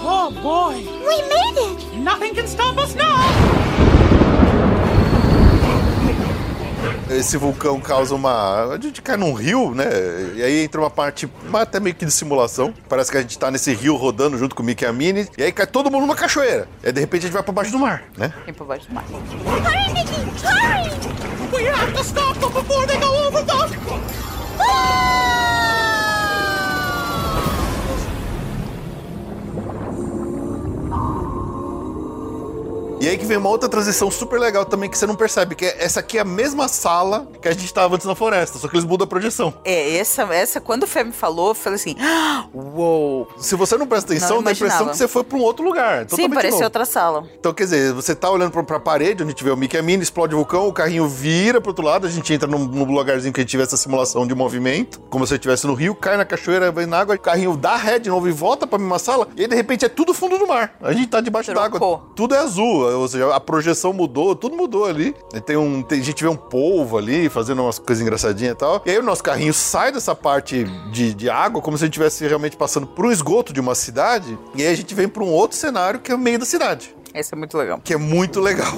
Oh 0.06 0.30
boy! 0.30 0.76
We 0.76 1.22
made 1.28 1.58
it. 1.58 1.96
Nothing 1.98 2.34
can 2.34 2.46
stop 2.46 2.78
us 2.78 2.94
now! 2.94 3.93
Esse 7.10 7.36
vulcão 7.36 7.80
causa 7.80 8.14
uma. 8.14 8.72
A 8.72 8.78
gente 8.80 9.02
cai 9.02 9.16
num 9.16 9.32
rio, 9.32 9.74
né? 9.74 9.84
E 10.34 10.42
aí 10.42 10.64
entra 10.64 10.80
uma 10.80 10.90
parte 10.90 11.28
até 11.52 11.78
meio 11.78 11.94
que 11.94 12.04
de 12.04 12.12
simulação. 12.12 12.72
Parece 12.88 13.10
que 13.10 13.18
a 13.18 13.20
gente 13.20 13.38
tá 13.38 13.50
nesse 13.50 13.72
rio 13.74 13.96
rodando 13.96 14.38
junto 14.38 14.54
com 14.54 14.62
o 14.62 14.66
Mickey 14.66 14.84
e 14.84 14.88
a 14.88 14.92
Minnie, 14.92 15.28
e 15.36 15.42
aí 15.42 15.52
cai 15.52 15.66
todo 15.66 15.90
mundo 15.90 16.02
numa 16.02 16.16
cachoeira. 16.16 16.68
E 16.82 16.86
aí 16.86 16.92
de 16.92 17.00
repente 17.00 17.22
a 17.22 17.26
gente 17.26 17.34
vai 17.34 17.42
pra 17.42 17.52
baixo 17.52 17.70
do 17.70 17.78
mar, 17.78 18.04
né? 18.16 18.32
Vem 18.44 18.54
por 18.54 18.66
baixo 18.66 18.88
do 18.88 18.94
mar. 18.94 19.04
Hurry, 19.10 19.92
Mickey! 19.92 20.14
Hurry! 20.44 20.90
We 21.52 21.68
have 21.68 21.92
to 21.92 22.02
stop 22.02 22.38
them 22.40 22.50
before 22.52 22.86
they 22.86 22.98
go 22.98 23.26
over 23.26 23.44
the... 23.44 23.54
E 33.04 33.08
aí 33.08 33.18
que 33.18 33.26
vem 33.26 33.36
uma 33.36 33.48
outra 33.50 33.68
transição 33.68 34.10
super 34.10 34.38
legal 34.40 34.64
também 34.64 34.88
que 34.88 34.96
você 34.96 35.06
não 35.06 35.14
percebe, 35.14 35.54
que 35.54 35.64
é, 35.64 35.84
essa 35.84 36.00
aqui 36.00 36.18
é 36.18 36.20
a 36.22 36.24
mesma 36.24 36.68
sala 36.68 37.28
que 37.40 37.48
a 37.48 37.52
gente 37.52 37.72
tava 37.72 37.94
antes 37.94 38.06
na 38.06 38.14
floresta, 38.14 38.58
só 38.58 38.68
que 38.68 38.74
eles 38.76 38.84
mudam 38.86 39.04
a 39.04 39.08
projeção. 39.08 39.52
É, 39.64 39.96
essa, 39.96 40.22
essa, 40.34 40.60
quando 40.60 40.84
o 40.84 40.86
Fê 40.86 41.04
me 41.04 41.12
falou, 41.12 41.48
eu 41.48 41.54
falei 41.54 41.76
assim, 41.76 41.96
"Ah, 42.00 42.46
uou. 42.54 43.28
Se 43.38 43.54
você 43.56 43.76
não 43.76 43.86
presta 43.86 44.12
atenção, 44.12 44.36
Não 44.36 44.42
dá 44.42 44.50
a 44.50 44.52
impressão 44.52 44.88
que 44.88 44.96
você 44.96 45.06
foi 45.08 45.22
pra 45.24 45.38
um 45.38 45.42
outro 45.42 45.64
lugar. 45.64 46.06
Sim, 46.08 46.30
parecia 46.30 46.64
outra 46.64 46.84
sala. 46.84 47.24
Então, 47.38 47.52
quer 47.52 47.64
dizer, 47.64 47.92
você 47.92 48.14
tá 48.14 48.30
olhando 48.30 48.50
pra, 48.50 48.62
pra 48.62 48.80
parede, 48.80 49.22
onde 49.22 49.30
a 49.30 49.34
gente 49.34 49.44
vê 49.44 49.50
o 49.50 49.56
Mickey 49.56 49.76
e 49.76 49.80
a 49.80 49.82
Minnie, 49.82 50.02
explode 50.02 50.34
o 50.34 50.38
vulcão, 50.38 50.66
o 50.68 50.72
carrinho 50.72 51.06
vira 51.08 51.60
pro 51.60 51.70
outro 51.70 51.84
lado, 51.84 52.06
a 52.06 52.10
gente 52.10 52.32
entra 52.32 52.48
num, 52.48 52.58
num 52.64 52.84
lugarzinho 52.84 53.32
que 53.32 53.40
a 53.40 53.42
gente 53.42 53.50
tiver 53.50 53.64
essa 53.64 53.76
simulação 53.76 54.26
de 54.26 54.34
movimento, 54.34 55.00
como 55.10 55.26
se 55.26 55.34
eu 55.34 55.36
estivesse 55.36 55.66
no 55.66 55.74
rio, 55.74 55.94
cai 55.94 56.16
na 56.16 56.24
cachoeira, 56.24 56.70
vai 56.72 56.86
na 56.86 56.98
água, 57.00 57.14
o 57.14 57.18
carrinho 57.18 57.56
dá 57.56 57.76
ré 57.76 57.98
de 57.98 58.08
novo 58.08 58.28
e 58.28 58.32
volta 58.32 58.66
pra 58.66 58.78
mesma 58.78 58.98
sala, 58.98 59.28
e 59.36 59.42
aí 59.42 59.48
de 59.48 59.54
repente 59.54 59.84
é 59.84 59.88
tudo 59.88 60.14
fundo 60.14 60.38
do 60.38 60.46
mar. 60.46 60.74
A 60.80 60.92
gente 60.92 61.08
tá 61.08 61.20
debaixo 61.20 61.52
d'água. 61.52 62.02
Tudo 62.14 62.34
é 62.34 62.38
azul, 62.38 62.88
ou 62.98 63.08
seja, 63.08 63.34
a 63.34 63.40
projeção 63.40 63.92
mudou, 63.92 64.34
tudo 64.34 64.56
mudou 64.56 64.84
ali. 64.86 65.14
E 65.34 65.40
Tem 65.40 65.56
um, 65.56 65.82
tem- 65.82 66.00
a 66.00 66.04
gente 66.04 66.22
vê 66.22 66.28
um 66.28 66.36
polvo 66.36 66.96
ali, 66.98 67.28
fazendo 67.28 67.62
umas 67.62 67.78
coisas 67.78 68.02
engraçadinhas 68.02 68.52
e 68.54 68.56
tal. 68.56 68.82
E 68.86 68.90
aí 68.90 68.98
o 68.98 69.02
nosso 69.02 69.22
carrinho 69.22 69.52
sai 69.54 69.92
dessa 69.92 70.14
parte 70.14 70.64
de, 70.92 71.14
de 71.14 71.28
água, 71.30 71.60
como 71.62 71.76
se 71.78 71.84
a 71.84 71.86
gente 71.86 71.94
estivesse 71.94 72.26
realmente 72.26 72.56
passando 72.56 72.86
por 72.86 73.06
um 73.06 73.10
esgoto 73.12 73.52
de 73.52 73.60
uma 73.60 73.74
cidade, 73.74 74.38
e 74.54 74.62
aí 74.62 74.68
a 74.72 74.76
gente 74.76 74.94
vem 74.94 75.08
pra 75.08 75.22
um 75.24 75.28
outro 75.30 75.56
cenário 75.56 76.00
que 76.00 76.10
é 76.10 76.14
o 76.14 76.18
meio 76.18 76.38
da 76.38 76.44
cidade 76.46 76.94
Esse 77.14 77.34
é 77.34 77.36
muito 77.36 77.56
legal. 77.56 77.80
que 77.82 77.92
é 77.94 77.96
muito 77.96 78.40
legal. 78.40 78.72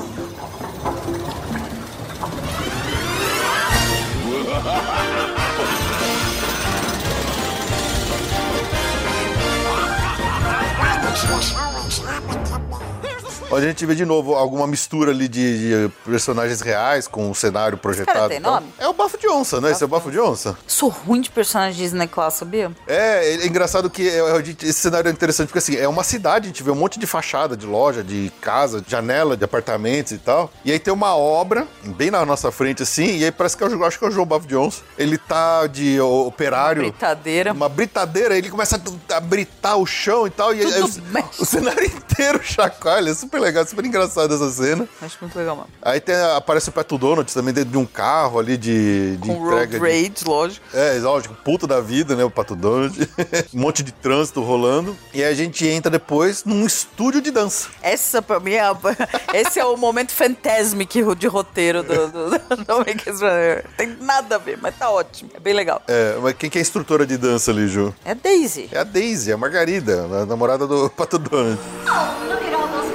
Onde 13.48 13.64
a 13.64 13.68
gente 13.68 13.86
vê 13.86 13.94
de 13.94 14.04
novo 14.04 14.34
alguma 14.34 14.66
mistura 14.66 15.12
ali 15.12 15.28
de, 15.28 15.86
de 15.88 15.92
personagens 16.04 16.60
reais 16.60 17.06
com 17.06 17.30
o 17.30 17.34
cenário 17.34 17.78
projetado. 17.78 18.28
tem 18.28 18.38
e 18.38 18.40
tal. 18.40 18.54
nome? 18.54 18.66
É 18.76 18.88
o 18.88 18.92
Bafo 18.92 19.16
de 19.16 19.28
Onça, 19.28 19.60
né? 19.60 19.70
Esse 19.70 19.84
é 19.84 19.86
o 19.86 19.88
Bafo 19.88 20.10
de 20.10 20.18
Onça. 20.18 20.58
Sou 20.66 20.88
ruim 20.88 21.20
de 21.20 21.30
personagem 21.30 21.80
Disney 21.80 22.08
Class, 22.08 22.34
sabia? 22.34 22.72
É, 22.88 23.34
é 23.36 23.46
engraçado 23.46 23.88
que 23.88 24.08
é- 24.08 24.18
é- 24.18 24.40
esse 24.64 24.80
cenário 24.80 25.08
é 25.08 25.12
interessante, 25.12 25.46
porque 25.48 25.60
assim, 25.60 25.76
é 25.76 25.86
uma 25.86 26.02
cidade, 26.02 26.46
a 26.46 26.48
gente 26.48 26.60
vê 26.62 26.72
um 26.72 26.74
monte 26.74 26.98
de 26.98 27.06
fachada, 27.06 27.56
de 27.56 27.64
loja, 27.66 28.02
de 28.02 28.32
casa, 28.40 28.80
de 28.80 28.90
janela, 28.90 29.36
de 29.36 29.44
apartamentos 29.44 30.10
e 30.10 30.18
tal. 30.18 30.50
E 30.64 30.72
aí 30.72 30.78
tem 30.80 30.92
uma 30.92 31.16
obra, 31.16 31.68
bem 31.84 32.10
na 32.10 32.26
nossa 32.26 32.50
frente, 32.50 32.82
assim, 32.82 33.18
e 33.18 33.24
aí 33.24 33.30
parece 33.30 33.56
que 33.56 33.62
é 33.62 33.68
o, 33.68 33.84
acho 33.84 33.96
que 33.98 34.04
é 34.04 34.08
o 34.08 34.10
João 34.10 34.26
Bafo 34.26 34.48
Jones. 34.48 34.82
Ele 34.98 35.16
tá 35.16 35.68
de 35.68 36.00
operário. 36.00 36.82
Britadeira. 36.82 37.52
Uma 37.52 37.68
britadeira, 37.68 38.36
ele 38.36 38.50
começa 38.50 38.80
a, 39.10 39.16
a 39.16 39.20
britar 39.20 39.76
o 39.78 39.86
chão 39.86 40.26
e 40.26 40.30
tal, 40.30 40.52
e 40.52 40.60
aí, 40.62 40.82
o- 40.82 41.42
o 41.42 41.44
cenário 41.46 41.84
inteiro 41.86 42.40
chacoalha, 42.42 43.10
é 43.10 43.14
super 43.14 43.35
legal, 43.38 43.66
super 43.66 43.84
engraçada 43.84 44.34
essa 44.34 44.50
cena. 44.50 44.88
Acho 45.02 45.16
muito 45.20 45.36
legal, 45.38 45.56
mano. 45.56 45.68
Aí 45.82 46.00
tem, 46.00 46.14
aparece 46.36 46.68
o 46.68 46.72
Pato 46.72 46.96
Donald 46.98 47.32
também 47.32 47.52
dentro 47.54 47.70
de 47.70 47.78
um 47.78 47.86
carro 47.86 48.38
ali 48.38 48.56
de, 48.56 49.16
de 49.16 49.28
Com 49.28 49.34
road 49.34 49.64
entrega. 49.66 49.78
de- 49.78 49.78
rage, 50.02 50.24
lógico. 50.26 50.66
É, 50.74 50.98
lógico, 51.00 51.34
puta 51.44 51.66
da 51.66 51.80
vida, 51.80 52.14
né? 52.16 52.24
O 52.24 52.30
Pato 52.30 52.54
Donald. 52.56 52.96
um 53.54 53.60
monte 53.60 53.82
de 53.82 53.92
trânsito 53.92 54.42
rolando. 54.42 54.96
E 55.14 55.22
aí 55.22 55.30
a 55.32 55.34
gente 55.36 55.66
entra 55.66 55.90
depois 55.90 56.44
num 56.44 56.66
estúdio 56.66 57.20
de 57.20 57.30
dança. 57.30 57.68
Essa 57.82 58.20
pra 58.22 58.38
mim 58.40 58.52
é, 58.52 58.60
a- 58.60 58.76
esse 59.34 59.58
é 59.58 59.64
o 59.64 59.76
momento 59.76 60.12
fantasmic 60.12 61.02
de 61.16 61.26
roteiro 61.26 61.82
do, 61.82 62.08
do, 62.08 62.30
do 62.64 62.74
Runner. 63.20 63.64
Tem 63.76 63.96
nada 64.00 64.36
a 64.36 64.38
ver, 64.38 64.58
mas 64.60 64.76
tá 64.76 64.90
ótimo. 64.90 65.30
É 65.34 65.40
bem 65.40 65.54
legal. 65.54 65.82
É, 65.88 66.16
mas 66.22 66.34
quem 66.34 66.48
que 66.50 66.58
é 66.58 66.60
a 66.60 66.62
instrutora 66.62 67.06
de 67.06 67.16
dança 67.16 67.50
ali, 67.50 67.66
Ju? 67.68 67.94
É 68.04 68.14
Daisy. 68.14 68.68
É 68.72 68.78
a 68.78 68.84
Daisy, 68.84 69.32
a 69.32 69.36
Margarida, 69.36 70.04
a 70.22 70.26
namorada 70.26 70.66
do 70.66 70.88
Pato 70.90 71.18
Donald. 71.18 71.58
Oh, 71.86 72.28
look 72.28 72.42
at 72.44 72.54
all 72.54 72.68
those 72.68 72.85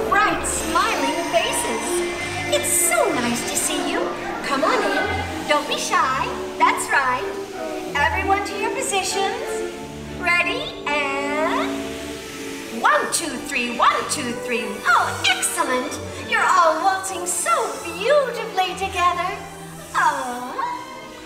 so 3.02 3.12
nice 3.14 3.50
to 3.50 3.56
see 3.56 3.90
you. 3.90 3.98
Come 4.44 4.62
on 4.62 4.78
in. 4.78 5.48
Don't 5.48 5.66
be 5.66 5.76
shy. 5.76 6.24
That's 6.58 6.88
right. 6.90 7.26
Everyone 7.96 8.44
to 8.46 8.58
your 8.60 8.70
positions. 8.74 9.72
Ready? 10.20 10.62
And. 10.86 11.82
One, 12.80 13.00
two, 13.12 13.34
three, 13.48 13.76
one, 13.76 13.96
two, 14.10 14.32
three. 14.46 14.66
Oh, 14.86 15.24
excellent. 15.28 15.92
You're 16.30 16.46
all 16.46 16.82
waltzing 16.84 17.26
so 17.26 17.54
beautifully 17.82 18.72
together. 18.74 19.30
Oh. 19.94 20.54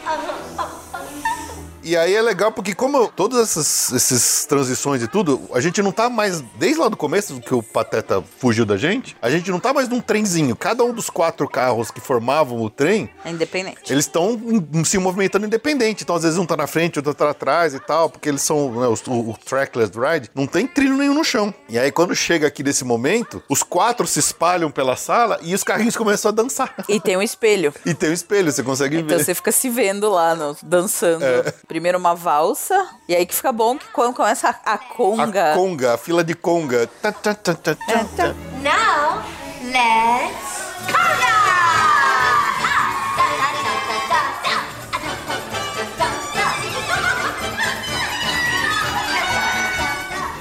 oh, 0.07 0.57
oh, 0.59 0.91
oh 0.95 1.66
E 1.87 1.97
aí 1.97 2.15
é 2.17 2.21
legal 2.21 2.51
porque 2.51 2.75
como 2.75 3.07
todas 3.09 3.39
essas, 3.41 3.93
essas 3.93 4.45
transições 4.45 5.03
e 5.03 5.07
tudo, 5.07 5.41
a 5.53 5.61
gente 5.61 5.81
não 5.81 5.93
tá 5.93 6.11
mais, 6.11 6.41
desde 6.59 6.81
lá 6.81 6.89
do 6.89 6.97
começo 6.97 7.41
que 7.41 7.55
o 7.55 7.63
Pateta 7.63 8.25
fugiu 8.41 8.65
da 8.67 8.77
gente, 8.77 9.17
a 9.23 9.31
gente 9.31 9.51
não 9.53 9.61
tá 9.61 9.73
mais 9.73 9.89
num 9.89 10.01
trenzinho. 10.01 10.57
Cada 10.57 10.83
um 10.83 10.93
dos 10.93 11.09
quatro 11.09 11.49
carros 11.49 11.91
que 11.93 12.01
formavam 12.01 12.61
o 12.61 12.69
trem, 12.69 13.09
É 13.25 13.31
independente. 13.31 13.93
eles 13.93 14.05
estão 14.05 14.37
se 14.85 14.99
movimentando 14.99 15.47
independente. 15.47 16.03
Então, 16.03 16.17
às 16.17 16.25
vezes, 16.25 16.39
um 16.39 16.45
tá 16.45 16.57
na 16.57 16.67
frente, 16.67 16.99
outro 16.99 17.15
tá 17.15 17.31
atrás 17.31 17.73
e 17.73 17.79
tal, 17.79 18.11
porque 18.11 18.29
eles 18.29 18.43
são 18.43 18.73
né, 18.81 18.89
os- 18.89 19.07
o, 19.07 19.13
o 19.31 19.37
trackless 19.45 19.93
ride, 19.97 20.29
não 20.35 20.47
tem 20.47 20.67
trilho 20.67 20.97
nenhum 20.97 21.15
no 21.15 21.23
chão. 21.25 21.55
E 21.69 21.79
aí, 21.79 21.93
quando 21.93 22.17
chega 22.17 22.49
aqui 22.49 22.65
nesse 22.65 22.85
momento, 22.85 23.41
os 23.49 23.63
quatro 23.63 24.07
se 24.09 24.19
espalham 24.19 24.73
pela 24.73 24.97
sala 24.97 25.39
e 25.41 25.55
os 25.55 25.63
carrinhos 25.63 25.97
começam 25.97 26.31
a 26.31 26.33
dançar. 26.33 26.75
E 26.89 26.99
tem 27.01 27.17
um 27.17 27.23
espelho. 27.23 27.73
E 27.87 27.95
tem 27.95 28.11
um 28.11 28.13
espelho, 28.13 28.51
você 28.51 28.63
consegue 28.65 28.97
Então 28.97 29.17
ver. 29.17 29.25
você 29.25 29.33
fica 29.35 29.53
se 29.53 29.69
vendo 29.71 30.11
lá, 30.11 30.35
no- 30.35 30.57
dançando. 30.65 31.25
É. 31.25 31.55
Primeiro 31.77 31.99
uma 31.99 32.15
valsa. 32.15 32.89
E 33.07 33.15
aí 33.15 33.27
que 33.27 33.35
fica 33.35 33.53
bom 33.53 33.77
que 33.77 33.87
quando 33.89 34.15
começa 34.15 34.49
a, 34.49 34.73
a 34.73 34.79
conga. 34.79 35.53
A 35.53 35.55
conga, 35.55 35.93
a 35.93 35.99
fila 35.99 36.25
de 36.25 36.35
conga. 36.35 36.87
Tá, 37.03 37.13
tá, 37.13 37.35
tá, 37.35 37.53
tá, 37.53 37.75
tá, 37.75 38.05
tá. 38.17 38.35
Now, 38.63 39.23
let's 39.63 40.56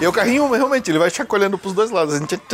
E 0.06 0.08
o 0.08 0.14
carrinho, 0.14 0.51
realmente, 0.51 0.91
ele 0.91 0.99
vai 0.99 1.10
chacoalhando 1.10 1.58
pros 1.58 1.74
dois 1.74 1.89
lados. 1.89 2.20
Gente... 2.20 2.39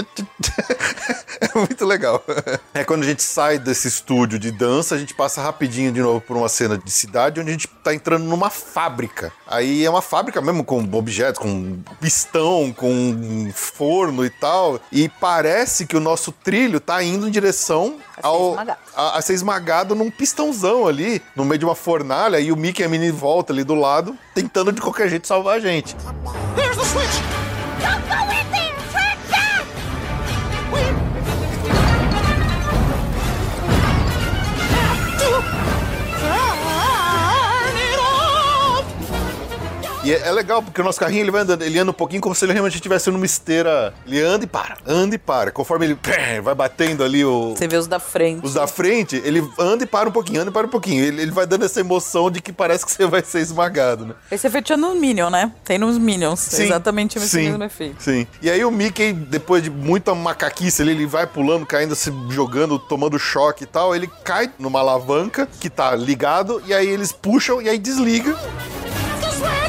É 1.42 1.58
muito 1.58 1.86
legal. 1.86 2.24
É 2.74 2.86
quando 2.86 3.04
a 3.04 3.06
gente 3.06 3.22
sai 3.22 3.60
desse 3.60 3.88
estúdio 3.90 4.40
de 4.40 4.50
dança, 4.52 4.96
a 4.96 4.98
gente 4.98 5.14
passa 5.14 5.42
rapidinho 5.42 5.92
de 5.92 6.00
novo 6.00 6.22
por 6.22 6.38
uma 6.38 6.48
cena 6.48 6.78
de 6.78 6.90
cidade 6.90 7.42
onde 7.42 7.50
a 7.50 7.52
gente 7.52 7.68
tá 7.68 7.94
entrando 7.94 8.24
numa 8.24 8.50
fábrica. 8.50 9.34
Aí 9.46 9.84
é 9.84 9.90
uma 9.90 10.02
fábrica 10.02 10.40
mesmo 10.40 10.64
com 10.64 10.82
objetos, 10.94 11.42
com 11.42 11.80
pistão, 12.00 12.72
com 12.72 13.52
forno 13.54 14.26
e 14.26 14.30
tal. 14.30 14.80
E 14.90 15.10
parece 15.10 15.86
que 15.86 15.98
o 15.98 16.00
nosso 16.00 16.32
trilho 16.32 16.80
tá 16.80 17.04
indo 17.04 17.28
em 17.28 17.32
direção 17.32 17.98
ao, 18.22 18.58
a, 18.96 19.18
a 19.18 19.22
ser 19.22 19.34
esmagado 19.34 19.96
num 19.96 20.10
pistãozão 20.10 20.88
ali, 20.88 21.22
no 21.36 21.46
meio 21.46 21.60
de 21.60 21.66
uma 21.66 21.76
fornalha, 21.76 22.40
e 22.40 22.52
o 22.52 22.58
Mickey 22.58 22.82
e 22.82 22.86
a 22.86 22.90
Minnie 22.90 23.12
volta 23.12 23.54
ali 23.54 23.64
do 23.64 23.76
lado, 23.76 24.18
tentando 24.34 24.72
de 24.72 24.82
qualquer 24.82 25.10
jeito 25.10 25.28
salvar 25.28 25.58
a 25.58 25.60
gente. 25.60 25.96
There's 26.56 26.76
the 26.76 26.86
switch! 26.86 27.22
Don't 27.82 28.08
go 28.08 28.32
in 28.34 28.41
E 40.12 40.14
é, 40.14 40.28
é 40.28 40.32
legal, 40.32 40.62
porque 40.62 40.82
o 40.82 40.84
nosso 40.84 41.00
carrinho 41.00 41.22
ele 41.22 41.32
vai 41.32 41.44
andando, 41.44 41.62
ele 41.62 41.80
anda 41.80 41.90
um 41.90 41.94
pouquinho 41.94 42.22
como 42.22 42.36
se 42.36 42.44
ele 42.44 42.52
realmente 42.52 42.76
estivesse 42.76 43.10
numa 43.10 43.26
esteira. 43.26 43.94
Ele 44.06 44.22
anda 44.22 44.44
e 44.44 44.48
para, 44.48 44.76
anda 44.86 45.16
e 45.16 45.18
para. 45.18 45.52
Conforme 45.52 45.86
ele 45.86 45.96
pé, 45.96 46.42
vai 46.42 46.54
batendo 46.54 47.02
ali 47.02 47.24
o. 47.24 47.56
Você 47.56 47.66
vê 47.66 47.78
os 47.78 47.88
da 47.88 47.98
frente. 47.98 48.46
Os 48.46 48.56
da 48.56 48.68
frente, 48.68 49.22
ele 49.24 49.42
anda 49.58 49.86
e 49.86 49.88
para 49.88 50.10
um 50.10 50.12
pouquinho, 50.12 50.42
anda 50.42 50.50
e 50.50 50.54
para 50.54 50.68
um 50.68 50.70
pouquinho. 50.70 51.02
Ele, 51.02 51.22
ele 51.22 51.32
vai 51.32 51.48
dando 51.48 51.64
essa 51.64 51.80
emoção 51.80 52.30
de 52.30 52.42
que 52.42 52.52
parece 52.52 52.86
que 52.86 52.92
você 52.92 53.08
vai 53.08 53.24
ser 53.24 53.40
esmagado, 53.40 54.06
né? 54.06 54.14
Esse 54.30 54.48
efeito 54.48 54.74
é 54.74 54.76
no 54.78 54.94
Minion, 54.96 55.30
né? 55.30 55.50
Tem 55.64 55.78
nos 55.78 55.98
Minions. 55.98 56.42
Sim, 56.42 56.64
Exatamente 56.64 57.18
esse 57.18 57.30
sim, 57.30 57.50
mesmo 57.50 57.64
efeito. 57.64 58.04
Sim. 58.04 58.28
E 58.42 58.50
aí 58.50 58.66
o 58.66 58.72
Mickey, 58.72 59.14
depois 59.14 59.64
de 59.64 59.70
muita 59.70 60.14
macaquice 60.14 60.82
ali, 60.82 60.92
ele 60.92 61.06
vai 61.06 61.26
pulando, 61.26 61.66
caindo, 61.66 61.96
se 61.96 62.12
jogando, 62.30 62.78
tomando 62.78 63.18
choque 63.18 63.64
e 63.64 63.68
tal. 63.68 63.96
Ele 63.96 64.10
cai 64.26 64.52
numa 64.60 64.82
alavanca 64.82 65.48
que 65.62 65.70
tá 65.70 65.96
ligado, 65.96 66.62
e 66.66 66.74
aí 66.74 66.88
eles 66.88 67.14
puxam 67.14 67.62
e 67.62 67.70
aí 67.70 67.78
desliga. 67.78 68.38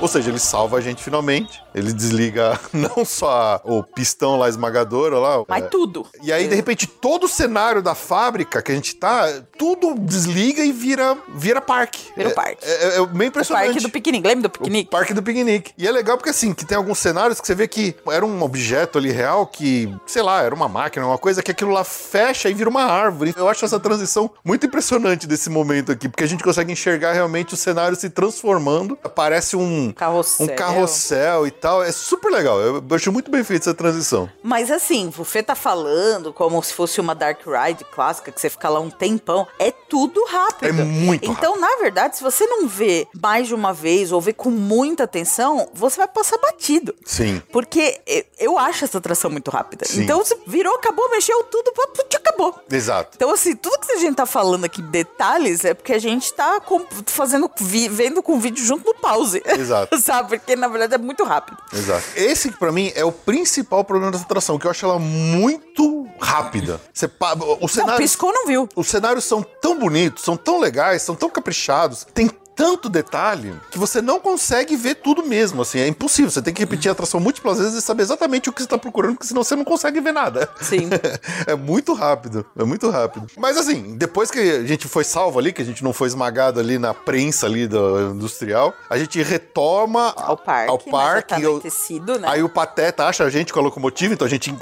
Ou 0.00 0.06
seja, 0.06 0.30
ele 0.30 0.38
salva 0.38 0.78
a 0.78 0.80
gente 0.80 1.02
finalmente. 1.02 1.60
Ele 1.74 1.92
desliga 1.92 2.58
não 2.72 3.04
só 3.04 3.60
o 3.64 3.82
pistão 3.82 4.38
lá 4.38 4.48
esmagador 4.48 5.12
lá. 5.12 5.44
Mas 5.48 5.64
é, 5.64 5.66
tudo. 5.68 6.06
E 6.22 6.32
aí, 6.32 6.46
de 6.48 6.54
repente, 6.54 6.86
todo 6.86 7.24
o 7.24 7.28
cenário 7.28 7.82
da 7.82 7.94
fábrica 7.94 8.62
que 8.62 8.70
a 8.72 8.74
gente 8.74 8.94
tá, 8.94 9.26
tudo 9.56 9.94
desliga 9.98 10.64
e 10.64 10.72
vira, 10.72 11.16
vira 11.28 11.60
parque. 11.60 12.00
Vira 12.16 12.30
É- 12.30 12.32
parque. 12.32 12.58
É, 12.62 12.96
é 12.98 13.06
meio 13.08 13.28
impressionante. 13.28 13.66
Parque 13.66 13.80
do 13.80 13.90
piquenique. 13.90 14.26
Lembra 14.28 14.42
do 14.42 14.46
O 14.46 14.50
piquenique? 14.50 14.90
Parque 14.90 15.14
do 15.14 15.22
piquenique. 15.22 15.72
E 15.76 15.86
é 15.86 15.90
legal 15.90 16.16
porque, 16.16 16.30
assim, 16.30 16.54
que 16.54 16.64
tem 16.64 16.76
alguns 16.76 16.98
cenários 16.98 17.40
que 17.40 17.46
você 17.46 17.54
vê 17.54 17.66
que 17.66 17.94
era 18.10 18.24
um 18.24 18.42
objeto 18.42 18.98
ali 18.98 19.10
real 19.10 19.46
que, 19.46 19.92
sei 20.06 20.22
lá, 20.22 20.42
era 20.42 20.54
uma 20.54 20.68
máquina, 20.68 21.06
uma 21.06 21.18
coisa 21.18 21.42
que 21.42 21.50
aquilo 21.50 21.70
lá 21.72 21.84
fecha 21.84 22.48
e 22.48 22.54
vira 22.54 22.70
uma 22.70 22.84
árvore. 22.84 23.34
Eu 23.36 23.48
acho 23.48 23.64
essa 23.64 23.80
transição 23.80 24.30
muito 24.44 24.64
impressionante 24.66 25.26
desse 25.26 25.50
momento 25.50 25.90
aqui, 25.92 26.08
porque 26.08 26.24
a 26.24 26.28
gente 26.28 26.44
consegue 26.44 26.72
enxergar 26.72 27.12
realmente 27.12 27.54
o 27.54 27.56
cenário 27.56 27.96
se 27.96 28.08
transformando. 28.10 28.96
Parece 29.14 29.56
um 29.56 29.87
Carrossel. 29.92 30.46
um 30.46 30.48
carrossel 30.56 31.46
e 31.46 31.50
tal. 31.50 31.82
É 31.82 31.92
super 31.92 32.30
legal. 32.30 32.60
Eu 32.60 32.82
acho 32.90 33.12
muito 33.12 33.30
bem 33.30 33.42
feita 33.44 33.64
essa 33.64 33.74
transição. 33.74 34.28
Mas 34.42 34.70
assim, 34.70 35.12
o 35.16 35.24
Fê 35.24 35.42
tá 35.42 35.54
falando 35.54 36.32
como 36.32 36.62
se 36.62 36.72
fosse 36.72 37.00
uma 37.00 37.14
Dark 37.14 37.40
Ride 37.46 37.84
clássica, 37.84 38.32
que 38.32 38.40
você 38.40 38.50
fica 38.50 38.68
lá 38.68 38.80
um 38.80 38.90
tempão. 38.90 39.46
É 39.58 39.70
tudo 39.70 40.24
rápido. 40.26 40.68
É 40.68 40.72
muito 40.72 41.30
Então, 41.30 41.58
na 41.58 41.76
verdade, 41.80 42.16
se 42.16 42.22
você 42.22 42.46
não 42.46 42.68
vê 42.68 43.06
mais 43.20 43.48
de 43.48 43.54
uma 43.54 43.72
vez 43.72 44.12
ou 44.12 44.20
vê 44.20 44.32
com 44.32 44.50
muita 44.50 45.04
atenção, 45.04 45.68
você 45.72 45.96
vai 45.96 46.08
passar 46.08 46.38
batido. 46.38 46.94
Sim. 47.04 47.42
Porque 47.52 48.00
eu 48.38 48.58
acho 48.58 48.84
essa 48.84 48.98
atração 48.98 49.30
muito 49.30 49.50
rápida. 49.50 49.84
Sim. 49.86 50.02
Então, 50.02 50.18
você 50.18 50.36
virou, 50.46 50.74
acabou, 50.76 51.10
mexeu 51.10 51.42
tudo, 51.44 51.72
acabou. 52.14 52.54
Exato. 52.70 53.12
Então, 53.16 53.30
assim, 53.30 53.54
tudo 53.54 53.78
que 53.78 53.92
a 53.92 53.98
gente 53.98 54.16
tá 54.16 54.26
falando 54.26 54.64
aqui, 54.64 54.82
detalhes, 54.82 55.64
é 55.64 55.74
porque 55.74 55.92
a 55.92 55.98
gente 55.98 56.32
tá 56.32 56.60
fazendo, 57.06 57.50
vendo 57.90 58.22
com 58.22 58.34
o 58.36 58.40
vídeo 58.40 58.64
junto 58.64 58.86
no 58.86 58.94
pause. 58.94 59.42
Exato. 59.46 59.77
Sabe? 60.02 60.38
Porque, 60.38 60.56
na 60.56 60.68
verdade, 60.68 60.94
é 60.94 60.98
muito 60.98 61.24
rápido. 61.24 61.58
Exato. 61.72 62.04
Esse, 62.16 62.50
pra 62.52 62.72
mim, 62.72 62.90
é 62.94 63.04
o 63.04 63.12
principal 63.12 63.84
problema 63.84 64.12
dessa 64.12 64.24
atração, 64.24 64.58
que 64.58 64.66
eu 64.66 64.70
acho 64.70 64.84
ela 64.84 64.98
muito 64.98 66.06
rápida. 66.20 66.80
Você 66.92 67.06
pa... 67.06 67.34
o 67.34 67.58
Não, 67.60 67.68
cenário... 67.68 67.96
piscou, 67.96 68.32
não 68.32 68.46
viu. 68.46 68.68
Os 68.74 68.88
cenários 68.88 69.24
são 69.24 69.42
tão 69.42 69.78
bonitos, 69.78 70.24
são 70.24 70.36
tão 70.36 70.58
legais, 70.58 71.02
são 71.02 71.14
tão 71.14 71.30
caprichados, 71.30 72.06
tem 72.14 72.30
tanto 72.58 72.88
detalhe 72.88 73.54
que 73.70 73.78
você 73.78 74.02
não 74.02 74.18
consegue 74.18 74.74
ver 74.76 74.96
tudo 74.96 75.24
mesmo, 75.24 75.62
assim, 75.62 75.78
é 75.78 75.86
impossível. 75.86 76.28
Você 76.28 76.42
tem 76.42 76.52
que 76.52 76.60
repetir 76.60 76.88
a 76.88 76.92
atração 76.92 77.20
múltiplas 77.20 77.58
vezes 77.58 77.74
e 77.74 77.80
saber 77.80 78.02
exatamente 78.02 78.48
o 78.50 78.52
que 78.52 78.60
você 78.60 78.66
está 78.66 78.76
procurando, 78.76 79.14
porque 79.14 79.28
senão 79.28 79.44
você 79.44 79.54
não 79.54 79.64
consegue 79.64 80.00
ver 80.00 80.10
nada. 80.12 80.50
Sim. 80.60 80.90
é 81.46 81.54
muito 81.54 81.94
rápido, 81.94 82.44
é 82.58 82.64
muito 82.64 82.90
rápido. 82.90 83.28
Mas 83.36 83.56
assim, 83.56 83.96
depois 83.96 84.28
que 84.28 84.40
a 84.40 84.64
gente 84.66 84.88
foi 84.88 85.04
salvo 85.04 85.38
ali, 85.38 85.52
que 85.52 85.62
a 85.62 85.64
gente 85.64 85.84
não 85.84 85.92
foi 85.92 86.08
esmagado 86.08 86.58
ali 86.58 86.78
na 86.80 86.92
prensa 86.92 87.46
ali 87.46 87.68
do 87.68 88.10
industrial, 88.12 88.74
a 88.90 88.98
gente 88.98 89.22
retoma 89.22 90.12
Ao 90.16 90.36
parque. 90.36 90.70
ao 90.70 90.80
mas 90.86 90.90
parque. 90.90 91.28
tá 91.34 91.40
eu- 91.40 91.50
anoitecido, 91.50 92.18
né? 92.18 92.26
Aí 92.28 92.42
o 92.42 92.48
Pateta 92.48 93.04
acha 93.04 93.22
a 93.22 93.30
gente 93.30 93.52
com 93.52 93.60
a 93.60 93.62
locomotiva, 93.62 94.12
então 94.14 94.26
a 94.26 94.30
gente 94.30 94.52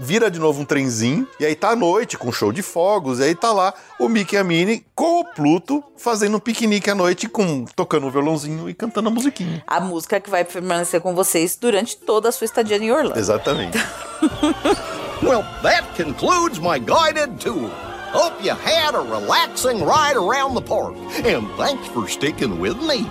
vira 0.00 0.30
de 0.30 0.38
novo 0.38 0.60
um 0.60 0.64
trenzinho. 0.66 1.26
E 1.40 1.46
aí 1.46 1.54
tá 1.54 1.70
à 1.70 1.76
noite, 1.76 2.18
com 2.18 2.30
show 2.30 2.52
de 2.52 2.60
fogos. 2.60 3.20
E 3.20 3.22
aí 3.24 3.34
tá 3.34 3.52
lá 3.52 3.72
o 3.98 4.06
Mickey 4.06 4.36
e 4.36 4.38
a 4.38 4.44
Minnie 4.44 4.84
com 4.94 5.20
o 5.20 5.24
Pluto 5.24 5.82
fazendo 5.96 6.36
um 6.36 6.40
piquenique 6.40 6.90
à 6.90 6.94
noite, 6.94 7.28
com, 7.38 7.64
tocando 7.76 8.08
um 8.08 8.10
violãozinho 8.10 8.68
e 8.68 8.74
cantando 8.74 9.08
a 9.08 9.12
musiquinha. 9.12 9.62
A 9.64 9.78
música 9.78 10.18
que 10.18 10.28
vai 10.28 10.44
permanecer 10.44 11.00
com 11.00 11.14
vocês 11.14 11.56
durante 11.56 11.96
toda 11.96 12.30
a 12.30 12.32
sua 12.32 12.46
estadia 12.46 12.76
em 12.76 12.90
Orlando. 12.90 13.16
Exatamente. 13.16 13.78
Well, 15.20 15.42
that 15.64 15.84
concludes 15.96 16.60
my 16.60 16.78
guided 16.78 17.40
tour. 17.40 17.68
Hope 18.12 18.40
you 18.40 18.52
had 18.54 18.94
a 18.94 19.00
relaxing 19.00 19.82
ride 19.82 20.14
around 20.14 20.54
the 20.54 20.62
park, 20.62 20.94
and 21.26 21.48
thanks 21.56 21.88
for 21.88 22.06
sticking 22.08 22.60
with 22.60 22.76
me. 22.76 23.04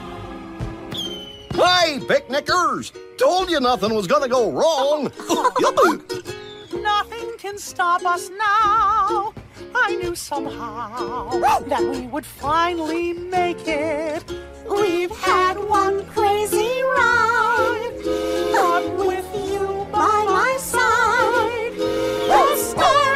Hey, 1.53 1.99
picnickers! 2.07 2.93
Told 3.17 3.49
you 3.51 3.59
nothing 3.59 3.93
was 3.93 4.07
gonna 4.07 4.29
go 4.29 4.49
wrong. 4.51 5.11
Nothing 6.83 7.37
can 7.37 7.57
stop 7.57 8.05
us 8.05 8.29
now. 8.29 9.33
I 9.75 9.95
knew 9.95 10.15
somehow 10.15 11.29
that 11.67 11.81
we 11.81 12.07
would 12.07 12.25
finally 12.25 13.13
make 13.13 13.67
it. 13.67 14.23
We've 14.69 15.15
had 15.17 15.57
one 15.57 16.05
crazy 16.07 16.81
ride, 16.83 17.99
but 18.51 19.07
with 19.07 19.29
you 19.49 19.87
by 19.91 20.25
my 20.27 20.57
side, 20.59 21.73
stars 22.57 23.06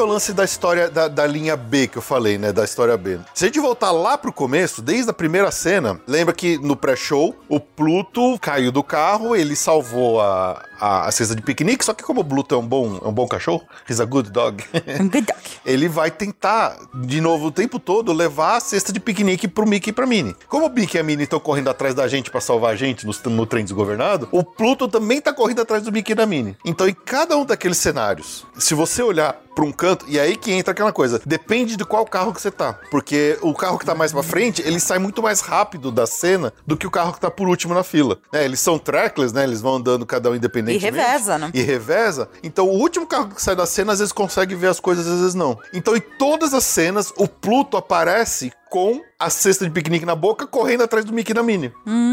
é 0.00 0.04
o 0.04 0.06
lance 0.06 0.32
da 0.32 0.44
história 0.44 0.88
da, 0.88 1.08
da 1.08 1.26
linha 1.26 1.56
B 1.56 1.86
que 1.86 1.98
eu 1.98 2.02
falei, 2.02 2.38
né? 2.38 2.52
Da 2.52 2.64
história 2.64 2.96
B. 2.96 3.18
Se 3.34 3.44
a 3.44 3.48
gente 3.48 3.60
voltar 3.60 3.90
lá 3.90 4.16
pro 4.16 4.32
começo, 4.32 4.80
desde 4.80 5.10
a 5.10 5.14
primeira 5.14 5.50
cena, 5.50 6.00
lembra 6.06 6.34
que 6.34 6.58
no 6.58 6.74
pré-show, 6.74 7.34
o 7.48 7.60
Pluto 7.60 8.38
caiu 8.38 8.72
do 8.72 8.82
carro, 8.82 9.36
ele 9.36 9.54
salvou 9.54 10.20
a, 10.20 10.62
a, 10.80 11.06
a 11.06 11.12
cesta 11.12 11.34
de 11.34 11.42
piquenique, 11.42 11.84
só 11.84 11.92
que 11.92 12.02
como 12.02 12.22
o 12.22 12.24
Pluto 12.24 12.54
é 12.54 12.58
um 12.58 12.66
bom, 12.66 13.00
é 13.04 13.08
um 13.08 13.12
bom 13.12 13.28
cachorro, 13.28 13.62
he's 13.88 14.00
a 14.00 14.04
good 14.04 14.30
dog, 14.30 14.64
good 15.10 15.26
dog. 15.26 15.38
ele 15.64 15.88
vai 15.88 16.10
tentar, 16.10 16.78
de 16.94 17.20
novo, 17.20 17.46
o 17.46 17.50
tempo 17.50 17.78
todo, 17.78 18.12
levar 18.12 18.56
a 18.56 18.60
cesta 18.60 18.92
de 18.92 18.98
piquenique 18.98 19.46
pro 19.46 19.66
Mickey 19.66 19.90
e 19.90 19.92
pra 19.92 20.06
Minnie. 20.06 20.34
Como 20.48 20.66
o 20.66 20.70
Mickey 20.70 20.96
e 20.96 21.00
a 21.00 21.02
Minnie 21.02 21.24
estão 21.24 21.38
correndo 21.38 21.68
atrás 21.68 21.94
da 21.94 22.08
gente 22.08 22.30
pra 22.30 22.40
salvar 22.40 22.72
a 22.72 22.76
gente 22.76 23.06
no, 23.06 23.12
no 23.30 23.46
trem 23.46 23.64
desgovernado, 23.64 24.28
o 24.32 24.42
Pluto 24.42 24.88
também 24.88 25.20
tá 25.20 25.32
correndo 25.32 25.60
atrás 25.60 25.82
do 25.82 25.92
Mickey 25.92 26.12
e 26.12 26.14
da 26.14 26.26
Minnie. 26.26 26.56
Então, 26.64 26.88
em 26.88 26.94
cada 26.94 27.36
um 27.36 27.44
daqueles 27.44 27.78
cenários, 27.78 28.46
se 28.58 28.74
você 28.74 29.02
olhar 29.02 29.40
pra 29.54 29.64
um 29.64 29.72
canto, 29.72 30.06
e 30.08 30.18
aí 30.18 30.36
que 30.36 30.52
entra 30.52 30.72
aquela 30.72 30.92
coisa, 30.92 31.20
depende 31.26 31.76
de 31.76 31.84
qual 31.84 32.04
carro 32.06 32.32
que 32.32 32.40
você 32.40 32.50
tá. 32.50 32.78
Porque 32.90 33.38
o 33.42 33.52
carro 33.52 33.78
que 33.78 33.84
tá 33.84 33.94
mais 33.94 34.12
pra 34.12 34.22
frente, 34.22 34.62
ele 34.62 34.80
sai 34.80 34.98
muito 34.98 35.22
mais 35.22 35.40
rápido 35.40 35.90
da 35.90 36.06
cena 36.06 36.52
do 36.66 36.76
que 36.76 36.86
o 36.86 36.90
carro 36.90 37.12
que 37.12 37.20
tá 37.20 37.30
por 37.30 37.48
último 37.48 37.74
na 37.74 37.82
fila. 37.82 38.18
né? 38.32 38.44
eles 38.44 38.60
são 38.60 38.78
trackless, 38.78 39.34
né? 39.34 39.44
Eles 39.44 39.60
vão 39.60 39.76
andando 39.76 40.06
cada 40.06 40.30
um 40.30 40.34
E 40.74 40.78
reveza, 40.78 41.38
né? 41.38 41.50
E 41.54 41.62
reveza. 41.62 42.28
Então, 42.42 42.68
o 42.68 42.78
último 42.78 43.06
carro 43.06 43.28
que 43.28 43.42
sai 43.42 43.56
da 43.56 43.66
cena, 43.66 43.92
às 43.92 43.98
vezes 43.98 44.12
consegue 44.12 44.54
ver 44.54 44.68
as 44.68 44.80
coisas, 44.80 45.06
às 45.06 45.18
vezes 45.18 45.34
não. 45.34 45.58
Então, 45.72 45.96
em 45.96 46.00
todas 46.00 46.54
as 46.54 46.64
cenas, 46.64 47.12
o 47.16 47.26
Pluto 47.26 47.76
aparece 47.76 48.52
com 48.70 49.02
a 49.18 49.28
cesta 49.28 49.64
de 49.66 49.70
piquenique 49.70 50.06
na 50.06 50.14
boca, 50.14 50.46
correndo 50.46 50.82
atrás 50.84 51.04
do 51.04 51.12
Mickey 51.12 51.34
da 51.34 51.42
Minnie. 51.42 51.72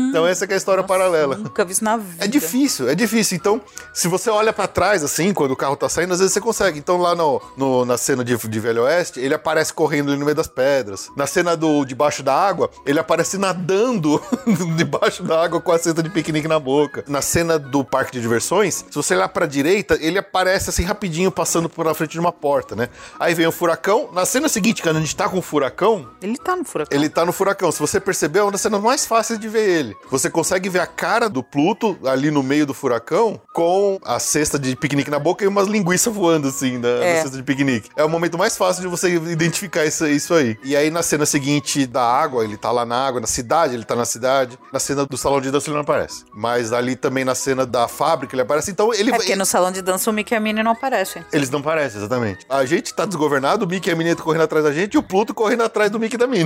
então, 0.10 0.28
essa 0.28 0.46
que 0.46 0.52
é 0.54 0.56
a 0.56 0.58
história 0.58 0.84
paralela. 0.84 1.38
Nunca 1.38 1.64
vi 1.64 1.72
isso 1.72 1.84
na 1.84 1.96
vida. 1.96 2.26
É 2.26 2.28
difícil, 2.28 2.90
é 2.90 2.96
difícil. 2.96 3.38
Então, 3.38 3.62
se 3.94 4.08
você 4.10 4.30
olha 4.30 4.52
pra 4.52 4.68
trás, 4.68 5.04
assim, 5.04 5.34
quando 5.34 5.52
o 5.52 5.56
carro 5.56 5.76
tá 5.78 5.88
saindo, 5.88 6.12
às 6.14 6.20
vezes 6.20 6.34
você 6.34 6.42
consegue. 6.42 6.78
Então, 6.80 6.98
lá 6.98 7.16
no, 7.16 7.42
no- 7.56 7.86
na 7.86 7.98
cena 7.98 8.26
de, 8.26 8.36
de 8.36 8.60
Velho 8.60 8.84
Oeste, 8.84 9.20
ele 9.22 9.34
aparece 9.34 9.74
correndo 9.74 10.10
ali 10.10 10.18
no 10.20 10.26
meio 10.26 10.36
das 10.36 10.48
pedras. 10.48 11.10
Na 11.16 11.26
cena 11.28 11.56
do 11.56 11.86
Debaixo 11.86 12.22
da 12.24 12.34
Água, 12.34 12.70
ele 12.86 13.00
aparece 13.00 13.38
nadando 13.38 14.22
debaixo 14.76 15.24
da 15.24 15.42
água 15.44 15.62
com 15.62 15.72
a 15.72 15.78
cesta 15.80 16.02
de 16.04 16.10
piquenique 16.10 16.48
na 16.48 16.60
boca. 16.60 17.04
Na 17.08 17.22
cena 17.22 17.58
do 17.60 17.84
Parque 17.86 18.12
de 18.14 18.22
Diversões, 18.22 18.84
se 18.90 18.96
você 18.96 19.16
olhar 19.16 19.30
pra 19.30 19.46
direita, 19.46 19.98
ele 20.02 20.18
aparece 20.18 20.70
assim 20.70 20.84
rapidinho, 20.84 21.32
passando 21.32 21.70
por 21.70 21.86
na 21.86 21.94
frente 21.94 22.12
de 22.12 22.20
uma 22.20 22.32
porta, 22.32 22.76
né? 22.76 22.90
Aí 23.20 23.34
vem 23.34 23.48
o 23.48 23.52
furacão. 23.52 24.10
Na 24.12 24.26
cena 24.26 24.50
seguinte, 24.50 24.82
quando 24.82 24.98
a 24.98 25.00
gente 25.00 25.16
tá 25.16 25.30
com 25.30 25.38
o 25.38 25.42
furacão, 25.42 26.08
Ele 26.22 26.38
tá 26.48 26.56
no 26.56 26.64
furacão. 26.64 26.98
ele 26.98 27.10
tá 27.10 27.26
no 27.26 27.34
furacão. 27.34 27.72
Se 27.72 27.80
você 27.80 28.00
percebeu, 28.00 28.42
é 28.42 28.46
uma 28.46 28.52
das 28.54 28.62
cenas 28.62 28.82
mais 28.82 29.06
fáceis 29.06 29.38
de 29.40 29.48
ver 29.50 29.68
ele. 29.68 29.96
Você 30.10 30.30
consegue 30.30 30.70
ver 30.70 30.80
a 30.80 30.88
cara 30.88 31.30
do 31.30 31.44
Pluto 31.44 31.98
ali 32.06 32.32
no 32.32 32.42
meio 32.42 32.66
do 32.66 32.74
furacão 32.74 33.40
com 33.54 34.00
a 34.06 34.18
cesta 34.20 34.58
de 34.58 34.76
piquenique 34.76 35.10
na 35.12 35.20
boca 35.20 35.44
e 35.44 35.48
umas 35.48 35.68
linguiças 35.68 36.14
voando 36.14 36.48
assim 36.48 36.78
na, 36.78 37.00
na 37.00 37.06
É. 37.06 37.22
cesta 37.22 37.36
de 37.38 37.44
piquenique. 37.44 37.90
É 37.98 38.04
o 38.04 38.10
momento 38.10 38.38
mais 38.38 38.56
fácil 38.56 38.82
de 38.82 38.88
você 38.88 39.10
identificar 39.16 39.86
isso, 39.86 40.08
isso 40.08 40.34
aí. 40.34 40.58
E 40.64 40.76
aí 40.76 40.90
na 40.90 41.04
cena 41.04 41.26
seguinte 41.26 41.86
da 41.86 42.02
água, 42.04 42.44
ele 42.44 42.56
tá 42.56 42.72
lá 42.72 42.86
na 42.86 42.96
água, 43.08 43.20
na 43.20 43.28
cidade, 43.28 43.74
ele 43.74 43.84
tá 43.84 43.96
na 43.96 44.06
cidade. 44.06 44.58
Na 44.72 44.80
cena 44.80 45.06
do 45.06 45.18
salão 45.18 45.42
de 45.42 45.52
dança 45.52 45.68
ele 45.68 45.76
não 45.76 45.82
aparece. 45.82 46.24
Mas 46.34 46.72
ali 46.72 46.96
também 46.96 47.26
na 47.26 47.36
cena 47.36 47.66
da 47.66 47.88
fábrica 47.88 48.34
ele 48.36 48.42
aparece. 48.44 48.72
Então 48.72 48.94
ele 48.94 49.12
É 49.12 49.16
porque 49.18 49.36
no 49.36 49.46
salão 49.46 49.72
de 49.72 49.82
dança 49.82 50.10
o 50.10 50.14
Mickey 50.14 50.34
e 50.34 50.38
a 50.38 50.40
Minnie 50.40 50.64
não 50.64 50.72
aparecem. 50.72 51.26
eles 51.34 51.50
não 51.50 51.62
parecem, 51.62 51.98
exatamente. 52.00 52.46
A 52.50 52.66
gente 52.66 52.94
tá 52.94 53.06
desgovernado, 53.06 53.66
o 53.66 53.68
Mickey 53.68 53.90
e 53.90 53.94
a 53.94 53.96
Minnie 53.96 54.16
correndo 54.16 54.44
atrás 54.44 54.64
da 54.64 54.72
gente 54.72 54.94
e 54.94 54.98
o 54.98 55.04
Pluto 55.04 55.34
correndo 55.34 55.64
atrás 55.64 55.92
do 55.92 56.00
Mickey 56.00 56.16
e 56.16 56.18
da 56.18 56.26
Minnie. 56.28 56.37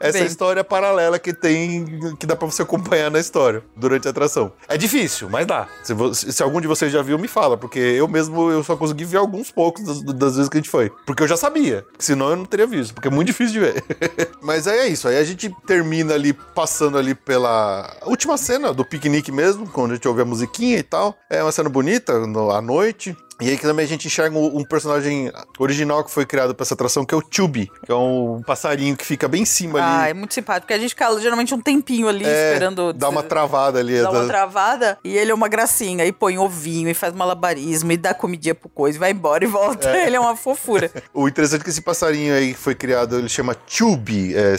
Essa 0.00 0.18
é 0.18 0.20
a 0.20 0.24
Bem. 0.24 0.26
história 0.26 0.64
paralela 0.64 1.18
que 1.18 1.32
tem, 1.32 2.14
que 2.18 2.26
dá 2.26 2.36
pra 2.36 2.46
você 2.46 2.62
acompanhar 2.62 3.10
na 3.10 3.18
história, 3.18 3.62
durante 3.76 4.06
a 4.06 4.10
atração. 4.10 4.52
É 4.68 4.76
difícil, 4.76 5.28
mas 5.30 5.46
dá. 5.46 5.66
Se, 5.82 6.32
se 6.32 6.42
algum 6.42 6.60
de 6.60 6.66
vocês 6.66 6.92
já 6.92 7.02
viu, 7.02 7.18
me 7.18 7.28
fala, 7.28 7.56
porque 7.56 7.78
eu 7.78 8.06
mesmo 8.06 8.50
eu 8.50 8.62
só 8.62 8.76
consegui 8.76 9.04
ver 9.04 9.18
alguns 9.18 9.50
poucos 9.50 9.84
das, 9.84 10.02
das 10.14 10.36
vezes 10.36 10.48
que 10.48 10.58
a 10.58 10.60
gente 10.60 10.70
foi. 10.70 10.90
Porque 11.06 11.22
eu 11.22 11.28
já 11.28 11.36
sabia, 11.36 11.84
senão 11.98 12.30
eu 12.30 12.36
não 12.36 12.44
teria 12.44 12.66
visto, 12.66 12.94
porque 12.94 13.08
é 13.08 13.10
muito 13.10 13.28
difícil 13.28 13.54
de 13.54 13.60
ver. 13.60 13.84
mas 14.42 14.66
aí 14.66 14.78
é 14.80 14.88
isso, 14.88 15.08
aí 15.08 15.16
a 15.16 15.24
gente 15.24 15.54
termina 15.66 16.14
ali, 16.14 16.32
passando 16.32 16.98
ali 16.98 17.14
pela 17.14 17.96
última 18.06 18.36
cena 18.36 18.72
do 18.72 18.84
piquenique 18.84 19.32
mesmo, 19.32 19.66
quando 19.68 19.92
a 19.92 19.94
gente 19.94 20.08
ouve 20.08 20.22
a 20.22 20.24
musiquinha 20.24 20.78
e 20.78 20.82
tal. 20.82 21.16
É 21.30 21.42
uma 21.42 21.52
cena 21.52 21.68
bonita, 21.68 22.26
no, 22.26 22.50
à 22.50 22.60
noite. 22.60 23.16
E 23.40 23.48
aí 23.50 23.56
que 23.58 23.62
também 23.62 23.84
a 23.84 23.88
gente 23.88 24.06
enxerga 24.06 24.36
um, 24.38 24.58
um 24.58 24.64
personagem 24.64 25.30
original 25.58 26.04
que 26.04 26.10
foi 26.10 26.24
criado 26.24 26.54
pra 26.54 26.62
essa 26.64 26.74
atração, 26.74 27.04
que 27.04 27.14
é 27.14 27.18
o 27.18 27.22
Chubby, 27.30 27.70
que 27.84 27.90
é 27.90 27.94
um 27.94 28.40
passarinho 28.46 28.96
que 28.96 29.04
fica 29.04 29.26
bem 29.26 29.42
em 29.42 29.44
cima 29.44 29.80
Ah, 29.80 30.02
ali. 30.02 30.10
é 30.10 30.14
muito 30.14 30.32
simpático, 30.34 30.62
porque 30.66 30.74
a 30.74 30.78
gente 30.78 30.90
fica 30.90 31.20
geralmente 31.20 31.52
um 31.52 31.60
tempinho 31.60 32.08
ali 32.08 32.24
É, 32.24 32.52
esperando. 32.52 32.92
Dá 32.92 33.08
uma 33.08 33.22
travada 33.24 33.80
ali. 33.80 34.00
Dá 34.00 34.10
uma 34.10 34.20
da- 34.22 34.26
travada 34.28 34.98
e 35.02 35.16
ele 35.16 35.30
é 35.32 35.34
uma 35.34 35.48
gracinha. 35.48 36.04
E 36.06 36.12
põe 36.12 36.38
ovinho 36.38 36.88
e 36.88 36.94
faz 36.94 37.12
malabarismo 37.12 37.90
e 37.92 37.96
dá 37.96 38.14
comidinha 38.14 38.54
pro 38.54 38.68
coisa, 38.68 38.96
e 38.98 39.00
vai 39.00 39.10
embora 39.10 39.42
e 39.44 39.46
volta. 39.48 39.88
Ele 40.06 40.14
é 40.16 40.20
uma 40.20 40.36
fofura. 40.36 40.90
O 41.12 41.26
interessante 41.28 41.60
é 41.60 41.64
que 41.64 41.70
esse 41.70 41.80
passarinho 41.82 42.34
aí 42.34 42.52
que 42.54 42.58
foi 42.58 42.74
criado, 42.74 43.16
ele 43.18 43.28
chama 43.28 43.56
Chubby, 43.66 44.34
é 44.34 44.56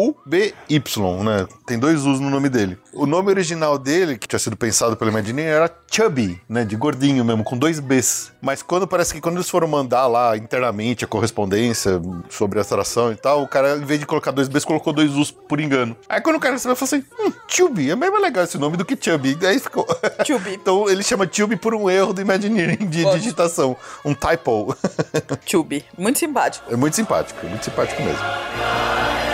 C-H-U-U-B-Y, 0.00 1.24
né? 1.24 1.46
Tem 1.66 1.78
dois 1.78 2.04
U's 2.04 2.20
no 2.20 2.30
nome 2.30 2.48
dele. 2.48 2.78
O 2.92 3.06
nome 3.06 3.30
original 3.30 3.78
dele, 3.78 4.18
que 4.18 4.26
tinha 4.28 4.38
sido 4.38 4.56
pensado 4.56 4.96
pelo 4.96 5.10
Imagineering, 5.10 5.50
era 5.50 5.70
Chubby, 5.90 6.40
né? 6.48 6.64
De 6.64 6.76
gordinho 6.76 7.24
mesmo, 7.24 7.42
com 7.44 7.56
dois 7.60 7.78
B's. 7.78 8.32
Mas 8.40 8.62
quando 8.62 8.88
parece 8.88 9.12
que 9.12 9.20
quando 9.20 9.36
eles 9.36 9.50
foram 9.50 9.68
mandar 9.68 10.06
lá 10.06 10.36
internamente 10.36 11.04
a 11.04 11.06
correspondência 11.06 12.00
sobre 12.30 12.58
a 12.58 12.62
atração 12.62 13.12
e 13.12 13.16
tal, 13.16 13.42
o 13.42 13.48
cara, 13.48 13.76
em 13.76 13.84
vez 13.84 14.00
de 14.00 14.06
colocar 14.06 14.30
dois 14.30 14.48
B's, 14.48 14.64
colocou 14.64 14.92
dois 14.92 15.14
U's 15.14 15.30
por 15.30 15.60
engano. 15.60 15.94
Aí 16.08 16.20
quando 16.20 16.36
o 16.36 16.40
cara 16.40 16.54
recebeu, 16.54 16.74
falou 16.74 16.88
assim: 16.88 17.04
hum, 17.20 17.32
Chubby, 17.46 17.90
é 17.90 17.94
mais 17.94 18.10
legal 18.20 18.44
esse 18.44 18.56
nome 18.56 18.78
do 18.78 18.84
que 18.84 18.98
Chubby. 18.98 19.38
Aí 19.46 19.58
ficou. 19.58 19.86
Chubby. 20.26 20.54
então 20.60 20.88
ele 20.88 21.02
chama 21.02 21.28
Chubby 21.30 21.56
por 21.56 21.74
um 21.74 21.88
erro 21.90 22.14
do 22.14 22.22
Imagineering 22.22 22.88
de 22.88 23.04
digitação, 23.12 23.76
um 24.04 24.14
typo. 24.14 24.74
Chubby. 25.44 25.84
Muito 25.98 26.18
simpático. 26.18 26.72
É 26.72 26.76
muito 26.76 26.96
simpático, 26.96 27.46
muito 27.46 27.64
simpático 27.64 28.02
mesmo. 28.02 29.29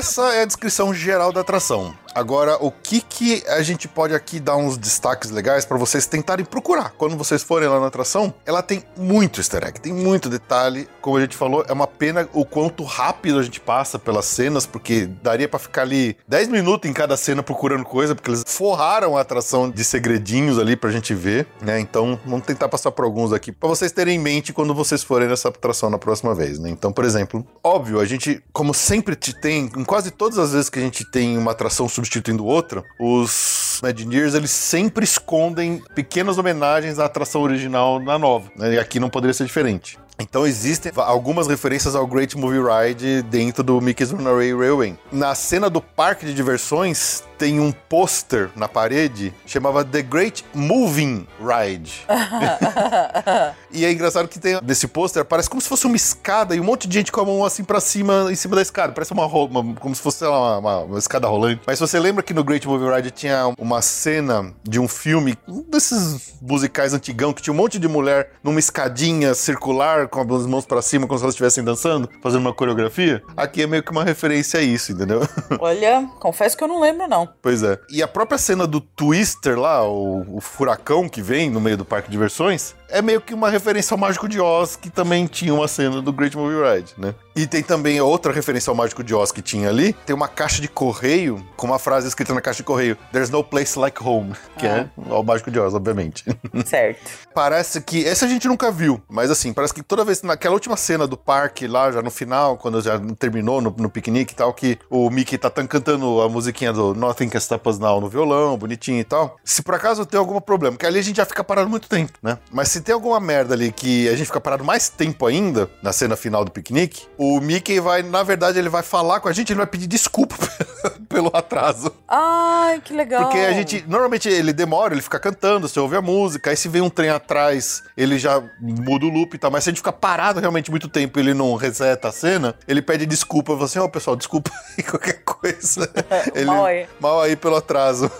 Essa 0.00 0.32
é 0.32 0.42
a 0.42 0.46
descrição 0.46 0.94
geral 0.94 1.30
da 1.30 1.42
atração. 1.42 1.94
Agora, 2.14 2.56
o 2.60 2.70
que 2.70 3.00
que 3.00 3.44
a 3.46 3.62
gente 3.62 3.86
pode 3.86 4.14
aqui 4.14 4.40
dar 4.40 4.56
uns 4.56 4.76
destaques 4.76 5.30
legais 5.30 5.64
para 5.64 5.78
vocês 5.78 6.06
tentarem 6.06 6.44
procurar 6.44 6.92
quando 6.98 7.16
vocês 7.16 7.42
forem 7.42 7.68
lá 7.68 7.78
na 7.78 7.86
atração? 7.86 8.34
Ela 8.44 8.62
tem 8.62 8.82
muito 8.96 9.40
easter 9.40 9.64
egg, 9.64 9.80
tem 9.80 9.92
muito 9.92 10.28
detalhe. 10.28 10.88
Como 11.00 11.16
a 11.16 11.20
gente 11.20 11.36
falou, 11.36 11.64
é 11.68 11.72
uma 11.72 11.86
pena 11.86 12.28
o 12.32 12.44
quanto 12.44 12.82
rápido 12.82 13.38
a 13.38 13.42
gente 13.42 13.60
passa 13.60 13.98
pelas 13.98 14.24
cenas, 14.24 14.66
porque 14.66 15.06
daria 15.06 15.48
para 15.48 15.58
ficar 15.58 15.82
ali 15.82 16.16
10 16.26 16.48
minutos 16.48 16.90
em 16.90 16.92
cada 16.92 17.16
cena 17.16 17.42
procurando 17.42 17.84
coisa, 17.84 18.14
porque 18.14 18.30
eles 18.30 18.42
forraram 18.46 19.16
a 19.16 19.20
atração 19.20 19.70
de 19.70 19.84
segredinhos 19.84 20.58
ali 20.58 20.76
pra 20.76 20.90
gente 20.90 21.14
ver, 21.14 21.46
né? 21.60 21.78
Então, 21.78 22.18
vamos 22.26 22.44
tentar 22.44 22.68
passar 22.68 22.90
por 22.90 23.04
alguns 23.04 23.32
aqui 23.32 23.52
para 23.52 23.68
vocês 23.68 23.92
terem 23.92 24.16
em 24.16 24.18
mente 24.18 24.52
quando 24.52 24.74
vocês 24.74 25.02
forem 25.02 25.28
nessa 25.28 25.48
atração 25.48 25.88
na 25.88 25.98
próxima 25.98 26.34
vez, 26.34 26.58
né? 26.58 26.70
Então, 26.70 26.92
por 26.92 27.04
exemplo, 27.04 27.46
óbvio, 27.62 28.00
a 28.00 28.04
gente, 28.04 28.42
como 28.52 28.74
sempre 28.74 29.14
te 29.14 29.32
tem, 29.32 29.70
em 29.76 29.84
quase 29.84 30.10
todas 30.10 30.38
as 30.38 30.52
vezes 30.52 30.68
que 30.68 30.78
a 30.78 30.82
gente 30.82 31.04
tem 31.04 31.38
uma 31.38 31.52
atração 31.52 31.88
substituindo 32.00 32.44
outra, 32.44 32.84
os 32.98 33.78
Imagineers, 33.82 34.34
eles 34.34 34.50
sempre 34.50 35.04
escondem 35.04 35.82
pequenas 35.94 36.38
homenagens 36.38 36.98
à 36.98 37.06
atração 37.06 37.42
original 37.42 37.98
na 38.00 38.18
nova, 38.18 38.50
né? 38.56 38.74
E 38.74 38.78
aqui 38.78 39.00
não 39.00 39.10
poderia 39.10 39.34
ser 39.34 39.44
diferente. 39.44 39.98
Então 40.20 40.46
existem 40.46 40.92
algumas 40.96 41.46
referências 41.48 41.94
ao 41.96 42.06
Great 42.06 42.36
Movie 42.36 42.60
Ride 42.60 43.22
dentro 43.22 43.62
do 43.62 43.80
Mickey's 43.80 44.10
Runaway 44.10 44.54
Railway. 44.54 44.98
Na 45.10 45.34
cena 45.34 45.70
do 45.70 45.80
parque 45.80 46.26
de 46.26 46.34
diversões 46.34 47.24
tem 47.38 47.58
um 47.58 47.72
pôster 47.72 48.50
na 48.54 48.68
parede 48.68 49.32
chamava 49.46 49.82
The 49.82 50.02
Great 50.02 50.44
Moving 50.54 51.26
Ride. 51.40 52.04
e 53.72 53.82
é 53.84 53.90
engraçado 53.90 54.28
que 54.28 54.38
tem 54.38 54.60
nesse 54.62 54.86
pôster 54.86 55.24
parece 55.24 55.48
como 55.48 55.60
se 55.62 55.66
fosse 55.68 55.86
uma 55.86 55.96
escada 55.96 56.54
e 56.54 56.60
um 56.60 56.64
monte 56.64 56.86
de 56.86 56.92
gente 56.98 57.10
com 57.10 57.20
a 57.22 57.24
mão 57.24 57.42
assim 57.42 57.64
pra 57.64 57.80
cima, 57.80 58.28
em 58.30 58.34
cima 58.34 58.56
da 58.56 58.62
escada. 58.62 58.92
Parece 58.92 59.12
uma, 59.12 59.24
uma- 59.24 59.74
como 59.76 59.94
se 59.94 60.02
fosse 60.02 60.22
lá, 60.22 60.30
uma, 60.38 60.58
uma- 60.58 60.78
uma 60.84 60.98
escada 60.98 61.26
rolante. 61.26 61.62
Mas 61.66 61.78
se 61.78 61.80
você 61.86 61.98
lembra 61.98 62.22
que 62.22 62.34
no 62.34 62.44
Great 62.44 62.68
Movie 62.68 62.94
Ride 62.94 63.10
tinha 63.10 63.54
uma 63.58 63.80
cena 63.80 64.52
de 64.62 64.78
um 64.78 64.86
filme, 64.86 65.34
um 65.48 65.62
desses 65.62 66.34
musicais 66.42 66.92
antigão, 66.92 67.32
que 67.32 67.40
tinha 67.40 67.54
um 67.54 67.56
monte 67.56 67.78
de 67.78 67.88
mulher 67.88 68.32
numa 68.44 68.58
escadinha 68.60 69.32
circular 69.34 70.08
com 70.10 70.20
as 70.20 70.46
mãos 70.46 70.66
pra 70.66 70.82
cima, 70.82 71.06
como 71.06 71.18
se 71.18 71.24
elas 71.24 71.34
estivessem 71.34 71.64
dançando, 71.64 72.08
fazendo 72.22 72.40
uma 72.40 72.52
coreografia. 72.52 73.22
Aqui 73.36 73.62
é 73.62 73.66
meio 73.66 73.82
que 73.82 73.90
uma 73.90 74.04
referência 74.04 74.60
a 74.60 74.62
isso, 74.62 74.92
entendeu? 74.92 75.20
Olha, 75.60 76.08
confesso 76.18 76.56
que 76.56 76.64
eu 76.64 76.68
não 76.68 76.80
lembro, 76.80 77.08
não. 77.08 77.28
Pois 77.40 77.62
é. 77.62 77.78
E 77.90 78.02
a 78.02 78.08
própria 78.08 78.38
cena 78.38 78.66
do 78.66 78.80
Twister 78.80 79.58
lá, 79.58 79.86
o, 79.86 80.36
o 80.36 80.40
furacão 80.40 81.08
que 81.08 81.22
vem 81.22 81.48
no 81.48 81.60
meio 81.60 81.76
do 81.76 81.84
parque 81.84 82.08
de 82.08 82.12
diversões, 82.12 82.74
é 82.88 83.00
meio 83.00 83.20
que 83.20 83.32
uma 83.32 83.48
referência 83.48 83.94
ao 83.94 83.98
Mágico 83.98 84.28
de 84.28 84.40
Oz, 84.40 84.76
que 84.76 84.90
também 84.90 85.26
tinha 85.26 85.54
uma 85.54 85.68
cena 85.68 86.02
do 86.02 86.12
Great 86.12 86.36
Movie 86.36 86.56
Ride, 86.56 86.94
né? 86.98 87.14
E 87.40 87.46
tem 87.46 87.62
também 87.62 87.98
outra 88.02 88.34
referência 88.34 88.70
ao 88.70 88.76
Mágico 88.76 89.02
de 89.02 89.14
Oz 89.14 89.32
que 89.32 89.40
tinha 89.40 89.70
ali. 89.70 89.94
Tem 90.04 90.14
uma 90.14 90.28
caixa 90.28 90.60
de 90.60 90.68
correio 90.68 91.42
com 91.56 91.66
uma 91.66 91.78
frase 91.78 92.06
escrita 92.06 92.34
na 92.34 92.40
caixa 92.42 92.58
de 92.58 92.64
correio: 92.64 92.98
There's 93.12 93.30
no 93.30 93.42
place 93.42 93.78
like 93.78 94.02
home, 94.02 94.34
que 94.58 94.66
é 94.66 94.86
o 95.08 95.22
Mágico 95.22 95.50
de 95.50 95.58
Oz, 95.58 95.72
obviamente. 95.72 96.22
Certo. 96.66 97.00
Parece 97.34 97.80
que. 97.80 98.00
Esse 98.00 98.24
a 98.26 98.28
gente 98.28 98.46
nunca 98.46 98.70
viu, 98.70 99.00
mas 99.08 99.30
assim, 99.30 99.52
parece 99.54 99.72
que 99.72 99.82
toda 99.82 100.04
vez 100.04 100.20
naquela 100.22 100.52
última 100.52 100.76
cena 100.76 101.06
do 101.06 101.16
parque, 101.16 101.66
lá 101.66 101.90
já 101.90 102.02
no 102.02 102.10
final, 102.10 102.58
quando 102.58 102.82
já 102.82 103.00
terminou 103.18 103.60
no, 103.62 103.74
no 103.78 103.88
piquenique 103.88 104.32
e 104.34 104.36
tal, 104.36 104.52
que 104.52 104.78
o 104.90 105.08
Mickey 105.08 105.38
tá 105.38 105.48
tan- 105.48 105.66
cantando 105.66 106.20
a 106.20 106.28
musiquinha 106.28 106.72
do 106.72 106.94
Nothing 106.94 107.28
Can 107.30 107.38
Stop 107.38 107.66
Us 107.68 107.78
Now 107.78 108.00
no 108.00 108.08
violão, 108.08 108.58
bonitinho 108.58 108.98
e 108.98 109.04
tal. 109.04 109.36
Se 109.44 109.62
por 109.62 109.74
acaso 109.74 110.04
tem 110.04 110.18
algum 110.18 110.40
problema, 110.40 110.76
que 110.76 110.84
ali 110.84 110.98
a 110.98 111.02
gente 111.02 111.16
já 111.16 111.24
fica 111.24 111.42
parado 111.44 111.70
muito 111.70 111.88
tempo, 111.88 112.12
né? 112.22 112.36
Mas 112.52 112.68
se 112.68 112.80
tem 112.80 112.92
alguma 112.94 113.20
merda 113.20 113.54
ali 113.54 113.70
que 113.72 114.08
a 114.08 114.16
gente 114.16 114.26
fica 114.26 114.40
parado 114.40 114.64
mais 114.64 114.88
tempo 114.88 115.24
ainda, 115.24 115.70
na 115.82 115.92
cena 115.92 116.16
final 116.16 116.44
do 116.44 116.50
piquenique, 116.50 117.06
o 117.16 117.29
Mickey 117.38 117.80
vai, 117.80 118.02
na 118.02 118.22
verdade, 118.22 118.58
ele 118.58 118.70
vai 118.70 118.82
falar 118.82 119.20
com 119.20 119.28
a 119.28 119.32
gente, 119.32 119.52
ele 119.52 119.58
vai 119.58 119.66
pedir 119.66 119.86
desculpa 119.86 120.34
pelo 121.08 121.30
atraso. 121.34 121.92
Ai, 122.08 122.80
que 122.80 122.94
legal. 122.94 123.24
Porque 123.24 123.38
a 123.38 123.52
gente, 123.52 123.84
normalmente 123.86 124.28
ele 124.28 124.52
demora, 124.52 124.94
ele 124.94 125.02
fica 125.02 125.18
cantando, 125.18 125.68
você 125.68 125.78
ouve 125.78 125.96
a 125.96 126.02
música, 126.02 126.50
aí 126.50 126.56
se 126.56 126.68
vem 126.68 126.80
um 126.80 126.88
trem 126.88 127.10
atrás, 127.10 127.82
ele 127.96 128.18
já 128.18 128.42
muda 128.58 129.04
o 129.04 129.10
loop 129.10 129.34
e 129.34 129.38
tal. 129.38 129.50
Mas 129.50 129.64
se 129.64 129.70
a 129.70 129.72
gente 129.72 129.80
fica 129.80 129.92
parado 129.92 130.40
realmente 130.40 130.70
muito 130.70 130.88
tempo 130.88 131.18
e 131.18 131.22
ele 131.22 131.34
não 131.34 131.54
reseta 131.56 132.08
a 132.08 132.12
cena, 132.12 132.54
ele 132.66 132.80
pede 132.80 133.04
desculpa. 133.04 133.52
Assim: 133.62 133.78
Ó, 133.78 133.88
pessoal, 133.88 134.16
desculpa 134.16 134.50
aí 134.78 134.82
qualquer 134.82 135.22
coisa. 135.24 135.90
ele, 136.34 136.46
Mal 136.46 136.64
aí. 136.64 136.86
Mal 136.98 137.20
aí 137.20 137.36
pelo 137.36 137.56
atraso. 137.56 138.10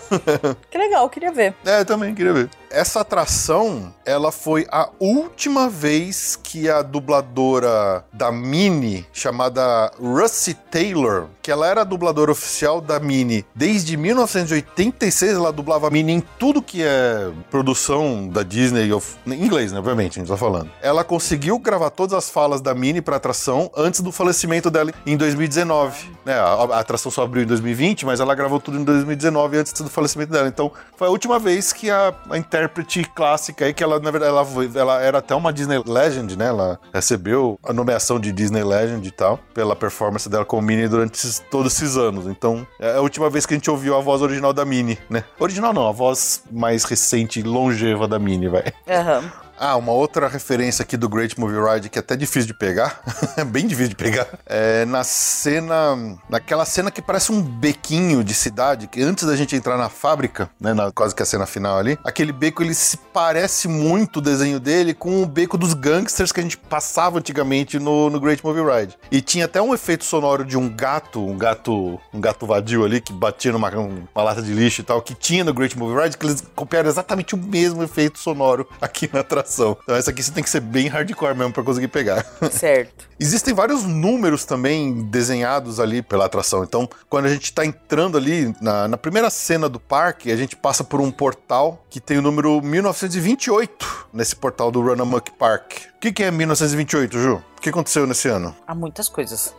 Que 0.69 0.77
legal, 0.77 1.09
queria 1.09 1.31
ver. 1.31 1.55
É, 1.65 1.79
eu 1.79 1.85
também 1.85 2.13
queria 2.13 2.33
ver. 2.33 2.49
Essa 2.71 3.01
atração, 3.01 3.93
ela 4.05 4.31
foi 4.31 4.65
a 4.71 4.89
última 4.99 5.69
vez 5.69 6.39
que 6.41 6.69
a 6.69 6.81
dubladora 6.81 8.05
da 8.13 8.31
Minnie, 8.31 9.05
chamada 9.11 9.91
Russie 9.99 10.53
Taylor, 10.53 11.27
que 11.41 11.51
ela 11.51 11.67
era 11.67 11.81
a 11.81 11.83
dubladora 11.83 12.31
oficial 12.31 12.79
da 12.79 12.99
Minnie 12.99 13.45
desde 13.53 13.97
1986, 13.97 15.33
ela 15.33 15.51
dublava 15.51 15.87
a 15.87 15.91
Minnie 15.91 16.15
em 16.15 16.23
tudo 16.39 16.61
que 16.61 16.81
é 16.81 17.29
produção 17.49 18.27
da 18.27 18.41
Disney, 18.41 18.89
em 19.27 19.33
inglês, 19.33 19.71
né, 19.71 19.79
obviamente, 19.79 20.19
a 20.19 20.21
gente 20.21 20.29
tá 20.29 20.37
falando. 20.37 20.69
Ela 20.81 21.03
conseguiu 21.03 21.59
gravar 21.59 21.89
todas 21.89 22.13
as 22.13 22.29
falas 22.29 22.61
da 22.61 22.73
Minnie 22.73 23.01
pra 23.01 23.17
atração 23.17 23.69
antes 23.75 23.99
do 23.99 24.11
falecimento 24.11 24.71
dela 24.71 24.91
em 25.05 25.17
2019. 25.17 26.09
Né, 26.25 26.33
a, 26.33 26.79
atração 26.79 27.11
só 27.11 27.23
abriu 27.23 27.43
em 27.43 27.47
2020, 27.47 28.05
mas 28.05 28.19
ela 28.19 28.33
gravou 28.33 28.59
tudo 28.59 28.77
em 28.79 28.83
2019 28.83 29.57
antes 29.57 29.73
do 29.73 29.89
falecimento 29.89 30.31
dela. 30.31 30.47
Então, 30.47 30.71
foi 30.95 31.07
a 31.07 31.11
última 31.11 31.37
vez 31.37 31.73
que 31.73 31.89
a, 31.89 32.13
a 32.29 32.37
intérprete 32.61 33.03
clássica 33.15 33.65
aí, 33.65 33.73
que 33.73 33.83
ela, 33.83 33.99
na 33.99 34.11
verdade, 34.11 34.31
ela, 34.31 34.45
ela 34.75 35.01
era 35.01 35.17
até 35.17 35.33
uma 35.35 35.51
Disney 35.51 35.81
Legend, 35.85 36.37
né? 36.37 36.45
Ela 36.47 36.79
recebeu 36.93 37.59
a 37.63 37.73
nomeação 37.73 38.19
de 38.19 38.31
Disney 38.31 38.63
Legend 38.63 39.07
e 39.07 39.11
tal, 39.11 39.39
pela 39.53 39.75
performance 39.75 40.29
dela 40.29 40.45
como 40.45 40.61
Minnie 40.61 40.87
durante 40.87 41.15
esses- 41.15 41.39
todos 41.49 41.73
esses 41.73 41.97
anos. 41.97 42.27
Então, 42.27 42.65
é 42.79 42.95
a 42.97 43.01
última 43.01 43.29
vez 43.29 43.45
que 43.45 43.53
a 43.53 43.57
gente 43.57 43.69
ouviu 43.69 43.95
a 43.97 44.01
voz 44.01 44.21
original 44.21 44.53
da 44.53 44.63
Minnie, 44.63 44.97
né? 45.09 45.23
Original 45.39 45.73
não, 45.73 45.87
a 45.87 45.91
voz 45.91 46.43
mais 46.51 46.83
recente 46.83 47.41
longeva 47.41 48.07
da 48.07 48.19
Minnie, 48.19 48.47
vai. 48.49 48.63
Aham. 48.87 49.23
Ah, 49.63 49.75
uma 49.77 49.91
outra 49.91 50.27
referência 50.27 50.81
aqui 50.81 50.97
do 50.97 51.07
Great 51.07 51.39
Movie 51.39 51.59
Ride 51.61 51.87
que 51.87 51.99
é 51.99 52.01
até 52.01 52.15
difícil 52.15 52.47
de 52.47 52.53
pegar, 52.55 52.99
é 53.37 53.43
bem 53.43 53.67
difícil 53.67 53.89
de 53.89 53.95
pegar, 53.95 54.27
é 54.47 54.85
na 54.85 55.03
cena, 55.03 56.17
naquela 56.27 56.65
cena 56.65 56.89
que 56.89 56.99
parece 56.99 57.31
um 57.31 57.39
bequinho 57.39 58.23
de 58.23 58.33
cidade, 58.33 58.87
que 58.87 59.03
antes 59.03 59.23
da 59.23 59.35
gente 59.35 59.55
entrar 59.55 59.77
na 59.77 59.87
fábrica, 59.87 60.49
né, 60.59 60.73
na, 60.73 60.91
quase 60.91 61.13
que 61.13 61.21
a 61.21 61.25
cena 61.27 61.45
final 61.45 61.77
ali, 61.77 61.95
aquele 62.03 62.31
beco 62.31 62.63
ele 62.63 62.73
se 62.73 62.97
parece 63.13 63.67
muito 63.67 64.17
o 64.17 64.21
desenho 64.21 64.59
dele 64.59 64.95
com 64.95 65.21
o 65.21 65.27
beco 65.27 65.59
dos 65.59 65.75
gangsters 65.75 66.31
que 66.31 66.39
a 66.39 66.43
gente 66.43 66.57
passava 66.57 67.19
antigamente 67.19 67.77
no, 67.77 68.09
no 68.09 68.19
Great 68.19 68.43
Movie 68.43 68.63
Ride. 68.63 68.97
E 69.11 69.21
tinha 69.21 69.45
até 69.45 69.61
um 69.61 69.75
efeito 69.75 70.05
sonoro 70.05 70.43
de 70.43 70.57
um 70.57 70.67
gato, 70.67 71.23
um 71.23 71.37
gato, 71.37 71.99
um 72.11 72.19
gato 72.19 72.47
vadio 72.47 72.83
ali 72.83 72.99
que 72.99 73.13
batia 73.13 73.51
numa 73.51 73.69
uma 73.69 74.23
lata 74.23 74.41
de 74.41 74.53
lixo 74.53 74.81
e 74.81 74.83
tal, 74.83 75.03
que 75.03 75.13
tinha 75.13 75.43
no 75.43 75.53
Great 75.53 75.77
Movie 75.77 76.01
Ride, 76.01 76.17
que 76.17 76.25
eles 76.25 76.43
copiaram 76.55 76.89
exatamente 76.89 77.35
o 77.35 77.37
mesmo 77.37 77.83
efeito 77.83 78.17
sonoro 78.17 78.67
aqui 78.81 79.07
na 79.13 79.19
atração. 79.19 79.50
Então 79.53 79.95
essa 79.95 80.11
aqui 80.11 80.21
você 80.21 80.31
tem 80.31 80.43
que 80.43 80.49
ser 80.49 80.59
bem 80.59 80.87
hardcore 80.87 81.35
mesmo 81.35 81.53
pra 81.53 81.63
conseguir 81.63 81.87
pegar. 81.87 82.25
Certo. 82.51 83.09
Existem 83.19 83.53
vários 83.53 83.83
números 83.83 84.45
também 84.45 85.03
desenhados 85.03 85.79
ali 85.79 86.01
pela 86.01 86.25
atração. 86.25 86.63
Então, 86.63 86.89
quando 87.09 87.25
a 87.25 87.29
gente 87.29 87.53
tá 87.53 87.65
entrando 87.65 88.17
ali 88.17 88.53
na, 88.61 88.87
na 88.87 88.97
primeira 88.97 89.29
cena 89.29 89.69
do 89.69 89.79
parque, 89.79 90.31
a 90.31 90.35
gente 90.35 90.55
passa 90.55 90.83
por 90.83 90.99
um 90.99 91.11
portal 91.11 91.85
que 91.89 91.99
tem 91.99 92.17
o 92.17 92.21
número 92.21 92.61
1928 92.61 94.07
nesse 94.13 94.35
portal 94.35 94.71
do 94.71 94.81
Run 94.81 95.01
Amok 95.01 95.31
Park. 95.31 95.90
O 96.01 96.09
que, 96.09 96.11
que 96.11 96.23
é 96.23 96.31
1928, 96.31 97.19
Ju? 97.19 97.35
O 97.35 97.61
que 97.61 97.69
aconteceu 97.69 98.07
nesse 98.07 98.27
ano? 98.27 98.55
Há 98.65 98.73
muitas 98.73 99.07
coisas. 99.07 99.53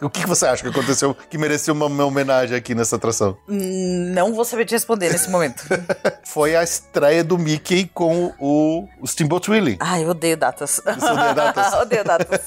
O 0.00 0.10
que, 0.10 0.22
que 0.22 0.26
você 0.26 0.44
acha 0.44 0.60
que 0.60 0.68
aconteceu 0.68 1.16
que 1.30 1.38
mereceu 1.38 1.72
uma, 1.72 1.86
uma 1.86 2.04
homenagem 2.04 2.56
aqui 2.56 2.74
nessa 2.74 2.96
atração? 2.96 3.38
Não 3.46 4.34
vou 4.34 4.44
saber 4.44 4.64
te 4.64 4.72
responder 4.72 5.12
nesse 5.12 5.30
momento. 5.30 5.62
Foi 6.26 6.56
a 6.56 6.64
estreia 6.64 7.22
do 7.22 7.38
Mickey 7.38 7.88
com 7.94 8.34
o, 8.40 8.88
o 9.00 9.06
Steamboat 9.06 9.48
Willie. 9.48 9.76
Ai, 9.78 10.02
eu 10.02 10.08
odeio 10.08 10.36
datas. 10.36 10.80
Você 10.84 11.10
odeia 11.12 11.32
datas? 11.32 11.74
odeio 11.80 12.04
datas. 12.04 12.40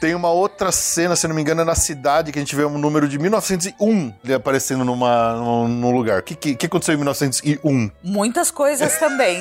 Tem 0.00 0.16
uma 0.16 0.30
outra 0.30 0.72
cena, 0.72 1.14
se 1.14 1.28
não 1.28 1.34
me 1.36 1.42
engano, 1.42 1.60
é 1.60 1.64
na 1.64 1.76
cidade, 1.76 2.32
que 2.32 2.40
a 2.40 2.42
gente 2.42 2.56
vê 2.56 2.64
um 2.64 2.76
número 2.76 3.06
de 3.06 3.20
1901 3.20 4.14
ele 4.24 4.34
aparecendo 4.34 4.84
numa, 4.84 5.34
num, 5.36 5.68
num 5.68 5.92
lugar. 5.92 6.18
O 6.18 6.22
que, 6.24 6.34
que, 6.34 6.56
que 6.56 6.66
aconteceu 6.66 6.94
em 6.94 6.98
1901? 6.98 7.90
Muitas 8.02 8.50
coisas 8.50 8.98
também. 8.98 9.40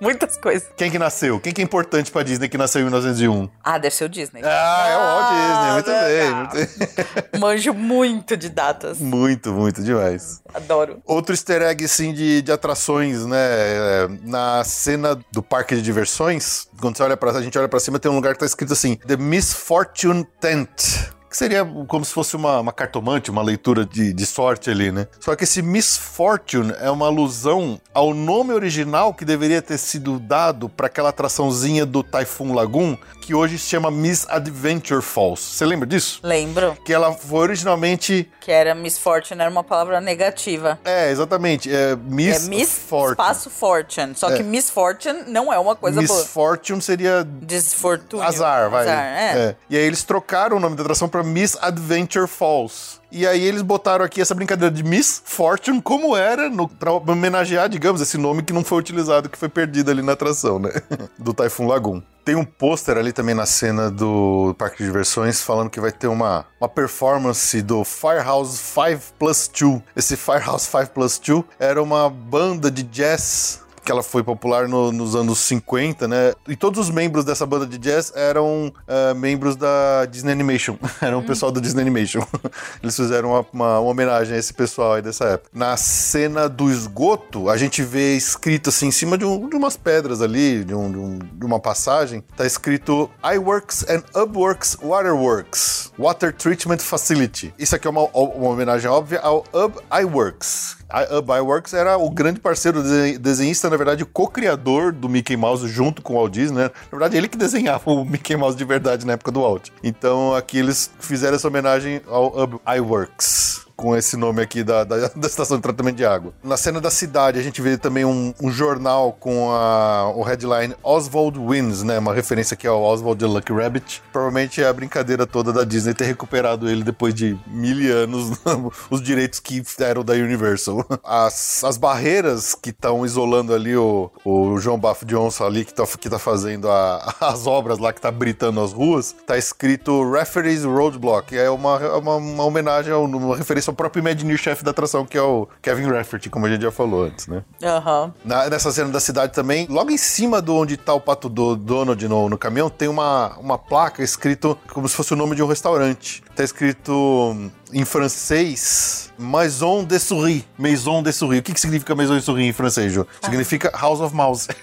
Muitas 0.00 0.36
coisas. 0.36 0.68
Quem 0.76 0.90
que 0.90 0.98
nasceu? 0.98 1.40
Quem 1.40 1.52
que 1.52 1.60
é 1.60 1.64
importante 1.64 2.10
pra 2.10 2.22
Disney 2.22 2.48
que 2.48 2.58
nasceu 2.58 2.80
em 2.80 2.84
1901? 2.84 3.48
Ah, 3.64 3.78
deve 3.78 3.94
ser 3.94 4.04
o 4.04 4.08
Disney. 4.08 4.42
Ah, 4.44 4.86
é 4.88 4.96
o 4.96 5.00
Walt 5.00 5.30
Disney, 5.36 5.72
muito 5.72 6.54
bem. 6.56 6.66
Muito, 6.66 7.38
Manjo 7.40 7.74
muito 7.74 8.36
de 8.36 8.48
datas. 8.48 8.98
muito, 8.98 9.52
muito 9.52 9.82
demais. 9.82 10.42
Adoro. 10.52 11.00
Outro 11.06 11.32
easter 11.34 11.62
egg, 11.62 11.84
assim, 11.84 12.12
de, 12.12 12.42
de 12.42 12.52
atrações, 12.52 13.24
né? 13.24 13.36
É, 13.38 14.08
Na 14.22 14.62
cena 14.64 15.18
do 15.32 15.42
parque 15.42 15.74
de 15.76 15.82
diversões, 15.82 16.68
quando 16.80 16.96
você 16.96 17.02
olha 17.02 17.16
pra, 17.16 17.30
a 17.30 17.42
gente 17.42 17.58
olha 17.58 17.68
pra 17.68 17.80
cima, 17.80 17.98
tem 17.98 18.10
um 18.10 18.14
lugar 18.14 18.34
que 18.34 18.40
tá 18.40 18.46
escrito 18.46 18.72
assim: 18.72 18.96
The 19.06 19.16
Misfortune 19.16 20.26
Tent. 20.40 21.14
Que 21.36 21.38
seria 21.38 21.66
como 21.86 22.02
se 22.02 22.14
fosse 22.14 22.34
uma, 22.34 22.60
uma 22.60 22.72
cartomante, 22.72 23.30
uma 23.30 23.42
leitura 23.42 23.84
de, 23.84 24.10
de 24.10 24.24
sorte 24.24 24.70
ali, 24.70 24.90
né? 24.90 25.06
Só 25.20 25.36
que 25.36 25.44
esse 25.44 25.60
Misfortune 25.60 26.72
é 26.80 26.90
uma 26.90 27.08
alusão 27.08 27.78
ao 27.92 28.14
nome 28.14 28.54
original 28.54 29.12
que 29.12 29.22
deveria 29.22 29.60
ter 29.60 29.76
sido 29.76 30.18
dado 30.18 30.66
para 30.66 30.86
aquela 30.86 31.10
atraçãozinha 31.10 31.84
do 31.84 32.02
Typhoon 32.02 32.54
Lagoon, 32.54 32.96
que 33.26 33.34
hoje 33.34 33.58
se 33.58 33.68
chama 33.68 33.90
Misadventure 33.90 35.02
Falls. 35.02 35.40
Você 35.42 35.64
lembra 35.66 35.84
disso? 35.86 36.20
Lembro 36.22 36.76
Que 36.84 36.92
ela 36.92 37.12
foi 37.12 37.40
originalmente. 37.40 38.30
que 38.40 38.52
era 38.52 38.72
Miss 38.72 38.96
Fortune, 38.98 39.40
era 39.40 39.50
uma 39.50 39.64
palavra 39.64 40.00
negativa. 40.00 40.78
É, 40.84 41.10
exatamente. 41.10 41.68
É 41.74 41.96
Miss, 41.96 42.46
é 42.46 42.48
Miss 42.48 42.78
Fortune. 42.88 43.10
espaço 43.12 43.50
Fortune. 43.50 44.14
Só 44.14 44.30
É. 44.30 44.36
que 44.36 44.42
Miss 44.44 44.70
Fortune 44.70 45.24
não 45.26 45.52
é 45.52 45.58
uma 45.58 45.74
coisa 45.74 46.00
boa. 46.00 46.18
Misfortune 46.20 46.80
seria 46.80 47.24
Desfortúnio. 47.24 48.24
azar, 48.24 48.70
vai. 48.70 48.82
Azar, 48.82 49.04
é. 49.04 49.38
É. 49.38 49.56
E 49.68 49.76
aí 49.76 49.82
eles 49.82 50.04
trocaram 50.04 50.56
o 50.58 50.60
nome 50.60 50.76
da 50.76 50.82
atração 50.82 51.08
pra 51.08 51.24
Miss 51.24 51.56
Adventure 51.60 52.28
Falls. 52.28 52.95
E 53.10 53.26
aí 53.26 53.42
eles 53.44 53.62
botaram 53.62 54.04
aqui 54.04 54.20
essa 54.20 54.34
brincadeira 54.34 54.74
de 54.74 54.82
Miss 54.82 55.22
Fortune 55.24 55.80
como 55.80 56.16
era, 56.16 56.50
no, 56.50 56.68
pra 56.68 56.92
homenagear, 56.92 57.68
digamos, 57.68 58.00
esse 58.00 58.18
nome 58.18 58.42
que 58.42 58.52
não 58.52 58.64
foi 58.64 58.78
utilizado, 58.78 59.28
que 59.28 59.38
foi 59.38 59.48
perdido 59.48 59.90
ali 59.90 60.02
na 60.02 60.12
atração, 60.12 60.58
né? 60.58 60.70
Do 61.18 61.32
Typhoon 61.32 61.66
Lagoon. 61.66 62.02
Tem 62.24 62.34
um 62.34 62.44
pôster 62.44 62.96
ali 62.96 63.12
também 63.12 63.36
na 63.36 63.46
cena 63.46 63.88
do 63.88 64.52
Parque 64.58 64.78
de 64.78 64.84
Diversões 64.84 65.40
falando 65.40 65.70
que 65.70 65.80
vai 65.80 65.92
ter 65.92 66.08
uma, 66.08 66.44
uma 66.60 66.68
performance 66.68 67.62
do 67.62 67.84
Firehouse 67.84 68.58
5 68.58 69.14
Plus 69.16 69.48
2. 69.48 69.80
Esse 69.94 70.16
Firehouse 70.16 70.66
5 70.66 70.90
Plus 70.90 71.20
2 71.20 71.44
era 71.60 71.80
uma 71.80 72.10
banda 72.10 72.68
de 72.68 72.82
jazz 72.82 73.64
que 73.86 73.92
ela 73.92 74.02
foi 74.02 74.22
popular 74.24 74.68
no- 74.68 74.90
nos 74.90 75.14
anos 75.14 75.38
50, 75.38 76.08
né? 76.08 76.34
E 76.48 76.56
todos 76.56 76.80
os 76.80 76.90
membros 76.90 77.24
dessa 77.24 77.46
banda 77.46 77.64
de 77.64 77.78
jazz 77.78 78.12
eram 78.16 78.72
ah, 78.88 79.14
membros 79.14 79.54
da 79.54 80.04
Disney 80.10 80.32
Animation. 80.32 80.76
eram 81.00 81.20
o 81.20 81.22
pessoal 81.22 81.52
do 81.52 81.60
Disney 81.60 81.82
Animation. 81.82 82.20
Eles 82.82 82.96
fizeram 82.96 83.30
uma, 83.30 83.46
uma- 83.52 83.78
uma 83.80 83.90
homenagem 83.90 84.34
a 84.34 84.38
esse 84.38 84.52
pessoal 84.52 84.94
aí 84.94 85.02
dessa 85.02 85.24
época. 85.26 85.50
Na 85.54 85.76
cena 85.76 86.48
do 86.48 86.68
esgoto, 86.68 87.48
a 87.48 87.56
gente 87.56 87.80
vê 87.82 88.16
escrito 88.16 88.70
assim, 88.70 88.88
em 88.88 88.90
cima 88.90 89.16
de, 89.16 89.24
um- 89.24 89.48
de 89.48 89.54
umas 89.54 89.76
pedras 89.76 90.20
ali, 90.20 90.64
de, 90.64 90.74
um- 90.74 90.90
de 90.90 90.98
um- 90.98 91.18
de 91.18 91.46
uma 91.46 91.60
passagem, 91.60 92.24
tá 92.36 92.44
escrito 92.44 93.08
iWorks 93.22 93.84
and 93.88 94.02
Ubworks 94.20 94.76
Waterworks 94.82 95.92
Water 95.98 96.32
Treatment 96.34 96.78
Facility. 96.78 97.54
Isso 97.58 97.76
aqui 97.76 97.86
é 97.86 97.90
uma, 97.90 98.02
uma 98.02 98.48
homenagem 98.50 98.90
óbvia 98.90 99.20
ao 99.20 99.44
Ub 99.52 99.74
iWorks. 100.02 100.76
A 100.88 101.02
Ub 101.18 101.30
iWorks 101.32 101.72
era 101.74 101.96
o 101.96 102.08
grande 102.10 102.38
parceiro 102.40 102.82
dese- 102.82 103.18
desenhista, 103.18 103.68
na 103.68 103.75
na 103.76 103.84
verdade, 103.84 104.04
co-criador 104.06 104.90
do 104.90 105.08
Mickey 105.08 105.36
Mouse 105.36 105.68
junto 105.68 106.00
com 106.00 106.14
o 106.14 106.16
Walt 106.16 106.32
Disney, 106.32 106.56
né? 106.56 106.70
Na 106.84 106.90
verdade, 106.98 107.16
ele 107.16 107.28
que 107.28 107.36
desenhava 107.36 107.90
o 107.90 108.04
Mickey 108.04 108.34
Mouse 108.34 108.56
de 108.56 108.64
verdade 108.64 109.06
na 109.06 109.12
época 109.12 109.30
do 109.30 109.40
Walt. 109.42 109.68
Então, 109.82 110.34
aqui 110.34 110.58
eles 110.58 110.90
fizeram 110.98 111.36
essa 111.36 111.46
homenagem 111.46 112.00
ao 112.08 112.32
iWorks 112.78 113.65
com 113.76 113.94
esse 113.94 114.16
nome 114.16 114.40
aqui 114.42 114.64
da, 114.64 114.84
da, 114.84 115.08
da 115.14 115.26
estação 115.26 115.58
de 115.58 115.62
tratamento 115.62 115.96
de 115.96 116.04
água. 116.04 116.32
Na 116.42 116.56
cena 116.56 116.80
da 116.80 116.90
cidade, 116.90 117.38
a 117.38 117.42
gente 117.42 117.60
vê 117.60 117.76
também 117.76 118.04
um, 118.04 118.32
um 118.42 118.50
jornal 118.50 119.12
com 119.12 119.50
a, 119.52 120.10
o 120.14 120.22
headline 120.22 120.74
Oswald 120.82 121.38
Wins, 121.38 121.82
né? 121.82 121.98
Uma 121.98 122.14
referência 122.14 122.54
aqui 122.54 122.66
ao 122.66 122.82
Oswald 122.82 123.18
the 123.18 123.26
Lucky 123.26 123.52
Rabbit. 123.52 124.02
Provavelmente 124.12 124.62
é 124.62 124.66
a 124.68 124.72
brincadeira 124.72 125.26
toda 125.26 125.52
da 125.52 125.64
Disney 125.64 125.94
ter 125.94 126.04
recuperado 126.04 126.68
ele 126.68 126.82
depois 126.82 127.14
de 127.14 127.36
mil 127.46 127.76
anos, 127.94 128.38
os 128.90 129.02
direitos 129.02 129.40
que 129.40 129.62
eram 129.80 130.02
da 130.02 130.14
Universal. 130.14 130.84
As, 131.04 131.62
as 131.64 131.76
barreiras 131.76 132.54
que 132.54 132.70
estão 132.70 133.04
isolando 133.04 133.52
ali 133.54 133.76
o, 133.76 134.10
o 134.24 134.58
João 134.58 134.78
Bafo 134.78 135.04
Onça 135.16 135.44
ali, 135.44 135.64
que 135.64 135.72
tá, 135.74 135.86
que 135.86 136.08
tá 136.08 136.18
fazendo 136.18 136.70
a- 136.70 137.14
as 137.20 137.46
obras 137.46 137.78
lá, 137.78 137.92
que 137.92 138.00
tá 138.00 138.10
britando 138.10 138.60
as 138.60 138.72
ruas, 138.72 139.14
tá 139.26 139.36
escrito 139.36 140.10
Referees 140.10 140.64
Roadblock. 140.64 141.36
É 141.36 141.50
uma, 141.50 141.76
uma, 141.98 142.16
uma 142.16 142.44
homenagem, 142.44 142.92
uma 142.92 143.36
referência 143.36 143.65
ao 143.70 143.74
próprio 143.74 144.00
Imagineer 144.00 144.38
chefe 144.38 144.64
da 144.64 144.70
atração, 144.70 145.04
que 145.06 145.16
é 145.16 145.22
o 145.22 145.48
Kevin 145.62 145.86
Rafferty, 145.88 146.28
como 146.30 146.46
a 146.46 146.48
gente 146.50 146.62
já 146.62 146.70
falou 146.72 147.04
antes, 147.04 147.26
né? 147.26 147.42
Aham. 147.62 148.12
Na- 148.24 148.48
nessa 148.48 148.70
cena 148.72 148.90
da 148.90 149.00
cidade 149.00 149.32
também, 149.32 149.66
logo 149.70 149.90
em 149.90 149.96
cima 149.96 150.40
do 150.42 150.54
onde 150.54 150.76
tá 150.76 150.92
o 150.94 151.00
Pato 151.00 151.28
do 151.28 151.56
Donald 151.56 152.06
no, 152.08 152.28
no 152.28 152.38
caminhão, 152.38 152.68
tem 152.70 152.88
uma, 152.88 153.36
uma 153.38 153.58
placa 153.58 154.02
escrito 154.02 154.56
como 154.72 154.88
se 154.88 154.94
fosse 154.96 155.12
o 155.12 155.16
nome 155.16 155.34
de 155.36 155.42
um 155.42 155.46
restaurante. 155.46 156.22
Tá 156.34 156.44
escrito 156.44 156.92
hum, 156.92 157.50
em 157.72 157.84
francês 157.84 159.12
Maison 159.18 159.82
de 159.84 159.98
Souris. 159.98 160.44
Maison 160.58 161.02
de 161.02 161.12
Souris. 161.12 161.40
O 161.40 161.42
que, 161.42 161.52
que 161.52 161.60
significa 161.60 161.94
Maison 161.94 162.16
de 162.16 162.22
Souris 162.22 162.46
em 162.46 162.52
francês, 162.52 162.92
Ju? 162.92 163.06
Significa 163.22 163.70
House 163.74 164.00
of 164.00 164.14
Mouse. 164.14 164.48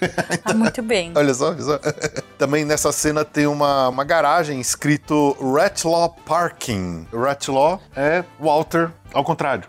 Ah, 0.44 0.52
muito 0.52 0.82
bem. 0.82 1.12
Olha 1.14 1.32
só, 1.32 1.50
olha 1.50 1.62
só. 1.62 1.78
Também 2.38 2.64
nessa 2.64 2.92
cena 2.92 3.24
tem 3.24 3.46
uma, 3.46 3.88
uma 3.88 4.04
garagem 4.04 4.60
escrito 4.60 5.36
Ratlaw 5.40 6.14
Parking. 6.26 7.06
Ratlaw 7.12 7.80
é 7.96 8.24
Walter 8.38 8.90
ao 9.14 9.24
contrário. 9.24 9.64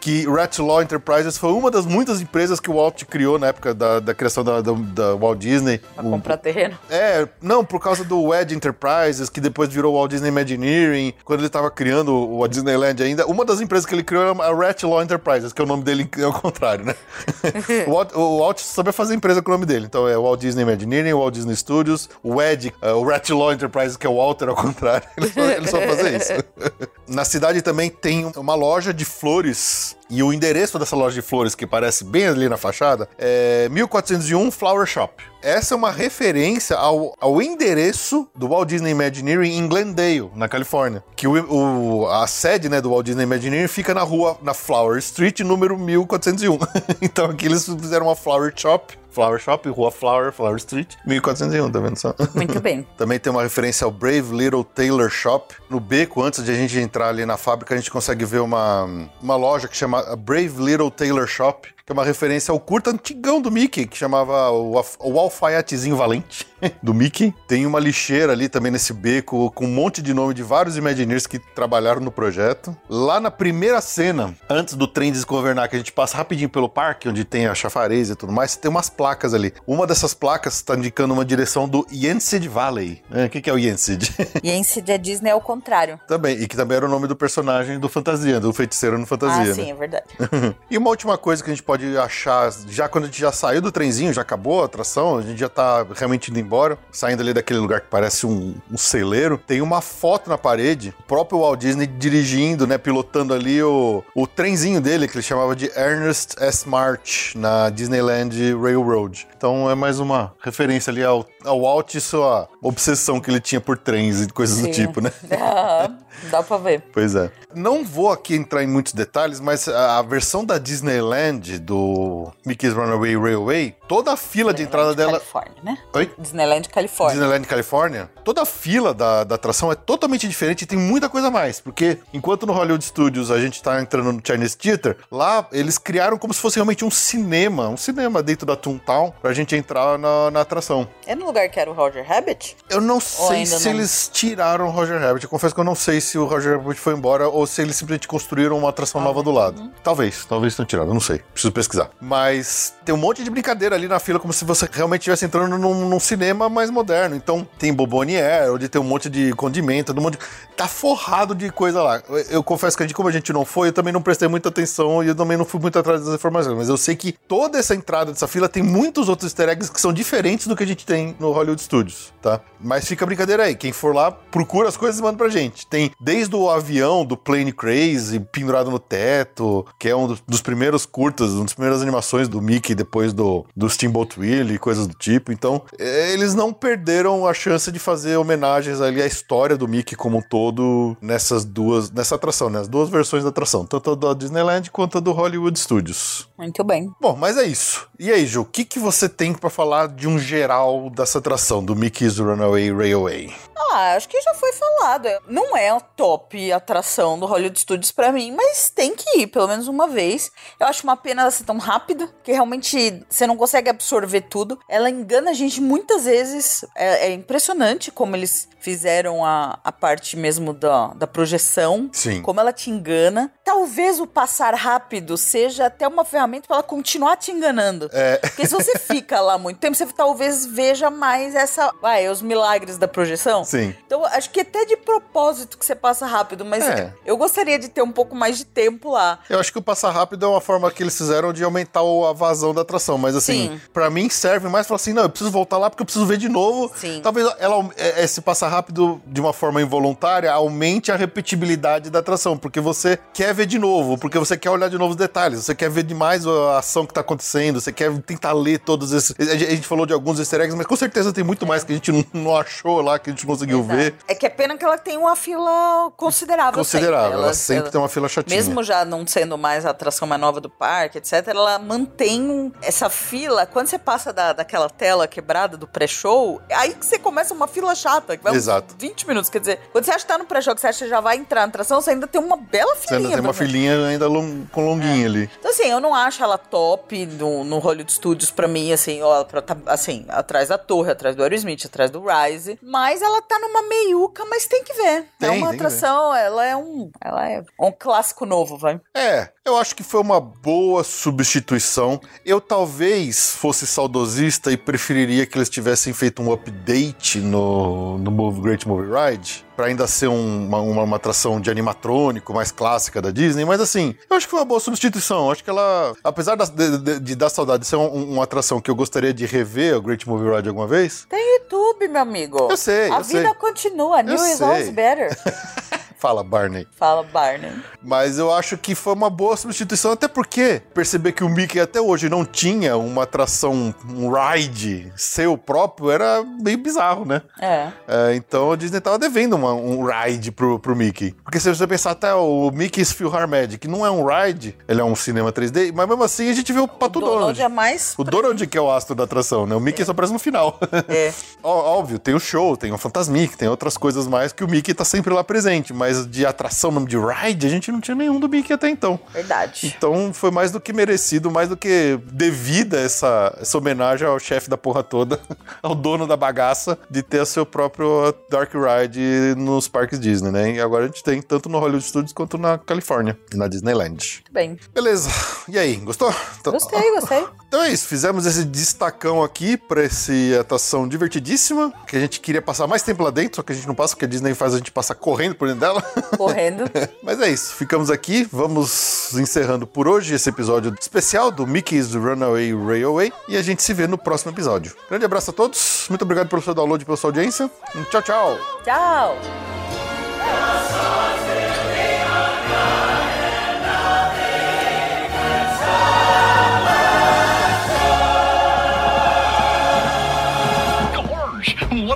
Que 0.00 0.26
Ratlaw 0.26 0.82
Enterprises 0.82 1.36
foi 1.36 1.52
uma 1.52 1.70
das 1.70 1.84
muitas 1.86 2.20
empresas 2.20 2.58
que 2.58 2.70
o 2.70 2.74
Walt 2.74 3.04
criou 3.04 3.38
na 3.38 3.48
época 3.48 3.74
da, 3.74 4.00
da 4.00 4.14
criação 4.14 4.42
da, 4.42 4.60
da, 4.60 4.72
da 4.72 5.14
Walt 5.14 5.38
Disney. 5.38 5.78
Pra 5.94 6.04
O- 6.04 6.10
comprar 6.10 6.36
terreno. 6.38 6.78
é, 6.88 7.28
não, 7.42 7.64
por 7.64 7.80
causa 7.80 8.02
do 8.04 8.20
Wedge 8.22 8.54
Enterprises, 8.54 9.28
que 9.28 9.40
depois 9.40 9.68
virou 9.68 9.94
Walt 9.94 10.10
Disney 10.10 10.28
Imagineering, 10.28 11.12
quando 11.24 11.40
ele 11.40 11.46
estava 11.48 11.70
criando 11.70 12.14
o 12.16 12.46
Disneyland 12.48 13.02
ainda, 13.02 13.26
uma 13.26 13.44
das 13.44 13.60
empresas 13.60 13.84
que 13.86 13.94
ele 13.94 14.02
criou 14.02 14.22
era 14.24 14.44
a 14.44 14.54
Ratlaw 14.54 15.02
Enterprises, 15.02 15.52
que 15.52 15.60
é 15.60 15.64
o 15.64 15.68
nome 15.68 15.82
dele 15.82 16.08
é 16.18 16.26
o 16.26 16.32
contrário, 16.32 16.84
né? 16.84 16.94
o, 17.86 17.90
Walt, 17.92 18.12
o 18.14 18.38
Walt 18.38 18.58
sabia 18.58 18.92
fazer 18.92 19.14
empresa 19.14 19.42
com 19.42 19.50
o 19.50 19.54
nome 19.54 19.66
dele, 19.66 19.86
então 19.86 20.08
é 20.08 20.16
Walt 20.16 20.40
Disney 20.40 20.62
Imagineering, 20.62 21.12
Walt 21.12 21.34
Disney 21.34 21.54
Studios, 21.56 22.08
o 22.22 22.36
Wedge, 22.36 22.72
é, 22.80 22.92
o 22.92 23.04
Ratlaw 23.04 23.52
Enterprises, 23.52 23.96
que 23.96 24.06
é 24.06 24.10
o 24.10 24.16
Walter 24.16 24.48
ao 24.48 24.56
contrário, 24.56 25.06
ele 25.16 25.28
só, 25.28 25.40
ele 25.42 25.68
só 25.68 25.80
fazia 25.80 26.16
isso. 26.16 26.32
Na 27.06 27.24
cidade 27.24 27.60
também 27.60 27.90
tem 27.90 28.24
uma 28.36 28.54
loja 28.70 28.92
de 28.92 29.04
flores. 29.04 29.96
E 30.10 30.22
o 30.22 30.32
endereço 30.32 30.78
dessa 30.78 30.96
loja 30.96 31.14
de 31.14 31.22
flores, 31.22 31.54
que 31.54 31.66
parece 31.66 32.04
bem 32.04 32.26
ali 32.26 32.48
na 32.48 32.56
fachada, 32.56 33.08
é 33.16 33.68
1401 33.70 34.50
Flower 34.50 34.84
Shop. 34.86 35.22
Essa 35.42 35.72
é 35.72 35.76
uma 35.76 35.90
referência 35.90 36.76
ao, 36.76 37.14
ao 37.18 37.40
endereço 37.40 38.28
do 38.34 38.48
Walt 38.48 38.68
Disney 38.68 38.90
Imagineering 38.90 39.56
em 39.56 39.66
Glendale, 39.68 40.30
na 40.34 40.48
Califórnia. 40.48 41.02
Que 41.16 41.26
o, 41.26 42.02
o- 42.02 42.06
a 42.10 42.26
sede 42.26 42.68
né, 42.68 42.80
do 42.80 42.90
Walt 42.90 43.06
Disney 43.06 43.22
Imagineering 43.22 43.68
fica 43.68 43.94
na 43.94 44.02
rua, 44.02 44.36
na 44.42 44.52
Flower 44.52 44.98
Street, 44.98 45.40
número 45.40 45.78
1401. 45.78 46.58
então 47.00 47.26
aqui 47.26 47.46
eles 47.46 47.64
fizeram 47.64 48.06
uma 48.06 48.16
Flower 48.16 48.52
Shop. 48.54 48.98
Flower 49.12 49.40
Shop, 49.40 49.68
Rua 49.70 49.90
Flower, 49.90 50.30
Flower 50.32 50.56
Street, 50.58 50.94
1401, 51.04 51.68
tá 51.72 51.80
vendo 51.80 51.96
só? 51.98 52.14
Muito 52.32 52.60
bem. 52.60 52.86
Também 52.96 53.18
tem 53.18 53.32
uma 53.32 53.42
referência 53.42 53.84
ao 53.84 53.90
Brave 53.90 54.32
Little 54.32 54.62
Tailor 54.62 55.10
Shop. 55.10 55.52
No 55.68 55.80
beco, 55.80 56.22
antes 56.22 56.44
de 56.44 56.50
a 56.52 56.54
gente 56.54 56.78
entrar 56.78 57.08
ali 57.08 57.26
na 57.26 57.36
fábrica, 57.36 57.74
a 57.74 57.76
gente 57.76 57.90
consegue 57.90 58.24
ver 58.24 58.38
uma, 58.38 58.84
uma 59.20 59.34
loja 59.34 59.66
que 59.66 59.76
chama 59.76 59.99
a 60.06 60.16
Brave 60.16 60.58
Little 60.58 60.90
Tailor 60.90 61.26
Shop, 61.26 61.66
que 61.90 61.92
é 61.92 61.94
uma 61.98 62.04
referência 62.04 62.52
ao 62.52 62.60
curta 62.60 62.90
antigão 62.90 63.40
do 63.42 63.50
Mickey, 63.50 63.84
que 63.84 63.96
chamava 63.96 64.48
o, 64.52 64.80
o 65.00 65.18
Alfaiatezinho 65.18 65.96
Valente, 65.96 66.46
do 66.80 66.94
Mickey. 66.94 67.34
Tem 67.48 67.66
uma 67.66 67.80
lixeira 67.80 68.32
ali 68.32 68.48
também 68.48 68.70
nesse 68.70 68.92
beco, 68.92 69.50
com 69.50 69.64
um 69.64 69.70
monte 69.74 70.00
de 70.00 70.14
nome 70.14 70.32
de 70.32 70.42
vários 70.44 70.76
Imagineers 70.76 71.26
que 71.26 71.40
trabalharam 71.40 72.00
no 72.00 72.12
projeto. 72.12 72.76
Lá 72.88 73.18
na 73.18 73.30
primeira 73.30 73.80
cena, 73.80 74.32
antes 74.48 74.74
do 74.74 74.86
trem 74.86 75.10
desgovernar, 75.10 75.68
que 75.68 75.74
a 75.74 75.78
gente 75.80 75.90
passa 75.90 76.16
rapidinho 76.16 76.48
pelo 76.48 76.68
parque, 76.68 77.08
onde 77.08 77.24
tem 77.24 77.48
a 77.48 77.54
chafariz 77.56 78.08
e 78.08 78.14
tudo 78.14 78.32
mais, 78.32 78.54
tem 78.54 78.70
umas 78.70 78.88
placas 78.88 79.34
ali. 79.34 79.52
Uma 79.66 79.84
dessas 79.84 80.14
placas 80.14 80.54
está 80.54 80.76
indicando 80.76 81.12
uma 81.12 81.24
direção 81.24 81.68
do 81.68 81.84
Yensid 81.92 82.46
Valley. 82.46 83.02
É, 83.10 83.24
O 83.24 83.30
que, 83.30 83.40
que 83.40 83.50
é 83.50 83.52
o 83.52 83.58
Yensid? 83.58 84.14
Em 84.44 84.62
de 84.62 84.98
Disney 84.98 85.30
é 85.30 85.34
o 85.34 85.40
contrário. 85.40 85.98
também, 86.06 86.36
e 86.40 86.46
que 86.46 86.56
também 86.56 86.76
era 86.76 86.86
o 86.86 86.88
nome 86.88 87.08
do 87.08 87.16
personagem 87.16 87.80
do 87.80 87.88
Fantasia, 87.88 88.38
do 88.38 88.52
feiticeiro 88.52 88.96
no 88.96 89.06
Fantasia. 89.06 89.50
ah, 89.50 89.54
sim, 89.54 89.64
né? 89.64 89.70
é 89.70 89.74
verdade. 89.74 90.04
E 90.70 90.78
uma 90.78 90.90
última 90.90 91.18
coisa 91.18 91.42
que 91.42 91.50
a 91.50 91.52
gente 91.54 91.64
pode 91.64 91.79
achar, 91.98 92.52
já 92.68 92.88
quando 92.88 93.04
a 93.04 93.06
gente 93.06 93.20
já 93.20 93.32
saiu 93.32 93.60
do 93.60 93.72
trenzinho, 93.72 94.12
já 94.12 94.22
acabou 94.22 94.62
a 94.62 94.66
atração, 94.66 95.18
a 95.18 95.22
gente 95.22 95.38
já 95.38 95.48
tá 95.48 95.86
realmente 95.94 96.30
indo 96.30 96.38
embora, 96.38 96.78
saindo 96.90 97.22
ali 97.22 97.32
daquele 97.32 97.58
lugar 97.58 97.80
que 97.80 97.88
parece 97.88 98.26
um, 98.26 98.54
um 98.70 98.76
celeiro, 98.76 99.38
tem 99.38 99.60
uma 99.60 99.80
foto 99.80 100.28
na 100.28 100.38
parede, 100.38 100.94
o 100.98 101.02
próprio 101.02 101.40
Walt 101.40 101.60
Disney 101.60 101.86
dirigindo, 101.86 102.66
né, 102.66 102.78
pilotando 102.78 103.34
ali 103.34 103.62
o, 103.62 104.02
o 104.14 104.26
trenzinho 104.26 104.80
dele, 104.80 105.06
que 105.06 105.16
ele 105.16 105.22
chamava 105.22 105.54
de 105.54 105.70
Ernest 105.76 106.34
S. 106.38 106.68
March, 106.68 107.34
na 107.34 107.70
Disneyland 107.70 108.30
Railroad. 108.60 109.26
Então 109.36 109.70
é 109.70 109.74
mais 109.74 109.98
uma 109.98 110.32
referência 110.42 110.90
ali 110.90 111.02
ao, 111.02 111.26
ao 111.44 111.62
Walt 111.62 111.94
e 111.94 112.00
sua 112.00 112.48
obsessão 112.62 113.20
que 113.20 113.30
ele 113.30 113.40
tinha 113.40 113.60
por 113.60 113.78
trens 113.78 114.22
e 114.22 114.28
coisas 114.28 114.58
do 114.58 114.66
Sim. 114.66 114.72
tipo, 114.72 115.00
né? 115.00 115.12
Aham, 115.30 115.98
Dá 116.30 116.42
pra 116.42 116.56
ver. 116.58 116.82
Pois 116.92 117.14
é. 117.14 117.30
Não 117.54 117.84
vou 117.84 118.10
aqui 118.10 118.34
entrar 118.34 118.62
em 118.62 118.66
muitos 118.66 118.92
detalhes, 118.92 119.40
mas 119.40 119.68
a 119.68 119.90
a 119.98 120.02
versão 120.02 120.44
da 120.44 120.56
Disneyland 120.58 121.58
do 121.58 122.30
Mickey's 122.46 122.72
Runaway 122.72 123.16
Railway, 123.16 123.76
toda 123.88 124.12
a 124.12 124.16
fila 124.16 124.54
de 124.54 124.62
entrada 124.62 124.94
dela. 124.94 125.12
Califórnia, 125.12 125.56
né? 125.62 125.78
Oi? 125.94 126.10
Disneyland 126.18 126.68
Califórnia. 126.68 127.14
Disneyland 127.18 127.46
Califórnia, 127.46 128.10
toda 128.24 128.42
a 128.42 128.46
fila 128.46 128.94
da, 128.94 129.24
da 129.24 129.34
atração 129.34 129.70
é 129.70 129.74
totalmente 129.74 130.28
diferente 130.28 130.62
e 130.62 130.66
tem 130.66 130.78
muita 130.78 131.08
coisa 131.08 131.28
a 131.28 131.30
mais. 131.30 131.60
Porque 131.60 131.98
enquanto 132.14 132.46
no 132.46 132.52
Hollywood 132.52 132.84
Studios 132.84 133.30
a 133.30 133.40
gente 133.40 133.62
tá 133.62 133.80
entrando 133.80 134.12
no 134.12 134.22
Chinese 134.24 134.56
Theater, 134.56 134.96
lá 135.10 135.46
eles 135.52 135.76
criaram 135.76 136.18
como 136.18 136.32
se 136.32 136.40
fosse 136.40 136.56
realmente 136.56 136.84
um 136.84 136.90
cinema, 136.90 137.68
um 137.68 137.76
cinema 137.76 138.22
dentro 138.22 138.46
da 138.46 138.56
Toontown 138.56 139.12
pra 139.20 139.32
gente 139.32 139.56
entrar 139.56 139.98
na, 139.98 140.30
na 140.30 140.40
atração. 140.40 140.88
É 141.06 141.14
no 141.14 141.29
lugar 141.30 141.48
que 141.48 141.58
era 141.58 141.70
o 141.70 141.74
Roger 141.74 142.06
Rabbit? 142.06 142.56
Eu 142.68 142.80
não 142.80 143.00
sei 143.00 143.46
se 143.46 143.64
não? 143.64 143.74
eles 143.74 144.10
tiraram 144.12 144.66
o 144.68 144.70
Roger 144.70 145.00
Rabbit. 145.00 145.24
Eu 145.24 145.30
confesso 145.30 145.54
que 145.54 145.60
eu 145.60 145.64
não 145.64 145.74
sei 145.74 146.00
se 146.00 146.18
o 146.18 146.24
Roger 146.24 146.58
Rabbit 146.58 146.80
foi 146.80 146.94
embora 146.94 147.28
ou 147.28 147.46
se 147.46 147.62
eles 147.62 147.76
simplesmente 147.76 148.06
construíram 148.06 148.58
uma 148.58 148.68
atração 148.68 149.00
nova 149.00 149.22
do 149.22 149.30
lado. 149.30 149.70
Talvez, 149.82 150.24
talvez 150.24 150.54
tenham 150.54 150.66
tirado, 150.66 150.88
eu 150.88 150.94
não 150.94 151.00
sei. 151.00 151.18
Preciso 151.32 151.52
pesquisar. 151.52 151.90
Mas 152.00 152.74
tem 152.84 152.94
um 152.94 152.98
monte 152.98 153.22
de 153.22 153.30
brincadeira 153.30 153.76
ali 153.76 153.88
na 153.88 153.98
fila, 153.98 154.18
como 154.18 154.32
se 154.32 154.44
você 154.44 154.68
realmente 154.70 155.02
estivesse 155.02 155.24
entrando 155.24 155.56
num, 155.56 155.88
num 155.88 156.00
cinema 156.00 156.48
mais 156.48 156.70
moderno. 156.70 157.14
Então 157.14 157.46
tem 157.58 157.72
Bobonier, 157.72 158.52
onde 158.52 158.68
tem 158.68 158.80
um 158.80 158.84
monte 158.84 159.08
de 159.08 159.32
condimento, 159.34 159.92
um 159.92 160.02
monte 160.02 160.18
de... 160.18 160.24
Tá 160.56 160.66
forrado 160.68 161.34
de 161.34 161.50
coisa 161.50 161.82
lá. 161.82 162.02
Eu, 162.08 162.18
eu 162.18 162.42
confesso 162.42 162.76
que 162.76 162.82
a 162.82 162.86
gente, 162.86 162.94
como 162.94 163.08
a 163.08 163.12
gente 163.12 163.32
não 163.32 163.44
foi, 163.44 163.68
eu 163.68 163.72
também 163.72 163.92
não 163.92 164.02
prestei 164.02 164.28
muita 164.28 164.48
atenção 164.48 165.02
e 165.02 165.08
eu 165.08 165.14
também 165.14 165.36
não 165.36 165.44
fui 165.44 165.60
muito 165.60 165.78
atrás 165.78 166.04
das 166.04 166.14
informações. 166.14 166.56
Mas 166.56 166.68
eu 166.68 166.76
sei 166.76 166.96
que 166.96 167.12
toda 167.12 167.58
essa 167.58 167.74
entrada 167.74 168.12
dessa 168.12 168.26
fila 168.26 168.48
tem 168.48 168.62
muitos 168.62 169.08
outros 169.08 169.30
easter 169.30 169.48
eggs 169.48 169.70
que 169.70 169.80
são 169.80 169.92
diferentes 169.92 170.46
do 170.46 170.56
que 170.56 170.62
a 170.62 170.66
gente 170.66 170.84
tem 170.84 171.16
no 171.20 171.32
Hollywood 171.32 171.60
Studios, 171.60 172.12
tá? 172.20 172.40
Mas 172.58 172.86
fica 172.86 173.04
a 173.04 173.06
brincadeira 173.06 173.44
aí. 173.44 173.54
Quem 173.54 173.72
for 173.72 173.94
lá, 173.94 174.10
procura 174.10 174.68
as 174.68 174.76
coisas 174.76 174.98
e 174.98 175.02
manda 175.02 175.16
pra 175.16 175.28
gente. 175.28 175.66
Tem 175.66 175.92
desde 176.00 176.34
o 176.34 176.50
avião 176.50 177.04
do 177.04 177.16
Plane 177.16 177.52
Crazy 177.52 178.18
pendurado 178.20 178.70
no 178.70 178.78
teto, 178.78 179.66
que 179.78 179.88
é 179.88 179.94
um 179.94 180.16
dos, 180.26 180.40
primeiros 180.40 180.86
curtas, 180.86 181.30
uma 181.32 181.44
das 181.44 181.52
primeiras 181.52 181.82
animações 181.82 182.28
do 182.28 182.40
Mickey 182.40 182.74
depois 182.74 183.12
do, 183.12 183.44
do 183.54 183.68
Steamboat 183.68 184.18
Willie 184.18 184.54
e 184.54 184.58
coisas 184.58 184.86
do 184.86 184.94
tipo. 184.94 185.32
Então, 185.32 185.62
eh, 185.78 186.12
eles 186.12 186.34
não 186.34 186.52
perderam 186.52 187.26
a 187.26 187.34
chance 187.34 187.70
de 187.70 187.78
fazer 187.78 188.16
homenagens 188.16 188.80
ali 188.80 189.02
à 189.02 189.06
história 189.06 189.56
do 189.56 189.68
Mickey 189.68 189.94
como 189.94 190.18
um 190.18 190.22
todo 190.22 190.96
nessas 191.00 191.44
duas, 191.44 191.90
nessa 191.90 192.14
atração, 192.14 192.48
né? 192.48 192.60
As 192.60 192.68
duas 192.68 192.88
versões 192.88 193.22
da 193.22 193.30
atração, 193.30 193.64
tanto 193.64 193.90
a 193.90 193.94
da 193.94 194.14
Disneyland 194.14 194.70
quanto 194.70 194.98
a 194.98 195.00
do 195.00 195.12
Hollywood 195.12 195.58
Studios. 195.58 196.28
Muito 196.38 196.64
bem. 196.64 196.90
Bom, 197.00 197.16
mas 197.16 197.36
é 197.36 197.44
isso. 197.44 197.88
E 197.98 198.10
aí, 198.10 198.26
Ju, 198.26 198.40
o 198.42 198.44
que, 198.44 198.64
que 198.64 198.78
você 198.78 199.08
tem 199.08 199.34
pra 199.34 199.50
falar 199.50 199.88
de 199.88 200.08
um 200.08 200.18
geral 200.18 200.88
dessa 201.10 201.18
atração, 201.18 201.64
do 201.64 201.74
Mickey's 201.74 202.18
Runaway 202.18 202.72
Railway? 202.72 203.34
Ah, 203.72 203.94
acho 203.94 204.08
que 204.08 204.20
já 204.20 204.34
foi 204.34 204.52
falado. 204.52 205.08
Não 205.28 205.56
é 205.56 205.70
a 205.70 205.78
top 205.80 206.52
atração 206.52 207.18
do 207.18 207.26
Hollywood 207.26 207.58
Studios 207.58 207.92
pra 207.92 208.10
mim, 208.10 208.32
mas 208.32 208.70
tem 208.70 208.96
que 208.96 209.20
ir 209.20 209.26
pelo 209.28 209.46
menos 209.46 209.68
uma 209.68 209.86
vez. 209.86 210.30
Eu 210.58 210.66
acho 210.66 210.82
uma 210.82 210.96
pena 210.96 211.22
ela 211.22 211.30
ser 211.30 211.44
tão 211.44 211.58
rápida, 211.58 212.08
que 212.24 212.32
realmente 212.32 213.04
você 213.08 213.26
não 213.26 213.36
consegue 213.36 213.70
absorver 213.70 214.22
tudo. 214.22 214.58
Ela 214.68 214.90
engana 214.90 215.30
a 215.30 215.34
gente 215.34 215.60
muitas 215.60 216.04
vezes. 216.04 216.64
É, 216.76 217.08
é 217.08 217.12
impressionante 217.12 217.90
como 217.90 218.16
eles 218.16 218.48
fizeram 218.60 219.24
a, 219.24 219.58
a 219.64 219.72
parte 219.72 220.16
mesmo 220.16 220.52
da, 220.52 220.88
da 220.88 221.06
projeção. 221.06 221.88
Sim. 221.92 222.22
Como 222.22 222.40
ela 222.40 222.52
te 222.52 222.70
engana. 222.70 223.32
Talvez 223.44 224.00
o 224.00 224.06
passar 224.06 224.54
rápido 224.54 225.16
seja 225.16 225.66
até 225.66 225.86
uma 225.86 226.04
ferramenta 226.04 226.46
pra 226.46 226.56
ela 226.56 226.62
continuar 226.62 227.16
te 227.16 227.30
enganando. 227.30 227.88
É. 227.92 228.18
Porque 228.18 228.46
se 228.46 228.54
você 228.54 228.78
fica 228.78 229.20
lá 229.20 229.38
muito 229.38 229.58
tempo, 229.58 229.76
você 229.76 229.86
talvez 229.86 230.44
veja 230.44 230.90
mais 231.00 231.34
essa. 231.34 231.72
Vai, 231.80 232.08
os 232.08 232.20
milagres 232.20 232.76
da 232.76 232.86
projeção. 232.86 233.42
Sim. 233.44 233.74
Então, 233.86 234.04
acho 234.04 234.30
que 234.30 234.40
até 234.42 234.64
de 234.66 234.76
propósito 234.76 235.56
que 235.58 235.64
você 235.64 235.74
passa 235.74 236.06
rápido, 236.06 236.44
mas 236.44 236.62
É. 236.68 236.92
eu 237.06 237.16
gostaria 237.16 237.58
de 237.58 237.68
ter 237.68 237.82
um 237.82 237.90
pouco 237.90 238.14
mais 238.14 238.36
de 238.36 238.44
tempo 238.44 238.90
lá. 238.92 239.18
Eu 239.28 239.40
acho 239.40 239.50
que 239.50 239.58
o 239.58 239.62
passar 239.62 239.90
rápido 239.90 240.26
é 240.26 240.28
uma 240.28 240.40
forma 240.40 240.70
que 240.70 240.82
eles 240.82 240.96
fizeram 240.96 241.32
de 241.32 241.42
aumentar 241.42 241.80
a 241.80 242.12
vazão 242.12 242.52
da 242.52 242.60
atração, 242.60 242.98
mas 242.98 243.16
assim, 243.16 243.48
Sim. 243.48 243.60
pra 243.72 243.88
mim 243.88 244.08
serve 244.10 244.48
mais 244.48 244.66
pra 244.66 244.76
assim, 244.76 244.92
não, 244.92 245.04
eu 245.04 245.08
preciso 245.08 245.30
voltar 245.30 245.56
lá 245.56 245.70
porque 245.70 245.80
eu 245.82 245.86
preciso 245.86 246.04
ver 246.04 246.18
de 246.18 246.28
novo. 246.28 246.70
Sim. 246.76 247.00
Talvez 247.02 247.26
ela, 247.38 247.68
é, 247.76 248.04
esse 248.04 248.20
passar 248.20 248.48
rápido 248.48 249.00
de 249.06 249.20
uma 249.20 249.32
forma 249.32 249.62
involuntária 249.62 250.30
aumente 250.30 250.92
a 250.92 250.96
repetibilidade 250.96 251.88
da 251.90 252.00
atração, 252.00 252.36
porque 252.36 252.60
você 252.60 252.98
quer 253.14 253.32
ver 253.32 253.46
de 253.46 253.58
novo, 253.58 253.96
porque 253.96 254.18
você 254.18 254.36
quer 254.36 254.50
olhar 254.50 254.68
de 254.68 254.76
novo 254.76 254.90
os 254.90 254.96
detalhes, 254.96 255.44
você 255.44 255.54
quer 255.54 255.70
ver 255.70 255.82
demais 255.84 256.26
a 256.26 256.58
ação 256.58 256.84
que 256.84 256.92
tá 256.92 257.00
acontecendo, 257.00 257.60
você 257.60 257.72
quer 257.72 257.90
tentar 258.02 258.32
ler 258.32 258.58
todos 258.58 258.92
esses. 258.92 259.14
A 259.18 259.36
gente 259.36 259.66
falou 259.66 259.86
de 259.86 259.92
alguns 259.92 260.18
easter 260.18 260.40
eggs, 260.40 260.56
mas 260.56 260.66
com 260.66 260.76
certeza 260.76 260.89
tem 260.90 261.24
muito 261.24 261.46
mais 261.46 261.64
que 261.64 261.72
a 261.72 261.74
gente 261.74 261.90
não- 262.12 262.36
achou 262.36 262.80
lá, 262.80 262.98
que 262.98 263.10
a 263.10 263.12
gente 263.12 263.26
não 263.26 263.34
conseguiu 263.34 263.62
ver. 263.62 263.94
É 264.08 264.14
que 264.14 264.24
é 264.26 264.28
pena 264.28 264.56
que 264.56 264.64
ela 264.64 264.78
tem 264.78 264.96
uma 264.96 265.14
fila 265.16 265.90
considerável. 265.96 266.54
Considerável, 266.54 267.10
sempre. 267.10 267.24
ela 267.24 267.34
sempre 267.34 267.70
tem 267.70 267.80
uma 267.80 267.88
fila 267.88 268.08
chatinha. 268.08 268.36
Mesmo 268.36 268.62
já 268.62 268.84
não 268.84 269.06
sendo 269.06 269.36
mais 269.36 269.66
a 269.66 269.70
atração 269.70 270.06
mais 270.06 270.20
nova 270.20 270.40
do 270.40 270.48
parque, 270.48 270.98
etc., 270.98 271.28
ela 271.28 271.58
mantém 271.58 272.52
essa 272.62 272.88
fila. 272.88 273.46
Quando 273.46 273.66
você 273.66 273.78
passa 273.78 274.12
da, 274.12 274.32
daquela 274.32 274.68
tela 274.70 275.06
quebrada 275.08 275.56
do 275.56 275.66
pré-show, 275.66 276.40
é 276.48 276.54
aí 276.54 276.74
que 276.74 276.84
você 276.86 276.98
começa 276.98 277.34
uma 277.34 277.46
fila 277.48 277.74
chata, 277.74 278.16
que 278.16 278.22
vai 278.22 278.34
Exato. 278.34 278.74
20 278.78 279.06
minutos. 279.08 279.28
Quer 279.30 279.40
dizer, 279.40 279.60
quando 279.72 279.84
você 279.84 279.90
acha 279.90 280.00
que 280.04 280.12
tá 280.12 280.18
no 280.18 280.24
pré-show, 280.24 280.54
que 280.54 280.60
você 280.60 280.68
acha 280.68 280.84
que 280.84 280.90
já 280.90 281.00
vai 281.00 281.16
entrar 281.16 281.40
na 281.42 281.46
atração, 281.48 281.80
você 281.80 281.90
ainda 281.90 282.06
tem 282.06 282.20
uma 282.20 282.36
bela 282.36 282.74
Você 282.74 282.88
filinha. 282.88 282.98
ainda 283.08 283.16
tem 283.16 283.20
uma 283.26 283.32
ver. 283.32 283.38
filinha 283.46 283.86
ainda 283.86 284.06
long- 284.08 284.44
com 284.52 284.64
longuinha 284.64 285.06
ali. 285.06 285.30
Então, 285.38 285.50
assim, 285.50 285.64
eu 285.68 285.80
não 285.80 285.94
acho 285.94 286.22
ela 286.22 286.38
top 286.38 287.06
no, 287.06 287.44
no 287.44 287.58
Hollywood 287.58 287.92
Studios 287.92 288.30
pra 288.30 288.46
mim, 288.48 288.72
assim, 288.72 289.02
ó, 289.02 289.24
pra 289.24 289.42
tá, 289.42 289.56
assim, 289.66 290.04
atrás 290.08 290.48
da 290.48 290.58
torre, 290.58 290.79
atrás 290.88 291.14
do 291.14 291.22
Aerosmith, 291.22 291.66
atrás 291.66 291.90
do 291.90 292.02
Rise. 292.02 292.58
Mas 292.62 293.02
ela 293.02 293.20
tá 293.22 293.38
numa 293.38 293.62
meiuca, 293.62 294.24
mas 294.24 294.46
tem 294.46 294.64
que 294.64 294.72
ver. 294.72 295.06
Tem, 295.18 295.28
é 295.28 295.32
uma 295.32 295.52
atração, 295.52 296.14
ela 296.14 296.44
é 296.44 296.56
um. 296.56 296.90
Ela 297.00 297.28
é 297.28 297.44
um 297.58 297.72
clássico 297.72 298.24
novo, 298.24 298.56
vai. 298.56 298.80
É, 298.94 299.28
eu 299.50 299.56
acho 299.58 299.74
que 299.76 299.82
foi 299.82 300.00
uma 300.00 300.20
boa 300.20 300.82
substituição. 300.84 302.00
Eu 302.24 302.40
talvez 302.40 303.32
fosse 303.36 303.66
saudosista 303.66 304.50
e 304.50 304.56
preferiria 304.56 305.26
que 305.26 305.36
eles 305.36 305.48
tivessem 305.48 305.92
feito 305.92 306.22
um 306.22 306.32
update 306.32 307.18
no, 307.18 307.98
no 307.98 308.10
Move 308.10 308.40
Great 308.40 308.66
Movie 308.66 308.88
Ride. 308.90 309.44
Pra 309.56 309.66
ainda 309.66 309.86
ser 309.86 310.08
um- 310.08 310.46
uma, 310.46 310.58
uma, 310.60 310.96
atração 310.96 311.38
de 311.38 311.50
animatrônico 311.50 312.32
mais 312.32 312.50
clássica 312.50 313.02
da 313.02 313.10
Disney, 313.10 313.44
mas 313.44 313.60
assim, 313.60 313.94
eu 314.08 314.16
acho 314.16 314.26
que 314.26 314.30
foi 314.30 314.40
uma 314.40 314.46
boa 314.46 314.60
substituição. 314.60 315.26
Eu 315.26 315.32
Acho 315.32 315.44
que 315.44 315.50
ela, 315.50 315.92
apesar 316.02 316.34
das- 316.34 316.48
de, 316.48 316.78
de- 316.78 317.00
de 317.00 317.14
dar 317.14 317.28
saudade 317.28 317.60
de 317.62 317.66
ser 317.68 317.76
um- 317.76 318.12
uma 318.14 318.24
atração 318.24 318.58
que 318.60 318.70
eu 318.70 318.74
gostaria 318.74 319.12
de 319.12 319.26
rever, 319.26 319.76
o 319.76 319.82
Great 319.82 320.08
Movie 320.08 320.34
Ride 320.34 320.48
alguma 320.48 320.66
vez, 320.66 321.04
Tem 321.10 321.34
YouTube, 321.40 321.88
meu 321.88 322.00
amigo. 322.00 322.48
Eu 322.50 322.56
sei, 322.56 322.90
A 322.90 322.98
eu 322.98 323.04
vida 323.04 323.22
sei. 323.28 323.34
continua. 323.34 324.02
New 324.02 324.14
is 324.14 324.38
sei. 324.38 324.46
always 324.46 324.70
better. 324.70 325.10
fala 326.00 326.24
Barney. 326.24 326.66
Fala, 326.76 327.02
Barney. 327.02 327.52
Mas 327.82 328.18
eu 328.18 328.32
acho 328.32 328.56
que 328.56 328.74
foi 328.74 328.94
uma 328.94 329.10
boa 329.10 329.36
substituição, 329.36 329.92
até 329.92 330.08
porque 330.08 330.62
perceber 330.74 331.12
que 331.12 331.22
o 331.22 331.28
Mickey 331.28 331.60
até 331.60 331.80
hoje 331.80 332.08
não 332.08 332.24
tinha 332.24 332.76
uma 332.76 333.02
atração, 333.04 333.74
um 333.88 334.10
ride 334.12 334.92
seu 334.96 335.36
próprio, 335.36 335.90
era 335.90 336.22
meio 336.22 336.58
bizarro, 336.58 337.04
né? 337.04 337.22
É. 337.40 337.68
É, 337.86 338.14
então 338.14 338.52
a 338.52 338.56
Disney 338.56 338.80
tava 338.80 338.98
devendo 338.98 339.34
uma- 339.36 339.52
um 339.54 339.84
ride 339.84 340.32
pro, 340.32 340.58
pro 340.58 340.74
Mickey. 340.74 341.14
Porque 341.22 341.38
se 341.38 341.48
você 341.54 341.66
pensar 341.66 341.90
até 341.92 342.14
o 342.14 342.50
Mickey's 342.50 342.92
Philharmonic, 342.92 343.58
que 343.58 343.68
não 343.68 343.84
é 343.84 343.90
um 343.90 344.04
ride, 344.04 344.56
ele 344.68 344.80
é 344.80 344.84
um 344.84 344.96
cinema 344.96 345.32
3D, 345.32 345.72
mas 345.74 345.88
mesmo 345.88 346.02
assim 346.02 346.28
a 346.30 346.32
gente 346.32 346.52
vê 346.52 346.60
o 346.60 346.68
Pato 346.68 346.98
O 346.98 347.02
Donald 347.02 347.20
Donald. 347.20 347.42
é 347.42 347.48
mais. 347.48 347.94
O 347.98 348.04
Donald 348.04 348.46
que 348.46 348.56
é 348.56 348.60
o 348.60 348.70
astro 348.70 348.94
da 348.94 349.04
atração, 349.04 349.46
né? 349.46 349.54
O 349.54 349.60
Mickey 349.60 349.84
só 349.84 349.92
aparece 349.92 350.12
no 350.12 350.18
final. 350.18 350.58
É. 350.88 351.12
Ó- 351.42 351.78
Óbvio, 351.80 351.98
tem 351.98 352.14
o 352.14 352.20
show, 352.20 352.56
tem 352.56 352.72
o 352.72 352.78
Fantasmic, 352.78 353.36
tem 353.36 353.48
outras 353.48 353.76
coisas 353.76 354.06
mais 354.06 354.32
que 354.32 354.42
o 354.44 354.48
Mickey 354.48 354.74
tá 354.74 354.84
sempre 354.84 355.12
lá 355.12 355.22
presente, 355.24 355.72
mas 355.72 355.89
de 356.06 356.24
atração 356.26 356.70
mesmo 356.70 356.88
de 356.88 356.96
ride, 356.98 357.46
a 357.46 357.50
gente 357.50 357.70
não 357.72 357.80
tinha 357.80 357.94
nenhum 357.94 358.18
do 358.20 358.28
Mickey 358.28 358.52
até 358.52 358.68
então. 358.68 358.98
Verdade. 359.12 359.72
Então 359.76 360.12
foi 360.12 360.30
mais 360.30 360.50
do 360.50 360.60
que 360.60 360.72
merecido, 360.72 361.30
mais 361.30 361.48
do 361.48 361.56
que 361.56 361.98
devida 362.12 362.78
essa, 362.80 363.36
essa 363.40 363.58
homenagem 363.58 364.06
ao 364.06 364.18
chefe 364.18 364.48
da 364.48 364.56
porra 364.56 364.82
toda, 364.82 365.20
ao 365.62 365.74
dono 365.74 366.06
da 366.06 366.16
bagaça, 366.16 366.78
de 366.90 367.02
ter 367.02 367.20
o 367.20 367.26
seu 367.26 367.44
próprio 367.46 368.14
Dark 368.30 368.52
Ride 368.54 369.34
nos 369.36 369.68
parques 369.68 369.98
Disney, 370.00 370.30
né? 370.30 370.52
E 370.52 370.60
agora 370.60 370.84
a 370.84 370.86
gente 370.86 371.02
tem 371.02 371.20
tanto 371.22 371.48
no 371.48 371.58
Hollywood 371.58 371.84
Studios 371.84 372.12
quanto 372.12 372.36
na 372.38 372.58
Califórnia, 372.58 373.18
na 373.34 373.48
Disneyland. 373.48 373.90
Muito 374.16 374.32
bem. 374.32 374.58
Beleza. 374.74 375.10
E 375.48 375.58
aí, 375.58 375.76
gostou? 375.76 376.12
Então- 376.40 376.52
Gostei, 376.52 376.90
gostei. 376.92 377.24
então 377.50 377.64
é 377.64 377.72
isso, 377.72 377.88
fizemos 377.88 378.26
esse 378.26 378.44
destacão 378.44 379.24
aqui 379.24 379.56
pra 379.56 379.82
essa 379.82 380.12
atração 380.40 380.86
divertidíssima, 380.86 381.72
que 381.84 381.96
a 381.96 381.98
gente 381.98 382.20
queria 382.20 382.40
passar 382.40 382.68
mais 382.68 382.80
tempo 382.80 383.02
lá 383.02 383.10
dentro, 383.10 383.34
só 383.34 383.42
que 383.42 383.50
a 383.50 383.54
gente 383.56 383.66
não 383.66 383.74
passa, 383.74 383.92
porque 383.96 384.04
a 384.04 384.08
Disney 384.08 384.34
faz 384.34 384.54
a 384.54 384.58
gente 384.58 384.70
passar 384.70 384.94
correndo 384.94 385.34
por 385.34 385.48
dentro 385.48 385.60
dela. 385.60 385.82
Correndo. 386.16 386.70
Mas 387.02 387.20
é 387.20 387.28
isso, 387.28 387.52
ficamos 387.56 387.90
aqui, 387.90 388.22
vamos 388.30 389.12
encerrando 389.14 389.66
por 389.66 389.88
hoje 389.88 390.14
esse 390.14 390.28
episódio 390.28 390.72
especial 390.80 391.32
do 391.32 391.44
Mickey's 391.44 391.92
Runaway 391.92 392.54
Railway 392.54 393.12
e 393.26 393.36
a 393.36 393.42
gente 393.42 393.64
se 393.64 393.74
vê 393.74 393.88
no 393.88 393.98
próximo 393.98 394.30
episódio. 394.30 394.76
Grande 394.88 395.04
abraço 395.04 395.30
a 395.30 395.34
todos, 395.34 395.86
muito 395.88 396.02
obrigado 396.02 396.28
pelo 396.28 396.42
seu 396.42 396.54
download 396.54 396.84
e 396.84 396.86
pela 396.86 396.96
sua 396.96 397.08
audiência. 397.08 397.50
Tchau, 397.90 398.00
tchau! 398.00 398.38
Tchau. 398.62 399.99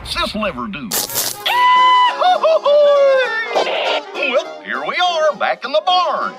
What's 0.05 0.17
this 0.17 0.35
lever 0.35 0.69
do? 0.69 0.87
Well, 4.15 4.63
here 4.63 4.85
we 4.87 4.97
are, 4.97 5.35
back 5.37 5.65
in 5.65 5.73
the 5.73 5.83
barn. 5.87 6.35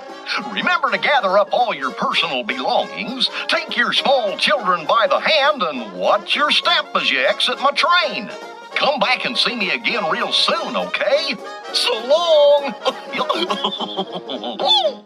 Remember 0.54 0.92
to 0.92 1.00
gather 1.00 1.40
up 1.40 1.50
all 1.52 1.74
your 1.74 1.92
personal 1.92 2.44
belongings, 2.44 3.28
take 3.48 3.76
your 3.76 3.92
small 3.92 4.38
children 4.38 4.86
by 4.86 5.08
the 5.08 5.20
hand, 5.20 5.64
and 5.64 5.94
watch 5.94 6.36
your 6.36 6.52
step 6.52 6.96
as 6.96 7.10
you 7.10 7.20
exit 7.22 7.60
my 7.60 7.72
train. 7.72 8.30
Come 8.76 9.00
back 9.00 9.26
and 9.26 9.36
see 9.36 9.56
me 9.56 9.72
again 9.72 10.12
real 10.12 10.32
soon, 10.32 10.76
okay? 10.76 11.36
So 11.74 11.92
long! 12.08 12.76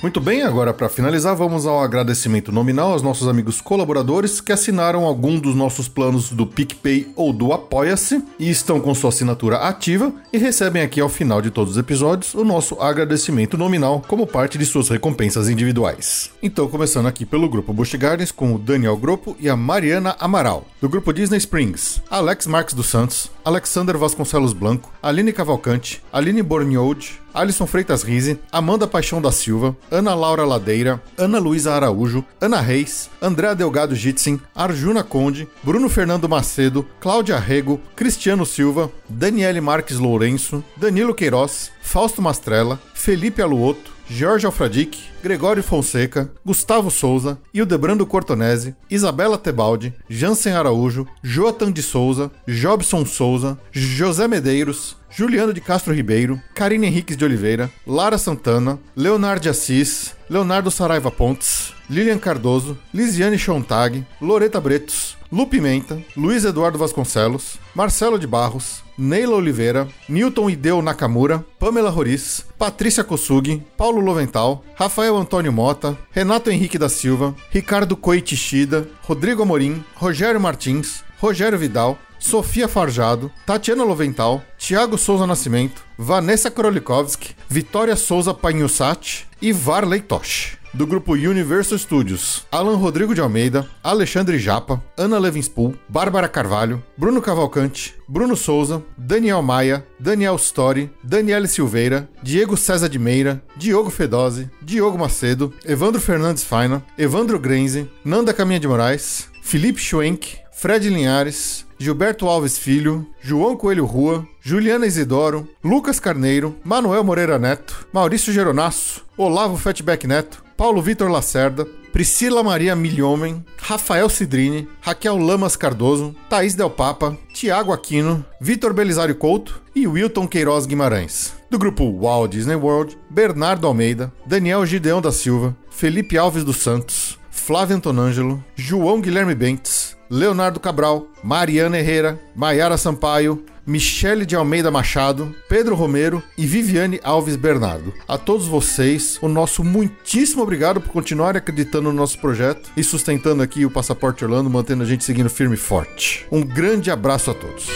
Muito 0.00 0.20
bem, 0.20 0.42
agora 0.42 0.72
para 0.72 0.88
finalizar, 0.88 1.34
vamos 1.34 1.66
ao 1.66 1.82
agradecimento 1.82 2.52
nominal 2.52 2.92
aos 2.92 3.02
nossos 3.02 3.26
amigos 3.26 3.60
colaboradores 3.60 4.40
que 4.40 4.52
assinaram 4.52 5.04
algum 5.04 5.40
dos 5.40 5.56
nossos 5.56 5.88
planos 5.88 6.30
do 6.30 6.46
PicPay 6.46 7.08
ou 7.16 7.32
do 7.32 7.52
Apoia-se 7.52 8.22
e 8.38 8.48
estão 8.48 8.80
com 8.80 8.94
sua 8.94 9.08
assinatura 9.08 9.56
ativa 9.56 10.12
e 10.32 10.38
recebem 10.38 10.82
aqui 10.82 11.00
ao 11.00 11.08
final 11.08 11.42
de 11.42 11.50
todos 11.50 11.72
os 11.72 11.78
episódios 11.78 12.32
o 12.34 12.44
nosso 12.44 12.80
agradecimento 12.80 13.58
nominal 13.58 14.00
como 14.06 14.24
parte 14.24 14.56
de 14.56 14.64
suas 14.64 14.88
recompensas 14.88 15.48
individuais. 15.48 16.30
Então, 16.40 16.68
começando 16.68 17.06
aqui 17.06 17.26
pelo 17.26 17.48
grupo 17.48 17.72
Busch 17.72 17.96
Gardens 17.96 18.30
com 18.30 18.54
o 18.54 18.58
Daniel 18.58 18.96
Gropo 18.96 19.36
e 19.40 19.48
a 19.48 19.56
Mariana 19.56 20.14
Amaral. 20.20 20.64
Do 20.80 20.88
grupo 20.88 21.12
Disney 21.12 21.38
Springs, 21.38 22.00
Alex 22.08 22.46
Marques 22.46 22.74
dos 22.74 22.86
Santos, 22.86 23.32
Alexander 23.44 23.98
Vasconcelos 23.98 24.52
Blanco, 24.52 24.92
Aline 25.02 25.32
Cavalcante, 25.32 26.00
Aline 26.12 26.42
Borniold, 26.42 27.20
Alisson 27.38 27.68
Freitas 27.68 28.02
Rize, 28.02 28.40
Amanda 28.50 28.84
Paixão 28.84 29.22
da 29.22 29.30
Silva, 29.30 29.76
Ana 29.92 30.12
Laura 30.12 30.44
Ladeira, 30.44 31.00
Ana 31.16 31.38
Luísa 31.38 31.72
Araújo, 31.72 32.24
Ana 32.40 32.60
Reis, 32.60 33.08
André 33.22 33.54
Delgado 33.54 33.94
Jitsin, 33.94 34.40
Arjuna 34.52 35.04
Conde, 35.04 35.46
Bruno 35.62 35.88
Fernando 35.88 36.28
Macedo, 36.28 36.84
Cláudia 37.00 37.38
Rego, 37.38 37.80
Cristiano 37.94 38.44
Silva, 38.44 38.90
Daniele 39.08 39.60
Marques 39.60 40.00
Lourenço, 40.00 40.64
Danilo 40.76 41.14
Queiroz, 41.14 41.70
Fausto 41.80 42.20
Mastrella, 42.20 42.76
Felipe 42.92 43.40
Aluoto, 43.40 43.92
Jorge 44.10 44.44
Alfradique, 44.44 44.98
Gregório 45.22 45.62
Fonseca, 45.62 46.30
Gustavo 46.44 46.90
Souza, 46.90 47.38
Hildebrando 47.54 48.04
Cortonese, 48.04 48.74
Isabela 48.90 49.38
Tebaldi, 49.38 49.94
Jansen 50.08 50.54
Araújo, 50.54 51.06
Joatan 51.22 51.70
de 51.70 51.82
Souza, 51.82 52.32
Jobson 52.48 53.04
Souza, 53.04 53.56
José 53.72 54.26
Medeiros, 54.26 54.97
Juliano 55.18 55.52
de 55.52 55.60
Castro 55.60 55.92
Ribeiro, 55.92 56.40
Karine 56.54 56.86
Henriques 56.86 57.16
de 57.16 57.24
Oliveira, 57.24 57.68
Lara 57.84 58.16
Santana, 58.16 58.78
Leonardo 58.96 59.42
de 59.42 59.48
Assis, 59.48 60.14
Leonardo 60.30 60.70
Saraiva 60.70 61.10
Pontes, 61.10 61.74
Lilian 61.90 62.20
Cardoso, 62.20 62.78
Lisiane 62.94 63.36
Chontag, 63.36 64.06
Loreta 64.22 64.60
Bretos, 64.60 65.16
Lu 65.32 65.44
Pimenta, 65.48 66.00
Luiz 66.16 66.44
Eduardo 66.44 66.78
Vasconcelos, 66.78 67.58
Marcelo 67.74 68.16
de 68.16 68.28
Barros, 68.28 68.84
Neila 68.96 69.34
Oliveira, 69.34 69.88
Newton 70.08 70.50
Ideu 70.50 70.80
Nakamura, 70.80 71.44
Pamela 71.58 71.90
Roriz, 71.90 72.44
Patrícia 72.56 73.02
Kosugi, 73.02 73.60
Paulo 73.76 74.00
Lovental, 74.00 74.62
Rafael 74.76 75.16
Antônio 75.16 75.52
Mota, 75.52 75.98
Renato 76.12 76.48
Henrique 76.48 76.78
da 76.78 76.88
Silva, 76.88 77.34
Ricardo 77.52 77.96
Coitishida, 77.96 78.86
Rodrigo 79.08 79.42
Amorim, 79.42 79.82
Rogério 79.96 80.40
Martins, 80.40 81.02
Rogério 81.20 81.58
Vidal, 81.58 81.98
Sofia 82.18 82.68
Farjado, 82.68 83.30
Tatiana 83.46 83.84
Lovental, 83.84 84.42
Thiago 84.58 84.96
Souza 84.98 85.26
Nascimento, 85.26 85.82
Vanessa 85.96 86.50
Krolikowski, 86.50 87.34
Vitória 87.48 87.96
Souza 87.96 88.34
Panhussat 88.34 89.26
e 89.40 89.52
Varley 89.52 90.00
Tosh. 90.00 90.56
Do 90.74 90.86
grupo 90.86 91.12
Universal 91.14 91.78
Studios, 91.78 92.46
Alan 92.52 92.76
Rodrigo 92.76 93.14
de 93.14 93.20
Almeida, 93.22 93.66
Alexandre 93.82 94.38
Japa, 94.38 94.82
Ana 94.98 95.18
Levinspool, 95.18 95.74
Bárbara 95.88 96.28
Carvalho, 96.28 96.84
Bruno 96.96 97.22
Cavalcante, 97.22 97.94
Bruno 98.06 98.36
Souza, 98.36 98.82
Daniel 98.96 99.42
Maia, 99.42 99.84
Daniel 99.98 100.36
Story, 100.36 100.90
Daniele 101.02 101.48
Silveira, 101.48 102.08
Diego 102.22 102.54
César 102.56 102.88
de 102.88 102.98
Meira, 102.98 103.42
Diogo 103.56 103.88
Fedose, 103.90 104.50
Diogo 104.60 104.98
Macedo, 104.98 105.54
Evandro 105.64 106.00
Fernandes 106.00 106.44
Faina, 106.44 106.84
Evandro 106.98 107.38
Grenze, 107.40 107.88
Nanda 108.04 108.34
Caminha 108.34 108.60
de 108.60 108.68
Moraes, 108.68 109.28
Felipe 109.42 109.80
Schwenk, 109.80 110.36
Fred 110.58 110.90
Linhares, 110.90 111.64
Gilberto 111.78 112.26
Alves 112.26 112.58
Filho, 112.58 113.06
João 113.22 113.56
Coelho 113.56 113.84
Rua, 113.84 114.26
Juliana 114.40 114.88
Isidoro, 114.88 115.48
Lucas 115.62 116.00
Carneiro, 116.00 116.56
Manuel 116.64 117.04
Moreira 117.04 117.38
Neto, 117.38 117.86
Maurício 117.92 118.32
Geronasso, 118.32 119.06
Olavo 119.16 119.56
Fatback 119.56 120.04
Neto, 120.08 120.42
Paulo 120.56 120.82
Vitor 120.82 121.08
Lacerda, 121.08 121.64
Priscila 121.92 122.42
Maria 122.42 122.74
Milhomem, 122.74 123.44
Rafael 123.56 124.08
Cidrini, 124.08 124.66
Raquel 124.80 125.16
Lamas 125.16 125.54
Cardoso, 125.54 126.12
Thaís 126.28 126.56
Del 126.56 126.70
Papa, 126.70 127.16
Tiago 127.32 127.72
Aquino, 127.72 128.24
Vitor 128.40 128.72
Belisário 128.72 129.14
Couto 129.14 129.62
e 129.76 129.86
Wilton 129.86 130.26
Queiroz 130.26 130.66
Guimarães. 130.66 131.34
Do 131.48 131.56
grupo 131.56 131.88
Walt 131.88 132.32
Disney 132.32 132.56
World, 132.56 132.98
Bernardo 133.08 133.68
Almeida, 133.68 134.12
Daniel 134.26 134.66
Gideão 134.66 135.00
da 135.00 135.12
Silva, 135.12 135.56
Felipe 135.70 136.18
Alves 136.18 136.42
dos 136.42 136.56
Santos, 136.56 137.17
Flávio 137.48 137.76
Antonângelo, 137.76 138.44
João 138.54 139.00
Guilherme 139.00 139.34
Bentes, 139.34 139.96
Leonardo 140.10 140.60
Cabral, 140.60 141.06
Mariana 141.24 141.78
Herrera, 141.78 142.20
Maiara 142.36 142.76
Sampaio, 142.76 143.42
Michele 143.66 144.26
de 144.26 144.36
Almeida 144.36 144.70
Machado, 144.70 145.34
Pedro 145.48 145.74
Romero 145.74 146.22
e 146.36 146.44
Viviane 146.44 147.00
Alves 147.02 147.36
Bernardo. 147.36 147.94
A 148.06 148.18
todos 148.18 148.46
vocês, 148.46 149.18
o 149.22 149.28
nosso 149.28 149.64
muitíssimo 149.64 150.42
obrigado 150.42 150.78
por 150.78 150.92
continuarem 150.92 151.38
acreditando 151.38 151.90
no 151.90 151.94
nosso 151.94 152.18
projeto 152.18 152.70
e 152.76 152.84
sustentando 152.84 153.42
aqui 153.42 153.64
o 153.64 153.70
Passaporte 153.70 154.26
Orlando, 154.26 154.50
mantendo 154.50 154.82
a 154.82 154.86
gente 154.86 155.02
seguindo 155.02 155.30
firme 155.30 155.54
e 155.54 155.58
forte. 155.58 156.26
Um 156.30 156.42
grande 156.42 156.90
abraço 156.90 157.30
a 157.30 157.34
todos. 157.34 157.66